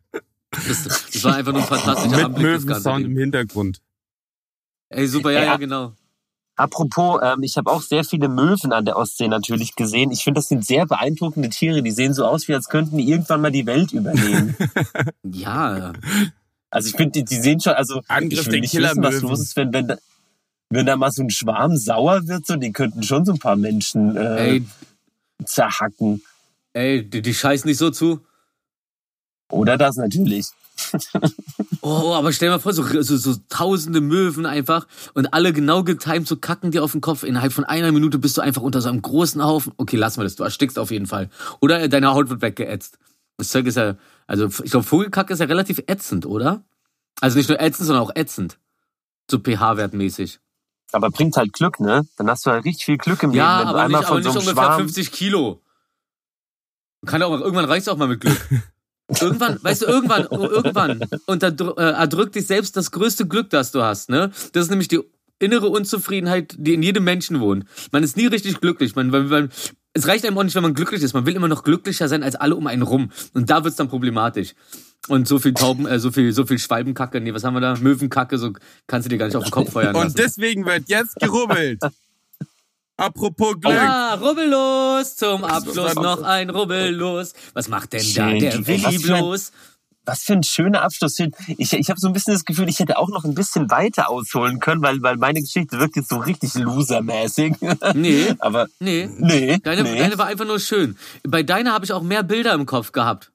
Das, 0.67 0.83
das 0.83 1.23
war 1.23 1.35
einfach 1.35 1.51
nur 1.51 1.63
ein 1.63 1.67
fantastischer 1.67 2.15
mit 2.15 2.25
Anblick. 2.25 2.43
das 2.53 2.67
ganze 2.67 2.89
Möwensound 2.89 3.05
im 3.07 3.17
Hintergrund. 3.17 3.81
Ey, 4.89 5.07
super, 5.07 5.31
ja, 5.31 5.39
Ja. 5.39 5.45
ja, 5.45 5.57
genau. 5.57 5.95
Apropos, 6.55 7.19
ähm, 7.23 7.41
ich 7.41 7.57
habe 7.57 7.71
auch 7.71 7.81
sehr 7.81 8.03
viele 8.03 8.27
Möwen 8.29 8.73
an 8.73 8.85
der 8.85 8.97
Ostsee 8.97 9.27
natürlich 9.27 9.75
gesehen. 9.75 10.11
Ich 10.11 10.23
finde, 10.23 10.39
das 10.39 10.49
sind 10.49 10.65
sehr 10.65 10.85
beeindruckende 10.85 11.49
Tiere. 11.49 11.81
Die 11.81 11.91
sehen 11.91 12.13
so 12.13 12.25
aus, 12.25 12.47
wie 12.47 12.53
als 12.53 12.69
könnten 12.69 12.97
die 12.97 13.09
irgendwann 13.09 13.41
mal 13.41 13.51
die 13.51 13.65
Welt 13.65 13.91
übernehmen. 13.91 14.55
Ja, 15.23 15.93
also 16.69 16.89
ich 16.89 16.95
finde, 16.95 17.11
die, 17.11 17.25
die 17.25 17.35
sehen 17.35 17.59
schon, 17.59 17.73
also 17.73 18.01
Angriff 18.07 18.47
ich 18.47 18.51
will 18.51 18.59
nicht 18.61 18.75
wissen, 18.75 19.03
was 19.03 19.21
los 19.21 19.39
ist, 19.39 19.55
wenn, 19.55 19.71
wenn, 19.73 19.87
da, 19.87 19.97
wenn 20.69 20.85
da 20.85 20.95
mal 20.95 21.11
so 21.11 21.23
ein 21.23 21.29
Schwarm 21.29 21.77
sauer 21.77 22.27
wird, 22.27 22.45
so, 22.45 22.55
die 22.55 22.71
könnten 22.71 23.03
schon 23.03 23.25
so 23.25 23.33
ein 23.33 23.39
paar 23.39 23.55
Menschen 23.55 24.15
äh, 24.15 24.47
ey, 24.47 24.65
zerhacken. 25.45 26.23
ey, 26.73 27.07
die, 27.07 27.21
die 27.21 27.33
scheißen 27.33 27.67
nicht 27.67 27.77
so 27.77 27.91
zu. 27.91 28.21
Oder 29.49 29.77
das 29.77 29.97
natürlich. 29.97 30.47
Oh, 31.85 32.13
aber 32.13 32.31
stell 32.31 32.47
dir 32.47 32.53
mal 32.53 32.59
vor, 32.59 32.71
so, 32.71 32.83
so, 33.01 33.17
so 33.17 33.35
tausende 33.49 33.99
Möwen 33.99 34.45
einfach 34.45 34.87
und 35.15 35.33
alle 35.33 35.51
genau 35.51 35.83
getimt, 35.83 36.29
so 36.29 36.37
kacken 36.37 36.71
dir 36.71 36.81
auf 36.81 36.93
den 36.93 37.01
Kopf. 37.01 37.23
Innerhalb 37.23 37.51
von 37.51 37.65
einer 37.65 37.91
Minute 37.91 38.19
bist 38.19 38.37
du 38.37 38.41
einfach 38.41 38.61
unter 38.61 38.79
so 38.79 38.87
einem 38.87 39.01
großen 39.01 39.43
Haufen. 39.43 39.73
Okay, 39.75 39.97
lass 39.97 40.15
mal 40.15 40.23
das, 40.23 40.37
du 40.37 40.43
erstickst 40.43 40.79
auf 40.79 40.91
jeden 40.91 41.07
Fall. 41.07 41.29
Oder 41.59 41.89
deine 41.89 42.13
Haut 42.13 42.29
wird 42.29 42.41
weggeätzt. 42.41 42.99
Das 43.35 43.49
Zeug 43.49 43.65
ist 43.65 43.75
ja, 43.75 43.97
also 44.27 44.47
ich 44.63 44.71
glaube, 44.71 44.85
Vogelkacke 44.85 45.33
ist 45.33 45.39
ja 45.39 45.45
relativ 45.45 45.83
ätzend, 45.87 46.25
oder? 46.25 46.63
Also 47.19 47.37
nicht 47.37 47.49
nur 47.49 47.59
ätzend, 47.59 47.87
sondern 47.87 48.05
auch 48.05 48.15
ätzend. 48.15 48.59
So 49.29 49.39
pH-wertmäßig. 49.39 50.39
Aber 50.93 51.09
bringt 51.09 51.35
halt 51.35 51.51
Glück, 51.51 51.81
ne? 51.81 52.07
Dann 52.15 52.29
hast 52.29 52.45
du 52.45 52.51
halt 52.51 52.63
richtig 52.63 52.85
viel 52.85 52.97
Glück 52.97 53.23
im 53.23 53.33
Ja, 53.33 53.57
Leben. 53.57 53.67
Du 53.67 53.69
aber 53.71 53.81
einmal 53.83 53.99
nicht, 53.99 54.07
aber 54.09 54.15
von 54.15 54.23
so 54.23 54.29
nicht 54.29 54.47
ungefähr 54.47 54.63
Schwarm 54.63 54.79
50 54.79 55.11
Kilo. 55.11 55.61
Kann 57.05 57.21
auch 57.23 57.29
mal, 57.31 57.41
irgendwann 57.41 57.65
reicht's 57.65 57.89
auch 57.89 57.97
mal 57.97 58.07
mit 58.07 58.21
Glück. 58.21 58.39
Irgendwann, 59.21 59.59
weißt 59.61 59.81
du, 59.81 59.85
irgendwann, 59.85 60.27
irgendwann 60.31 61.01
äh, 61.77 61.91
erdrückt 61.91 62.35
dich 62.35 62.47
selbst 62.47 62.77
das 62.77 62.91
größte 62.91 63.27
Glück, 63.27 63.49
das 63.49 63.71
du 63.71 63.83
hast, 63.83 64.09
ne? 64.09 64.31
Das 64.53 64.63
ist 64.63 64.69
nämlich 64.69 64.87
die 64.87 65.01
innere 65.39 65.67
Unzufriedenheit, 65.67 66.55
die 66.57 66.73
in 66.73 66.83
jedem 66.83 67.03
Menschen 67.03 67.39
wohnt. 67.39 67.65
Man 67.91 68.03
ist 68.03 68.15
nie 68.15 68.27
richtig 68.27 68.61
glücklich. 68.61 68.95
Man, 68.95 69.09
man, 69.09 69.27
man, 69.27 69.49
es 69.93 70.07
reicht 70.07 70.25
einem 70.25 70.37
auch 70.37 70.43
nicht, 70.43 70.55
wenn 70.55 70.63
man 70.63 70.73
glücklich 70.73 71.03
ist. 71.03 71.13
Man 71.13 71.25
will 71.25 71.35
immer 71.35 71.49
noch 71.49 71.63
glücklicher 71.63 72.07
sein 72.07 72.23
als 72.23 72.35
alle 72.35 72.55
um 72.55 72.65
einen 72.67 72.81
rum. 72.81 73.11
Und 73.33 73.49
da 73.49 73.63
wird's 73.63 73.75
dann 73.75 73.89
problematisch. 73.89 74.55
Und 75.09 75.27
so 75.27 75.37
viel 75.37 75.53
Tauben, 75.53 75.85
äh, 75.85 75.99
so 75.99 76.11
viel, 76.11 76.31
so 76.31 76.45
viel 76.45 76.57
Schwalbenkacke, 76.57 77.19
nee, 77.19 77.33
was 77.33 77.43
haben 77.43 77.55
wir 77.55 77.61
da? 77.61 77.75
Möwenkacke, 77.75 78.37
so 78.37 78.53
kannst 78.87 79.05
du 79.05 79.09
dir 79.09 79.17
gar 79.17 79.25
nicht 79.25 79.35
auf 79.35 79.43
den 79.43 79.51
Kopf 79.51 79.71
feuern 79.73 79.93
lassen. 79.93 80.07
Und 80.07 80.17
deswegen 80.17 80.65
wird 80.65 80.87
jetzt 80.87 81.17
gerubbelt. 81.17 81.79
Apropos 82.97 83.53
Glück. 83.59 83.73
Ja, 83.73 84.13
rubbellos, 84.15 85.15
zum 85.15 85.43
Abschluss 85.43 85.95
noch 85.95 86.21
ein 86.21 86.49
Rubbellos. 86.49 87.33
Was 87.53 87.67
macht 87.67 87.93
denn 87.93 88.01
da 88.15 88.29
Schön. 88.29 88.39
der 88.39 88.53
Ey, 88.53 88.67
Willi 88.67 88.83
was 88.83 88.95
für 89.01 89.13
ein- 89.15 89.19
bloß? 89.21 89.51
Was 90.05 90.23
für 90.23 90.33
ein 90.33 90.43
schöner 90.43 90.81
Abschluss. 90.81 91.17
Ich, 91.57 91.71
ich 91.71 91.89
habe 91.89 91.97
so 91.97 92.07
ein 92.07 92.13
bisschen 92.13 92.33
das 92.33 92.43
Gefühl, 92.43 92.67
ich 92.67 92.77
hätte 92.79 92.97
auch 92.97 93.07
noch 93.07 93.23
ein 93.23 93.33
bisschen 93.35 93.71
weiter 93.71 94.09
ausholen 94.09 94.59
können, 94.59 94.81
weil, 94.81 95.01
weil 95.01 95.15
meine 95.15 95.39
Geschichte 95.39 95.79
wirkt 95.79 95.95
jetzt 95.95 96.09
so 96.09 96.17
richtig 96.17 96.53
losermäßig. 96.55 97.55
Nee, 97.95 98.33
Aber 98.39 98.67
nee. 98.79 99.09
nee, 99.17 99.57
Deine, 99.59 99.83
nee. 99.83 99.97
deine 99.97 100.17
war 100.17 100.25
einfach 100.25 100.45
nur 100.45 100.59
schön. 100.59 100.97
Bei 101.25 101.41
deiner 101.41 101.71
habe 101.71 101.85
ich 101.85 101.93
auch 101.93 102.01
mehr 102.03 102.21
Bilder 102.23 102.53
im 102.53 102.65
Kopf 102.65 102.91
gehabt. 102.91 103.31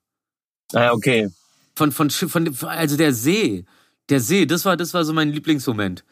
Ah, 0.74 0.90
okay. 0.92 1.30
Von, 1.74 1.90
von, 1.90 2.10
von, 2.10 2.54
also 2.66 2.98
der 2.98 3.14
See. 3.14 3.64
Der 4.10 4.20
See, 4.20 4.44
das 4.44 4.66
war, 4.66 4.76
das 4.76 4.92
war 4.92 5.06
so 5.06 5.14
mein 5.14 5.30
Lieblingsmoment. 5.30 6.04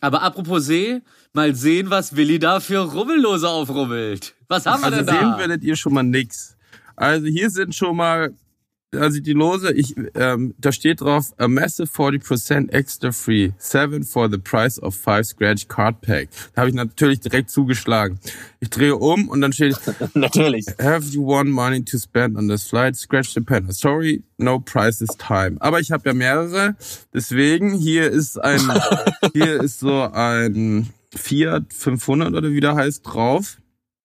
Aber 0.00 0.22
apropos 0.22 0.66
See, 0.66 1.00
mal 1.36 1.54
sehen, 1.54 1.90
was 1.90 2.16
Willi 2.16 2.40
da 2.40 2.58
für 2.58 2.78
Rubbellose 2.80 3.48
aufrubbelt. 3.48 4.34
Was 4.48 4.66
haben 4.66 4.80
wir 4.82 4.86
Also 4.86 4.98
denn 4.98 5.06
sehen 5.06 5.30
da? 5.32 5.38
werdet 5.38 5.62
ihr 5.62 5.76
schon 5.76 5.94
mal 5.94 6.02
nix. 6.02 6.56
Also 6.96 7.26
hier 7.26 7.50
sind 7.50 7.74
schon 7.74 7.94
mal, 7.96 8.32
also 8.94 9.20
die 9.20 9.34
Lose, 9.34 9.70
ich, 9.74 9.94
ähm, 10.14 10.54
da 10.58 10.72
steht 10.72 11.02
drauf, 11.02 11.32
a 11.36 11.46
massive 11.48 11.88
40% 11.88 12.70
extra 12.70 13.12
free, 13.12 13.50
seven 13.58 14.02
for 14.02 14.30
the 14.30 14.38
price 14.38 14.80
of 14.82 14.94
five 14.96 15.26
scratch 15.26 15.68
card 15.68 16.00
pack. 16.00 16.28
Da 16.54 16.62
habe 16.62 16.70
ich 16.70 16.74
natürlich 16.74 17.20
direkt 17.20 17.50
zugeschlagen. 17.50 18.18
Ich 18.60 18.70
drehe 18.70 18.96
um 18.96 19.28
und 19.28 19.42
dann 19.42 19.52
steht, 19.52 19.76
Natürlich. 20.14 20.64
have 20.80 21.04
you 21.10 21.26
won 21.26 21.50
money 21.50 21.84
to 21.84 21.98
spend 21.98 22.38
on 22.38 22.48
this 22.48 22.62
flight? 22.66 22.96
Scratch 22.96 23.34
the 23.34 23.42
pen. 23.42 23.70
Sorry, 23.70 24.22
no 24.38 24.58
price 24.60 24.98
this 25.00 25.14
time. 25.18 25.56
Aber 25.60 25.80
ich 25.80 25.90
habe 25.92 26.08
ja 26.08 26.14
mehrere, 26.14 26.76
deswegen 27.12 27.74
hier 27.74 28.10
ist 28.10 28.38
ein, 28.42 28.62
hier 29.34 29.62
ist 29.62 29.80
so 29.80 30.02
ein 30.10 30.88
Fiat 31.16 31.72
500 31.72 32.34
oder 32.34 32.50
wie 32.50 32.60
der 32.60 32.74
heißt 32.74 33.06
drauf. 33.06 33.58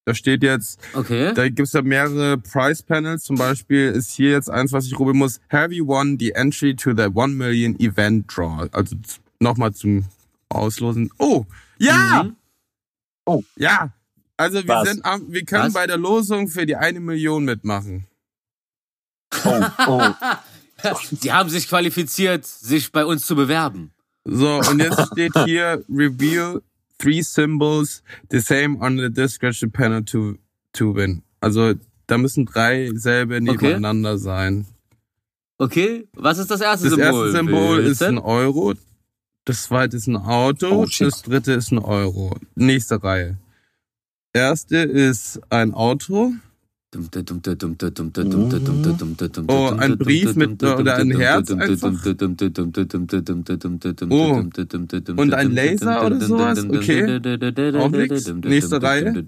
Da 0.05 0.15
steht 0.15 0.41
jetzt, 0.41 0.79
Okay. 0.93 1.31
da 1.35 1.47
gibt's 1.47 1.73
ja 1.73 1.81
mehrere 1.83 2.37
Price 2.37 2.81
Panels. 2.81 3.23
Zum 3.23 3.35
Beispiel 3.37 3.89
ist 3.89 4.11
hier 4.11 4.31
jetzt 4.31 4.49
eins, 4.49 4.71
was 4.73 4.87
ich 4.87 4.97
rubbeln 4.97 5.17
muss. 5.17 5.39
Have 5.51 5.73
you 5.73 5.85
won 5.87 6.17
the 6.19 6.31
entry 6.31 6.75
to 6.75 6.93
the 6.95 7.03
1 7.15 7.33
Million 7.35 7.79
Event 7.79 8.25
Draw? 8.35 8.67
Also 8.71 8.95
nochmal 9.39 9.73
zum 9.73 10.05
Auslosen. 10.49 11.11
Oh, 11.19 11.45
ja! 11.77 12.23
Mhm. 12.23 12.35
Oh. 13.25 13.43
Ja. 13.55 13.93
Also 14.37 14.63
wir 14.63 14.67
Was? 14.69 14.89
sind 14.89 15.05
am, 15.05 15.31
wir 15.31 15.45
können 15.45 15.65
Was? 15.65 15.73
bei 15.73 15.85
der 15.85 15.97
Losung 15.97 16.47
für 16.47 16.65
die 16.65 16.75
eine 16.75 16.99
Million 16.99 17.45
mitmachen. 17.45 18.07
Oh, 19.45 19.61
oh. 19.87 20.01
Sie 21.21 21.31
haben 21.31 21.49
sich 21.49 21.69
qualifiziert, 21.69 22.45
sich 22.47 22.91
bei 22.91 23.05
uns 23.05 23.25
zu 23.27 23.35
bewerben. 23.35 23.91
So, 24.25 24.59
und 24.59 24.79
jetzt 24.79 24.99
steht 25.11 25.31
hier 25.45 25.83
reveal 25.89 26.61
three 27.01 27.21
symbols 27.23 28.03
the 28.29 28.39
same 28.39 28.77
on 28.79 28.97
the 28.97 29.09
description 29.09 29.71
panel 29.71 30.03
to, 30.03 30.37
to 30.73 30.93
win. 30.95 31.23
Also 31.41 31.73
da 32.07 32.17
müssen 32.17 32.45
drei 32.45 32.89
selbe 32.93 33.41
nebeneinander 33.41 34.17
sein. 34.17 34.65
Okay, 35.57 36.07
was 36.13 36.37
ist 36.39 36.49
das 36.51 36.61
erste 36.61 36.89
Das 36.89 36.93
Symbol? 36.95 37.25
erste 37.25 37.31
Symbol 37.37 37.79
ist 37.79 38.03
ein? 38.03 38.17
Euro, 38.17 38.73
das 39.45 39.63
zweite 39.63 39.97
ist 39.97 40.07
ein 40.07 40.17
Auto, 40.17 40.67
Oh, 40.83 40.87
das 40.99 41.21
dritte 41.21 41.53
ist 41.53 41.71
ein 41.71 41.79
Euro. 41.79 42.35
Nächste 42.55 43.01
Reihe. 43.03 43.37
Erste 44.33 44.77
ist 44.77 45.39
ein 45.49 45.73
Auto. 45.73 46.33
Oh, 46.93 46.99
Oh, 49.47 49.69
ein 49.77 49.97
Brief 49.97 50.35
mit- 50.35 50.61
oder 50.61 50.95
ein 50.97 51.11
Herz 51.11 51.49
einfach. 51.51 51.93
Oh, 54.09 54.43
und 55.15 55.33
ein 55.33 55.51
Laser 55.53 56.05
oder 56.05 56.19
sowas? 56.19 56.65
Okay. 56.65 57.21
Auch 57.77 57.89
nix. 57.91 58.27
Nächste 58.43 58.81
Reihe. 58.81 59.23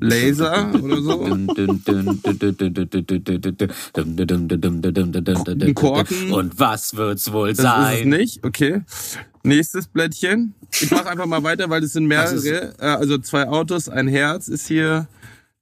Laser 0.00 0.70
oder 0.82 1.02
so. 1.02 1.22
Ein 1.24 1.48
Korken. 5.74 6.32
Und 6.32 6.58
was 6.58 6.96
wird's 6.96 7.30
wohl 7.32 7.48
Das 7.50 7.58
ist 7.58 7.64
es 7.64 7.70
sein? 7.70 8.08
nicht, 8.08 8.42
okay. 8.44 8.80
Nächstes 9.42 9.86
Blättchen. 9.88 10.54
Ich 10.80 10.90
mache 10.90 11.08
einfach 11.10 11.26
mal 11.26 11.42
weiter, 11.42 11.68
weil 11.68 11.80
das 11.82 11.92
sind 11.92 12.06
mehrere. 12.06 12.72
Äh, 12.78 12.84
Also 12.86 13.18
zwei 13.18 13.48
Autos, 13.48 13.88
ein 13.90 14.08
Herz 14.08 14.48
ist 14.48 14.66
hier. 14.66 15.08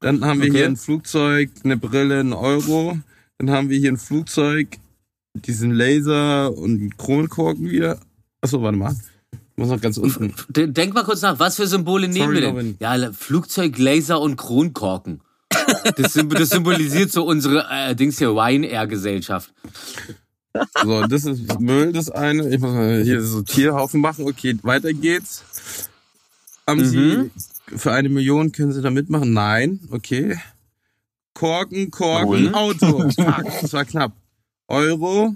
Dann 0.01 0.25
haben 0.25 0.41
wir 0.41 0.49
Okay. 0.49 0.59
hier 0.59 0.67
ein 0.67 0.77
Flugzeug, 0.77 1.51
eine 1.65 1.77
Brille, 1.77 2.21
ein 2.21 2.33
Euro. 2.33 2.99
Dann 3.39 3.51
haben 3.51 3.69
wir 3.69 3.79
hier 3.79 3.93
ein 3.93 3.99
Flugzeug, 3.99 4.79
diesen 5.35 5.73
Laser 5.73 6.57
und 6.57 6.81
einen 6.81 6.97
Kronkorken 6.97 7.69
wieder. 7.71 7.99
Achso, 8.41 8.63
warte 8.63 8.79
mal. 8.79 8.95
Ich 9.33 9.39
muss 9.57 9.69
noch 9.69 9.81
ganz 9.81 9.99
unten. 9.99 10.35
De- 10.49 10.67
Denk 10.69 10.95
mal 10.95 11.05
kurz 11.05 11.21
nach, 11.23 11.39
was 11.39 11.57
für 11.57 11.67
Symbole 11.67 12.09
nehmen 12.09 12.25
Sorry, 12.25 12.35
wir 12.37 12.41
denn? 12.41 12.51
Robin. 12.51 12.77
Ja, 12.81 13.13
Flugzeug, 13.13 13.77
Laser 13.79 14.21
und 14.21 14.37
Kronkorken. 14.37 15.21
Das, 15.97 16.15
das 16.15 16.49
symbolisiert 16.51 17.13
so 17.13 17.25
unsere 17.25 17.67
äh, 17.71 17.95
Dings 17.95 18.19
hier 18.19 18.35
Wine-Air-Gesellschaft. 18.35 19.53
So, 20.83 21.07
das 21.07 21.25
ist 21.27 21.61
Müll, 21.61 21.93
das 21.93 22.11
eine. 22.11 22.49
Ich 22.49 22.59
muss 22.61 22.73
mal 22.73 23.03
hier 23.03 23.23
so 23.23 23.43
Tierhaufen 23.43 24.01
machen. 24.01 24.25
Okay, 24.27 24.57
weiter 24.63 24.93
geht's. 24.93 25.45
Haben 26.67 26.81
Mhm. 26.81 26.85
Sie 26.87 27.31
für 27.77 27.93
eine 27.93 28.09
Million 28.09 28.53
können 28.53 28.73
Sie 28.73 28.83
da 28.83 28.91
mitmachen? 28.91 29.33
Nein, 29.33 29.81
okay. 29.91 30.39
Korken, 31.35 31.91
Korken, 31.91 32.45
Null. 32.45 32.55
Auto. 32.55 33.01
Fuck, 33.11 33.45
das 33.61 33.73
war 33.73 33.85
knapp. 33.85 34.13
Euro, 34.69 35.35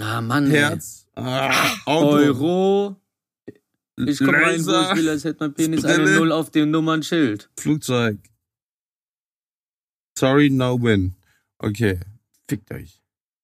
Ah, 0.00 0.20
Mann. 0.20 0.48
Herz, 0.50 1.06
ah, 1.16 1.50
Auto. 1.86 2.08
Euro. 2.16 2.96
Ich 3.96 4.18
komm 4.18 4.30
rein, 4.34 4.64
wo 4.64 4.70
ich 4.70 4.96
will, 4.96 5.08
als 5.08 5.24
hätte 5.24 5.38
mein 5.40 5.54
Penis 5.54 5.84
eine 5.84 6.04
Brille. 6.04 6.16
Null 6.18 6.32
auf 6.32 6.50
dem 6.50 6.70
Nummernschild. 6.70 7.50
Flugzeug. 7.58 8.18
Sorry, 10.16 10.50
no 10.50 10.80
win. 10.80 11.14
Okay, 11.58 11.98
fickt 12.48 12.70
euch. 12.72 13.00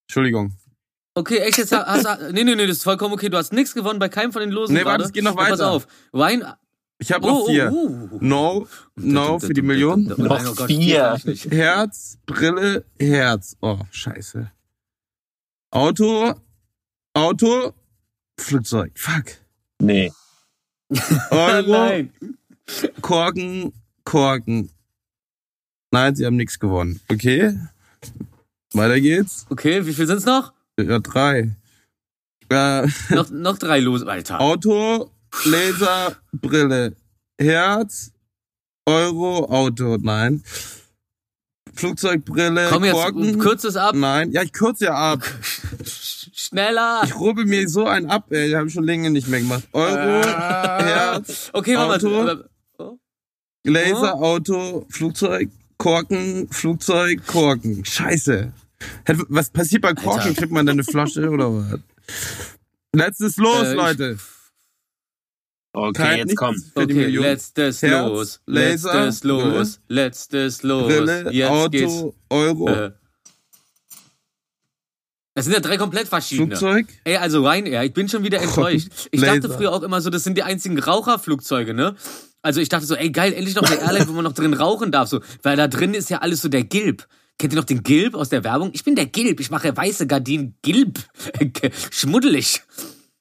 Entschuldigung. 0.07 0.53
Okay, 1.17 1.39
echt 1.39 1.59
jetzt 1.59 1.73
hast 1.73 2.05
du. 2.05 2.33
Nee, 2.33 2.45
nee, 2.45 2.55
nee, 2.57 2.67
das 2.67 2.79
ist 2.79 2.83
vollkommen 2.85 3.15
okay. 3.15 3.29
Du 3.29 3.37
hast 3.37 3.53
nichts 3.53 3.75
gewonnen 3.75 3.99
bei 4.01 4.09
keinem 4.09 4.33
von 4.33 4.41
den 4.41 4.51
Losen. 4.51 4.75
Nee, 4.75 4.85
warte, 4.85 5.05
es 5.05 5.13
geht 5.13 5.23
noch 5.25 5.37
Ja, 5.37 5.43
Pass 5.49 5.53
weiter. 5.61 5.71
auf. 5.71 5.87
Wine. 6.13 6.57
Ich 6.99 7.13
habe 7.13 7.27
Oh, 7.27 7.31
noch 7.31 7.41
oh, 7.41 7.47
vier. 7.49 7.73
oh. 7.73 8.19
No, 8.21 8.69
no 8.97 9.39
für 9.39 9.53
die 9.53 9.63
Million. 9.63 10.11
Oh 10.13 10.15
oh 10.19 10.55
Gott, 10.55 10.67
vier. 10.69 11.19
Herz, 11.51 12.19
Brille, 12.27 12.85
Herz. 12.99 13.57
Oh, 13.61 13.79
scheiße. 13.91 14.51
Auto, 15.71 16.35
Auto, 17.15 17.73
Flugzeug. 18.39 18.93
Fuck. 18.97 19.33
Nee. 19.81 20.13
Euro, 21.31 21.71
Nein. 21.73 22.13
Korken, 23.01 23.73
Korken. 24.05 24.71
Nein, 25.91 26.15
sie 26.15 26.25
haben 26.27 26.37
nichts 26.37 26.59
gewonnen. 26.59 27.01
Okay. 27.11 27.59
Weiter 28.73 29.01
geht's. 29.01 29.47
Okay, 29.51 29.85
wie 29.87 29.93
viel 29.95 30.07
sind's 30.07 30.25
noch? 30.25 30.53
Ja, 30.79 30.99
drei. 31.01 31.55
Äh, 32.51 32.87
Noch, 33.11 33.31
noch 33.31 33.59
drei 33.59 33.81
Lose, 33.81 34.07
Alter. 34.07 34.41
Auto, 34.41 35.11
Laser, 35.45 36.17
Brille, 36.33 36.95
Herz, 37.39 38.13
Euro, 38.87 39.45
Auto. 39.51 39.97
Nein. 40.01 40.43
Flugzeugbrille, 41.75 42.69
Komm 42.71 42.85
jetzt, 42.85 42.95
Korken. 42.95 43.39
kürz 43.41 43.65
es 43.65 43.77
ab. 43.77 43.95
Nein, 43.97 44.31
ja, 44.31 44.43
ich 44.43 44.53
kürze 44.53 44.85
ja 44.87 44.95
ab. 44.95 45.23
Schneller. 45.85 47.03
Ich 47.05 47.15
rubbel 47.17 47.47
mir 47.47 47.69
so 47.69 47.87
ein 47.87 48.09
ab, 48.11 48.27
ey. 48.31 48.49
Die 48.49 48.57
habe 48.57 48.69
ich 48.69 48.73
schon 48.75 48.85
länger 48.85 49.11
nicht 49.11 49.27
mehr 49.27 49.41
gemacht. 49.41 49.65
Euro, 49.73 50.23
Herz, 50.25 51.51
Okay, 51.53 51.77
Auto. 51.77 52.37
Oh. 52.79 52.99
Laser, 53.65 54.15
Auto, 54.15 54.87
Flugzeug, 54.91 55.51
Korken, 55.79 56.49
Flugzeug, 56.51 57.27
Korken. 57.27 57.85
Scheiße. 57.85 58.53
Was 59.29 59.51
passiert 59.51 59.83
bei 59.83 59.95
Korken? 59.95 60.21
Alter. 60.29 60.35
Kriegt 60.41 60.53
man 60.53 60.67
dann 60.67 60.75
eine 60.75 60.85
Flasche 60.85 61.29
oder 61.29 61.51
was? 61.53 61.81
Letztes 62.93 63.37
Los, 63.39 63.65
Äh, 63.65 63.71
ich- 63.71 63.77
Leute. 63.77 64.19
Okay, 65.77 66.19
jetzt 66.19 66.37
komm. 66.37 66.55
Okay, 66.77 67.07
letztes 67.09 67.83
Herz, 67.83 68.09
Los. 68.09 68.41
Laser, 68.47 68.95
letztes 69.07 69.25
Los. 69.25 69.81
Letztes 69.89 70.63
Los. 70.63 70.87
Brille, 70.87 71.31
Jetzt 71.33 71.51
Auto, 71.51 71.69
geht's. 71.71 72.05
Euro, 72.31 72.69
Äh. 72.69 72.93
Das 75.35 75.47
sind 75.47 75.55
ja 75.55 75.59
drei 75.59 75.77
komplett 75.77 76.07
verschiedene. 76.07 76.55
Flugzeug. 76.57 76.87
Ey, 77.03 77.17
also 77.17 77.41
Ryanair, 77.45 77.83
ich 77.83 77.93
bin 77.93 78.09
schon 78.09 78.23
wieder 78.23 78.41
enttäuscht. 78.41 78.87
Ich 79.11 79.21
Laser. 79.21 79.41
dachte 79.41 79.53
früher 79.53 79.73
auch 79.73 79.83
immer 79.83 80.01
so, 80.01 80.09
das 80.09 80.23
sind 80.23 80.39
die 80.39 80.45
einzigen 80.45 80.79
Raucherflugzeuge, 80.79 81.75
ne? 81.75 81.97
Also 82.41 82.61
ich 82.61 82.69
dachte 82.69 82.87
so, 82.87 82.95
ey 82.95 83.11
geil, 83.11 83.33
endlich 83.33 83.57
noch 83.57 83.65
eine 83.65 83.81
Airline, 83.81 84.07
wo 84.07 84.13
man 84.13 84.23
noch 84.23 84.33
drin 84.35 84.55
rauchen 84.55 84.93
darf, 84.93 85.09
so, 85.09 85.21
weil 85.43 85.57
da 85.57 85.67
drin 85.67 85.93
ist 85.95 86.09
ja 86.09 86.19
alles 86.19 86.41
so 86.41 86.49
der 86.49 86.63
Gilb. 86.63 87.09
Kennt 87.37 87.53
ihr 87.53 87.57
noch 87.57 87.65
den 87.65 87.83
Gilb 87.83 88.15
aus 88.15 88.29
der 88.29 88.45
Werbung? 88.45 88.71
Ich 88.75 88.85
bin 88.85 88.95
der 88.95 89.07
Gilb, 89.07 89.41
ich 89.41 89.51
mache 89.51 89.77
weiße 89.77 90.07
Gardinen 90.07 90.55
Gilb, 90.63 91.01
schmuddelig. 91.91 92.63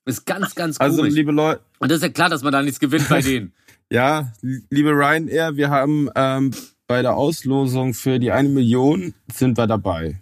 Ist 0.06 0.26
ganz, 0.26 0.54
ganz 0.56 0.80
Also, 0.80 0.98
komisch. 0.98 1.14
liebe 1.14 1.32
Leute, 1.32 1.62
und 1.80 1.90
das 1.90 1.98
ist 1.98 2.04
ja 2.04 2.10
klar, 2.10 2.30
dass 2.30 2.44
man 2.44 2.52
da 2.52 2.62
nichts 2.62 2.80
gewinnt 2.80 3.08
bei 3.10 3.22
denen. 3.22 3.54
ja, 3.90 4.34
liebe 4.70 4.90
Ryanair, 4.92 5.56
wir 5.56 5.70
haben 5.70 6.10
ähm, 6.16 6.52
bei 6.88 7.02
der 7.02 7.16
Auslosung 7.16 7.94
für 7.94 8.20
die 8.20 8.32
eine 8.32 8.50
Million 8.50 9.14
sind 9.34 9.58
wir 9.58 9.68
dabei. 9.68 10.20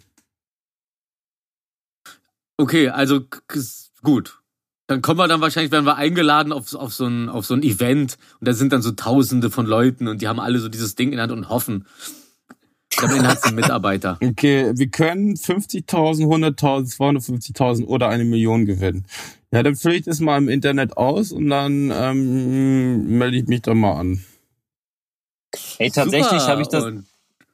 Okay, 2.58 2.88
also 2.88 3.22
gut. 4.02 4.38
Dann 4.88 5.00
kommen 5.00 5.18
wir 5.18 5.28
dann 5.28 5.40
wahrscheinlich, 5.40 5.72
werden 5.72 5.86
wir 5.86 5.96
eingeladen 5.96 6.52
auf, 6.52 6.74
auf, 6.74 6.92
so 6.92 7.06
ein, 7.06 7.28
auf 7.28 7.46
so 7.46 7.54
ein 7.54 7.62
Event 7.62 8.18
und 8.40 8.48
da 8.48 8.52
sind 8.52 8.72
dann 8.72 8.82
so 8.82 8.92
tausende 8.92 9.50
von 9.50 9.64
Leuten 9.66 10.06
und 10.06 10.20
die 10.22 10.28
haben 10.28 10.40
alle 10.40 10.58
so 10.58 10.68
dieses 10.68 10.94
Ding 10.94 11.10
in 11.10 11.16
der 11.16 11.22
Hand 11.24 11.32
und 11.32 11.48
hoffen. 11.48 11.86
Am 12.98 13.10
Ende 13.10 13.28
hat 13.28 13.44
einen 13.44 13.56
Mitarbeiter. 13.56 14.18
Okay, 14.22 14.72
wir 14.74 14.88
können 14.88 15.34
50.000, 15.34 16.26
100.000, 16.26 16.96
250.000 16.96 17.86
oder 17.86 18.08
eine 18.08 18.24
Million 18.24 18.66
gewinnen. 18.66 19.06
Ja, 19.50 19.62
dann 19.62 19.76
fülle 19.76 19.96
ich 19.96 20.04
das 20.04 20.20
mal 20.20 20.38
im 20.38 20.48
Internet 20.48 20.96
aus 20.96 21.32
und 21.32 21.48
dann 21.48 21.90
ähm, 21.94 23.18
melde 23.18 23.36
ich 23.38 23.46
mich 23.46 23.62
da 23.62 23.74
mal 23.74 23.98
an. 24.00 24.24
Hey, 25.78 25.90
tatsächlich 25.90 26.42
habe 26.42 26.62
ich 26.62 26.68
das. 26.68 26.84
Und 26.84 27.06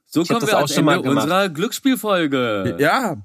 so 0.07 0.22
ich 0.22 0.28
kommen 0.28 0.41
das 0.41 0.51
wir 0.51 0.59
auch 0.59 0.68
schon 0.68 0.84
mal 0.84 0.97
Ende 0.97 1.09
gemacht. 1.09 1.24
unserer 1.24 1.49
Glücksspielfolge. 1.49 2.76
Ja, 2.78 3.16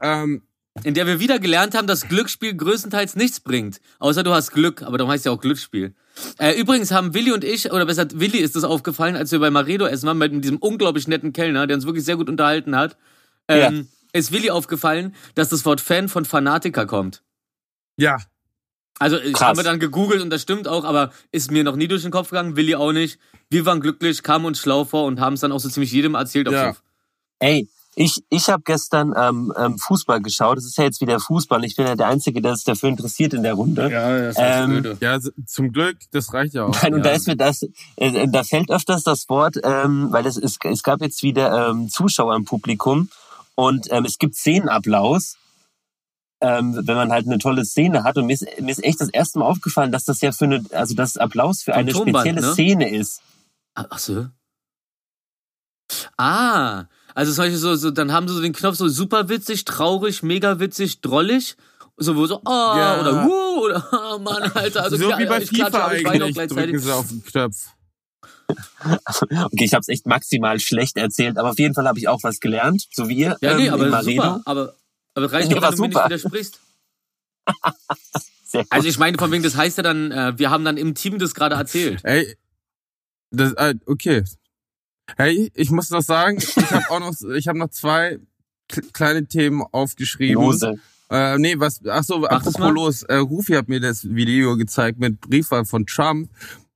ähm, 0.00 0.42
In 0.84 0.94
der 0.94 1.06
wir 1.06 1.18
wieder 1.20 1.38
gelernt 1.38 1.74
haben, 1.76 1.86
dass 1.86 2.08
Glücksspiel 2.08 2.54
größtenteils 2.54 3.16
nichts 3.16 3.40
bringt. 3.40 3.80
Außer 3.98 4.22
du 4.22 4.32
hast 4.32 4.52
Glück, 4.52 4.82
aber 4.82 4.98
darum 4.98 5.12
heißt 5.12 5.24
ja 5.26 5.32
auch 5.32 5.40
Glücksspiel. 5.40 5.94
Äh, 6.38 6.52
übrigens 6.60 6.90
haben 6.90 7.14
Willi 7.14 7.32
und 7.32 7.44
ich, 7.44 7.70
oder 7.72 7.86
besser, 7.86 8.06
Willi 8.14 8.38
ist 8.38 8.56
das 8.56 8.64
aufgefallen, 8.64 9.16
als 9.16 9.32
wir 9.32 9.38
bei 9.38 9.50
Maredo 9.50 9.86
essen 9.86 10.06
waren, 10.06 10.18
mit 10.18 10.44
diesem 10.44 10.58
unglaublich 10.58 11.08
netten 11.08 11.32
Kellner, 11.32 11.66
der 11.66 11.76
uns 11.76 11.86
wirklich 11.86 12.04
sehr 12.04 12.16
gut 12.16 12.28
unterhalten 12.28 12.76
hat, 12.76 12.96
ähm, 13.48 13.88
ist 14.12 14.32
Willi 14.32 14.50
aufgefallen, 14.50 15.14
dass 15.34 15.48
das 15.48 15.64
Wort 15.64 15.80
Fan 15.80 16.08
von 16.08 16.24
Fanatiker 16.24 16.86
kommt. 16.86 17.22
ja, 17.96 18.16
Also 18.98 19.18
ich 19.18 19.32
Krass. 19.34 19.48
habe 19.48 19.62
dann 19.62 19.78
gegoogelt 19.78 20.22
und 20.22 20.30
das 20.30 20.42
stimmt 20.42 20.66
auch, 20.68 20.84
aber 20.84 21.12
ist 21.30 21.50
mir 21.50 21.62
noch 21.64 21.76
nie 21.76 21.88
durch 21.88 22.02
den 22.02 22.10
Kopf 22.10 22.30
gegangen, 22.30 22.56
Willi 22.56 22.74
auch 22.74 22.92
nicht. 22.92 23.18
Wir 23.50 23.64
waren 23.64 23.80
glücklich, 23.80 24.22
kamen 24.22 24.44
uns 24.44 24.58
schlau 24.58 24.84
vor 24.84 25.04
und 25.04 25.20
haben 25.20 25.34
es 25.34 25.40
dann 25.40 25.52
auch 25.52 25.60
so 25.60 25.68
ziemlich 25.68 25.92
jedem 25.92 26.14
erzählt. 26.14 26.48
Auf 26.48 26.54
Ja. 26.54 26.76
Ey, 27.40 27.68
ich, 28.00 28.22
ich 28.30 28.48
habe 28.48 28.62
gestern 28.64 29.12
ähm, 29.16 29.52
ähm, 29.56 29.76
Fußball 29.76 30.20
geschaut. 30.22 30.56
Es 30.58 30.64
ist 30.66 30.78
ja 30.78 30.84
jetzt 30.84 31.00
wieder 31.00 31.18
Fußball. 31.18 31.64
Ich 31.64 31.74
bin 31.74 31.84
ja 31.84 31.96
der 31.96 32.06
Einzige, 32.06 32.40
der 32.40 32.54
sich 32.54 32.64
dafür 32.64 32.88
interessiert 32.90 33.34
in 33.34 33.42
der 33.42 33.54
Runde. 33.54 33.90
Ja, 33.90 34.16
das 34.20 34.36
ist 34.36 34.40
Ähm, 34.40 34.70
blöde. 34.70 34.96
ja, 35.00 35.18
zum 35.46 35.72
Glück, 35.72 35.96
das 36.12 36.32
reicht 36.32 36.54
ja 36.54 36.66
auch. 36.66 36.80
Nein, 36.80 36.94
und 36.94 37.00
Ja. 37.00 37.10
da 37.10 37.10
ist 37.10 37.26
mir 37.26 37.36
das, 37.36 37.62
äh, 37.96 38.28
da 38.28 38.44
fällt 38.44 38.70
öfters 38.70 39.02
das 39.02 39.28
Wort, 39.28 39.56
ähm, 39.64 40.12
weil 40.12 40.26
es, 40.26 40.36
ist, 40.36 40.64
es 40.64 40.84
gab 40.84 41.00
jetzt 41.00 41.24
wieder 41.24 41.70
ähm, 41.70 41.88
Zuschauer 41.88 42.36
im 42.36 42.44
Publikum 42.44 43.08
und 43.56 43.88
ähm, 43.90 44.04
es 44.04 44.18
gibt 44.18 44.36
Szenenapplaus, 44.36 45.36
ähm, 46.40 46.80
wenn 46.80 46.94
man 46.96 47.10
halt 47.10 47.26
eine 47.26 47.38
tolle 47.38 47.64
Szene 47.64 48.04
hat. 48.04 48.16
Und 48.16 48.26
mir 48.26 48.34
ist, 48.34 48.46
mir 48.60 48.70
ist 48.70 48.84
echt 48.84 49.00
das 49.00 49.08
erste 49.08 49.40
Mal 49.40 49.46
aufgefallen, 49.46 49.90
dass 49.90 50.04
das 50.04 50.20
ja 50.20 50.30
für 50.30 50.44
eine, 50.44 50.64
also 50.70 50.94
das 50.94 51.16
Applaus 51.16 51.64
für 51.64 51.74
eine 51.74 51.90
spezielle 51.92 52.42
ne? 52.42 52.52
Szene 52.52 52.94
ist. 52.94 53.22
Ach 53.74 53.98
so. 53.98 54.26
Ah, 56.16 56.84
also 57.18 57.32
zum 57.32 57.42
Beispiel 57.42 57.58
so, 57.58 57.74
so, 57.74 57.90
dann 57.90 58.12
haben 58.12 58.28
sie 58.28 58.34
so 58.34 58.40
den 58.40 58.52
Knopf 58.52 58.76
so 58.76 58.86
super 58.88 59.28
witzig, 59.28 59.64
traurig, 59.64 60.22
mega 60.22 60.60
witzig, 60.60 61.00
drollig. 61.00 61.56
So, 61.96 62.14
wo 62.14 62.28
so, 62.28 62.40
oh, 62.44 62.48
Ja. 62.48 63.00
oder 63.00 63.24
wuh, 63.24 63.64
oder 63.64 63.88
oh 63.90 64.18
Mann, 64.20 64.52
Alter. 64.54 64.84
Also, 64.84 64.98
so 64.98 65.10
ja, 65.10 65.18
wie 65.18 65.26
bei 65.26 65.42
ich 65.42 65.48
FIFA 65.50 65.68
ich 65.68 65.74
auch 65.74 66.12
eigentlich, 66.12 66.34
gleichzeitig. 66.34 66.56
drücken 66.56 66.78
sie 66.78 66.94
auf 66.94 67.08
den 67.08 67.24
Knopf. 67.24 67.56
Okay, 68.46 69.64
ich 69.64 69.74
habe 69.74 69.80
es 69.80 69.88
echt 69.88 70.06
maximal 70.06 70.60
schlecht 70.60 70.96
erzählt, 70.96 71.38
aber 71.38 71.50
auf 71.50 71.58
jeden 71.58 71.74
Fall 71.74 71.88
habe 71.88 71.98
ich 71.98 72.06
auch 72.06 72.22
was 72.22 72.38
gelernt, 72.38 72.86
so 72.92 73.08
wie 73.08 73.16
ihr. 73.16 73.36
Ja, 73.40 73.56
nee, 73.56 73.66
ähm, 73.66 73.74
aber 73.74 74.02
super. 74.04 74.40
Aber, 74.44 74.74
aber 75.14 75.32
reicht 75.32 75.48
Nee, 75.48 75.56
doch, 75.56 75.62
wenn 75.62 75.74
du 75.74 75.82
mir 75.82 75.88
nicht 75.88 76.04
widersprichst. 76.04 76.60
Also 78.70 78.88
ich 78.88 78.98
meine, 78.98 79.18
von 79.18 79.30
wegen, 79.30 79.42
das 79.42 79.56
heißt 79.56 79.76
ja 79.76 79.82
dann, 79.82 80.10
äh, 80.10 80.38
wir 80.38 80.48
haben 80.48 80.64
dann 80.64 80.78
im 80.78 80.94
Team 80.94 81.18
das 81.18 81.34
gerade 81.34 81.56
erzählt. 81.56 82.00
Ey, 82.04 82.34
das, 83.30 83.52
äh, 83.52 83.74
okay. 83.84 84.24
Hey, 85.16 85.50
ich 85.54 85.70
muss 85.70 85.90
noch 85.90 86.02
sagen, 86.02 86.38
ich 86.38 86.70
habe 86.70 86.90
auch 86.90 87.00
noch, 87.00 87.14
ich 87.36 87.48
habe 87.48 87.58
noch 87.58 87.70
zwei 87.70 88.18
kleine 88.92 89.26
Themen 89.26 89.62
aufgeschrieben. 89.72 90.42
Lose. 90.44 90.78
Äh, 91.10 91.38
nee, 91.38 91.54
was, 91.58 91.80
ach 91.88 92.04
so, 92.04 92.20
das 92.20 92.30
apropos 92.30 92.70
los, 92.70 93.02
äh, 93.04 93.16
Rufi 93.16 93.54
hat 93.54 93.68
mir 93.68 93.80
das 93.80 94.04
Video 94.04 94.56
gezeigt 94.56 94.98
mit 94.98 95.20
Briefwahl 95.22 95.64
von 95.64 95.86
Trump. 95.86 96.28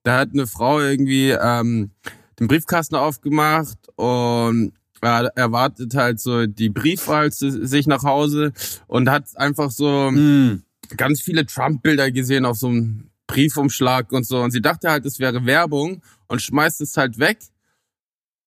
Da 0.05 0.19
hat 0.19 0.31
eine 0.33 0.47
Frau 0.47 0.81
irgendwie 0.81 1.31
ähm, 1.31 1.91
den 2.41 2.49
Briefkasten 2.49 2.97
aufgemacht 2.97 3.77
und 3.97 4.73
ja, 5.05 5.27
erwartet 5.27 5.95
halt 5.95 6.19
so 6.19 6.47
die 6.47 6.71
Briefwahl 6.71 7.31
zu 7.31 7.67
sich 7.67 7.87
nach 7.87 8.05
Hause 8.05 8.53
und 8.87 9.11
hat 9.11 9.25
einfach 9.37 9.71
so 9.71 10.09
Hm. 10.09 10.63
ganz 10.97 11.21
viele 11.21 11.45
Trump-Bilder 11.45 12.11
gesehen 12.11 12.47
auf 12.47 12.57
so 12.57 12.69
einem 12.69 13.11
Briefumschlag 13.27 14.13
und 14.13 14.27
so. 14.27 14.41
Und 14.41 14.51
sie 14.53 14.63
dachte 14.63 14.91
halt, 14.91 15.05
es 15.05 15.19
wäre 15.19 15.45
Werbung 15.45 16.03
und 16.29 16.41
schmeißt 16.41 16.81
es 16.81 16.97
halt 16.97 17.19
weg. 17.19 17.39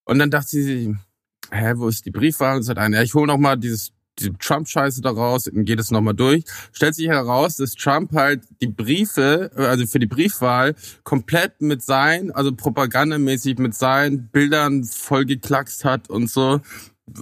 Und 0.06 0.18
dann 0.18 0.30
dachte 0.30 0.48
sie, 0.48 0.96
hä, 1.50 1.74
wo 1.76 1.88
ist 1.88 2.06
die 2.06 2.10
Briefwahl? 2.10 2.56
Und 2.56 2.62
sagt 2.62 2.78
einer, 2.78 2.96
ja, 2.96 3.02
ich 3.02 3.12
hole 3.12 3.26
noch 3.26 3.38
mal 3.38 3.56
dieses 3.56 3.92
diese 4.18 4.32
Trump-Scheiße 4.38 5.02
da 5.02 5.10
raus 5.10 5.46
und 5.46 5.64
geht 5.64 5.78
es 5.78 5.90
nochmal 5.90 6.14
durch. 6.14 6.44
Stellt 6.72 6.94
sich 6.94 7.08
heraus, 7.08 7.56
dass 7.56 7.74
Trump 7.74 8.12
halt 8.12 8.42
die 8.60 8.68
Briefe, 8.68 9.50
also 9.54 9.86
für 9.86 9.98
die 9.98 10.06
Briefwahl, 10.06 10.74
komplett 11.04 11.60
mit 11.60 11.82
seinen, 11.82 12.30
also 12.30 12.54
propagandamäßig 12.54 13.58
mit 13.58 13.74
seinen 13.74 14.28
Bildern 14.28 14.84
vollgeklackst 14.84 15.84
hat 15.84 16.08
und 16.08 16.30
so. 16.30 16.60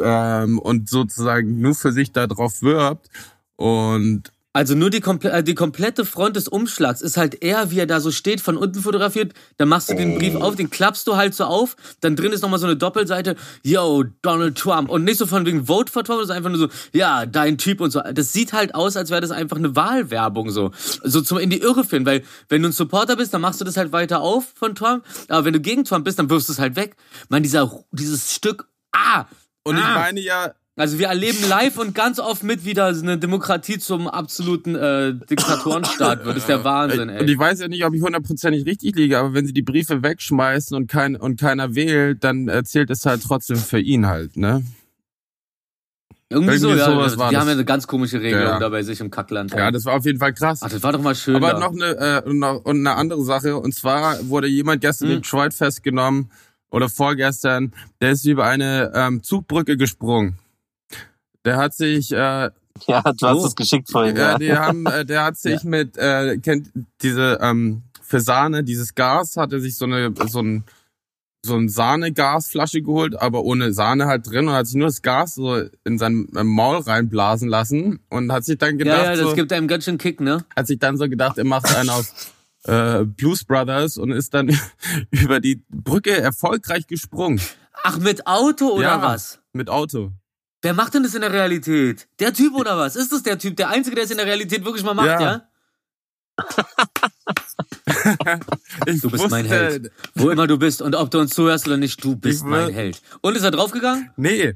Ähm, 0.01 0.59
und 0.59 0.89
sozusagen 0.89 1.61
nur 1.61 1.75
für 1.75 1.93
sich 1.93 2.13
da 2.13 2.27
drauf 2.27 2.63
wirbt. 2.63 3.11
Und 3.57 4.33
Also 4.57 4.77
nur 4.77 4.89
die, 4.89 5.01
komple 5.01 5.33
äh, 5.33 5.43
die 5.43 5.57
komplette 5.57 6.05
Front 6.05 6.37
des 6.37 6.47
Umschlags 6.47 7.01
ist 7.01 7.17
halt 7.17 7.43
er, 7.43 7.73
wie 7.73 7.81
er 7.81 7.87
da 7.87 7.99
so 7.99 8.13
steht, 8.13 8.41
von 8.41 8.57
unten 8.57 8.81
fotografiert. 8.81 9.33
Dann 9.57 9.69
machst 9.69 9.91
du 9.91 9.95
den 9.95 10.17
Brief 10.17 10.37
auf, 10.37 10.55
den 10.55 10.71
klappst 10.71 11.09
du 11.09 11.17
halt 11.17 11.35
so 11.35 11.43
auf. 11.45 11.75
Dann 12.01 12.15
drin 12.15 12.31
ist 12.31 12.41
nochmal 12.41 12.61
so 12.61 12.67
eine 12.67 12.77
Doppelseite. 12.77 13.35
Yo, 13.65 14.05
Donald 14.23 14.57
Trump. 14.57 14.91
Und 14.91 15.03
nicht 15.03 15.19
so 15.19 15.27
von 15.27 15.45
wegen 15.45 15.67
Vote 15.67 15.91
for 15.91 16.05
Trump, 16.05 16.21
sondern 16.21 16.37
einfach 16.37 16.51
nur 16.51 16.59
so, 16.61 16.69
ja, 16.93 17.27
dein 17.27 17.59
Typ 17.59 17.81
und 17.81 17.91
so. 17.91 18.01
Das 18.13 18.33
sieht 18.33 18.53
halt 18.53 18.77
aus, 18.77 18.97
als 18.97 19.11
wäre 19.11 19.21
das 19.21 19.33
einfach 19.33 19.57
eine 19.57 19.75
Wahlwerbung 19.75 20.51
so. 20.51 20.71
So 21.03 21.21
zum 21.21 21.39
in 21.39 21.51
die 21.51 21.59
Irre 21.59 21.83
führen. 21.83 22.07
Weil 22.07 22.23
wenn 22.49 22.63
du 22.63 22.69
ein 22.69 22.73
Supporter 22.73 23.17
bist, 23.17 23.35
dann 23.35 23.41
machst 23.41 23.61
du 23.61 23.65
das 23.65 23.77
halt 23.77 23.91
weiter 23.91 24.21
auf 24.21 24.53
von 24.55 24.77
Trump. 24.77 25.05
Aber 25.29 25.45
wenn 25.45 25.53
du 25.53 25.61
gegen 25.61 25.85
Trump 25.85 26.05
bist, 26.05 26.21
dann 26.21 26.31
wirfst 26.31 26.49
du 26.49 26.53
es 26.53 26.61
halt 26.61 26.77
weg. 26.77 26.95
Man, 27.29 27.43
dieser, 27.43 27.69
dieses 27.91 28.33
Stück, 28.33 28.69
ah, 28.93 29.25
Und 29.65 29.79
ich 29.79 29.83
Ah. 29.85 29.95
meine 29.99 30.21
ja, 30.21 30.55
also 30.77 30.99
wir 30.99 31.07
erleben 31.09 31.39
live 31.49 31.79
und 31.79 31.95
ganz 31.95 32.19
oft 32.19 32.43
mit, 32.43 32.65
wie 32.65 32.75
da 32.75 32.89
eine 32.89 33.19
Demokratie 33.19 33.79
zum 33.79 34.09
absoluten 34.09 34.75
äh, 34.75 35.15
Diktatorenstaat 35.15 36.25
wird. 36.25 36.37
Das 36.37 36.43
ist 36.43 36.49
der 36.49 36.65
Wahnsinn, 36.65 37.03
und 37.03 37.11
ey. 37.11 37.31
ich 37.31 37.39
weiß 37.39 37.61
ja 37.61 37.69
nicht, 37.69 37.85
ob 37.85 37.95
ich 37.95 38.03
hundertprozentig 38.03 38.67
richtig 38.67 38.97
liege, 38.97 39.19
aber 39.19 39.35
wenn 39.35 39.47
sie 39.47 39.53
die 39.53 39.63
Briefe 39.63 40.03
wegschmeißen 40.03 40.77
und 40.77 40.89
kein 40.89 41.17
und 41.17 41.39
keiner 41.41 41.75
wählt, 41.75 42.25
dann 42.25 42.49
erzählt 42.49 42.91
es 42.91 43.07
halt 43.07 43.23
trotzdem 43.23 43.57
für 43.57 43.79
ihn 43.81 44.07
halt, 44.07 44.37
ne? 44.37 44.65
Irgendwie 46.31 46.57
so, 46.57 46.69
irgendwie 46.71 46.85
ja. 46.85 46.91
sowas 46.91 47.13
Die 47.15 47.23
haben 47.23 47.35
das. 47.35 47.47
ja 47.47 47.53
eine 47.53 47.65
ganz 47.65 47.87
komische 47.87 48.21
Regelung 48.21 48.47
Ja. 48.47 48.59
da 48.59 48.69
bei 48.71 48.83
sich 48.83 48.99
im 49.01 49.11
Kackland. 49.11 49.53
Ja, 49.53 49.71
das 49.71 49.85
war 49.85 49.95
auf 49.95 50.05
jeden 50.05 50.19
Fall 50.19 50.33
krass. 50.33 50.61
Ach, 50.65 50.71
das 50.71 50.83
war 50.83 50.91
doch 50.93 51.03
mal 51.03 51.15
schön. 51.15 51.37
Aber 51.37 51.53
da. 51.53 51.59
noch 51.61 51.73
eine, 51.73 52.25
äh, 52.27 52.33
noch, 52.33 52.65
und 52.65 52.79
eine 52.79 52.97
andere 52.97 53.23
Sache, 53.23 53.57
und 53.57 53.73
zwar 53.75 54.27
wurde 54.29 54.49
jemand 54.49 54.81
gestern 54.81 55.09
Hm. 55.11 55.17
in 55.17 55.23
Detroit 55.23 55.55
festgenommen 55.55 56.31
oder 56.71 56.89
vorgestern, 56.89 57.73
der 58.01 58.13
ist 58.13 58.25
über 58.25 58.47
eine 58.47 58.91
ähm, 58.95 59.23
Zugbrücke 59.23 59.77
gesprungen. 59.77 60.39
Der 61.45 61.57
hat 61.57 61.75
sich, 61.75 62.13
äh, 62.13 62.51
Ja, 62.89 63.03
du 63.03 63.27
hast 63.29 63.37
Oh. 63.39 63.47
es 63.47 63.55
geschickt 63.55 63.89
vorhin. 63.91 64.17
ja, 64.17 64.33
Ja. 64.33 64.39
die 64.39 64.53
haben, 64.57 64.87
äh, 64.87 65.05
der 65.05 65.25
hat 65.25 65.37
sich 65.39 65.63
mit, 65.65 65.97
äh, 65.97 66.39
kennt 66.39 66.71
diese 67.03 67.39
ähm, 67.41 67.83
für 68.03 68.21
Sahne, 68.21 68.65
dieses 68.65 68.95
Gas, 68.95 69.37
hat 69.37 69.53
er 69.53 69.61
sich 69.61 69.77
so 69.77 69.85
eine 69.85 70.13
so 70.27 70.41
ein 70.43 70.65
so 71.47 71.57
ein 71.57 71.69
Sahne-Gasflasche 71.69 72.81
geholt, 72.81 73.21
aber 73.21 73.43
ohne 73.45 73.75
Sahne 73.75 74.07
halt 74.07 74.27
drin 74.27 74.49
und 74.49 74.55
hat 74.55 74.67
sich 74.67 74.77
nur 74.77 74.87
das 74.89 75.03
Gas 75.03 75.35
so 75.35 75.63
in 75.85 75.99
sein 75.99 76.27
ähm, 76.35 76.47
Maul 76.47 76.79
reinblasen 76.79 77.51
lassen 77.51 78.01
und 78.09 78.33
hat 78.33 78.47
sich 78.47 78.57
dann 78.57 78.79
gedacht, 78.79 78.97
ja, 79.05 79.11
ja, 79.11 79.17
das 79.17 79.29
so, 79.31 79.35
gibt 79.35 79.53
einem 79.53 79.69
ganz 79.69 79.85
schön 79.85 79.99
Kick, 79.99 80.21
ne? 80.23 80.45
hat 80.57 80.67
sich 80.67 80.79
dann 80.79 80.97
so 80.97 81.07
gedacht, 81.07 81.37
er 81.37 81.45
macht 81.45 81.67
einen 81.77 81.91
auf 81.91 82.11
äh, 82.65 83.05
Blues 83.05 83.45
Brothers 83.45 83.99
und 83.99 84.11
ist 84.11 84.33
dann 84.33 84.59
über 85.11 85.39
die 85.39 85.63
Brücke 85.69 86.17
erfolgreich 86.17 86.87
gesprungen 86.87 87.41
Ach, 87.83 87.99
mit 87.99 88.27
Auto 88.27 88.69
oder 88.71 88.83
Ja. 88.89 89.03
was? 89.03 89.39
mit 89.53 89.69
Auto. 89.69 90.13
Wer 90.65 90.73
macht 90.73 90.95
denn 90.95 91.03
das 91.03 91.15
in 91.15 91.21
der 91.21 91.31
Realität? 91.31 92.09
Der 92.21 92.33
Typ 92.33 92.55
oder 92.55 92.79
was? 92.79 92.97
Ist 92.97 93.13
das 93.13 93.23
der 93.23 93.39
Typ? 93.39 93.55
Der 93.59 93.69
Einzige, 93.69 93.97
der 93.97 94.07
es 94.07 94.11
in 94.11 94.17
der 94.17 94.25
Realität 94.25 94.65
wirklich 94.65 94.83
mal 94.83 94.95
macht, 94.95 95.09
Ja. 95.09 95.21
ja? 95.21 95.43
Du 99.03 99.11
bist 99.11 99.31
mein 99.31 99.45
Held. 99.45 99.93
Wo 100.15 100.31
immer 100.31 100.47
du 100.47 100.57
bist 100.59 100.81
und 100.81 100.95
ob 100.95 101.11
du 101.11 101.19
uns 101.21 101.35
zuhörst 101.35 101.67
oder 101.67 101.77
nicht, 101.77 102.03
du 102.03 102.17
bist 102.17 102.45
mein 102.45 102.73
Held. 102.73 103.03
Und 103.21 103.37
ist 103.37 103.43
er 103.43 103.51
draufgegangen? 103.51 104.11
Nee, 104.17 104.55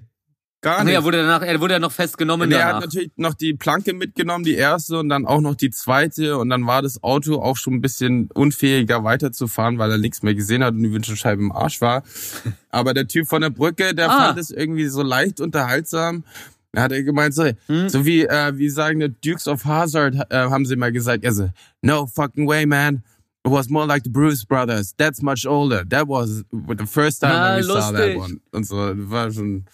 gar 0.60 0.78
Nee, 0.84 0.90
nicht. 0.90 0.94
er 0.94 1.04
wurde 1.04 1.18
danach, 1.18 1.42
er 1.42 1.60
wurde 1.60 1.74
ja 1.74 1.78
noch 1.80 1.92
festgenommen 1.92 2.48
Nee, 2.48 2.56
er 2.56 2.74
hat 2.74 2.80
natürlich 2.82 3.10
noch 3.16 3.34
die 3.34 3.54
Planke 3.54 3.94
mitgenommen, 3.94 4.44
die 4.44 4.54
erste 4.54 4.98
und 4.98 5.08
dann 5.08 5.24
auch 5.26 5.40
noch 5.40 5.54
die 5.54 5.70
zweite 5.70 6.36
und 6.38 6.50
dann 6.50 6.66
war 6.66 6.82
das 6.82 7.02
Auto 7.02 7.40
auch 7.40 7.56
schon 7.56 7.74
ein 7.74 7.80
bisschen 7.80 8.28
unfähiger 8.34 9.04
weiterzufahren, 9.04 9.78
weil 9.78 9.90
er 9.92 9.98
nichts 9.98 10.22
mehr 10.22 10.34
gesehen 10.34 10.64
hat 10.64 10.74
und 10.74 10.82
die 10.82 10.92
Windschutzscheibe 10.92 11.40
im 11.42 11.52
Arsch 11.52 11.80
war. 11.80 12.02
Aber 12.70 12.94
der 12.94 13.06
Typ 13.06 13.26
von 13.28 13.40
der 13.42 13.50
Brücke, 13.50 13.94
der 13.94 14.10
Ah. 14.10 14.26
fand 14.26 14.38
es 14.38 14.50
irgendwie 14.50 14.86
so 14.88 15.02
leicht 15.02 15.40
unterhaltsam, 15.40 16.24
Da 16.72 16.82
hat 16.82 16.92
er 16.92 17.02
gemeint, 17.02 17.34
so, 17.34 17.44
Hm? 17.66 17.88
so 17.88 18.04
wie, 18.04 18.24
äh, 18.26 18.52
wie 18.58 18.68
sagen 18.68 19.00
die 19.00 19.14
Dukes 19.30 19.48
of 19.48 19.64
Hazard, 19.64 20.14
äh, 20.30 20.36
haben 20.50 20.66
sie 20.66 20.76
mal 20.76 20.92
gesagt, 20.92 21.24
also, 21.24 21.48
no 21.80 22.06
fucking 22.06 22.46
way, 22.46 22.66
man. 22.66 23.02
It 23.46 23.52
was 23.52 23.70
more 23.70 23.86
like 23.86 24.02
the 24.04 24.10
Bruce 24.10 24.44
Brothers. 24.44 24.94
That's 24.98 25.22
much 25.22 25.46
older. 25.46 25.82
That 25.88 26.06
was 26.08 26.44
the 26.52 26.86
first 26.86 27.22
time 27.22 27.32
Ah, 27.32 27.56
when 27.56 27.60
we 27.60 27.72
saw 27.72 27.90
that 27.92 28.16
one. 28.16 28.40
Und 28.52 28.66
so, 28.66 28.92
das 28.92 29.08
war 29.10 29.30
schon 29.32 29.64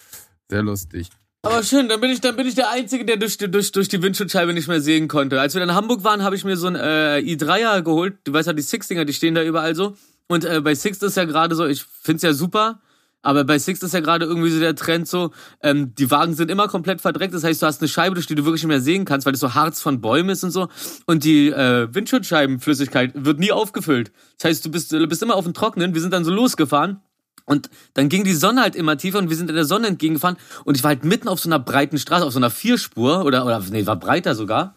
sehr 0.49 0.63
lustig. 0.63 1.09
Aber 1.43 1.61
schön, 1.61 1.87
dann 1.89 2.01
bin 2.01 2.09
ich, 2.09 2.21
dann 2.21 2.35
bin 2.35 2.47
ich 2.47 2.55
der 2.55 2.71
Einzige, 2.71 3.05
der 3.05 3.17
durch, 3.17 3.37
die- 3.37 3.49
durch, 3.51 3.71
durch 3.71 3.87
die 3.87 4.01
Windschutzscheibe 4.01 4.51
nicht 4.53 4.67
mehr 4.67 4.81
sehen 4.81 5.07
konnte. 5.07 5.39
Als 5.39 5.53
wir 5.53 5.61
in 5.61 5.75
Hamburg 5.75 6.03
waren, 6.03 6.23
habe 6.23 6.35
ich 6.35 6.43
mir 6.43 6.57
so 6.57 6.65
ein 6.67 6.75
äh, 6.75 7.17
i3er 7.19 7.83
geholt. 7.83 8.15
Du 8.23 8.33
weißt 8.33 8.47
ja, 8.47 8.53
die 8.53 8.63
Six-Dinger, 8.63 9.05
die 9.05 9.13
stehen 9.13 9.35
da 9.35 9.43
überall 9.43 9.75
so. 9.75 9.95
Und 10.27 10.43
äh, 10.43 10.59
bei 10.61 10.73
Six 10.73 11.03
ist 11.03 11.17
ja 11.17 11.25
gerade 11.25 11.53
so, 11.53 11.67
ich 11.67 11.83
find's 12.01 12.23
ja 12.23 12.33
super, 12.33 12.81
aber 13.21 13.43
bei 13.43 13.59
Six 13.59 13.83
ist 13.83 13.93
ja 13.93 13.99
gerade 13.99 14.25
irgendwie 14.25 14.49
so 14.49 14.59
der 14.59 14.75
Trend 14.75 15.07
so, 15.07 15.29
ähm, 15.61 15.93
die 15.93 16.09
Wagen 16.09 16.33
sind 16.33 16.49
immer 16.49 16.67
komplett 16.67 16.99
verdreckt. 17.01 17.35
Das 17.35 17.43
heißt, 17.43 17.61
du 17.61 17.67
hast 17.67 17.79
eine 17.81 17.87
Scheibe, 17.89 18.15
durch 18.15 18.25
die 18.25 18.33
du 18.33 18.43
wirklich 18.43 18.63
nicht 18.63 18.69
mehr 18.69 18.81
sehen 18.81 19.05
kannst, 19.05 19.27
weil 19.27 19.33
das 19.33 19.39
so 19.41 19.53
Harz 19.53 19.81
von 19.81 20.01
Bäumen 20.01 20.29
ist 20.29 20.43
und 20.43 20.49
so. 20.49 20.67
Und 21.05 21.23
die 21.23 21.49
äh, 21.49 21.87
Windschutzscheibenflüssigkeit 21.93 23.11
wird 23.13 23.39
nie 23.39 23.51
aufgefüllt. 23.51 24.11
Das 24.39 24.49
heißt, 24.49 24.65
du 24.65 24.71
bist, 24.71 24.91
du 24.91 25.07
bist 25.07 25.21
immer 25.21 25.35
auf 25.35 25.43
dem 25.45 25.53
Trockenen. 25.53 25.93
Wir 25.93 26.01
sind 26.01 26.11
dann 26.11 26.25
so 26.25 26.31
losgefahren. 26.31 27.01
Und 27.45 27.69
dann 27.93 28.09
ging 28.09 28.23
die 28.23 28.33
Sonne 28.33 28.61
halt 28.61 28.75
immer 28.75 28.97
tiefer 28.97 29.19
und 29.19 29.29
wir 29.29 29.37
sind 29.37 29.49
in 29.49 29.55
der 29.55 29.65
Sonne 29.65 29.87
entgegengefahren 29.87 30.37
und 30.63 30.75
ich 30.75 30.83
war 30.83 30.89
halt 30.89 31.05
mitten 31.05 31.27
auf 31.27 31.39
so 31.39 31.47
einer 31.47 31.59
breiten 31.59 31.99
Straße, 31.99 32.25
auf 32.25 32.33
so 32.33 32.39
einer 32.39 32.49
Vierspur 32.49 33.23
oder 33.23 33.45
oder 33.45 33.63
nee, 33.69 33.85
war 33.85 33.97
breiter 33.97 34.35
sogar. 34.35 34.75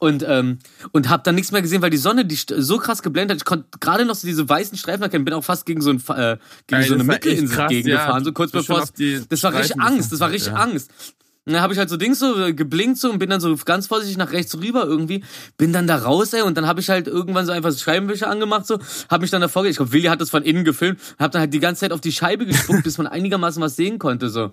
Und 0.00 0.24
ähm, 0.26 0.58
und 0.90 1.08
hab 1.08 1.22
dann 1.22 1.36
nichts 1.36 1.52
mehr 1.52 1.62
gesehen, 1.62 1.80
weil 1.80 1.90
die 1.90 1.96
Sonne 1.96 2.24
die 2.24 2.36
so 2.36 2.78
krass 2.78 3.00
geblendet 3.00 3.36
hat. 3.36 3.42
Ich 3.42 3.44
konnte 3.44 3.78
gerade 3.78 4.04
noch 4.04 4.16
so 4.16 4.26
diese 4.26 4.46
weißen 4.48 4.76
Streifen 4.76 5.04
erkennen, 5.04 5.24
bin 5.24 5.34
auch 5.34 5.44
fast 5.44 5.66
gegen 5.66 5.80
so 5.80 5.90
ein 5.90 6.02
äh, 6.08 6.36
gegen 6.66 6.82
Ey, 6.82 6.88
so 6.88 6.94
eine 6.94 7.04
Mittelinsel 7.04 7.68
gegengefahren, 7.68 8.18
ja. 8.18 8.24
so 8.24 8.32
kurz 8.32 8.50
bevor 8.50 8.82
es 8.82 8.92
das 9.28 9.42
war 9.44 9.54
richtig 9.54 9.80
Angst, 9.80 10.12
das 10.12 10.18
war 10.18 10.30
richtig 10.30 10.52
ja. 10.52 10.58
Angst. 10.58 10.90
Dann 11.46 11.60
habe 11.60 11.74
ich 11.74 11.78
halt 11.78 11.90
so 11.90 11.96
Dings 11.98 12.18
so 12.20 12.38
äh, 12.40 12.54
geblinkt 12.54 12.98
so 12.98 13.10
und 13.10 13.18
bin 13.18 13.28
dann 13.28 13.40
so 13.40 13.54
ganz 13.66 13.86
vorsichtig 13.86 14.16
nach 14.16 14.32
rechts 14.32 14.56
rüber 14.56 14.84
irgendwie, 14.86 15.22
bin 15.58 15.72
dann 15.74 15.86
da 15.86 15.96
raus, 15.96 16.32
ey, 16.32 16.40
und 16.42 16.56
dann 16.56 16.66
habe 16.66 16.80
ich 16.80 16.88
halt 16.88 17.06
irgendwann 17.06 17.44
so 17.44 17.52
einfach 17.52 17.70
so 17.70 17.78
Scheibenwischer 17.78 18.30
angemacht 18.30 18.66
so, 18.66 18.78
habe 19.10 19.20
mich 19.22 19.30
dann 19.30 19.42
davor, 19.42 19.64
ich 19.66 19.76
glaube, 19.76 19.92
Willi 19.92 20.04
hat 20.06 20.20
das 20.22 20.30
von 20.30 20.42
innen 20.42 20.64
gefilmt, 20.64 20.98
habe 21.18 21.32
dann 21.32 21.40
halt 21.40 21.52
die 21.52 21.60
ganze 21.60 21.80
Zeit 21.80 21.92
auf 21.92 22.00
die 22.00 22.12
Scheibe 22.12 22.46
gespuckt, 22.46 22.82
bis 22.84 22.96
man 22.96 23.06
einigermaßen 23.06 23.62
was 23.62 23.76
sehen 23.76 23.98
konnte 23.98 24.30
so. 24.30 24.52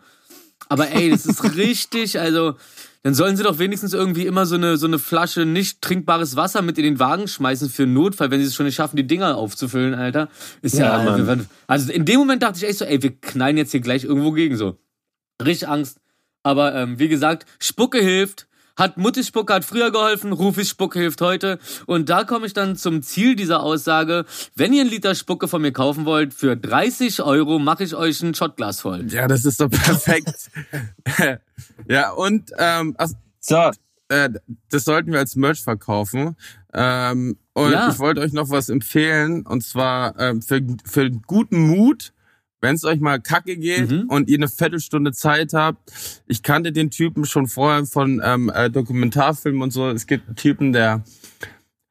Aber 0.68 0.92
ey, 0.92 1.10
das 1.10 1.26
ist 1.26 1.44
richtig, 1.56 2.20
also 2.20 2.56
dann 3.04 3.16
sollen 3.16 3.36
sie 3.38 3.44
doch 3.44 3.58
wenigstens 3.58 3.94
irgendwie 3.94 4.26
immer 4.28 4.46
so 4.46 4.56
eine 4.56 4.78
so 4.78 4.86
eine 4.86 5.00
Flasche 5.00 5.46
nicht 5.46 5.82
trinkbares 5.82 6.36
Wasser 6.36 6.62
mit 6.62 6.78
in 6.78 6.84
den 6.84 7.00
Wagen 7.00 7.28
schmeißen 7.28 7.70
für 7.70 7.84
einen 7.84 7.94
Notfall, 7.94 8.30
wenn 8.32 8.42
sie 8.42 8.46
es 8.48 8.54
schon 8.54 8.66
nicht 8.68 8.76
schaffen, 8.76 8.96
die 8.98 9.08
Dinger 9.08 9.38
aufzufüllen, 9.38 9.96
Alter. 9.96 10.28
Ist 10.62 10.78
ja, 10.78 11.04
Ja, 11.04 11.26
werden- 11.26 11.48
also 11.68 11.92
in 11.92 12.06
dem 12.06 12.20
Moment 12.20 12.44
dachte 12.44 12.58
ich 12.58 12.68
echt 12.70 12.78
so, 12.80 12.86
ey, 12.86 13.02
wir 13.02 13.18
knallen 13.20 13.58
jetzt 13.58 13.72
hier 13.72 13.80
gleich 13.80 14.04
irgendwo 14.04 14.32
gegen 14.34 14.56
so. 14.56 14.78
Richtig 15.44 15.68
Angst. 15.68 15.98
Aber 16.44 16.76
ähm, 16.76 17.00
wie 17.00 17.08
gesagt, 17.08 17.46
Spucke 17.60 18.00
hilft. 18.00 18.48
Hat 18.78 18.98
Muttis 18.98 19.28
Spucke 19.28 19.54
hat 19.54 19.66
früher 19.66 19.92
geholfen, 19.92 20.32
Rufis 20.32 20.70
Spucke 20.70 20.98
hilft 20.98 21.22
heute. 21.22 21.60
Und 21.88 22.10
da 22.10 22.24
komme 22.24 22.46
ich 22.48 22.54
dann 22.54 22.78
zum 22.78 23.04
Ziel 23.04 23.36
dieser 23.36 23.62
Aussage. 23.62 24.26
Wenn 24.56 24.72
ihr 24.74 24.82
einen 24.82 24.90
Liter 24.90 25.14
Spucke 25.14 25.48
von 25.50 25.62
mir 25.62 25.74
kaufen 25.74 26.06
wollt, 26.06 26.34
für 26.34 26.56
30 26.56 27.22
Euro 27.22 27.60
mache 27.60 27.84
ich 27.84 27.94
euch 27.96 28.22
ein 28.24 28.34
Shotglas 28.34 28.80
voll. 28.82 29.06
Ja, 29.12 29.28
das 29.28 29.44
ist 29.44 29.60
doch 29.60 29.70
perfekt. 29.70 30.50
ja, 31.88 32.12
und 32.12 32.52
ähm, 32.58 32.96
ach, 32.98 33.10
So, 33.40 33.72
äh, 34.08 34.30
das 34.70 34.86
sollten 34.86 35.12
wir 35.12 35.20
als 35.20 35.36
Merch 35.36 35.62
verkaufen. 35.62 36.36
Ähm, 36.74 37.38
und 37.54 37.72
Ja. 37.74 37.90
ich 37.90 38.00
wollte 38.00 38.22
euch 38.22 38.32
noch 38.34 38.50
was 38.50 38.70
empfehlen, 38.70 39.46
und 39.46 39.64
zwar 39.64 40.18
ähm, 40.18 40.42
für, 40.42 40.62
für 40.86 41.12
guten 41.12 41.60
Mut, 41.68 42.14
wenn 42.62 42.76
es 42.76 42.84
euch 42.86 43.00
mal 43.00 43.20
kacke 43.20 43.58
geht 43.58 43.90
Mhm. 43.92 44.06
und 44.08 44.30
ihr 44.30 44.38
eine 44.38 44.48
Viertelstunde 44.48 45.12
Zeit 45.12 45.54
habt. 45.54 45.92
Ich 46.28 46.44
kannte 46.44 46.72
den 46.72 46.92
Typen 46.92 47.26
schon 47.26 47.48
vorher 47.48 47.86
von 47.86 48.22
ähm, 48.24 48.52
äh, 48.54 48.70
Dokumentarfilmen 48.70 49.62
und 49.62 49.72
so. 49.72 49.90
Es 49.90 50.08
gibt 50.08 50.28
einen 50.28 50.36
Typen, 50.36 50.72
der 50.72 51.04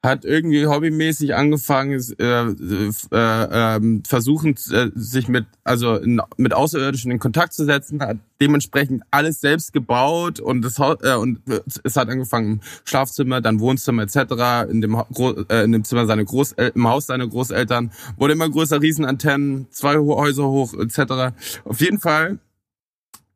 hat 0.03 0.24
irgendwie 0.24 0.66
hobbymäßig 0.66 1.34
angefangen, 1.34 2.03
äh, 2.18 2.24
äh, 2.24 2.90
äh, 3.12 3.76
ähm, 3.76 4.03
versuchen, 4.07 4.57
äh, 4.72 4.90
sich 4.94 5.28
mit, 5.28 5.44
also 5.62 5.96
in, 5.96 6.22
mit 6.38 6.55
Außerirdischen 6.55 7.11
in 7.11 7.18
Kontakt 7.18 7.53
zu 7.53 7.66
setzen, 7.66 8.01
hat 8.01 8.16
dementsprechend 8.40 9.03
alles 9.11 9.40
selbst 9.40 9.74
gebaut 9.74 10.40
und 10.40 10.62
das 10.62 10.78
äh, 10.78 11.14
und 11.16 11.40
es 11.84 11.96
hat 11.96 12.09
angefangen 12.09 12.53
im 12.53 12.61
Schlafzimmer, 12.84 13.42
dann 13.42 13.61
Wohnzimmer 13.61 14.05
etc. 14.05 14.70
in 14.70 14.80
dem 14.80 14.94
äh, 14.94 15.64
in 15.64 15.72
dem 15.72 15.84
Zimmer 15.84 16.07
seiner 16.07 16.24
Groß 16.24 16.53
äh, 16.53 16.72
im 16.74 16.88
Haus 16.88 17.07
seiner 17.07 17.28
Großeltern 17.28 17.92
wurde 18.16 18.32
immer 18.32 18.48
größer, 18.48 18.80
Riesenantennen, 18.80 19.66
zwei 19.70 19.98
Häuser 19.98 20.48
hoch 20.48 20.72
etc. 20.72 21.34
Auf 21.64 21.80
jeden 21.80 22.01
Fall 22.01 22.38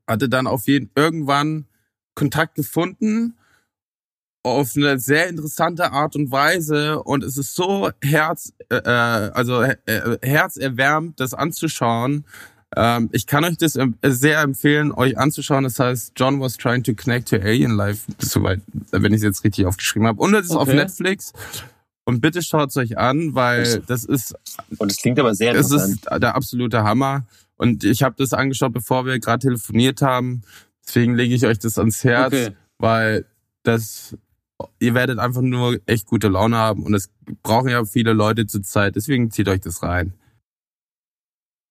hatte 0.07 0.31
dann 0.31 0.47
auf 0.47 0.67
jeden 0.67 0.91
irgendwann 0.95 1.67
Kontakt 2.15 2.55
gefunden 2.55 3.35
auf 4.45 4.73
eine 4.77 4.99
sehr 4.99 5.29
interessante 5.29 5.91
Art 5.93 6.15
und 6.17 6.31
Weise 6.31 7.03
und 7.03 7.25
es 7.25 7.37
ist 7.39 7.55
so 7.55 7.91
herz 8.03 8.53
äh, 8.69 8.77
äh, 8.77 8.89
also 9.33 9.63
äh, 9.63 9.77
äh, 9.87 10.19
herzerwärmend 10.23 11.19
das 11.19 11.33
anzuschauen. 11.35 12.27
Ähm, 12.77 13.09
ich 13.13 13.27
kann 13.27 13.43
euch 13.45 13.57
das 13.57 13.75
em- 13.77 13.97
sehr 14.05 14.41
empfehlen, 14.43 14.93
euch 14.93 15.17
anzuschauen. 15.17 15.65
Das 15.65 15.79
heißt, 15.79 16.13
John 16.17 16.41
was 16.41 16.57
trying 16.59 16.83
to 16.83 16.93
connect 16.95 17.29
to 17.31 17.37
Alien 17.37 17.71
Life, 17.77 18.05
soweit, 18.19 18.61
wenn 18.91 19.13
ich 19.13 19.19
es 19.19 19.23
jetzt 19.23 19.45
richtig 19.45 19.65
aufgeschrieben 19.65 20.07
habe. 20.07 20.21
Und 20.21 20.35
es 20.35 20.47
ist 20.47 20.51
auf 20.53 20.69
Okay. 20.69 20.77
Netflix. 20.77 21.33
Und 22.05 22.21
bitte 22.21 22.43
schaut 22.43 22.69
es 22.69 22.77
euch 22.77 22.99
an, 22.99 23.35
weil 23.35 23.83
das 23.87 24.05
ist 24.05 24.35
und 24.77 24.91
es 24.93 24.99
klingt 24.99 25.19
aber 25.19 25.35
sehr 25.35 25.55
es 25.55 25.71
interessant. 25.71 25.95
ist 26.13 26.23
der 26.23 26.35
absolute 26.35 26.85
Hammer. 26.85 27.25
Und 27.57 27.83
ich 27.83 28.03
habe 28.03 28.15
das 28.19 28.35
angeschaut, 28.35 28.75
bevor 28.75 29.07
wir 29.07 29.19
gerade 29.21 29.39
telefoniert 29.47 30.03
haben. 30.03 30.43
Deswegen 30.87 31.15
lege 31.15 31.35
ich 31.35 31.47
euch 31.47 31.59
das 31.61 31.79
ans 31.79 32.05
Herz, 32.05 32.27
Okay. 32.35 32.51
weil 32.79 33.25
das 33.63 34.15
ihr 34.79 34.95
werdet 34.95 35.19
einfach 35.19 35.43
nur 35.43 35.79
echt 35.87 36.07
gute 36.07 36.29
Laune 36.29 36.57
haben 36.57 36.85
und 36.85 36.95
es 36.95 37.11
brauchen 37.43 37.69
ja 37.69 37.85
viele 37.85 38.13
Leute 38.13 38.47
zur 38.47 38.63
Zeit. 38.63 38.97
Deswegen 38.97 39.31
zieht 39.31 39.49
euch 39.49 39.61
das 39.61 39.83
rein. 39.83 40.15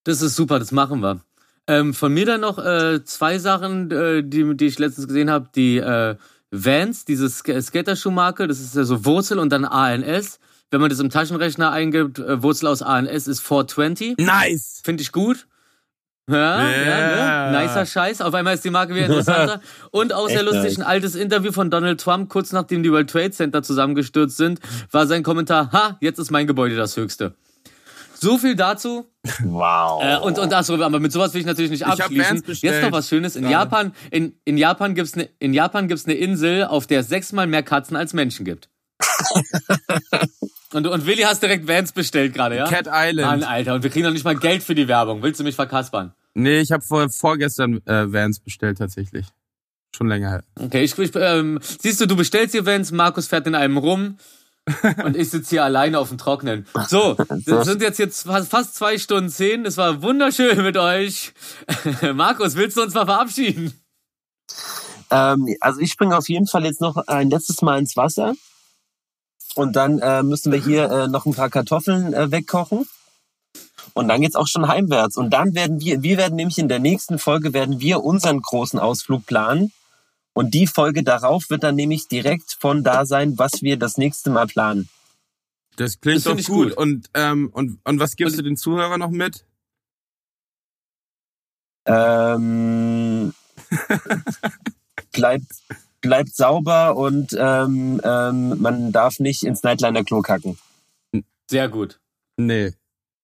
Das 0.04 0.22
ist 0.22 0.36
super, 0.36 0.60
das 0.60 0.72
machen 0.72 1.02
wir. 1.02 1.22
Ähm, 1.66 1.94
von 1.94 2.14
mir 2.14 2.26
dann 2.26 2.42
noch 2.42 2.60
äh, 2.60 3.06
zwei 3.06 3.40
Sachen, 3.40 3.90
äh, 3.90 4.22
die, 4.24 4.56
die 4.58 4.66
ich 4.66 4.80
letztens 4.80 5.08
gesehen 5.08 5.30
habe. 5.30 5.50
Die 5.56 5.78
äh, 5.78 6.18
Vans, 6.52 7.06
diese 7.06 7.30
Sk 7.30 7.62
Skaterschuhmarke, 7.62 8.48
das 8.48 8.60
ist 8.60 8.76
ja 8.76 8.84
so 8.84 9.06
Wurzel 9.06 9.40
und 9.40 9.50
dann 9.50 9.64
ANS. 9.64 10.40
Wenn 10.72 10.82
man 10.82 10.90
das 10.90 11.00
im 11.00 11.10
Taschenrechner 11.10 11.72
eingibt, 11.72 12.20
äh, 12.20 12.44
Wurzel 12.44 12.68
aus 12.68 12.82
ANS 12.82 13.28
ist 13.28 13.40
420. 13.42 14.18
Nice! 14.18 14.82
Finde 14.84 15.04
ich 15.04 15.12
gut. 15.14 15.48
Ja, 16.30 16.70
Yeah. 16.70 17.18
ja, 17.18 17.52
ne? 17.52 17.62
Nicer 17.64 17.86
Scheiß. 17.86 18.22
Auf 18.22 18.34
einmal 18.34 18.54
ist 18.54 18.64
die 18.64 18.70
Marke 18.70 18.96
wieder 18.96 19.08
interessanter. 19.08 19.60
Und 19.92 20.14
auch 20.14 20.30
sehr 20.30 20.44
lustig, 20.44 20.78
ein 20.78 20.84
altes 20.84 21.16
Interview 21.16 21.52
von 21.52 21.70
Donald 21.70 22.00
Trump, 22.00 22.30
kurz 22.30 22.54
nachdem 22.54 22.82
die 22.82 22.92
World 22.92 23.10
Trade 23.10 23.32
Center 23.32 23.62
zusammengestürzt 23.62 24.38
sind, 24.38 24.60
war 24.92 25.06
sein 25.06 25.24
Kommentar, 25.24 25.72
ha, 25.74 25.98
jetzt 26.00 26.20
ist 26.20 26.32
mein 26.32 26.48
Gebäude 26.48 26.76
das 26.78 26.96
höchste. 26.96 27.36
So 28.14 28.38
viel 28.38 28.56
dazu. 28.56 29.10
Wow. 29.44 30.04
Äh, 30.04 30.18
und, 30.18 30.38
und 30.38 30.54
so, 30.66 30.82
aber 30.82 31.00
mit 31.00 31.14
sowas 31.14 31.34
will 31.34 31.40
ich 31.40 31.48
natürlich 31.48 31.72
nicht 31.72 31.86
abschließen. 31.86 32.44
Jetzt 32.48 32.82
noch 32.82 32.92
was 32.92 33.08
Schönes. 33.08 33.38
In 33.38 33.44
Gerade. 33.44 33.54
Japan, 33.54 33.94
in, 34.12 34.34
in 34.44 34.58
Japan 34.58 34.96
gibt's 34.96 35.16
ne, 35.16 35.30
in 35.40 35.54
Japan 35.54 35.88
gibt's 35.88 36.06
eine 36.06 36.16
Insel, 36.16 36.66
auf 36.66 36.88
der 36.88 37.02
es 37.02 37.08
sechsmal 37.08 37.48
mehr 37.48 37.64
Katzen 37.64 37.96
als 37.96 38.14
Menschen 38.14 38.44
gibt. 38.46 38.70
und, 40.74 40.88
und 40.88 41.06
Willi 41.06 41.24
hast 41.24 41.42
direkt 41.42 41.68
Vans 41.68 41.92
bestellt 41.92 42.34
gerade, 42.34 42.56
ja? 42.58 42.68
Cat 42.68 42.86
Mann, 42.88 43.10
Island. 43.10 43.44
Alter, 43.48 43.76
und 43.76 43.84
wir 43.84 43.90
kriegen 43.90 44.06
noch 44.06 44.14
nicht 44.14 44.26
mal 44.26 44.36
Geld 44.36 44.64
für 44.64 44.76
die 44.76 44.88
Werbung. 44.88 45.22
Willst 45.24 45.40
du 45.40 45.44
mich 45.44 45.56
verkaspern? 45.56 46.14
Nee, 46.34 46.60
ich 46.60 46.72
habe 46.72 46.84
vor, 46.84 47.10
vorgestern 47.10 47.82
äh, 47.86 48.12
Vans 48.12 48.40
bestellt 48.40 48.78
tatsächlich. 48.78 49.28
Schon 49.96 50.08
länger 50.08 50.30
her. 50.30 50.44
Okay, 50.60 50.84
ich, 50.84 50.98
ich 50.98 51.12
ähm, 51.16 51.60
siehst 51.62 52.02
du, 52.02 52.08
du 52.08 52.16
bestellst 52.16 52.54
hier 52.54 52.66
Vans, 52.66 52.92
Markus 52.92 53.28
fährt 53.28 53.46
in 53.46 53.54
einem 53.54 53.78
rum 53.78 54.18
und 55.04 55.16
ich 55.16 55.30
sitze 55.30 55.52
hier 55.52 55.64
alleine 55.64 56.00
auf 56.00 56.10
dem 56.10 56.18
Trocknen. 56.18 56.66
So, 56.88 57.16
das 57.46 57.66
sind 57.66 57.82
jetzt 57.82 58.00
jetzt 58.00 58.24
fast, 58.24 58.50
fast 58.50 58.76
zwei 58.76 58.98
Stunden 58.98 59.30
zehn. 59.30 59.66
Es 59.66 59.78
war 59.78 60.02
wunderschön 60.02 60.64
mit 60.64 60.78
euch. 60.78 61.34
Markus, 62.14 62.56
willst 62.56 62.78
du 62.78 62.82
uns 62.82 62.94
mal 62.94 63.06
verabschieden? 63.06 63.74
Ähm, 65.12 65.56
also 65.60 65.80
ich 65.80 65.92
springe 65.92 66.18
auf 66.18 66.30
jeden 66.30 66.48
Fall 66.48 66.64
jetzt 66.64 66.82
noch 66.82 66.96
ein 67.08 67.30
letztes 67.30 67.62
Mal 67.62 67.78
ins 67.78 67.96
Wasser. 67.96 68.34
Und 69.56 69.76
dann 69.76 69.99
äh, 69.99 70.24
müssen 70.24 70.51
wir 70.51 70.60
hier 70.60 70.89
äh, 70.89 71.08
noch 71.08 71.26
ein 71.26 71.34
paar 71.34 71.49
Kartoffeln 71.49 72.14
äh, 72.14 72.32
wegkochen. 72.32 72.88
Und 73.94 74.07
dann 74.07 74.22
geht's 74.22 74.36
auch 74.36 74.48
schon 74.48 74.68
heimwärts. 74.68 75.18
Und 75.18 75.30
dann 75.32 75.53
werden 75.53 75.80
wir, 75.82 76.02
wir 76.02 76.18
werden 76.18 76.36
nämlich 76.36 76.57
in 76.57 76.68
der 76.68 76.80
nächsten 76.80 77.19
Folge 77.19 77.53
werden 77.53 77.80
wir 77.80 78.03
unseren 78.03 78.41
großen 78.41 78.80
Ausflug 78.80 79.26
planen. 79.26 79.72
Und 80.34 80.56
die 80.56 80.65
Folge 80.65 81.03
darauf 81.03 81.49
wird 81.49 81.61
dann 81.64 81.76
nämlich 81.76 82.07
direkt 82.07 82.57
von 82.60 82.84
da 82.84 83.06
sein, 83.06 83.38
was 83.38 83.61
wir 83.61 83.78
das 83.78 83.98
nächste 83.98 84.32
Mal 84.32 84.48
planen. 84.48 84.90
Das 85.76 85.99
klingt 85.99 86.26
Das 86.26 86.36
doch 86.36 86.36
gut. 86.38 86.69
gut. 86.69 86.78
Und, 86.78 87.10
ähm, 87.14 87.49
und, 87.53 87.80
und 87.84 87.99
was 87.99 88.15
gibst 88.15 88.34
Und- 88.34 88.40
du 88.40 88.44
den 88.49 88.57
Zuhörern 88.57 88.99
noch 88.99 89.11
mit? 89.11 89.45
Ähm, 91.86 93.34
bleibt, 95.11 95.52
bleibt 96.04 96.36
sauber 96.36 96.96
und 96.96 97.36
ähm, 97.40 98.00
ähm, 98.04 98.62
man 98.62 98.92
darf 98.92 99.20
nicht 99.20 99.44
ins 99.44 99.64
Nightliner-Klo 99.64 100.22
kacken. 100.22 100.60
Sehr 101.50 101.70
gut. 101.70 102.00
Nee. 102.38 102.74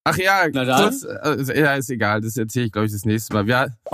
Ach 0.06 0.18
ja, 0.18 0.48
Na 0.52 0.64
dann. 0.64 0.84
kurz, 0.84 1.06
also, 1.06 1.54
ja, 1.54 1.76
ist 1.76 1.90
egal, 1.90 2.22
das 2.22 2.38
erzähle 2.38 2.68
ich, 2.68 2.72
glaube 2.72 2.88
ich, 2.88 2.94
das 2.94 3.06
nächste 3.06 3.34
Mal. 3.34 3.48
Ja. 3.48 3.68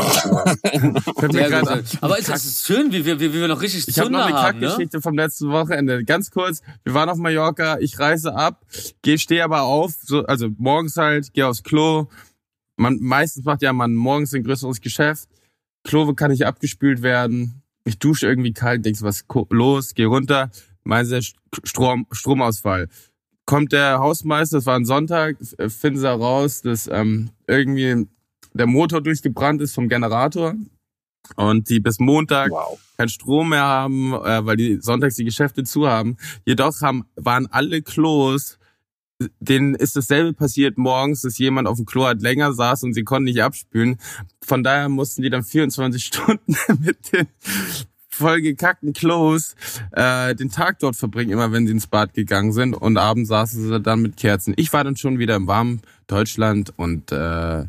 Aber 2.02 2.20
ist 2.20 2.30
das 2.30 2.64
schön, 2.66 2.94
wie 2.94 3.04
wir, 3.04 3.20
wie 3.20 3.34
wir 3.34 3.48
noch 3.48 3.62
richtig 3.62 3.88
Ich 3.88 4.00
habe 4.00 4.12
noch 4.12 4.26
eine 4.26 4.36
haben, 4.36 4.60
ne? 4.60 4.68
Kackgeschichte 4.68 5.02
vom 5.02 5.16
letzten 5.16 5.50
Wochenende. 5.50 6.06
Ganz 6.06 6.30
kurz, 6.30 6.62
wir 6.84 6.94
waren 6.94 7.10
auf 7.10 7.18
Mallorca, 7.18 7.80
ich 7.80 8.00
reise 8.00 8.36
ab, 8.36 8.62
geh, 9.02 9.18
stehe 9.18 9.44
aber 9.44 9.64
auf, 9.64 9.94
so, 10.04 10.24
also 10.26 10.50
morgens 10.58 10.96
halt, 10.96 11.34
gehe 11.34 11.48
aufs 11.48 11.64
Klo. 11.64 12.08
Man, 12.78 13.00
meistens 13.02 13.44
macht 13.44 13.64
ja 13.64 13.74
man 13.74 13.96
morgens 13.96 14.34
ein 14.34 14.44
größeres 14.44 14.80
Geschäft. 14.82 15.28
Klo 15.84 16.14
kann 16.14 16.32
nicht 16.32 16.46
abgespült 16.46 17.02
werden. 17.02 17.64
Ich 17.86 18.00
dusche 18.00 18.28
irgendwie 18.28 18.54
kalt, 18.54 18.84
denkst 18.84 19.02
was 19.04 19.26
los, 19.50 19.94
geh 19.94 20.06
runter. 20.06 20.50
Meinen 20.84 21.06
sie 21.06 21.22
Strom, 21.64 22.08
Stromausfall. 22.12 22.90
Kommt 23.46 23.72
der 23.72 24.00
Hausmeister, 24.00 24.58
das 24.58 24.66
war 24.66 24.76
ein 24.76 24.86
Sonntag, 24.86 25.38
finden 25.68 26.00
sie 26.00 26.10
raus, 26.10 26.64
dass 26.64 26.88
ähm, 26.92 27.30
irgendwie 27.48 28.08
der 28.54 28.66
Motor 28.66 29.02
durchgebrannt 29.02 29.62
ist 29.62 29.76
vom 29.76 29.88
Generator 29.88 30.56
und 31.36 31.70
die 31.70 31.80
bis 31.80 32.00
Montag 32.00 32.52
Wow. 32.52 32.80
keinen 32.98 33.10
Strom 33.10 33.50
mehr 33.50 33.64
haben, 33.64 34.14
äh, 34.14 34.46
weil 34.46 34.58
die 34.58 34.78
sonntags 34.82 35.16
die 35.16 35.26
Geschäfte 35.26 35.64
zu 35.64 35.88
haben. 35.88 36.18
Jedoch 36.46 36.82
haben, 36.82 37.06
waren 37.16 37.48
alle 37.48 37.82
Klos, 37.84 38.58
denen 39.40 39.76
ist 39.76 39.96
dasselbe 39.96 40.34
passiert 40.34 40.78
morgens, 40.78 41.22
dass 41.22 41.38
jemand 41.38 41.68
auf 41.68 41.78
dem 41.78 41.86
Klo 41.86 42.06
halt 42.06 42.22
länger 42.22 42.54
saß 42.54 42.84
und 42.84 42.94
sie 42.94 43.04
konnten 43.04 43.26
nicht 43.26 43.42
abspülen. 43.42 43.98
Von 44.42 44.64
daher 44.64 44.90
mussten 44.90 45.22
die 45.22 45.30
dann 45.30 45.44
24 45.44 46.04
Stunden 46.06 46.56
mit 46.80 47.14
den 47.14 47.28
vollgekackten 48.10 48.94
Klos 48.94 49.56
äh, 49.92 50.36
den 50.36 50.50
Tag 50.50 50.80
dort 50.80 50.96
verbringen, 50.96 51.32
immer 51.32 51.52
wenn 51.52 51.68
sie 51.68 51.74
ins 51.74 51.88
Bad 51.88 52.14
gegangen 52.14 52.54
sind. 52.54 52.74
Und 52.74 52.98
abends 52.98 53.30
saßen 53.30 53.62
sie 53.62 53.82
dann 53.82 54.02
mit 54.02 54.18
Kerzen. 54.18 54.54
Ich 54.58 54.72
war 54.74 54.84
dann 54.84 54.96
schon 54.96 55.20
wieder 55.20 55.36
im 55.36 55.48
warmen 55.48 55.82
Deutschland 56.08 56.74
und 56.78 57.12
äh, 57.12 57.66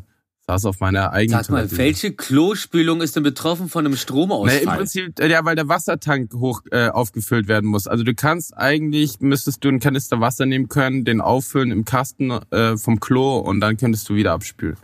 saß 0.47 0.65
auf 0.65 0.79
meiner 0.79 1.11
eigenen 1.11 1.43
Sag 1.43 1.51
mal, 1.51 1.57
Toilette. 1.63 1.77
welche 1.77 2.13
Klospülung 2.13 3.01
ist 3.01 3.15
denn 3.15 3.23
betroffen 3.23 3.67
von 3.67 3.85
einem 3.85 3.97
Stromausfall? 3.97 4.61
im 4.61 4.69
Prinzip, 4.69 5.19
ja, 5.19 5.43
weil 5.43 5.55
der 5.55 5.67
Wassertank 5.67 6.33
hoch 6.33 6.61
äh, 6.71 6.87
aufgefüllt 6.87 7.47
werden 7.49 7.69
muss. 7.69 7.85
Also 7.87 8.03
du 8.03 8.15
kannst 8.15 8.55
eigentlich, 8.57 9.19
müsstest 9.19 9.63
du 9.63 9.67
einen 9.67 9.79
Kanister 9.81 10.21
Wasser 10.21 10.45
nehmen 10.45 10.69
können, 10.69 11.03
den 11.03 11.19
auffüllen 11.19 11.71
im 11.71 11.83
Kasten 11.83 12.31
äh, 12.31 12.77
vom 12.77 12.99
Klo 13.01 13.37
und 13.39 13.59
dann 13.59 13.75
könntest 13.75 14.07
du 14.07 14.15
wieder 14.15 14.31
abspülen. 14.31 14.77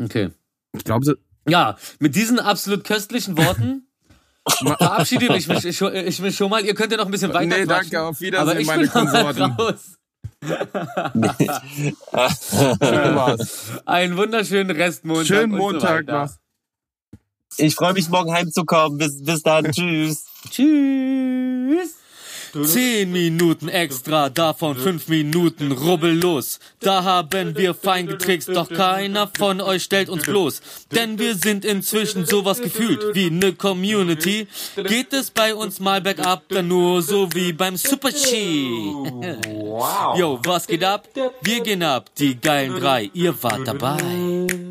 okay. 0.00 0.30
Ich 0.72 0.84
glaube, 0.84 1.04
so, 1.04 1.14
Ja, 1.48 1.76
mit 1.98 2.14
diesen 2.14 2.38
absolut 2.38 2.84
köstlichen 2.84 3.36
Worten 3.36 3.86
verabschiede 4.48 5.36
ich 5.36 5.46
mich, 5.46 5.64
ich, 5.66 5.82
ich 5.82 6.20
mich 6.20 6.36
schon 6.36 6.48
mal. 6.48 6.64
Ihr 6.64 6.74
könnt 6.74 6.90
ja 6.92 6.96
noch 6.96 7.04
ein 7.04 7.10
bisschen 7.10 7.34
weiter 7.34 7.58
nee, 7.58 7.66
danke, 7.66 8.00
auf 8.00 8.16
aber 8.16 8.20
Wiedersehen, 8.20 8.60
ich 8.60 8.66
meine 8.66 8.88
Konsorten. 8.88 9.42
raus. 9.42 9.99
Schön 10.42 11.94
war's. 13.14 13.70
Einen 13.86 14.16
wunderschönen 14.16 14.74
Restmontag. 14.74 15.26
Schönen 15.26 15.52
und 15.52 15.58
so 15.58 15.64
Montag 15.64 16.06
weiter. 16.06 16.24
noch. 16.24 16.30
Ich 17.56 17.74
freue 17.74 17.92
mich, 17.92 18.08
morgen 18.08 18.32
heimzukommen. 18.32 18.98
Bis, 18.98 19.22
bis 19.22 19.42
dann. 19.42 19.64
Tschüss. 19.72 20.24
Tschüss. 20.48 21.96
Zehn 22.64 23.12
Minuten 23.12 23.68
extra, 23.68 24.28
davon 24.28 24.76
fünf 24.76 25.08
Minuten 25.08 25.72
rubbellos. 25.72 26.58
Da 26.80 27.04
haben 27.04 27.56
wir 27.56 27.74
fein 27.74 28.06
getrickst, 28.06 28.48
doch 28.48 28.68
keiner 28.68 29.30
von 29.36 29.60
euch 29.60 29.84
stellt 29.84 30.08
uns 30.08 30.24
bloß. 30.24 30.60
Denn 30.92 31.18
wir 31.18 31.34
sind 31.34 31.64
inzwischen 31.64 32.26
sowas 32.26 32.60
gefühlt 32.60 33.14
wie 33.14 33.30
ne 33.30 33.52
Community. 33.52 34.48
Geht 34.76 35.12
es 35.12 35.30
bei 35.30 35.54
uns 35.54 35.80
mal 35.80 36.00
bergab, 36.00 36.42
dann 36.48 36.68
nur 36.68 37.02
so 37.02 37.28
wie 37.34 37.52
beim 37.52 37.76
Super 37.76 38.10
G. 38.10 38.92
Yo, 40.16 40.40
was 40.44 40.66
geht 40.66 40.84
ab? 40.84 41.08
Wir 41.42 41.60
gehen 41.60 41.82
ab, 41.82 42.10
die 42.18 42.40
geilen 42.40 42.80
drei, 42.80 43.10
ihr 43.14 43.40
wart 43.42 43.66
dabei. 43.66 44.69